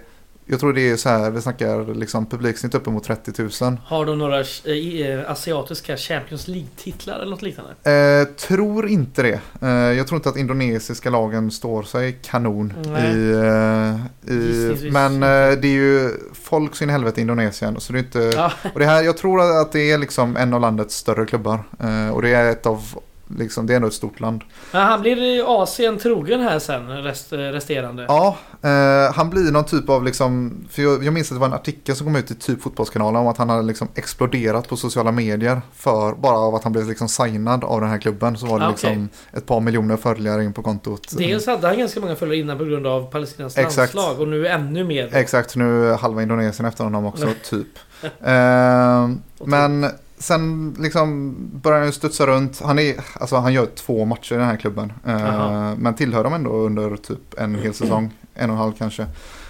jag 0.47 0.59
tror 0.59 0.73
det 0.73 0.89
är 0.89 0.95
så 0.97 1.09
här, 1.09 1.31
vi 1.31 1.41
snackar 1.41 1.93
liksom 1.95 2.25
publiksnitt 2.25 2.75
uppemot 2.75 3.03
30 3.03 3.63
000. 3.63 3.77
Har 3.85 4.05
de 4.05 4.17
några 4.19 4.39
eh, 4.39 5.31
asiatiska 5.31 5.97
Champions 5.97 6.47
League-titlar 6.47 7.15
eller 7.19 7.31
något 7.31 7.41
liknande? 7.41 7.71
Eh, 7.91 8.27
tror 8.35 8.87
inte 8.87 9.21
det. 9.23 9.39
Eh, 9.61 9.69
jag 9.69 10.07
tror 10.07 10.15
inte 10.17 10.29
att 10.29 10.37
indonesiska 10.37 11.09
lagen 11.09 11.51
står 11.51 11.83
sig 11.83 12.19
kanon 12.21 12.73
Nej. 12.85 13.15
i, 13.15 13.31
eh, 13.31 14.33
i... 14.35 14.47
Gissningsvis 14.47 14.93
Men 14.93 15.13
inte. 15.13 15.27
eh, 15.27 15.51
det 15.61 15.67
är 15.67 15.71
ju 15.73 16.09
folk 16.33 16.75
så 16.75 16.83
in 16.83 16.89
i 16.89 16.93
helvete 16.93 17.19
i 17.19 17.21
Indonesien. 17.21 17.79
Så 17.79 17.93
det 17.93 17.99
är 17.99 18.03
inte... 18.03 18.31
Ja, 18.35 18.51
Och 18.73 18.79
det 18.79 18.85
här, 18.85 19.03
jag 19.03 19.17
tror 19.17 19.61
att 19.61 19.71
det 19.71 19.91
är 19.91 19.97
liksom 19.97 20.37
en 20.37 20.53
av 20.53 20.61
landets 20.61 20.95
större 20.95 21.25
klubbar. 21.25 21.63
Eh, 21.79 22.09
och 22.09 22.21
det 22.21 22.29
är 22.29 22.51
ett 22.51 22.65
av, 22.65 22.83
liksom, 23.27 23.67
det 23.67 23.73
är 23.73 23.75
ändå 23.75 23.87
ett 23.87 23.93
stort 23.93 24.19
land. 24.19 24.43
men 24.71 24.81
han 24.81 25.01
blir 25.01 25.43
Asien 25.63 25.97
trogen 25.97 26.41
här 26.41 26.59
sen, 26.59 26.87
rest, 27.03 27.33
resterande. 27.33 28.05
Ja, 28.07 28.37
eh, 28.61 29.13
han 29.13 29.29
blir 29.29 29.51
någon 29.51 29.65
typ 29.65 29.89
av 29.89 30.03
liksom, 30.03 30.53
för 30.69 30.81
jag, 30.81 31.03
jag 31.03 31.13
minns 31.13 31.31
att 31.31 31.35
det 31.35 31.39
var 31.39 31.47
en 31.47 31.53
artikel 31.53 31.95
som 31.95 32.07
kom 32.07 32.15
ut 32.15 32.31
i 32.31 32.35
typ 32.35 32.61
Fotbollskanalen 32.61 33.21
om 33.21 33.27
att 33.27 33.37
han 33.37 33.49
hade 33.49 33.63
liksom 33.63 33.87
exploderat 33.95 34.69
på 34.69 34.77
sociala 34.77 35.11
medier 35.11 35.61
för 35.75 36.13
bara 36.13 36.37
av 36.37 36.55
att 36.55 36.63
han 36.63 36.71
blev 36.73 36.87
liksom 36.87 37.07
signad 37.09 37.63
av 37.63 37.81
den 37.81 37.89
här 37.89 37.97
klubben 37.97 38.37
så 38.37 38.45
var 38.45 38.59
det 38.59 38.65
Ah, 38.65 38.69
liksom 38.69 39.09
ett 39.33 39.45
par 39.45 39.59
miljoner 39.59 39.97
följare 39.97 40.43
in 40.43 40.53
på 40.53 40.63
kontot. 40.63 41.07
Dels 41.17 41.45
hade 41.47 41.67
han 41.67 41.77
ganska 41.77 41.99
många 41.99 42.15
följare 42.15 42.37
innan 42.39 42.57
på 42.57 42.63
grund 42.65 42.87
av 42.87 43.11
Palestinas 43.11 43.57
Exakt. 43.57 43.93
landslag 43.93 44.21
och 44.21 44.27
nu 44.27 44.47
ännu 44.47 44.83
mer. 44.83 45.09
Exakt, 45.15 45.55
nu 45.55 45.91
är 45.91 45.97
halva 45.97 46.21
Indonesien 46.23 46.65
efter 46.65 46.83
honom 46.83 47.05
också, 47.05 47.27
typ. 47.49 47.67
Eh, 48.03 49.09
men 49.45 49.85
sen 50.17 50.75
liksom 50.79 51.35
börjar 51.53 51.79
han 51.79 51.91
studsa 51.91 52.27
runt. 52.27 52.61
Han, 52.61 52.79
är, 52.79 52.95
alltså, 53.13 53.35
han 53.35 53.53
gör 53.53 53.65
två 53.65 54.05
matcher 54.05 54.35
i 54.35 54.37
den 54.37 54.47
här 54.47 54.57
klubben. 54.57 54.93
Eh, 55.05 55.21
Jaha. 55.21 55.75
men 55.79 55.95
tillhör 55.95 56.23
dem 56.23 56.33
ändå 56.33 56.49
under 56.49 56.97
typ 56.97 57.39
en 57.39 57.55
hel 57.55 57.73
säsong. 57.73 58.13
En 58.33 58.49
och 58.49 58.55
en 58.55 58.61
halv 58.61 58.73
kanske. 58.77 59.01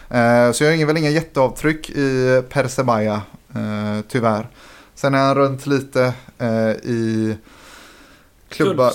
Eh, 0.10 0.52
så 0.52 0.64
jag 0.64 0.78
har 0.78 0.86
väl 0.86 0.98
inga 0.98 1.10
jätteavtryck 1.10 1.90
i 1.90 2.42
Persebaya, 2.50 3.22
eh, 3.56 4.02
tyvärr. 4.08 4.48
Sen 4.96 5.14
är 5.14 5.20
han 5.20 5.36
runt 5.36 5.68
lite 5.68 6.14
i 6.84 7.36
klubbar. 8.50 8.92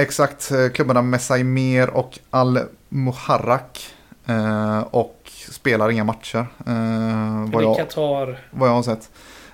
Exakt, 0.00 0.52
klubbarna 0.74 1.02
Messai 1.02 1.44
Mer 1.44 1.90
och 1.90 2.18
Al 2.30 2.60
Muharrak. 2.88 3.94
Och 4.90 5.30
spelar 5.50 5.90
inga 5.90 6.04
matcher. 6.04 6.46
Vad, 7.52 7.62
jag, 7.62 7.76
Qatar 7.76 8.38
vad 8.50 8.68
jag 8.68 8.74
har 8.74 8.82
sett. 8.82 9.10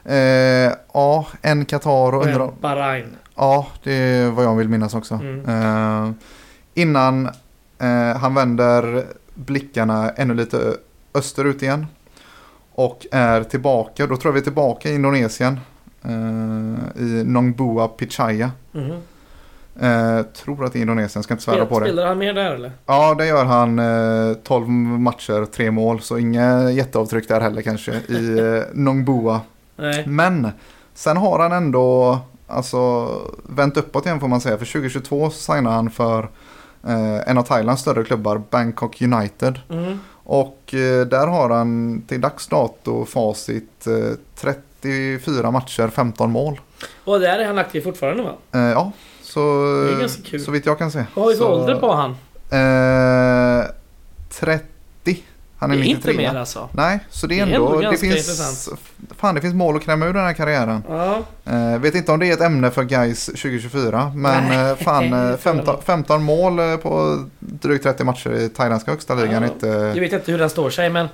Eh, 0.09 0.73
ja, 0.95 1.27
en 1.43 1.65
Qatar 1.65 2.15
och 2.15 2.41
och 2.47 2.55
Bahrain. 2.61 3.07
Ja, 3.35 3.67
det 3.83 3.93
är 3.93 4.31
vad 4.31 4.45
jag 4.45 4.57
vill 4.57 4.69
minnas 4.69 4.95
också. 4.95 5.15
Mm. 5.15 5.49
Eh, 5.49 6.11
innan 6.75 7.27
eh, 7.79 8.17
han 8.17 8.35
vänder 8.35 9.05
blickarna 9.35 10.11
ännu 10.11 10.35
lite 10.35 10.77
österut 11.15 11.63
igen. 11.63 11.87
Och 12.73 13.07
är 13.13 13.43
tillbaka, 13.43 14.07
då 14.07 14.17
tror 14.17 14.31
jag 14.31 14.33
vi 14.33 14.41
är 14.41 14.45
tillbaka 14.45 14.89
i 14.89 14.95
Indonesien. 14.95 15.61
Eh, 16.05 17.03
I 17.03 17.25
Nongbua 17.25 17.89
Pichaya. 17.89 18.51
Mhm. 18.73 18.93
Eh, 19.81 20.23
tror 20.23 20.65
att 20.65 20.73
det 20.73 20.79
är 20.79 20.81
Indonesien, 20.81 21.23
ska 21.23 21.35
inte 21.35 21.45
svära 21.45 21.67
på 21.67 21.81
det. 21.81 21.87
Spelar 21.87 22.07
han 22.07 22.19
mer 22.19 22.33
där 22.33 22.55
eller? 22.55 22.73
Ja, 22.87 23.15
det 23.15 23.27
gör 23.27 23.45
han. 23.45 23.79
Eh, 23.79 24.35
12 24.35 24.69
matcher, 24.69 25.45
3 25.45 25.71
mål. 25.71 26.01
Så 26.01 26.19
inga 26.19 26.71
jätteavtryck 26.71 27.29
där 27.29 27.41
heller 27.41 27.63
kanske 27.63 27.93
i 27.93 28.39
eh, 28.39 28.63
Nongbua. 28.73 29.41
Nej. 29.79 30.05
Men 30.07 30.51
sen 30.95 31.17
har 31.17 31.39
han 31.39 31.53
ändå 31.53 32.19
alltså, 32.47 33.09
vänt 33.43 33.77
uppåt 33.77 34.07
igen 34.07 34.21
får 34.21 34.29
man 34.29 34.41
säga. 34.41 34.59
För 34.59 34.67
2022 34.67 35.31
så 35.31 35.53
signar 35.53 35.71
han 35.71 35.91
för 35.91 36.29
eh, 36.87 37.29
en 37.31 37.39
av 37.39 37.43
Thailands 37.43 37.83
större 37.83 38.05
klubbar, 38.05 38.43
Bangkok 38.51 39.03
United. 39.03 39.61
Mhm. 39.69 40.01
Och 40.31 40.75
eh, 40.75 41.07
där 41.07 41.27
har 41.27 41.51
han 41.51 42.03
till 42.09 42.21
dags 42.21 42.47
dato 42.47 43.05
facit 43.05 43.87
eh, 43.87 44.17
34 44.37 45.51
matcher, 45.51 45.89
15 45.89 46.31
mål. 46.31 46.61
Och 47.05 47.21
där 47.21 47.39
är 47.39 47.47
han 47.47 47.59
aktiv 47.59 47.81
fortfarande 47.81 48.23
va? 48.23 48.33
Eh, 48.53 48.61
ja, 48.61 48.93
så, 49.23 49.41
Det 49.87 49.93
är 49.95 50.01
ganska 50.01 50.23
kul. 50.23 50.41
så 50.41 50.51
vitt 50.51 50.67
jag 50.67 50.79
kan 50.79 50.91
se. 50.91 51.05
Vad 51.15 51.25
har 51.25 51.33
vi 51.33 51.39
för 51.39 51.53
ålder 51.53 51.75
på 51.81 51.93
han? 51.95 52.11
Eh, 52.51 53.67
30. 54.31 54.65
Han 55.61 55.71
Det 55.71 55.77
är 55.77 55.79
är 55.79 55.95
93. 55.95 56.13
inte 56.13 56.23
mer 56.33 56.41
alltså. 56.41 56.69
Nej, 56.73 56.99
så 57.11 57.27
det 57.27 57.41
är 57.41 57.47
Det 57.47 57.53
är 57.53 57.57
ändå, 57.57 57.67
ändå 57.67 57.79
det, 57.79 57.83
ganska 57.85 58.07
finns, 58.07 58.17
intressant. 58.29 58.81
fan 59.19 59.35
det 59.35 59.41
finns 59.41 59.55
mål 59.55 59.77
att 59.77 59.83
kräma 59.83 60.07
ur 60.07 60.13
den 60.13 60.25
här 60.25 60.33
karriären. 60.33 60.83
Ja. 60.89 61.23
Eh, 61.45 61.79
vet 61.79 61.95
inte 61.95 62.13
om 62.13 62.19
det 62.21 62.27
är 62.27 62.33
ett 62.33 62.41
ämne 62.41 62.71
för 62.71 62.83
guys 62.85 63.27
2024, 63.27 64.13
men 64.15 64.49
Nej, 64.49 64.71
eh, 64.71 64.77
fan 64.77 65.11
det 65.11 65.17
eh, 65.19 65.27
tror 65.29 65.37
15, 65.37 65.75
jag 65.75 65.85
15 65.85 66.23
mål 66.23 66.59
eh, 66.59 66.77
på 66.77 67.25
drygt 67.39 67.83
30 67.85 68.05
matcher 68.05 68.31
i 68.35 68.49
thailändska 68.49 68.91
högsta 68.91 69.15
ligan. 69.15 69.43
Ja, 69.43 69.49
Inte, 69.49 69.67
Jag 69.67 70.01
vet 70.01 70.13
inte 70.13 70.33
hur 70.33 70.39
den 70.39 70.51
står 70.51 70.71
sig 70.71 70.91
men 70.91 71.09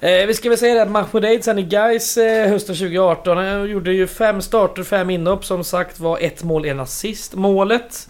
eh, 0.00 0.26
Vi 0.26 0.34
ska 0.34 0.48
väl 0.48 0.58
säga 0.58 0.74
det 0.74 0.82
att 0.82 0.90
Mahmoud 0.90 1.24
Eid 1.24 1.44
sen 1.44 1.58
i 1.58 1.62
Gais 1.62 2.16
eh, 2.16 2.48
hösten 2.50 2.74
2018 2.76 3.36
Han 3.36 3.70
gjorde 3.70 3.92
ju 3.92 4.06
fem 4.06 4.42
starter, 4.42 4.82
fem 4.82 5.10
inhopp 5.10 5.44
som 5.44 5.64
sagt 5.64 6.00
var 6.00 6.18
ett 6.20 6.42
mål, 6.42 6.64
en 6.64 6.80
assist. 6.80 7.34
Målet 7.34 8.08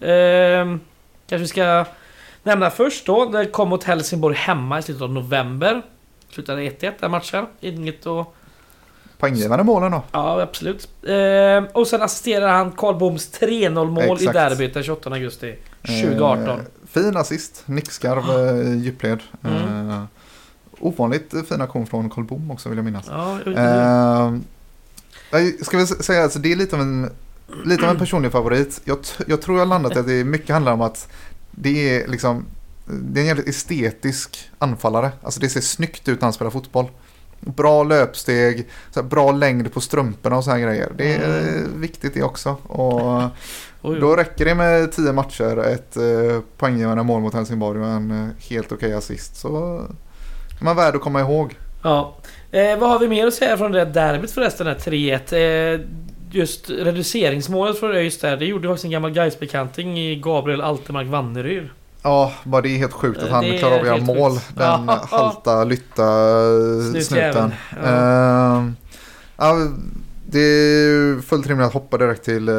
eh, 0.00 0.76
Kanske 1.28 1.42
vi 1.42 1.46
ska 1.48 1.84
nämna 2.42 2.70
först 2.70 3.06
då. 3.06 3.24
Det 3.24 3.46
kom 3.46 3.68
mot 3.68 3.84
Helsingborg 3.84 4.36
hemma 4.36 4.78
i 4.78 4.82
slutet 4.82 5.02
av 5.02 5.12
november. 5.12 5.82
Slutade 6.30 6.62
1-1 6.62 6.92
den 7.00 7.10
matchen. 7.10 7.46
Inget 7.60 8.06
att 8.06 8.26
poänggivande 9.18 9.64
målen 9.64 9.92
då. 9.92 10.02
Ja, 10.12 10.42
absolut. 10.42 10.88
Eh, 11.02 11.64
och 11.72 11.86
sen 11.86 12.02
assisterar 12.02 12.52
han 12.52 12.70
Karl 12.72 12.98
Boms 12.98 13.40
3-0 13.40 13.90
mål 13.90 14.04
i 14.04 14.12
Exakt. 14.12 14.32
derbyt 14.34 14.74
den 14.74 14.82
28 14.82 15.10
augusti 15.10 15.54
2018. 15.82 16.48
Eh, 16.48 16.56
fin 16.88 17.16
assist, 17.16 17.62
nickskarv 17.66 18.30
eh, 18.30 18.78
djupled. 18.78 19.20
Mm. 19.44 19.90
Eh, 19.90 20.02
ovanligt 20.80 21.34
fin 21.48 21.60
aktion 21.60 21.86
från 21.86 22.10
Karl 22.10 22.24
Bom 22.24 22.50
också 22.50 22.68
vill 22.68 22.78
jag 22.78 22.84
minnas. 22.84 23.06
Ja, 23.08 23.38
Eh, 25.32 25.46
ska 25.62 25.78
vi 25.78 25.86
säga 25.86 26.22
alltså 26.22 26.38
det 26.38 26.52
är 26.52 26.56
lite 26.56 26.76
av 26.76 26.82
en, 26.82 27.10
lite 27.64 27.84
av 27.84 27.90
en 27.90 27.98
personlig 27.98 28.32
favorit. 28.32 28.80
Jag, 28.84 28.98
jag 29.26 29.42
tror 29.42 29.58
jag 29.58 29.68
landat 29.68 29.96
i 29.96 29.98
att 29.98 30.06
det 30.06 30.24
mycket 30.24 30.50
handlar 30.50 30.72
om 30.72 30.80
att 30.80 31.08
det 31.52 31.96
är 31.96 32.08
liksom 32.08 32.44
det 32.86 33.20
är 33.20 33.22
en 33.22 33.26
jävligt 33.28 33.48
estetisk 33.48 34.50
anfallare. 34.58 35.10
Alltså 35.22 35.40
det 35.40 35.48
ser 35.48 35.60
snyggt 35.60 36.08
ut 36.08 36.20
när 36.20 36.26
han 36.26 36.32
spelar 36.32 36.50
fotboll. 36.50 36.86
Bra 37.40 37.82
löpsteg, 37.82 38.68
bra 39.04 39.32
längd 39.32 39.72
på 39.72 39.80
strumporna 39.80 40.36
och 40.36 40.44
så 40.44 40.50
här 40.50 40.58
grejer. 40.58 40.92
Det 40.96 41.14
är 41.14 41.48
Mm. 41.58 41.80
viktigt 41.80 42.14
det 42.14 42.22
också. 42.22 42.50
Och 42.62 43.22
Oj, 43.82 44.00
då 44.00 44.16
räcker 44.16 44.44
det 44.44 44.54
med 44.54 44.92
10 44.92 45.12
matcher, 45.12 45.58
ett 45.58 45.96
eh, 45.96 46.40
poänggivande 46.56 47.02
mål 47.02 47.20
mot 47.22 47.34
Helsingborg 47.34 47.80
och 47.80 47.86
en 47.86 48.10
eh, 48.10 48.28
helt 48.50 48.72
okej 48.72 48.94
assist. 48.94 49.36
Så 49.36 49.76
är 50.60 50.64
man 50.64 50.76
värd 50.76 50.94
att 50.96 51.00
komma 51.00 51.20
ihåg. 51.20 51.58
Ja. 51.82 52.16
Eh, 52.50 52.78
vad 52.78 52.90
har 52.90 52.98
vi 52.98 53.08
mer 53.08 53.26
att 53.26 53.34
säga 53.34 53.56
från 53.56 53.72
det 53.72 53.84
där 53.84 53.92
derbyt 54.12 54.30
förresten? 54.30 54.66
Här 54.66 54.74
3-1. 54.74 55.74
Eh, 55.74 55.80
just 56.34 56.70
reduceringsmålet 56.70 57.78
från 57.80 57.92
ÖIS 57.92 58.18
där. 58.18 58.36
Det 58.36 58.44
gjorde 58.46 58.68
faktiskt 58.68 58.84
en 58.84 58.90
gammal 58.90 59.10
Gais-bekanting 59.10 59.98
i 60.00 60.16
Gabriel 60.16 60.60
Altermark 60.60 61.08
Vanneryd. 61.08 61.68
Ja, 62.02 62.32
bara 62.44 62.62
det 62.62 62.68
är 62.68 62.78
helt 62.78 62.92
sjukt 62.92 63.22
att 63.22 63.30
han 63.30 63.44
det 63.44 63.58
klarar 63.58 63.74
av 63.74 63.80
att 63.80 63.86
göra 63.86 63.98
mål. 63.98 64.32
sjukt. 64.32 64.56
Den 64.56 64.64
Ja. 64.88 65.00
halta, 65.10 65.64
lytta, 65.64 66.02
snuten. 67.02 67.52
Ja. 67.84 68.64
Uh, 69.42 69.70
det 70.26 70.40
är 70.40 71.22
fullt 71.22 71.46
rimligt 71.46 71.66
att 71.66 71.72
hoppa 71.72 71.98
direkt 71.98 72.24
till 72.24 72.48
eh, 72.48 72.54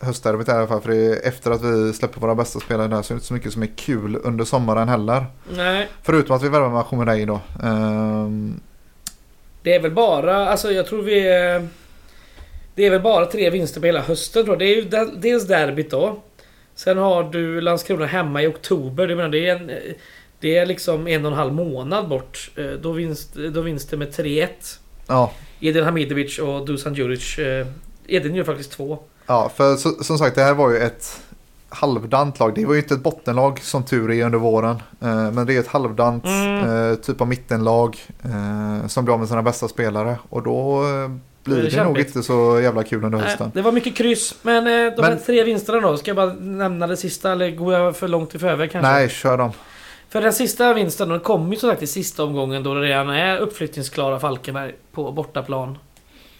höstderbyt 0.00 0.48
i 0.48 0.50
alla 0.50 0.66
fall. 0.66 0.80
För 0.80 0.90
det 0.90 0.96
är 0.96 1.28
efter 1.28 1.50
att 1.50 1.62
vi 1.62 1.92
släpper 1.92 2.20
våra 2.20 2.34
bästa 2.34 2.60
spelare 2.60 2.88
där 2.88 3.02
så 3.02 3.12
är 3.12 3.14
det 3.14 3.16
inte 3.16 3.26
så 3.26 3.34
mycket 3.34 3.52
som 3.52 3.62
är 3.62 3.70
kul 3.76 4.18
under 4.24 4.44
sommaren 4.44 4.88
heller. 4.88 5.26
Nej, 5.56 5.88
Förutom 6.02 6.36
att 6.36 6.42
vi 6.42 6.48
värvar 6.48 6.68
med 6.70 6.80
Achomeday 6.80 7.26
då. 7.26 7.40
Ehm, 7.62 8.60
det 9.62 9.74
är 9.74 9.80
väl 9.80 9.90
bara, 9.90 10.48
alltså 10.48 10.72
jag 10.72 10.86
tror 10.86 11.02
vi 11.02 11.28
är... 11.28 11.68
Det 12.78 12.86
är 12.86 12.90
väl 12.90 13.00
bara 13.00 13.26
tre 13.26 13.50
vinster 13.50 13.80
på 13.80 13.86
hela 13.86 14.00
hösten 14.00 14.44
tror 14.44 14.54
jag. 14.54 14.58
Det 14.58 14.64
är 14.64 14.76
ju 14.76 14.82
de- 14.88 15.20
dels 15.20 15.46
derbyt 15.46 15.90
då. 15.90 16.22
Sen 16.74 16.98
har 16.98 17.22
du 17.24 17.60
Landskrona 17.60 18.06
hemma 18.06 18.42
i 18.42 18.46
oktober. 18.46 19.06
Du 19.08 19.16
menar, 19.16 19.28
det 19.28 19.48
är 19.48 19.56
en... 19.56 19.70
Det 20.40 20.56
är 20.58 20.66
liksom 20.66 21.06
en 21.08 21.24
och 21.26 21.32
en 21.32 21.38
halv 21.38 21.52
månad 21.52 22.08
bort. 22.08 22.50
Eh, 22.56 22.64
Då 22.66 22.92
vinst, 22.92 23.34
då 23.54 23.60
vinst 23.60 23.90
det 23.90 23.96
med 23.96 24.08
3-1. 24.10 24.48
ja, 25.06 25.32
Edin 25.60 25.84
Hamidovic 25.84 26.38
och 26.38 26.66
Dusan 26.66 26.94
Djuric. 26.94 27.38
eh, 27.38 27.66
Edin 28.06 28.34
gör 28.34 28.44
faktiskt 28.44 28.72
två. 28.72 28.98
ja, 29.26 29.50
för 29.56 29.76
så, 29.76 30.04
som 30.04 30.18
sagt 30.18 30.34
det 30.36 30.42
här 30.42 30.54
var 30.54 30.70
ju 30.70 30.76
ett 30.78 31.20
halvdant 31.68 32.38
lag. 32.40 32.54
Det 32.54 32.64
var 32.66 32.74
ju 32.74 32.80
inte 32.80 32.94
ett 32.94 33.00
bottenlag 33.02 33.60
som 33.60 33.82
tur 33.84 34.10
är 34.10 34.24
under 34.24 34.38
våren. 34.38 34.76
Eh, 35.00 35.30
men 35.32 35.46
det 35.46 35.56
är 35.56 35.60
ett 35.60 35.66
halvdant 35.66 36.24
Mm. 36.26 36.96
typ 36.96 37.20
av 37.20 37.28
mittenlag 37.28 37.96
som 38.88 39.04
blir 39.04 39.14
av 39.14 39.20
med 39.20 39.28
sina 39.28 39.42
bästa 39.42 39.68
spelare. 39.68 40.18
Och 40.28 40.42
då 40.42 40.82
blir 41.54 41.62
det, 41.62 41.76
det 41.76 41.84
nog 41.84 41.98
inte 41.98 42.22
så 42.22 42.60
jävla 42.62 42.84
kul 42.84 43.04
under 43.04 43.18
hösten. 43.18 43.50
det 43.54 43.62
var 43.62 43.72
mycket 43.72 43.96
kryss. 43.96 44.34
Men 44.42 44.66
eh, 44.66 44.94
de 44.96 45.02
här 45.02 45.10
Men- 45.10 45.18
tre 45.22 45.42
vinsterna 45.44 45.80
då. 45.80 45.96
Ska 45.96 46.08
jag 46.08 46.16
bara 46.16 46.32
nämna 46.32 46.86
det 46.86 46.96
sista 46.96 47.32
eller 47.32 47.50
går 47.50 47.74
jag 47.74 47.96
för 47.96 48.08
långt 48.08 48.34
i 48.34 48.38
förväg 48.38 48.72
kanske? 48.72 48.92
Nej, 48.92 49.08
kör 49.08 49.38
dem. 49.38 49.52
För 50.08 50.20
den 50.20 50.32
sista 50.32 50.74
vinsten, 50.74 51.08
den 51.08 51.20
kom 51.20 51.52
ju 51.52 51.58
som 51.58 51.70
sagt 51.70 51.82
i 51.82 51.86
sista 51.86 52.24
omgången 52.24 52.62
då 52.62 52.74
det 52.74 52.80
redan 52.80 53.10
är 53.10 53.38
uppflyttningsklara 53.38 54.20
Falkenberg 54.20 54.74
på 54.92 55.12
bortaplan. 55.12 55.78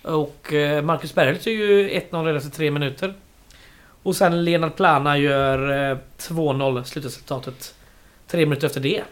Och 0.03 0.53
eh, 0.53 0.83
Marcus 0.83 1.15
Bergholtz 1.15 1.47
är 1.47 1.51
ju 1.51 1.89
1-0 1.89 2.25
redan 2.25 2.37
efter 2.37 2.51
tre 2.51 2.71
minuter. 2.71 3.15
Och 4.03 4.17
sen 4.17 4.45
Lennart 4.45 4.77
Plana 4.77 5.19
gör 5.19 5.91
eh, 5.91 5.97
2-0 6.19 6.83
slutresultatet. 6.83 7.75
Tre 8.27 8.47
minuter 8.47 8.67
efter 8.67 8.81
det. 8.81 9.03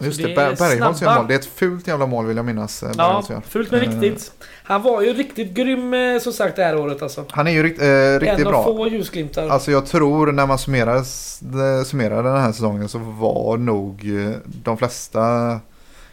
Just 0.00 0.18
det 0.22 0.26
det, 0.26 0.32
är 0.32 0.36
Ber- 0.52 0.56
Bergholtz 0.58 1.02
gör 1.02 1.16
mål. 1.16 1.26
Det 1.28 1.34
är 1.34 1.38
ett 1.38 1.46
fult 1.54 1.86
jävla 1.88 2.06
mål 2.06 2.26
vill 2.26 2.36
jag 2.36 2.46
minnas. 2.46 2.82
eh, 2.82 2.90
Ja, 2.96 3.22
fullt 3.48 3.70
med 3.70 3.82
Eh, 3.82 3.88
viktigt. 3.88 4.32
Han 4.62 4.82
var 4.82 5.02
ju 5.02 5.12
riktigt 5.12 5.50
grym 5.54 5.94
eh, 5.94 6.20
som 6.20 6.32
sagt 6.32 6.56
det 6.56 6.64
här 6.64 6.76
året 6.76 7.02
alltså. 7.02 7.24
Han 7.30 7.46
är 7.46 7.50
ju 7.50 7.62
rikt, 7.62 7.82
eh, 7.82 7.86
riktigt 8.20 8.40
en 8.40 8.46
av 8.46 8.52
bra. 8.52 8.64
få 8.64 8.88
ljusglimtar. 8.88 9.48
Alltså 9.48 9.70
jag 9.70 9.86
tror 9.86 10.32
när 10.32 10.46
man 10.46 10.58
summerar, 10.58 12.22
den 12.22 12.40
här 12.42 12.52
säsongen 12.52 12.88
så 12.88 12.98
var 12.98 13.56
nog 13.56 14.06
de 14.44 14.76
flesta 14.78 15.60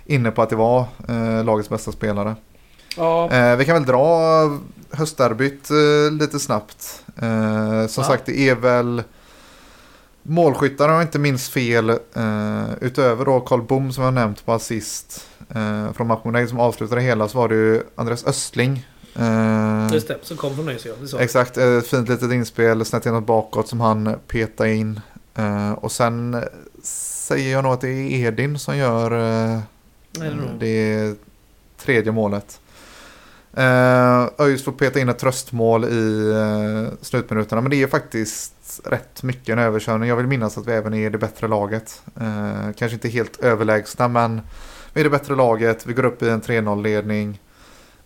inne 0.05 0.31
på 0.31 0.41
att 0.41 0.49
det 0.49 0.55
var 0.55 0.85
eh, 1.09 1.43
lagets 1.43 1.69
bästa 1.69 1.91
spelare. 1.91 2.35
ja. 2.97 3.29
Eh, 3.31 3.55
vi 3.55 3.65
kan 3.65 3.73
väl 3.75 3.85
dra 3.85 4.09
höstderbyt 4.91 5.69
lite 6.19 6.39
snabbt. 6.39 7.01
Som 7.89 8.03
Ja. 8.03 8.03
sagt 8.03 8.25
det 8.25 8.39
är 8.49 8.55
väl 8.55 9.03
målskyttar 10.27 10.89
jag 10.89 11.01
inte 11.01 11.19
minns 11.19 11.49
fel. 11.49 11.89
Eh, 11.89 12.73
utöver 12.81 13.25
då 13.25 13.39
Carl 13.39 13.61
Bom 13.61 13.91
som 13.91 14.03
jag 14.03 14.13
nämnt 14.13 14.45
på 14.45 14.53
assist. 14.53 15.27
Eh, 15.49 15.93
från 15.93 16.07
Mahmoud 16.07 16.49
som 16.49 16.59
avslutade 16.59 17.01
hela 17.01 17.27
så 17.27 17.37
var 17.37 17.49
det 17.49 17.55
ju 17.55 17.83
Andreas 17.95 18.25
Östling. 18.25 18.87
Eh, 19.15 19.87
Just 19.93 20.07
det, 20.07 20.17
som 20.21 20.37
kom 20.37 20.55
från 20.55 20.69
jag. 21.11 21.21
Exakt, 21.21 21.57
ett 21.57 21.87
fint 21.87 22.09
litet 22.09 22.31
inspel 22.31 22.85
snett 22.85 23.05
inåt 23.05 23.25
bakåt 23.25 23.67
som 23.67 23.81
han 23.81 24.15
petar 24.27 24.65
in. 24.65 24.99
Eh, 25.35 25.71
och 25.71 25.91
sen 25.91 26.43
säger 26.83 27.51
jag 27.51 27.63
nog 27.63 27.73
att 27.73 27.81
det 27.81 27.89
är 27.89 28.27
Edin 28.27 28.59
som 28.59 28.77
gör 28.77 29.11
eh, 29.11 29.59
Nej, 30.17 30.31
det 30.59 30.65
det 30.65 31.15
tredje 31.77 32.11
målet. 32.11 32.59
Eh, 33.57 34.29
ÖIS 34.37 34.63
får 34.63 34.71
peta 34.71 34.99
in 34.99 35.09
ett 35.09 35.19
tröstmål 35.19 35.85
i 35.85 36.31
eh, 36.31 36.93
slutminuterna 37.01 37.61
men 37.61 37.71
det 37.71 37.83
är 37.83 37.87
faktiskt 37.87 38.81
rätt 38.83 39.23
mycket 39.23 39.49
en 39.49 39.59
överkörning. 39.59 40.09
Jag 40.09 40.15
vill 40.15 40.27
minnas 40.27 40.57
att 40.57 40.67
vi 40.67 40.71
även 40.71 40.93
är 40.93 41.09
det 41.09 41.17
bättre 41.17 41.47
laget. 41.47 42.01
Eh, 42.21 42.71
kanske 42.77 42.93
inte 42.93 43.09
helt 43.09 43.39
överlägsna 43.39 44.07
men 44.07 44.41
vi 44.93 45.01
är 45.01 45.03
det 45.03 45.09
bättre 45.09 45.35
laget. 45.35 45.85
Vi 45.85 45.93
går 45.93 46.05
upp 46.05 46.23
i 46.23 46.29
en 46.29 46.41
3-0 46.41 46.83
ledning. 46.83 47.39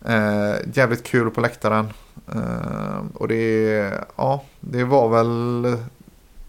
Eh, 0.04 0.54
jävligt 0.74 1.02
kul 1.02 1.30
på 1.30 1.40
läktaren. 1.40 1.88
Eh, 2.34 3.04
och 3.14 3.28
det, 3.28 3.92
ja, 4.16 4.44
det 4.60 4.84
var 4.84 5.08
väl 5.08 5.76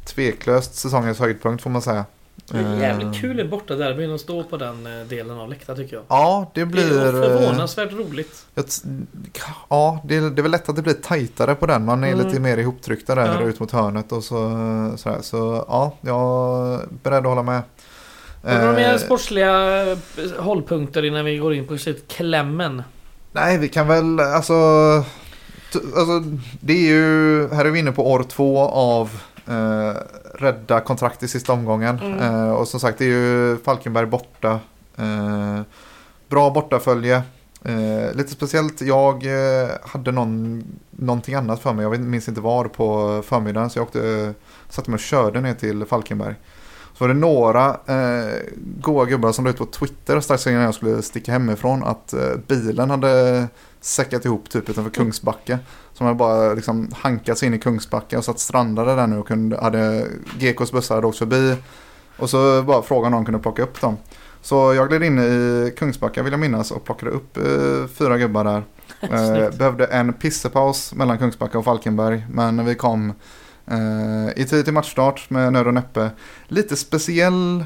tveklöst 0.06 0.76
säsongens 0.76 1.20
höjdpunkt 1.20 1.64
får 1.64 1.70
man 1.70 1.82
säga. 1.82 2.06
Det 2.52 2.58
är 2.60 2.80
jävligt 2.80 3.08
Eh, 3.16 3.22
kul 3.22 3.40
i 3.40 3.44
bortaderbyn 3.44 4.14
att 4.16 4.22
stå 4.22 4.44
på 4.44 4.58
den 4.58 4.86
eh, 5.02 5.08
delen 5.08 5.40
av 5.40 5.50
läktaren 5.50 5.80
tycker 5.80 5.96
jag. 5.96 6.04
Ja, 6.08 6.52
det 6.54 6.60
Det 6.60 6.66
blir... 6.66 7.00
är 7.00 7.06
eh, 7.06 7.12
förvånansvärt 7.40 7.92
roligt. 7.92 8.46
Ja, 9.70 10.02
det 10.06 10.16
är, 10.16 10.22
det 10.22 10.42
är 10.42 10.44
väl 10.44 10.52
lätt 10.52 10.70
att 10.70 10.76
det 10.76 10.82
blir 10.82 10.94
tajtare 10.94 11.56
på 11.56 11.66
den. 11.66 11.86
Man 11.86 12.04
är 12.04 12.14
Mm. 12.14 12.28
lite 12.28 12.40
mer 12.40 12.58
ihoptryckta 12.58 13.16
där 13.16 13.26
Ja. 13.42 13.48
ut 13.48 13.60
mot 13.60 13.72
hörnet 13.72 14.12
och 14.12 14.24
så, 14.24 14.36
sådär. 14.98 15.18
Så 15.22 15.66
ja, 15.68 15.96
jag 16.02 16.20
är 16.74 16.88
beredd 17.04 17.18
att 17.18 17.26
hålla 17.26 17.44
med. 17.44 17.62
Har 18.44 18.52
du 18.52 18.58
några 18.60 18.74
mer 18.74 18.94
Eh, 18.94 18.98
sportsliga 18.98 19.82
eh, 19.92 19.98
hållpunkter 20.40 21.06
innan 21.06 21.26
vi 21.26 21.38
går 21.38 21.54
in 21.54 21.68
på 21.68 21.78
slutklämmen? 21.78 22.84
Nej, 23.32 23.58
vi 23.58 23.68
kan 23.70 23.88
väl 23.88 24.20
alltså, 24.20 24.54
alltså. 25.74 26.24
Det 26.60 26.74
är 26.74 26.88
ju, 26.88 27.48
här 27.54 27.66
är 27.66 27.70
vi 27.70 27.80
inne 27.80 27.92
på 27.92 28.12
år 28.12 28.24
två 28.24 28.60
av 28.60 29.22
eh, 29.48 29.96
rädda 30.36 30.80
kontrakt 30.80 31.24
i 31.24 31.28
sista 31.28 31.54
omgången. 31.54 32.00
Mm. 32.00 32.20
Eh, 32.20 32.52
och 32.52 32.68
som 32.68 32.80
sagt, 32.80 32.98
det 32.98 33.06
är 33.06 33.10
ju 33.10 33.58
Falkenberg 33.58 34.06
borta. 34.06 34.60
Eh, 34.98 35.62
bra 36.30 36.50
bortafölje. 36.50 37.24
Eh, 37.66 38.14
lite 38.16 38.32
speciellt, 38.32 38.82
jag 38.82 39.26
eh, 39.26 39.70
hade 39.84 40.12
någon, 40.12 40.64
någonting 40.92 41.36
annat 41.36 41.62
för 41.62 41.74
mig. 41.74 41.84
Jag 41.84 42.00
minns 42.00 42.28
inte 42.28 42.42
var 42.42 42.66
på 42.66 43.22
förmiddagen. 43.26 43.70
Så 43.70 43.80
jag 43.80 43.84
åkte, 43.84 44.34
satte 44.70 44.90
mig 44.90 44.96
och 44.96 45.02
körde 45.02 45.42
ner 45.42 45.54
till 45.54 45.86
Falkenberg. 45.86 46.36
Så 46.94 47.04
var 47.04 47.14
det 47.14 47.20
några 47.20 47.70
eh, 47.70 48.36
goa 48.56 49.06
gubbar 49.06 49.32
som 49.32 49.46
la 49.46 49.52
ut 49.52 49.58
på 49.58 49.66
Twitter 49.66 50.20
strax 50.20 50.48
innan 50.48 50.62
jag 50.62 50.76
skulle 50.76 51.02
sticka 51.02 51.32
hemifrån 51.32 51.84
att 51.84 52.14
eh, 52.14 52.36
bilen 52.48 52.90
hade 52.90 53.48
säckat 53.82 54.26
ihop 54.26 54.50
typ 54.50 54.70
utanför 54.70 54.92
Kungsbacka. 54.92 55.60
Som 56.02 56.06
hade 56.06 56.18
bara 56.18 56.54
liksom 56.54 56.92
hankat 56.96 57.38
sig 57.38 57.48
in 57.48 57.54
i 57.54 57.60
Kungsbacka 57.60 58.18
och 58.18 58.26
satt 58.26 58.40
strandade 58.40 58.96
där 58.96 59.08
nu 59.08 59.18
och 59.18 59.28
kunde, 59.28 59.62
hade 59.62 60.08
GKs 60.40 60.72
bussar 60.72 60.96
hade 60.96 61.08
åkt 61.08 61.18
förbi. 61.18 61.56
Och 62.18 62.30
så 62.30 62.64
bara 62.64 62.82
frågade 62.82 63.06
om 63.08 63.12
någon 63.12 63.26
kunde 63.26 63.40
plocka 63.40 63.64
upp 63.64 63.82
dem. 63.82 63.98
Så 64.42 64.74
jag 64.74 64.90
gled 64.90 65.04
in 65.04 65.20
i 65.20 65.74
Kungsbacka 65.78 66.24
vill 66.24 66.34
jag 66.34 66.40
minnas 66.40 66.72
och 66.72 66.84
plockade 66.84 67.12
upp 67.12 67.38
eh, 67.38 67.88
fyra 67.94 68.18
gubbar 68.18 68.44
där. 68.44 68.64
Eh, 69.02 69.58
behövde 69.58 69.86
en 69.86 70.14
pissepaus 70.14 70.94
mellan 70.94 71.18
Kungsbacka 71.18 71.58
och 71.58 71.66
Falkenberg. 71.66 72.26
Men 72.30 72.66
vi 72.66 72.76
kom 72.76 73.14
eh, 73.68 74.42
i 74.42 74.46
tid 74.46 74.66
till 74.66 74.74
matchstart 74.74 75.30
med 75.30 75.54
nöd 75.54 75.68
och 75.68 75.74
näppe. 75.74 76.10
Lite 76.48 76.76
speciell 76.76 77.66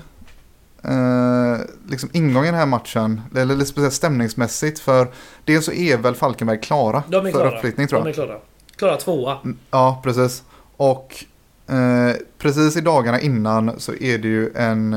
eh, 0.88 1.60
liksom 1.88 2.10
ingång 2.14 2.44
i 2.44 2.48
den 2.48 2.56
här 2.56 2.66
matchen. 2.66 3.22
Eller 3.36 3.56
lite 3.56 3.70
speciellt 3.70 3.94
stämningsmässigt. 3.94 4.80
För 4.80 5.08
dels 5.46 5.66
så 5.66 5.72
är 5.72 5.98
väl 5.98 6.16
Falkenberg 6.16 6.62
klara 6.62 7.04
är 7.08 7.22
för 7.22 7.32
klara. 7.32 7.56
uppflyttning 7.56 7.88
tror 7.88 8.00
jag. 8.00 8.06
De 8.06 8.10
är 8.10 8.14
klara. 8.14 8.40
Klara 8.76 8.98
tvåa. 8.98 9.38
Mm, 9.44 9.58
Ja, 9.72 10.02
precis. 10.04 10.44
Och 10.78 11.26
eh, 11.68 12.16
precis 12.38 12.78
i 12.78 12.82
dagarna 12.82 13.20
innan 13.20 13.80
så 13.80 13.94
är 13.94 14.18
det 14.18 14.28
ju 14.28 14.52
en 14.56 14.94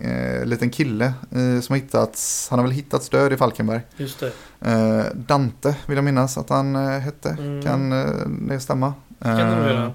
eh, 0.00 0.44
liten 0.44 0.70
kille 0.70 1.04
eh, 1.30 1.60
som 1.60 1.72
har 1.72 1.76
hittats, 1.76 2.46
han 2.50 2.58
har 2.58 2.66
väl 2.66 2.74
hittats 2.76 3.08
död 3.08 3.32
i 3.32 3.36
Falkenberg. 3.36 3.80
Just 3.96 4.20
det. 4.20 4.32
Eh, 4.70 5.04
Dante 5.14 5.74
vill 5.86 5.96
jag 5.96 6.04
minnas 6.04 6.38
att 6.38 6.48
han 6.50 6.76
eh, 6.76 6.98
hette. 6.98 7.28
Mm. 7.38 7.62
Kan 7.62 7.92
eh, 7.92 8.06
det 8.48 8.60
stämma? 8.60 8.94
Kan 9.22 9.36
det 9.36 9.56
nog 9.56 9.66
göra. 9.66 9.92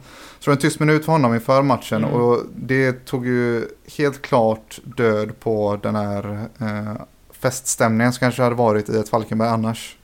Så 0.47 0.51
en 0.51 0.57
tyst 0.57 0.79
minut 0.79 1.05
för 1.05 1.11
honom 1.11 1.33
inför 1.33 1.61
matchen 1.61 2.03
Mm. 2.03 2.15
och 2.21 2.39
det 2.55 3.05
tog 3.05 3.25
ju 3.27 3.67
helt 3.97 4.21
klart 4.21 4.79
död 4.83 5.39
på 5.39 5.79
den 5.83 5.95
här 5.95 6.45
eh, 6.59 7.01
feststämningen 7.41 8.13
som 8.13 8.19
kanske 8.19 8.41
hade 8.43 8.55
varit 8.55 8.89
i 8.89 8.97
ett 8.97 9.09
Falkenberg 9.09 9.49
annars. 9.49 9.97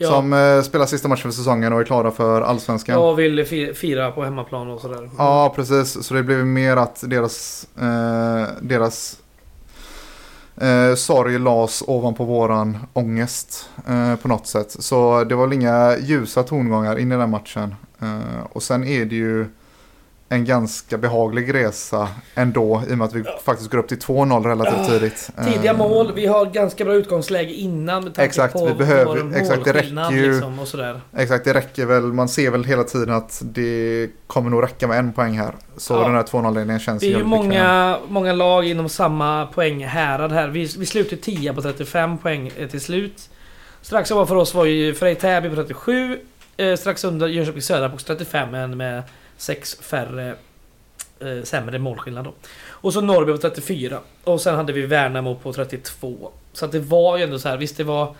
Ja, 0.00 0.08
Som 0.10 0.32
eh, 0.32 0.62
spelar 0.62 0.86
sista 0.86 1.08
matchen 1.08 1.22
för 1.22 1.30
säsongen 1.30 1.72
och 1.72 1.80
är 1.80 1.84
klara 1.84 2.10
för 2.10 2.42
allsvenskan. 2.42 3.00
jag 3.00 3.14
vill 3.14 3.44
fi- 3.44 3.74
fira 3.74 4.10
på 4.10 4.24
hemmaplan 4.24 4.70
och 4.70 4.80
sådär. 4.80 5.10
Ja, 5.18 5.52
precis. 5.56 6.04
Så 6.06 6.14
det 6.14 6.22
blev 6.22 6.46
mer 6.46 6.76
att 6.76 7.04
deras, 7.06 7.66
eh, 7.80 8.46
deras 8.60 9.16
eh, 10.56 10.94
sorg 10.94 11.38
las 11.38 11.82
ovanpå 11.86 12.24
våran 12.24 12.78
ångest 12.92 13.68
eh, 13.86 14.16
på 14.16 14.28
något 14.28 14.46
sätt. 14.46 14.76
Så 14.78 15.24
det 15.24 15.34
var 15.34 15.46
väl 15.46 15.52
inga 15.58 15.96
ljusa 15.98 16.42
tongångar 16.42 16.98
in 16.98 17.12
i 17.12 17.16
den 17.16 17.30
matchen. 17.30 17.74
Eh, 18.00 18.46
och 18.52 18.62
sen 18.62 18.84
är 18.84 19.04
det 19.04 19.14
ju 19.16 19.46
en 20.30 20.44
ganska 20.44 20.98
behaglig 20.98 21.54
resa 21.54 22.08
ändå 22.34 22.82
i 22.88 22.92
och 22.94 22.98
med 22.98 23.04
att 23.04 23.14
vi 23.14 23.24
faktiskt 23.44 23.70
går 23.70 23.78
upp 23.78 23.88
till 23.88 23.98
2-0 23.98 24.44
relativt 24.46 24.74
Ja, 24.78 24.84
tidigt. 24.86 25.30
Tidiga 25.44 25.70
Eh, 25.70 25.76
mål. 25.78 26.12
Vi 26.14 26.26
har 26.26 26.46
ganska 26.46 26.84
bra 26.84 26.94
utgångsläge 26.94 27.52
innan 27.52 28.04
med 28.04 28.14
tanke 28.14 28.26
Exakt, 28.28 28.52
på 28.52 28.66
vi 28.66 28.74
behöver- 28.74 29.36
exakt, 29.36 29.64
det 29.64 29.72
räcker 29.72 30.10
ju- 30.10 30.32
Liksom, 30.32 30.58
och 30.58 30.68
sådär. 30.68 31.00
Exakt, 31.16 31.44
det 31.44 31.54
räcker 31.54 31.86
väl. 31.86 32.02
Man 32.02 32.28
ser 32.28 32.50
väl 32.50 32.64
hela 32.64 32.84
tiden 32.84 33.10
att 33.14 33.40
det 33.44 34.10
kommer 34.26 34.50
nog 34.50 34.62
räcka 34.62 34.86
med 34.88 34.98
en 34.98 35.12
poäng 35.12 35.38
här. 35.38 35.54
Så 35.76 35.94
Ja. 35.94 36.00
den 36.00 36.14
här 36.14 36.22
2-0-ledningen 36.22 36.80
känns 36.80 37.00
Det 37.00 37.12
är 37.12 37.18
ju 37.18 37.24
många, 37.24 37.98
många 38.08 38.32
lag 38.32 38.64
inom 38.66 38.88
samma 38.88 39.46
poänghärad 39.46 40.32
här. 40.32 40.48
Vi, 40.48 40.64
vi 40.78 40.86
slutar 40.86 41.16
10 41.16 41.52
på 41.54 41.62
35 41.62 42.18
poäng 42.18 42.52
eh, 42.58 42.68
till 42.68 42.80
slut. 42.80 43.28
Strax 43.82 44.10
ovanför 44.10 44.34
oss 44.36 44.54
var 44.54 44.64
ju 44.64 44.94
Frej 44.94 45.14
Täby 45.14 45.48
på 45.48 45.54
37. 45.56 46.18
eh, 46.56 46.76
strax 46.76 47.04
under 47.04 47.26
Jönköping 47.26 47.62
Södra 47.62 47.88
på 47.88 47.96
35 47.96 48.50
men 48.50 48.76
med 48.76 49.02
6 49.38 49.78
färre 49.80 50.34
eh, 51.20 51.42
sämre 51.44 51.78
målskillnad 51.78 52.24
då. 52.24 52.34
Och 52.66 52.92
så 52.92 53.00
Norrby 53.00 53.32
på 53.32 53.38
34. 53.38 53.98
Och 54.24 54.40
sen 54.40 54.54
hade 54.54 54.72
vi 54.72 54.86
Värnamo 54.86 55.34
på 55.34 55.52
32. 55.52 56.30
Så 56.52 56.64
att 56.64 56.72
det 56.72 56.80
var 56.80 57.16
ju 57.16 57.24
ändå 57.24 57.38
så 57.38 57.48
här, 57.48 57.56
visst 57.56 57.76
det 57.76 57.84
var... 57.84 58.14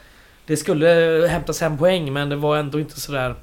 Det 0.46 0.56
skulle 0.56 0.88
hämtas 1.30 1.60
hem 1.60 1.78
poäng 1.78 2.12
men 2.12 2.28
det 2.28 2.36
var 2.36 2.56
ändå 2.56 2.80
inte 2.80 3.00
sådär 3.00 3.34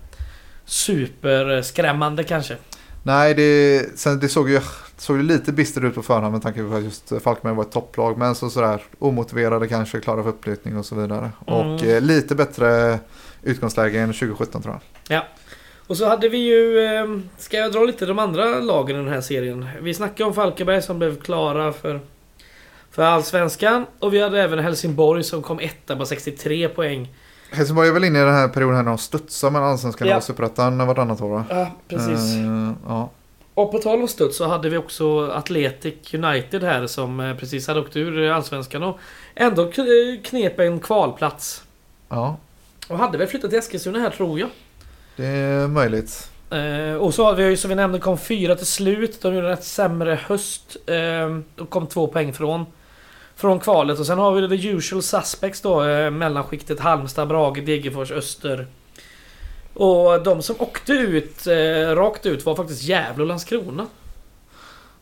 superskrämmande 0.65 2.23
kanske. 2.23 2.57
Nej, 3.03 3.33
det, 3.33 3.85
sen, 3.99 4.19
det 4.19 4.29
såg 4.29 4.49
ju 4.49 4.61
såg 4.97 5.17
lite 5.17 5.51
bistert 5.51 5.83
ut 5.83 5.95
på 5.95 6.03
förhand 6.03 6.31
med 6.31 6.41
tanke 6.41 6.63
på 6.63 6.75
att 6.75 6.83
just 6.83 7.09
Falkenberg 7.23 7.55
var 7.55 7.63
ett 7.63 7.71
topplag. 7.71 8.17
Men 8.17 8.35
så 8.35 8.49
sådär 8.49 8.81
omotiverade 8.99 9.67
kanske, 9.67 9.99
klara 9.99 10.23
för 10.23 10.29
uppflyttning 10.29 10.77
och 10.77 10.85
så 10.85 10.95
vidare. 10.95 11.31
Mm. 11.47 11.59
Och 11.59 11.83
eh, 11.83 12.01
lite 12.01 12.35
bättre 12.35 12.99
utgångsläge 13.43 13.99
än 13.99 14.13
2017 14.13 14.61
tror 14.61 14.79
jag. 15.07 15.23
Och 15.87 15.97
så 15.97 16.05
hade 16.09 16.29
vi 16.29 16.37
ju... 16.37 16.79
Eh, 16.85 17.05
ska 17.37 17.57
jag 17.57 17.71
dra 17.71 17.83
lite 17.83 18.05
de 18.05 18.19
andra 18.19 18.45
lagen 18.59 18.95
i 18.95 18.99
den 18.99 19.13
här 19.13 19.21
serien? 19.21 19.69
Vi 19.81 19.93
snackade 19.93 20.23
om 20.27 20.33
Falkenberg 20.33 20.81
som 20.81 20.99
blev 20.99 21.21
klara 21.21 21.73
för, 21.73 21.99
för 22.91 23.03
Allsvenskan. 23.03 23.85
Och 23.99 24.13
vi 24.13 24.21
hade 24.21 24.41
även 24.41 24.59
Helsingborg 24.59 25.23
som 25.23 25.41
kom 25.41 25.59
etta 25.59 25.95
på 25.95 26.05
63 26.05 26.69
poäng. 26.69 27.09
Helsingborg 27.51 27.87
är 27.89 27.93
väl 27.93 28.03
inne 28.03 28.19
i 28.19 28.23
den 28.23 28.33
här 28.33 28.47
perioden 28.47 28.75
här 28.75 28.83
när 28.83 28.91
de 28.91 28.97
studsar 28.97 29.51
mellan 29.51 29.69
allsvenskan 29.69 30.07
Ja. 30.07 30.17
och 30.17 30.23
superettan 30.23 30.87
vartannat 30.87 31.21
år 31.21 31.29
va? 31.29 31.43
Ja, 31.49 31.71
precis. 31.87 32.35
Eh, 32.35 32.71
ja. 32.87 33.09
Och 33.53 33.71
på 33.71 33.77
tal 33.79 34.01
om 34.01 34.07
studs 34.07 34.37
så 34.37 34.47
hade 34.47 34.69
vi 34.69 34.77
också 34.77 35.31
Athletic 35.31 36.13
United 36.13 36.63
här 36.63 36.87
som 36.87 37.19
eh, 37.19 37.35
precis 37.35 37.67
hade 37.67 37.79
åkt 37.79 37.95
ur 37.95 38.29
Allsvenskan 38.31 38.83
och 38.83 38.99
ändå 39.35 39.71
knep 40.23 40.59
en 40.59 40.79
kvalplats. 40.79 41.63
ja, 42.09 42.37
Och 42.87 42.97
hade 42.97 43.17
väl 43.17 43.27
flyttat 43.27 43.49
till 43.49 43.59
Eskilstuna 43.59 43.99
här 43.99 44.09
tror 44.09 44.39
jag. 44.39 44.49
Det 45.15 45.25
är 45.25 45.67
möjligt. 45.67 46.29
Eh, 46.49 46.95
och 46.95 47.13
så 47.13 47.25
har 47.25 47.35
vi 47.35 47.43
ju 47.43 47.57
som 47.57 47.69
vi 47.69 47.75
nämnde 47.75 47.99
kom 47.99 48.17
fyra 48.17 48.55
till 48.55 48.65
slut. 48.65 49.21
De 49.21 49.35
gjorde 49.35 49.47
en 49.47 49.51
rätt 49.51 49.63
sämre 49.63 50.19
höst. 50.25 50.77
Eh, 50.85 51.61
och 51.63 51.69
kom 51.69 51.87
två 51.87 52.07
poäng 52.07 52.33
från, 52.33 52.65
från 53.35 53.59
kvalet. 53.59 53.99
Och 53.99 54.05
sen 54.05 54.19
har 54.19 54.31
vi 54.31 54.59
the 54.59 54.67
usual 54.67 55.01
suspects 55.01 55.61
då. 55.61 55.83
Eh, 55.83 56.11
mellanskiktet 56.11 56.79
Halmstad, 56.79 57.27
Brage, 57.27 57.65
Degerfors, 57.65 58.11
Öster. 58.11 58.67
Och 59.73 60.23
de 60.23 60.41
som 60.41 60.55
åkte 60.59 60.93
ut 60.93 61.47
eh, 61.47 61.95
rakt 61.95 62.25
ut 62.25 62.45
var 62.45 62.55
faktiskt 62.55 62.83
Gävle 62.83 63.23
och 63.23 63.27
Landskrona. 63.27 63.87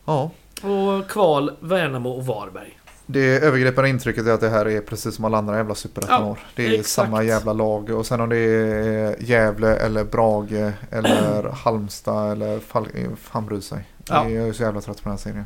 Ja. 0.04 0.30
Och 0.62 1.08
kval 1.08 1.52
Värnamo 1.60 2.10
och 2.10 2.26
Varberg. 2.26 2.78
Det 3.06 3.38
övergripande 3.38 3.90
intrycket 3.90 4.26
är 4.26 4.30
att 4.30 4.40
det 4.40 4.48
här 4.48 4.68
är 4.68 4.80
precis 4.80 5.14
som 5.14 5.24
alla 5.24 5.38
andra 5.38 5.56
jävla 5.56 5.74
superettan-år. 5.74 6.38
det 6.56 6.66
är 6.66 6.70
exakt. 6.70 6.88
samma 6.88 7.22
jävla 7.22 7.52
lag. 7.52 7.90
Och 7.90 8.06
sen 8.06 8.20
om 8.20 8.28
det 8.28 8.36
är 8.36 9.16
Gävle 9.22 9.76
eller 9.76 10.04
Brage 10.04 10.72
eller 10.90 11.50
Halmstad 11.64 12.32
eller 12.32 12.58
Fal- 12.58 13.16
fan 13.16 13.46
bryr 13.46 13.60
sig. 13.60 13.88
Ja. 14.08 14.28
Jag 14.28 14.48
är 14.48 14.52
så 14.52 14.62
jävla 14.62 14.80
trött 14.80 14.96
på 14.96 15.08
den 15.08 15.12
här 15.12 15.18
serien. 15.18 15.44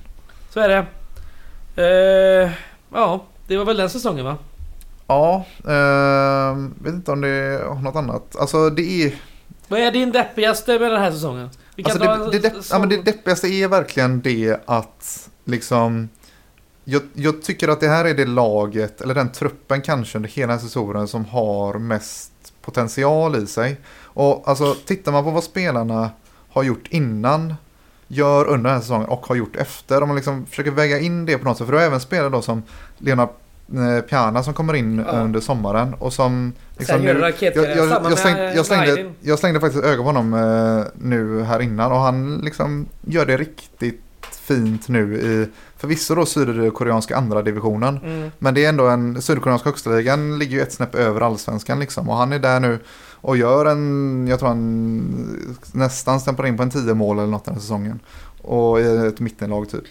Så 0.51 0.61
är 0.61 0.69
det. 0.69 0.87
Eh, 1.77 2.51
ja, 2.93 3.25
det 3.47 3.57
var 3.57 3.65
väl 3.65 3.77
den 3.77 3.91
säsongen 3.91 4.25
va? 4.25 4.37
Ja, 5.07 5.45
eh, 5.65 6.57
vet 6.83 6.95
inte 6.95 7.13
om 7.13 7.21
det 7.21 7.63
har 7.69 7.75
något 7.83 7.97
annat. 7.97 8.37
Alltså 8.37 8.71
det 8.71 8.83
är... 9.03 9.15
Vad 9.69 9.81
är 9.81 9.91
din 9.91 10.13
deppigaste 10.13 10.79
med 10.79 10.91
den 10.91 11.01
här 11.01 11.11
säsongen? 11.13 11.51
Alltså 11.85 11.99
det, 11.99 12.31
det, 12.33 12.39
depp, 12.39 12.53
ja, 12.71 12.79
det 12.79 13.03
deppigaste 13.03 13.49
är 13.49 13.69
verkligen 13.69 14.21
det 14.21 14.61
att 14.67 15.29
liksom 15.45 16.09
jag, 16.91 17.03
jag 17.15 17.43
tycker 17.43 17.69
att 17.69 17.81
det 17.81 17.89
här 17.89 18.05
är 18.05 18.15
det 18.15 18.25
laget, 18.25 19.01
eller 19.01 19.15
den 19.15 19.33
truppen 19.33 19.81
kanske 19.83 20.19
under 20.19 20.31
hela 20.31 20.59
säsongen 20.59 21.09
som 21.09 21.25
har 21.25 21.79
mest 21.79 22.33
potential 22.63 23.37
i 23.37 23.47
sig. 23.47 23.81
Och 24.03 24.43
alltså 24.49 24.75
tittar 24.75 25.13
man 25.13 25.25
på 25.25 25.31
vad 25.31 25.45
spelarna 25.45 26.11
har 26.51 26.63
gjort 26.63 26.87
innan, 26.89 27.55
gör 28.07 28.45
under 28.47 28.71
den 28.71 28.75
här 28.75 28.81
säsongen 28.81 29.09
och 29.09 29.27
har 29.27 29.37
gjort 29.37 29.57
efter. 29.57 30.03
Om 30.03 30.09
man 30.09 30.17
liksom 30.17 30.47
försöker 30.47 30.71
väga 30.71 30.99
in 30.99 31.27
det 31.27 31.39
på 31.39 31.45
något 31.45 31.59
sätt. 31.59 31.67
För 31.67 31.73
det 31.73 31.79
har 31.81 31.87
även 31.87 32.01
spelare 32.01 32.29
då 32.29 32.43
som 32.43 32.63
Lena 32.99 33.23
eh, 33.73 34.01
Piana 34.09 34.43
som 34.43 34.55
kommer 34.55 34.75
in 34.75 35.05
Ja. 35.07 35.13
under 35.13 35.41
sommaren 35.41 35.95
och 35.95 36.13
som 36.13 36.53
liksom 36.79 37.01
nu- 37.01 37.15
du 37.15 37.21
jag, 37.21 37.33
jag, 37.57 37.79
jag, 38.11 38.19
slängde, 38.19 38.41
med 38.43 38.57
jag, 38.57 38.67
slängde, 38.67 39.13
jag 39.21 39.39
slängde 39.39 39.61
faktiskt 39.61 39.85
ögon 39.85 40.05
på 40.05 40.13
honom 40.13 40.35
eh, 40.35 40.85
nu 40.95 41.43
här 41.43 41.61
innan 41.61 41.93
och 41.93 41.99
han 41.99 42.39
liksom 42.45 42.87
gör 43.07 43.27
det 43.27 43.37
riktigt 43.37 44.03
fint 44.49 44.89
nu 44.89 45.15
i 45.21 45.49
förvisso 45.79 46.15
då 46.15 46.27
sydkoreanska 46.27 47.17
andra 47.17 47.43
divisionen. 47.43 47.99
Mm. 48.05 48.31
Men 48.39 48.55
det 48.55 48.65
är 48.65 48.69
ändå 48.69 48.87
en 48.89 49.23
sydkoreanska 49.23 49.69
högsta 49.69 49.91
ligan 49.91 50.39
ligger 50.39 50.57
ju 50.57 50.63
ett 50.63 50.73
snäpp 50.73 50.95
över 50.95 51.21
allsvenskan 51.21 51.81
liksom 51.81 52.09
och 52.09 52.17
han 52.17 52.33
är 52.33 52.39
där 52.39 52.61
nu 52.61 52.79
och 53.21 53.37
gör 53.37 53.67
en, 53.67 54.27
jag 54.31 54.39
tror 54.39 54.49
han 54.49 55.49
nästan 55.73 56.21
stämplar 56.21 56.47
in 56.47 56.57
på 56.57 56.63
en 56.63 56.71
10 56.71 56.95
mål 56.95 57.19
eller 57.19 57.29
något 57.29 57.45
den 57.45 57.55
här 57.55 57.61
säsongen. 57.61 58.01
Och 58.43 58.81
i 58.81 59.07
ett 59.07 59.21
mittenlag 59.21 59.69
typ. 59.71 59.85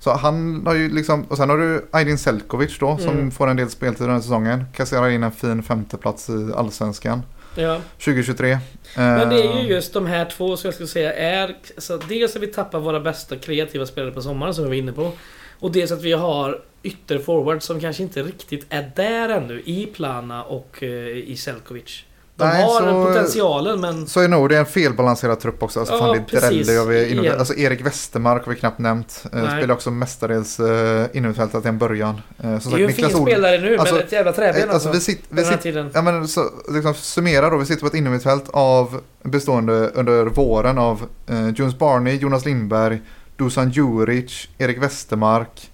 Så 0.00 0.12
han 0.12 0.62
har 0.66 0.74
ju 0.74 0.88
liksom, 0.94 1.22
och 1.24 1.36
sen 1.36 1.50
har 1.50 1.58
du 1.58 1.86
Aydin 1.90 2.18
Selkovic 2.18 2.78
då 2.78 2.96
som 2.98 3.08
Mm. 3.08 3.30
får 3.30 3.48
en 3.48 3.56
del 3.56 3.70
speltid 3.70 4.06
den 4.06 4.14
här 4.14 4.20
säsongen. 4.20 4.64
Kasserar 4.76 5.08
in 5.08 5.22
en 5.22 5.32
fin 5.32 5.62
femteplats 5.62 6.30
i 6.30 6.50
allsvenskan 6.56 7.22
Ja. 7.56 7.80
2023. 7.98 8.58
Men 8.96 9.28
det 9.28 9.34
är 9.36 9.42
ju 9.42 9.60
Eh, 9.60 9.70
just 9.70 9.92
de 9.92 10.06
här 10.06 10.24
två 10.36 10.56
som 10.56 10.68
jag 10.68 10.74
skulle 10.74 10.88
säga 10.88 11.12
är... 11.14 11.56
Så 11.78 11.96
dels 11.96 12.36
att 12.36 12.42
vi 12.42 12.46
tappar 12.46 12.78
våra 12.80 13.00
bästa 13.00 13.36
kreativa 13.36 13.86
spelare 13.86 14.10
på 14.12 14.22
sommaren 14.22 14.54
som 14.54 14.64
vi 14.64 14.68
var 14.68 14.76
inne 14.76 14.92
på. 14.92 15.12
Och 15.60 15.72
dels 15.72 15.92
att 15.92 16.02
vi 16.02 16.12
har 16.12 16.60
ytterforward 16.82 17.62
som 17.62 17.80
kanske 17.80 18.02
inte 18.02 18.22
riktigt 18.22 18.66
är 18.68 18.92
där 18.96 19.28
ännu 19.28 19.62
i 19.64 19.86
Plana 19.86 20.42
och 20.44 20.82
eh, 20.82 20.88
i 21.08 21.36
Selkovic. 21.36 22.04
De 22.36 22.44
Nej, 22.48 22.62
har 22.62 22.80
så- 22.80 23.04
potentialen 23.04 23.80
men... 23.80 24.06
Så 24.06 24.20
är 24.20 24.28
nog 24.28 24.48
det 24.48 24.56
är 24.56 24.60
en 24.60 24.66
felbalanserad 24.66 25.40
trupp 25.40 25.62
också. 25.62 25.80
Alltså, 25.80 25.94
Ja, 25.94 25.98
fan, 25.98 26.24
det 26.66 26.78
och 26.80 26.90
vi 26.90 27.10
inne, 27.12 27.22
Igen. 27.22 27.38
alltså 27.38 27.54
Erik 27.54 27.86
Westermark 27.86 28.44
har 28.44 28.52
vi 28.52 28.58
knappt 28.58 28.78
nämnt. 28.78 29.24
Eh, 29.32 29.42
Nej. 29.42 29.58
spelar 29.58 29.74
också 29.74 29.90
mestadels 29.90 30.60
uh, 30.60 30.66
innermittfältare 31.12 31.62
till 31.62 31.68
en 31.68 31.78
början. 31.78 32.20
Eh, 32.42 32.58
som 32.58 32.72
Det 32.72 32.76
är 32.76 32.78
ju 32.78 32.86
en 32.86 32.92
fin 32.92 33.10
spelare 33.10 33.58
nu 33.58 33.78
Alltså, 33.78 33.94
men 33.94 34.04
ett 34.04 34.12
jävla 34.12 34.32
träben 34.32 34.56
Eh, 34.56 34.62
alltså, 34.62 34.74
alltså. 34.74 34.90
vi 34.90 35.00
sitter, 35.00 35.36
vi 35.36 35.44
sitter, 35.44 35.90
ja, 35.94 36.02
men, 36.02 36.28
så, 36.28 36.50
liksom, 36.74 36.94
summera 36.94 37.50
då. 37.50 37.56
Vi 37.56 37.66
sitter 37.66 37.80
på 37.80 37.86
ett 37.86 37.94
innermittfält 37.94 38.44
av 38.50 39.00
bestående 39.22 39.90
under 39.94 40.26
våren 40.26 40.78
av 40.78 41.02
eh, 41.26 41.48
Jones 41.48 41.78
Barney, 41.78 42.16
Jonas 42.16 42.44
Lindberg, 42.44 43.00
Dusan 43.36 43.70
Djuric, 43.70 44.48
Erik 44.58 44.82
Westermark, 44.82 45.70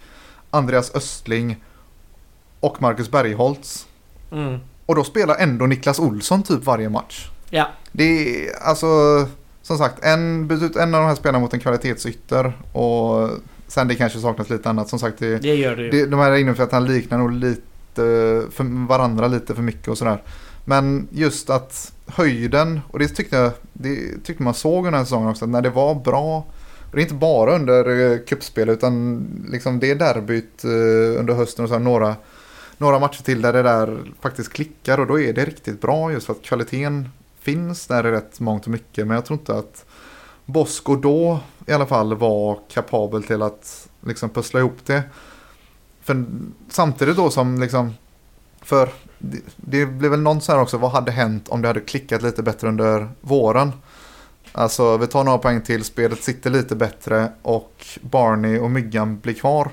Andreas 0.51 0.95
Östling 0.95 1.57
och 2.61 2.83
Marcus 2.83 3.11
Bergholtz. 3.11 3.87
Mm. 4.33 4.59
Och 4.87 4.95
då 4.97 5.05
spelar 5.05 5.37
ändå 5.39 5.67
Niklas 5.67 5.99
Olsson 5.99 6.43
typ 6.43 6.65
varje 6.65 6.89
match. 6.89 7.29
Ja. 7.51 7.69
Det 7.93 8.05
är 8.05 8.63
alltså 8.63 8.87
som 9.63 9.79
sagt 9.79 10.05
en, 10.05 10.47
byt 10.49 10.63
ut 10.63 10.77
en 10.77 10.95
av 10.95 11.01
de 11.01 11.07
här 11.07 11.15
spelarna 11.15 11.39
mot 11.39 11.55
en 11.55 11.61
kvalitetsytter 11.61 12.53
och 12.73 13.31
sen 13.67 13.89
det 13.89 13.95
kanske 13.95 14.19
saknas 14.19 14.51
lite 14.51 14.69
annat. 14.71 14.89
Som 14.89 14.99
sagt 14.99 15.19
det, 15.19 15.39
Det 15.39 15.55
gör 15.55 15.77
det 15.77 15.83
ju. 15.83 15.91
det, 15.91 16.07
de 16.07 16.21
här 16.21 16.37
innerfältarna 16.37 16.87
liknar 16.87 17.19
nog 17.19 17.33
lite 17.33 17.63
för 18.51 18.87
varandra 18.89 19.29
lite 19.29 19.55
för 19.55 19.63
mycket 19.63 19.89
och 19.89 19.99
sådär. 19.99 20.23
Men 20.65 21.09
just 21.11 21.51
att 21.51 21.93
höjden, 22.07 22.81
och 22.91 22.99
det 22.99 23.09
tyckte 23.09 23.37
jag 23.37 23.53
det 23.73 24.25
tyckte 24.25 24.43
man 24.43 24.55
såg 24.55 24.77
under 24.77 24.91
den 24.91 24.99
här 24.99 25.05
säsongen 25.05 25.29
också, 25.29 25.45
att 25.45 25.51
när 25.51 25.63
det 25.63 25.71
var 25.71 25.95
bra. 25.95 26.45
Och 26.91 26.97
det 26.97 27.01
är 27.01 27.03
inte 27.03 27.15
bara 27.15 27.55
under 27.55 28.13
eh, 28.13 28.19
cupspel 28.19 28.69
utan 28.69 29.27
liksom 29.51 29.81
det 29.81 29.95
derbyt 29.95 30.65
eh, 30.65 31.21
under 31.21 31.35
hösten 31.35 31.65
och 31.65 31.69
så 31.69 31.75
här, 31.75 31.81
några, 31.81 32.17
några 32.79 32.99
matcher 32.99 33.23
till 33.23 33.43
där 33.43 33.53
det 33.53 33.63
där 33.63 33.99
faktiskt 34.21 34.53
klickar 34.53 35.01
och 35.01 35.07
då 35.07 35.21
är 35.21 35.33
det 35.33 35.45
riktigt 35.45 35.81
bra 35.81 36.13
just 36.13 36.27
för 36.27 36.33
att 36.33 36.43
kvaliteten 36.43 37.09
finns 37.41 37.87
där 37.87 38.07
i 38.07 38.11
rätt 38.11 38.41
mångt 38.41 38.65
och 38.65 38.71
mycket. 38.71 39.07
Men 39.07 39.15
jag 39.15 39.25
tror 39.25 39.39
inte 39.39 39.55
att 39.55 39.85
Bosko 40.45 40.97
då 40.97 41.41
i 41.67 41.73
alla 41.73 41.87
fall 41.87 42.15
var 42.15 42.59
kapabel 42.69 43.23
till 43.23 43.43
att 43.43 43.89
liksom 44.01 44.31
pussla 44.31 44.61
ihop 44.61 44.79
det. 44.87 45.03
För 46.03 46.25
samtidigt 46.69 47.17
då 47.17 47.31
som 47.31 47.61
liksom 47.61 47.95
för 48.63 48.89
det, 49.19 49.39
det 49.57 49.87
blev 49.87 50.11
väl 50.11 50.21
någon 50.21 50.41
så 50.41 50.53
här 50.53 50.61
också, 50.61 50.79
vad 50.79 50.91
hade 50.91 51.11
hänt 51.11 51.49
om 51.49 51.63
det 51.63 51.69
hade 51.69 51.81
klickat 51.81 52.23
lite 52.23 52.43
bättre 52.43 52.69
under 52.69 53.09
våren? 53.21 53.73
Alltså 54.53 54.97
vi 54.97 55.07
tar 55.07 55.25
några 55.25 55.39
poäng 55.39 55.61
till, 55.61 55.85
spelet 55.85 56.23
sitter 56.23 56.51
lite 56.51 56.77
bättre 56.77 57.33
och 57.43 57.87
Barney 58.01 58.59
och 58.59 58.71
Myggan 58.71 59.19
blir 59.19 59.35
kvar. 59.35 59.71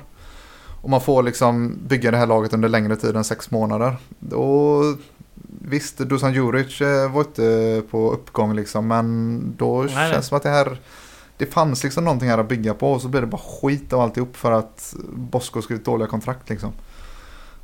Och 0.81 0.89
man 0.89 1.01
får 1.01 1.23
liksom 1.23 1.77
bygga 1.87 2.11
det 2.11 2.17
här 2.17 2.27
laget 2.27 2.53
under 2.53 2.69
längre 2.69 2.95
tid 2.95 3.15
än 3.15 3.23
sex 3.23 3.51
månader. 3.51 3.97
Då, 4.19 4.81
visst, 5.61 5.97
Dusan 5.97 6.33
Djuric 6.33 6.81
eh, 6.81 7.11
var 7.11 7.21
inte 7.21 7.81
på 7.91 8.11
uppgång 8.11 8.55
liksom, 8.55 8.87
men 8.87 9.41
då 9.57 9.83
Nej, 9.83 9.95
nej. 9.95 10.11
känns 10.11 10.25
det 10.25 10.29
som 10.29 10.37
att 10.37 10.43
det 10.43 10.49
här 10.49 10.77
det 11.37 11.45
fanns 11.45 11.83
liksom 11.83 12.03
någonting 12.03 12.29
här 12.29 12.37
att 12.37 12.49
bygga 12.49 12.73
på 12.73 12.91
och 12.91 13.01
så 13.01 13.07
blir 13.07 13.21
det 13.21 13.27
bara 13.27 13.41
skit 13.61 13.93
av 13.93 13.99
alltihop 14.01 14.37
för 14.37 14.51
att 14.51 14.95
Bosko 15.13 15.61
skrivit 15.61 15.85
dåliga 15.85 16.07
kontrakt 16.07 16.49
liksom. 16.49 16.71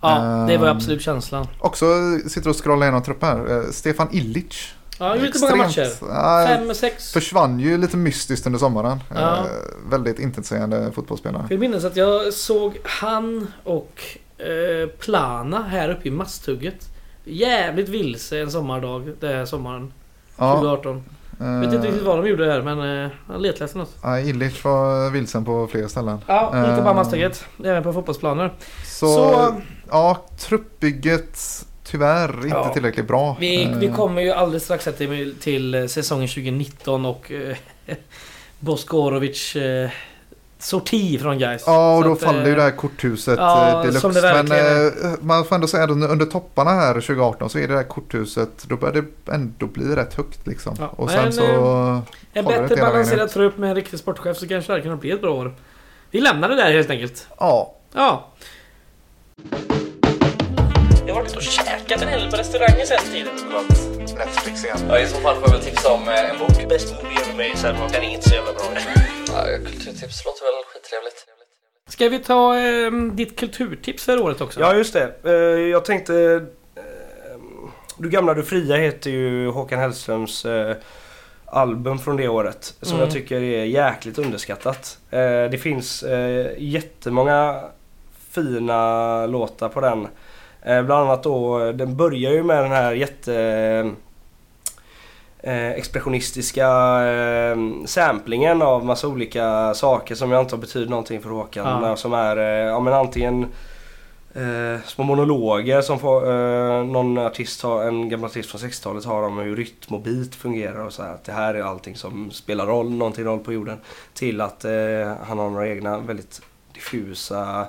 Ja, 0.02 0.20
det 0.48 0.58
var 0.58 0.68
Ehm, 0.68 0.78
absolut 0.78 1.02
känslan. 1.02 1.48
Också 1.60 1.86
sitter 2.28 2.50
och 2.50 2.64
scrollar 2.64 2.86
igenom 2.86 3.04
truppen 3.04 3.30
här. 3.30 3.58
Eh, 3.58 3.72
Stefan 3.72 4.08
Illich. 4.12 4.74
Ja, 5.04 5.16
gjorde 5.16 5.28
lite 5.28 5.40
många 5.40 5.56
matcher. 5.56 6.46
Fem, 6.48 6.74
sex. 6.76 7.14
försvann 7.14 7.60
ju 7.60 7.78
lite 7.78 7.98
mystiskt 7.98 8.46
under 8.46 8.60
sommaren. 8.60 9.00
Ja. 9.16 9.38
Eh, 9.38 9.46
väldigt 9.90 10.20
intetsägande 10.20 10.92
fotbollsspelare. 10.96 11.46
Jag 11.50 11.60
minns 11.60 11.86
att 11.86 11.96
jag 11.96 12.34
såg 12.34 12.78
han 12.84 13.48
och 13.64 14.02
eh, 14.38 14.88
Plana 15.00 15.64
här 15.64 15.90
uppe 15.90 16.08
i 16.08 16.12
Masthugget. 16.12 16.90
Jävligt 17.24 17.90
vilse 17.90 18.40
en 18.42 18.52
sommardag 18.52 19.10
den 19.20 19.36
här 19.38 19.46
sommaren. 19.46 19.94
Ja, 20.38 20.54
2018. 20.54 21.04
Vet 21.38 21.74
inte 21.74 21.88
riktigt 21.88 22.04
vad 22.04 22.18
de 22.24 22.30
gjorde 22.30 22.52
här 22.52 22.62
men 22.62 23.04
eh, 23.06 23.12
han 23.28 23.42
letläste 23.42 23.78
något. 23.78 23.96
ja, 24.04 24.20
Illich 24.20 24.66
var 24.66 25.10
vilsen 25.10 25.46
på 25.46 25.68
flera 25.68 25.90
ställen. 25.90 26.18
Ja, 26.28 26.46
inte 26.70 26.82
bara 26.82 26.90
Eh. 26.90 26.96
Masthugget. 26.96 27.46
Även 27.64 27.84
på 27.84 27.94
fotbollsplaner. 27.94 28.54
Så, 28.86 29.08
Så- 29.14 29.62
ja, 29.90 30.26
truppbygget 30.40 31.40
tyvärr 31.84 32.36
inte 32.36 32.48
Ja. 32.48 32.74
tillräckligt 32.74 33.08
bra. 33.08 33.38
Vi, 33.40 33.64
Eh, 33.64 33.78
vi 33.78 33.88
kommer 33.88 34.22
ju 34.22 34.32
alldeles 34.32 34.64
strax 34.64 34.88
till, 34.98 35.36
till 35.40 35.76
eh, 35.76 35.86
säsongen 35.86 36.28
2019 36.28 37.06
och 37.06 37.32
eh, 37.32 37.58
Boskorovic 38.60 39.56
eh, 39.56 39.90
sorti 40.60 41.20
från 41.20 41.38
guys. 41.40 41.64
Ja, 41.66 41.98
och 41.98 42.04
Så 42.04 42.08
då 42.08 42.14
att, 42.14 42.22
faller 42.22 42.46
ju 42.46 42.50
eh, 42.52 42.56
det 42.56 42.62
här 42.62 42.72
korthuset 42.72 43.40
ja, 43.40 43.82
deluxe. 43.82 44.00
som 44.00 44.14
det 44.14 44.44
Men 44.50 44.86
eh, 44.88 45.14
man 45.22 45.46
får 45.46 45.56
ändå 45.56 45.68
säga 45.68 45.84
att 45.84 45.90
under, 45.90 46.26
topparna 46.26 46.72
här 46.72 46.94
2018 46.94 47.50
så 47.50 47.60
är 47.60 47.68
det 47.68 47.76
här 47.76 47.84
korthuset, 47.84 48.50
då 48.68 48.76
börjar 48.76 48.94
det 49.26 49.34
ändå 49.34 49.66
bli 49.66 49.96
rätt 49.96 50.14
högt 50.14 50.48
liksom. 50.48 50.76
Ja, 50.80 50.88
och 50.88 51.12
sen 51.12 51.34
så... 51.34 51.42
En 52.34 52.46
håller 52.46 52.62
det 52.62 52.68
bättre 52.68 52.82
balanserad 52.82 53.30
trupp 53.30 53.58
med 53.58 53.70
en 53.70 53.76
riktig 53.76 54.00
sportchef 54.00 54.38
så 54.38 54.48
kanske 54.48 54.72
det 54.74 54.78
här 54.78 54.84
kan 54.90 54.98
bli 55.00 55.12
ett 55.12 55.22
bra 55.22 55.34
år. 55.34 55.54
Vi 56.12 56.22
lämnar 56.22 56.50
det 56.50 56.56
där 56.56 56.72
helt 56.74 56.90
enkelt. 56.90 57.28
Ja, 57.40 57.76
Ja. 57.94 58.28
Jag 61.14 61.18
har 61.18 61.24
varit 61.24 61.36
och 61.36 61.42
käkat 61.42 62.02
en 62.02 62.08
hel 62.08 62.32
på 62.32 62.38
restaurangen 62.38 62.88
sen 62.88 63.00
tiden. 63.12 63.34
Netflix 64.18 64.64
igen. 64.64 64.78
Ja, 64.90 65.00
i 65.00 65.08
så 65.08 65.16
fall 65.18 65.36
får 65.36 65.44
jag 65.44 65.52
väl 65.52 65.62
tipsa 65.62 65.94
om 65.94 66.08
eh, 66.08 66.30
en 66.30 66.38
bok. 66.40 66.70
Bäst 66.70 66.94
movie 67.04 67.18
ever 67.22 67.34
made 67.34 67.58
sen 67.58 67.76
den 67.92 68.04
är 68.04 68.10
inte 68.14 68.30
så 68.30 68.36
jävla 68.36 68.54
bra. 68.54 68.64
Ja, 69.28 69.44
kulturtips 69.66 70.26
låter 70.26 70.44
väl 70.44 70.64
skittrevligt. 70.74 71.26
Ska 71.90 72.10
vi 72.10 72.20
ta 72.20 72.58
eh, 72.58 72.92
ditt 73.14 73.40
kulturtips 73.40 74.06
för 74.06 74.22
året 74.22 74.42
också? 74.42 74.60
Ja 74.60 74.76
just 74.76 74.94
det. 74.94 75.14
Eh, 75.24 75.32
Jag 75.70 75.86
tänkte... 75.86 76.16
eh, 76.76 76.82
Du 77.98 78.10
gamla 78.10 78.34
du 78.34 78.44
fria 78.44 78.76
heter 78.76 79.10
ju 79.10 79.48
Håkan 79.50 79.80
Hellströms 79.80 80.46
eh, 80.46 80.76
album 81.46 82.00
från 82.00 82.18
det 82.18 82.28
året. 82.28 82.74
Som 82.82 82.92
Mm. 82.96 83.04
jag 83.06 83.14
tycker 83.14 83.42
är 83.44 83.66
jäkligt 83.66 84.18
underskattat. 84.18 84.98
Eh, 85.12 85.20
Det 85.52 85.62
finns 85.62 86.04
eh, 86.04 86.48
jättemånga 86.58 87.62
fina 88.32 89.26
låtar 89.26 89.70
på 89.70 89.82
den. 89.82 90.08
Eh, 90.66 90.84
Bland 90.84 91.08
annat 91.10 91.24
då, 91.24 91.72
den 91.72 91.96
börjar 91.96 92.32
ju 92.32 92.44
med 92.44 92.64
den 92.64 92.72
här 92.72 92.94
jätte... 92.94 93.34
eh, 95.40 95.72
expressionistiska 95.72 96.68
eh, 97.06 97.58
samplingen 97.86 98.62
av 98.62 98.86
massa 98.86 99.08
olika 99.08 99.74
saker 99.74 100.16
som 100.16 100.32
jag 100.32 100.40
antar 100.40 100.58
betyder 100.58 100.90
någonting 100.90 101.22
för 101.22 101.30
Håkan. 101.30 101.84
Ja. 101.84 101.96
Som 101.96 102.14
är 102.14 102.38
eh, 102.38 102.44
ja, 102.44 102.80
men 102.80 102.94
antingen 102.94 103.44
eh, 104.34 104.82
små 104.86 105.04
monologer 105.04 105.82
som 105.82 106.00
får, 106.00 106.84
någon 106.84 107.18
artist 107.18 107.64
har, 107.64 107.84
en 107.84 108.10
gammal 108.10 108.30
artist 108.30 108.50
från 108.50 108.62
60-talet 108.62 109.06
har 109.06 109.24
om 109.24 109.38
hur 109.38 109.56
rytm 109.56 109.96
och 109.96 110.02
beat 110.02 110.36
fungerar 110.36 110.86
och 110.86 110.94
så 110.94 111.04
här. 111.04 111.14
Att 111.14 111.24
det 111.24 111.32
här 111.32 111.54
är 111.54 111.62
allting 111.62 111.96
som 111.96 112.32
spelar 112.32 112.66
roll, 112.66 112.92
någonting 112.92 113.26
roll 113.26 113.40
på 113.40 113.54
jorden. 113.54 113.78
Till 114.14 114.42
att 114.42 114.66
han 115.24 115.40
har 115.40 115.50
några 115.50 115.68
egna 115.68 115.98
väldigt 115.98 116.42
diffusa 116.74 117.68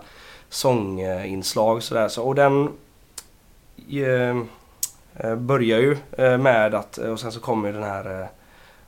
sånginslag 0.48 1.82
sådär. 1.82 2.08
Så, 2.08 2.22
och 2.22 2.34
den 2.34 2.68
börjar 5.36 5.78
ju 5.78 5.96
eh, 6.18 6.38
med 6.38 6.74
att, 6.74 6.98
och 6.98 7.20
sen 7.20 7.32
så 7.32 7.40
kommer 7.40 7.68
ju 7.68 7.74
den 7.74 7.82
här 7.82 8.20
eh, 8.20 8.26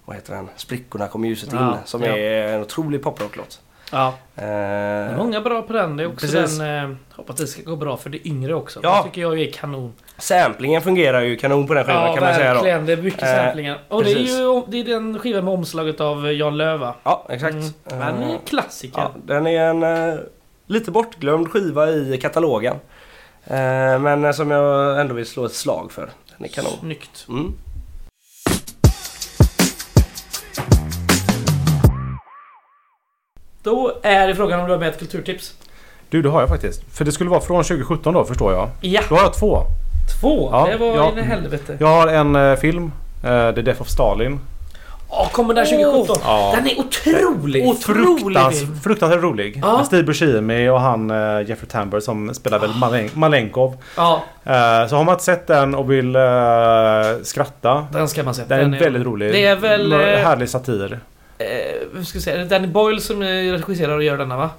vad 0.05 0.17
heter 0.17 0.35
den? 0.35 0.49
Sprickorna 0.57 1.09
kommer 1.09 1.29
ljuset 1.29 1.53
in. 1.53 1.59
Ja, 1.59 1.79
Som 1.85 2.03
ja. 2.03 2.17
är 2.17 2.49
en 2.55 2.61
otrolig 2.61 3.03
poprocklåt. 3.03 3.61
Ja. 3.93 4.15
Det 4.35 4.43
Eh, 4.43 4.49
är 4.49 5.17
många 5.17 5.41
bra 5.41 5.63
på 5.63 5.73
den. 5.73 5.97
Det 5.97 6.03
är 6.03 6.07
också 6.07 6.27
Precis. 6.27 6.59
den... 6.59 6.91
Eh, 6.91 6.97
hoppas 7.13 7.37
det 7.37 7.47
ska 7.47 7.63
gå 7.63 7.77
bra 7.77 7.97
för 7.97 8.11
det 8.11 8.29
yngre 8.29 8.55
också. 8.55 8.81
Ja. 8.83 8.97
Det 8.97 9.09
tycker 9.09 9.21
jag 9.23 9.39
är 9.41 9.53
kanon. 9.53 9.93
Samplingen 10.19 10.83
fungerar 10.83 11.21
ju 11.21 11.37
kanon 11.37 11.67
på 11.67 11.75
den 11.75 11.85
skivan 11.85 12.07
Ja, 12.07 12.15
kan 12.15 12.25
man 12.25 12.35
säga 12.35 12.49
då. 12.49 12.55
verkligen. 12.55 12.87
Det 12.87 12.93
är 12.93 12.97
mycket 12.97 13.23
Eh, 13.23 13.37
samplingar. 13.45 13.79
Och 13.89 14.05
det 14.05 14.11
är 14.11 14.15
precis. 14.15 14.39
ju 14.39 14.63
det 14.69 14.81
är 14.81 14.85
den 14.85 15.19
skivan 15.19 15.45
med 15.45 15.55
omslaget 15.55 16.01
av 16.01 16.33
Jan 16.33 16.57
Löva. 16.57 16.95
Ja, 17.03 17.27
exakt. 17.29 17.55
Mm. 17.55 17.67
Eh, 17.91 17.99
Den 17.99 18.23
är 18.23 18.33
en 18.33 18.39
klassiker. 18.47 19.01
ja, 19.01 19.11
den 19.25 19.47
är 19.47 19.61
en 19.71 19.83
eh, 20.13 20.19
lite 20.67 20.91
bortglömd 20.91 21.51
skiva 21.51 21.91
i 21.91 22.19
katalogen. 22.23 22.77
Eh, 23.47 23.99
men 23.99 24.25
eh, 24.25 24.33
som 24.33 24.51
jag 24.51 25.01
ändå 25.01 25.15
vill 25.15 25.27
slå 25.27 25.45
ett 25.47 25.55
slag 25.55 25.93
för. 25.93 26.11
Den 26.37 26.45
är 26.45 26.49
kanon. 26.49 26.73
Snyggt. 26.81 27.27
Mm. 27.29 27.55
Då 33.63 33.93
är 34.03 34.27
det 34.29 34.35
frågan 34.35 34.61
om 34.61 34.67
du 34.67 34.73
har 34.73 34.79
med 34.79 34.89
ett 34.89 34.99
kulturtips. 34.99 35.55
Du, 36.09 36.23
det 36.23 36.29
har 36.29 36.41
jag 36.41 36.49
faktiskt. 36.49 36.83
För 36.97 37.05
det 37.05 37.13
skulle 37.13 37.31
vara 37.31 37.41
från 37.41 37.65
2017 37.65 38.15
då 38.15 38.25
förstår 38.25 38.53
jag. 38.53 38.69
Ja, 38.81 39.01
Då 39.09 39.15
har 39.15 39.23
jag 39.23 39.35
två. 39.35 39.63
två. 40.21 40.49
Ja, 40.53 40.67
det 40.71 40.77
var 40.77 40.87
ja. 40.97 41.11
in 41.13 41.19
i 41.19 41.23
helvete. 41.23 41.77
Jag 41.81 41.87
har 41.87 42.09
en 42.09 42.37
eh, 42.37 42.57
film. 42.57 42.93
eh, 43.25 43.55
The 43.55 43.63
Death 43.63 43.81
of 43.83 43.89
Stalin. 43.89 44.41
Ja, 45.11 45.29
kommer 45.33 45.55
den 45.55 45.67
2017? 45.67 46.17
Ja. 46.25 46.53
Den 46.57 46.67
är 46.67 46.79
otrolig! 46.81 47.67
Otrolig 47.67 48.19
Fruktans, 48.21 48.59
film. 48.61 48.81
fruktansvärt 48.85 49.23
rolig. 49.23 49.61
Ja. 49.63 49.77
Med 49.77 49.87
Steve 49.87 50.03
Buscemi 50.03 50.69
och 50.69 50.81
han 50.81 51.11
eh, 51.11 51.49
Jeffrey 51.49 51.69
Tambor 51.69 52.01
som 52.01 52.35
spelar 52.35 52.59
väl 52.59 52.71
Malen- 52.71 53.11
Malenkov. 53.15 53.77
Ja, 53.97 54.23
Eh, 54.45 54.87
så 54.89 54.97
har 54.97 55.05
man 55.05 55.13
inte 55.13 55.25
sett 55.25 55.47
den 55.47 55.75
och 55.75 55.91
vill 55.91 56.17
eh, 56.17 56.23
skratta. 57.23 57.87
den 57.93 58.09
ska 58.09 58.23
man 58.23 58.35
se. 58.35 58.43
Den 58.49 58.75
är 58.75 58.79
väldigt 58.81 59.03
rolig. 59.07 59.33
Det 59.33 59.45
är 59.47 59.57
väl, 59.57 59.93
Härlig 59.93 60.49
satir. 60.49 61.01
Eh, 61.39 61.47
vad 61.95 62.07
ska 62.07 62.21
säga? 62.21 62.41
Är 62.41 62.45
Danny 62.45 62.67
Boyle 62.69 63.01
som 63.01 63.23
regisserar 63.23 63.97
och 63.97 64.03
gör 64.03 64.19
denna 64.19 64.37
va? 64.37 64.51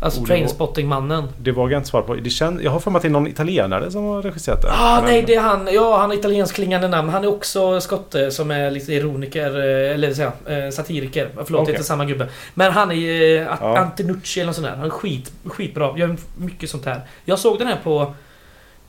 Alltså 0.00 0.20
det 0.20 0.24
var- 0.24 0.36
Trainspotting-mannen. 0.36 1.28
Det 1.42 1.52
vågar 1.52 1.72
jag 1.72 1.78
inte 1.80 1.88
svara 1.88 2.02
på. 2.02 2.14
Det 2.14 2.30
känns, 2.30 2.62
jag 2.62 2.70
har 2.70 2.80
för 2.80 2.90
mig 2.90 2.96
att 2.96 3.02
det 3.02 3.08
är 3.08 3.10
någon 3.10 3.26
italienare 3.26 3.90
som 3.90 4.04
har 4.04 4.22
regisserat 4.22 4.62
den. 4.62 4.70
Ah, 4.74 4.96
Men- 4.96 5.04
nej 5.10 5.24
det 5.26 5.34
är 5.34 5.40
han. 5.40 5.68
Ja, 5.72 5.96
han 5.98 6.10
har 6.10 6.16
italiensk 6.16 6.54
klingande 6.54 6.88
namn. 6.88 7.08
Han 7.08 7.24
är 7.24 7.28
också 7.28 7.80
skotte 7.80 8.30
som 8.30 8.50
är 8.50 8.70
lite 8.70 8.92
ironiker, 8.94 9.56
eh, 9.58 9.94
eller 9.94 10.14
säga, 10.14 10.32
eh, 10.46 10.70
satiriker. 10.70 11.28
Förlåt, 11.34 11.48
det 11.48 11.54
Okej. 11.56 11.72
är 11.74 11.76
inte 11.76 11.84
samma 11.88 12.04
gubbe. 12.04 12.28
Men 12.54 12.72
han 12.72 12.92
är 12.92 13.22
eh, 13.22 13.46
Ja. 13.60 13.78
Antinucci 13.78 14.40
eller 14.40 14.46
något 14.46 14.54
sånt 14.56 14.66
där. 14.66 14.76
Han 14.76 14.84
är 14.86 14.90
skit, 14.90 15.32
skitbra. 15.44 15.98
Gör 15.98 16.16
mycket 16.38 16.70
sånt 16.70 16.84
här. 16.84 17.00
Jag 17.24 17.38
såg 17.38 17.58
den 17.58 17.66
här 17.68 17.78
på 17.84 18.14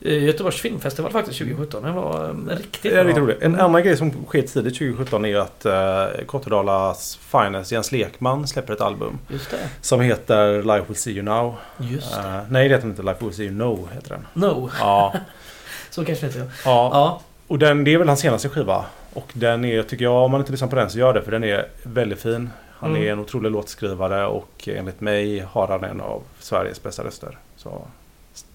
Göteborgs 0.01 0.61
filmfestival 0.61 1.11
faktiskt 1.11 1.37
2017. 1.39 1.83
Den 1.83 1.93
var 1.95 2.29
eh, 2.29 2.57
riktigt 2.57 2.93
bra. 2.93 3.03
riktigt. 3.03 3.41
En 3.43 3.55
annan 3.59 3.83
grej 3.83 3.97
som 3.97 4.25
sker 4.25 4.41
tidigt 4.41 4.73
2017 4.77 5.25
är 5.25 5.35
att 5.37 5.65
uh, 5.65 6.25
Kortedalas 6.25 7.15
Finest 7.21 7.71
Jens 7.71 7.91
Lekman 7.91 8.47
släpper 8.47 8.73
ett 8.73 8.81
album. 8.81 9.19
Som 9.81 10.01
heter 10.01 10.63
Life 10.63 10.83
Will 10.87 10.95
See 10.97 11.11
You 11.11 11.21
Now. 11.23 11.55
Just 11.77 12.15
det. 12.15 12.19
Eh, 12.29 12.39
nej 12.49 12.69
det 12.69 12.75
heter 12.75 12.87
inte 12.87 13.03
Life 13.03 13.25
Will 13.25 13.33
See 13.33 13.43
You 13.45 13.53
No 13.55 13.87
heter 13.93 14.09
den. 14.09 14.27
No. 14.33 14.69
Ja. 14.79 15.13
Så 15.89 16.05
kanske 16.05 16.25
det 16.25 16.33
heter. 16.33 16.51
ja. 16.65 16.89
Ja. 16.93 17.21
Och 17.47 17.59
den, 17.59 17.83
det 17.83 17.93
är 17.93 17.97
väl 17.97 18.07
hans 18.07 18.19
senaste 18.19 18.49
skiva. 18.49 18.85
Och 19.13 19.31
den 19.33 19.65
är, 19.65 19.83
tycker 19.83 20.05
jag, 20.05 20.13
om 20.13 20.31
man 20.31 20.39
inte 20.41 20.51
lyssnar 20.51 20.67
på 20.67 20.75
den 20.75 20.89
så 20.89 20.99
gör 20.99 21.13
det 21.13 21.21
för 21.21 21.31
den 21.31 21.43
är 21.43 21.67
väldigt 21.83 22.21
fin. 22.21 22.49
Han 22.79 22.89
Mm. 22.89 23.03
är 23.03 23.11
en 23.11 23.19
otrolig 23.19 23.51
låtskrivare 23.51 24.25
och 24.25 24.67
enligt 24.67 25.01
mig 25.01 25.39
har 25.51 25.67
han 25.67 25.83
en 25.83 26.01
av 26.01 26.23
Sveriges 26.39 26.83
bästa 26.83 27.03
röster. 27.03 27.37
Så 27.57 27.81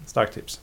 starkt 0.06 0.34
tips. 0.34 0.60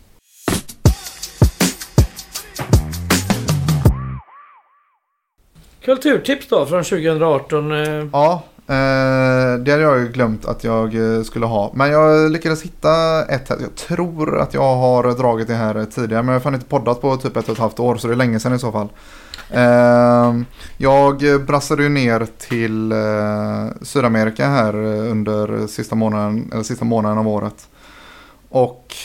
Kulturtips 5.85 6.47
då 6.47 6.65
från 6.65 6.83
2018. 6.83 7.71
eh, 7.71 8.07
Ja, 8.13 8.43
eh, 8.67 9.59
det 9.59 9.71
hade 9.71 9.81
jag 9.83 10.13
glömt 10.13 10.45
att 10.45 10.63
jag 10.63 10.95
eh, 10.95 11.23
skulle 11.23 11.45
ha. 11.45 11.71
Men 11.75 11.91
jag 11.91 12.31
lyckades 12.31 12.61
hitta 12.61 13.25
ett 13.25 13.49
här. 13.49 13.57
Jag 13.61 13.75
tror 13.75 14.39
att 14.39 14.53
jag 14.53 14.75
har 14.75 15.17
dragit 15.17 15.47
det 15.47 15.53
här 15.53 15.85
tidigare. 15.85 16.23
Men 16.23 16.33
jag 16.33 16.39
har 16.39 16.43
fan 16.43 16.53
inte 16.53 16.65
poddat 16.65 17.01
på 17.01 17.17
typ 17.17 17.37
ett 17.37 17.45
och 17.45 17.53
ett 17.53 17.59
halvt 17.59 17.79
år. 17.79 17.95
Så 17.95 18.07
det 18.07 18.13
är 18.13 18.15
länge 18.15 18.39
sedan 18.39 18.53
i 18.53 18.59
så 18.59 18.71
fall. 18.71 18.87
Eh, 19.49 20.41
jag 20.77 21.45
brassade 21.47 21.83
ju 21.83 21.89
ner 21.89 22.27
till 22.37 22.93
Sydamerika 23.81 24.47
här 24.47 24.75
under 24.85 25.67
sista 25.67 25.95
månaden, 25.95 26.49
eller 26.53 26.63
sista 26.63 26.85
månaden 26.85 27.17
av 27.17 27.27
året. 27.27 27.67
Och 28.49 28.95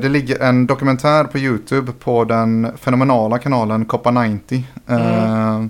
det 0.00 0.08
ligger 0.08 0.42
en 0.42 0.66
dokumentär 0.66 1.24
på 1.24 1.38
YouTube 1.38 1.92
på 1.92 2.24
den 2.24 2.72
fenomenala 2.76 3.38
kanalen 3.38 3.84
Coppa 3.84 4.10
90. 4.10 4.64
Eh, 4.88 5.64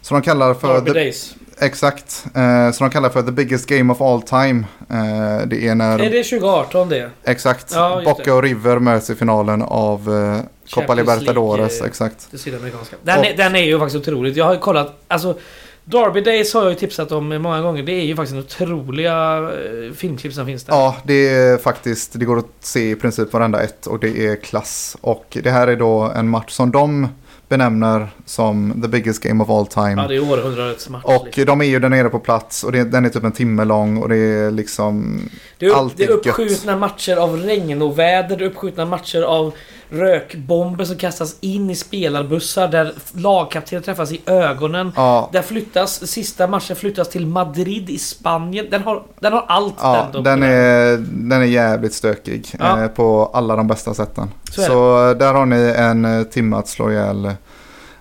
Som 0.00 0.14
de 0.20 0.22
kallar 0.22 0.54
för... 0.54 0.80
The- 0.80 0.92
Days. 0.92 1.34
Exakt. 1.60 2.24
Eh, 2.34 2.70
som 2.72 2.86
de 2.88 2.90
kallar 2.90 3.08
för 3.08 3.22
the 3.22 3.32
biggest 3.32 3.66
game 3.68 3.92
of 3.92 4.00
all 4.00 4.22
time. 4.22 4.64
Eh, 4.90 5.46
det 5.46 5.66
är 5.68 5.74
när... 5.74 5.98
Är 5.98 6.10
det 6.10 6.22
2018 6.24 6.88
det? 6.88 7.10
Exakt. 7.24 7.72
Ja, 7.74 8.02
Boca 8.04 8.34
och 8.34 8.42
River 8.42 8.78
möts 8.78 9.10
i 9.10 9.14
finalen 9.14 9.62
av 9.62 10.14
eh, 10.34 10.40
Copa 10.74 10.94
Libertadores. 10.94 11.80
Eh, 11.80 11.86
Exakt. 11.86 12.28
Det 12.30 12.38
sydamerikanska. 12.38 12.96
Den, 13.02 13.18
Och- 13.18 13.26
är, 13.26 13.36
den 13.36 13.56
är 13.56 13.62
ju 13.62 13.78
faktiskt 13.78 14.08
otroligt. 14.08 14.36
Jag 14.36 14.44
har 14.44 14.52
ju 14.54 14.60
kollat. 14.60 14.98
Alltså, 15.08 15.38
Derby 15.84 16.20
Days 16.20 16.54
har 16.54 16.62
jag 16.62 16.70
ju 16.70 16.78
tipsat 16.78 17.12
om 17.12 17.28
många 17.28 17.60
gånger. 17.60 17.82
Det 17.82 17.92
är 17.92 18.04
ju 18.04 18.16
faktiskt 18.16 18.38
otroliga 18.60 19.38
eh, 19.38 19.92
filmklipp 19.94 20.32
som 20.32 20.46
finns 20.46 20.64
där. 20.64 20.74
Ja, 20.74 20.96
det 21.04 21.28
är 21.28 21.56
faktiskt, 21.58 22.12
det 22.12 22.24
går 22.24 22.38
att 22.38 22.46
se 22.60 22.90
i 22.90 22.94
princip 22.96 23.32
varenda 23.32 23.62
ett 23.62 23.86
och 23.86 23.98
det 23.98 24.26
är 24.26 24.36
klass. 24.36 24.96
Och 25.00 25.38
det 25.42 25.50
här 25.50 25.68
är 25.68 25.76
då 25.76 26.12
en 26.16 26.28
match 26.28 26.50
som 26.52 26.70
de 26.70 27.08
benämner 27.48 28.08
som 28.24 28.82
the 28.82 28.88
biggest 28.88 29.22
game 29.22 29.44
of 29.44 29.50
all 29.50 29.66
time. 29.66 30.02
Ja, 30.02 30.08
det 30.08 30.16
är 30.16 30.32
århundradets 30.32 30.88
match. 30.88 31.04
och 31.04 31.24
liksom. 31.24 31.44
de 31.44 31.60
är 31.60 31.64
ju 31.64 31.78
där 31.78 31.88
nere 31.88 32.08
på 32.08 32.18
plats 32.18 32.64
och 32.64 32.72
det, 32.72 32.84
den 32.84 33.04
är 33.04 33.08
typ 33.08 33.24
en 33.24 33.32
timme 33.32 33.64
lång 33.64 33.96
och 33.96 34.08
det 34.08 34.16
är 34.16 34.50
liksom... 34.50 35.20
det, 35.58 35.66
är 35.66 35.70
upp, 35.70 35.92
det 35.96 36.04
är 36.04 36.08
är 36.08 36.10
gött. 36.10 36.26
uppskjutna 36.26 36.76
matcher 36.76 37.16
av 37.16 37.36
regn 37.36 37.82
och 37.82 37.98
väder. 37.98 38.36
Det 38.36 38.44
är 38.44 38.48
uppskjutna 38.48 38.84
matcher 38.84 39.22
av 39.22 39.54
rökbomber 39.90 40.84
som 40.84 40.96
kastas 40.96 41.36
in 41.40 41.70
i 41.70 41.74
spelarbussar 41.74 42.68
där 42.68 42.92
lagkaptener 43.12 43.82
träffas 43.82 44.12
i 44.12 44.20
ögonen. 44.26 44.92
Ja, 44.96 45.28
Där 45.32 45.42
flyttas, 45.42 46.06
sista 46.10 46.46
matchen 46.46 46.76
flyttas 46.76 47.08
till 47.08 47.26
Madrid 47.26 47.90
i 47.90 47.98
Spanien. 47.98 48.66
Den 48.70 48.82
har, 48.82 49.02
den 49.20 49.32
har 49.32 49.44
allt 49.48 49.74
ja 49.82 50.08
den 50.12 50.22
den, 50.24 50.42
är, 50.42 50.96
den 51.10 51.40
är 51.40 51.44
jävligt 51.46 51.94
stökig 51.94 52.46
Ja. 52.58 52.82
eh, 52.82 52.88
på 52.88 53.30
alla 53.34 53.56
de 53.56 53.66
bästa 53.66 53.94
sätten. 53.94 54.30
Så 54.50 54.62
Så, 54.62 54.96
det. 55.06 55.14
där 55.14 55.34
har 55.34 55.46
ni 55.46 55.74
en 55.76 56.04
eh, 56.04 56.22
timme 56.22 56.56
att 56.56 56.68
slå 56.68 56.90
ihjäl 56.90 57.32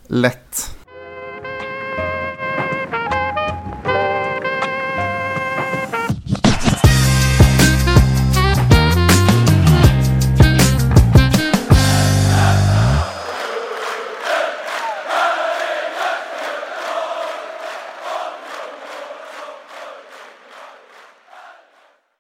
lätt. 0.08 0.77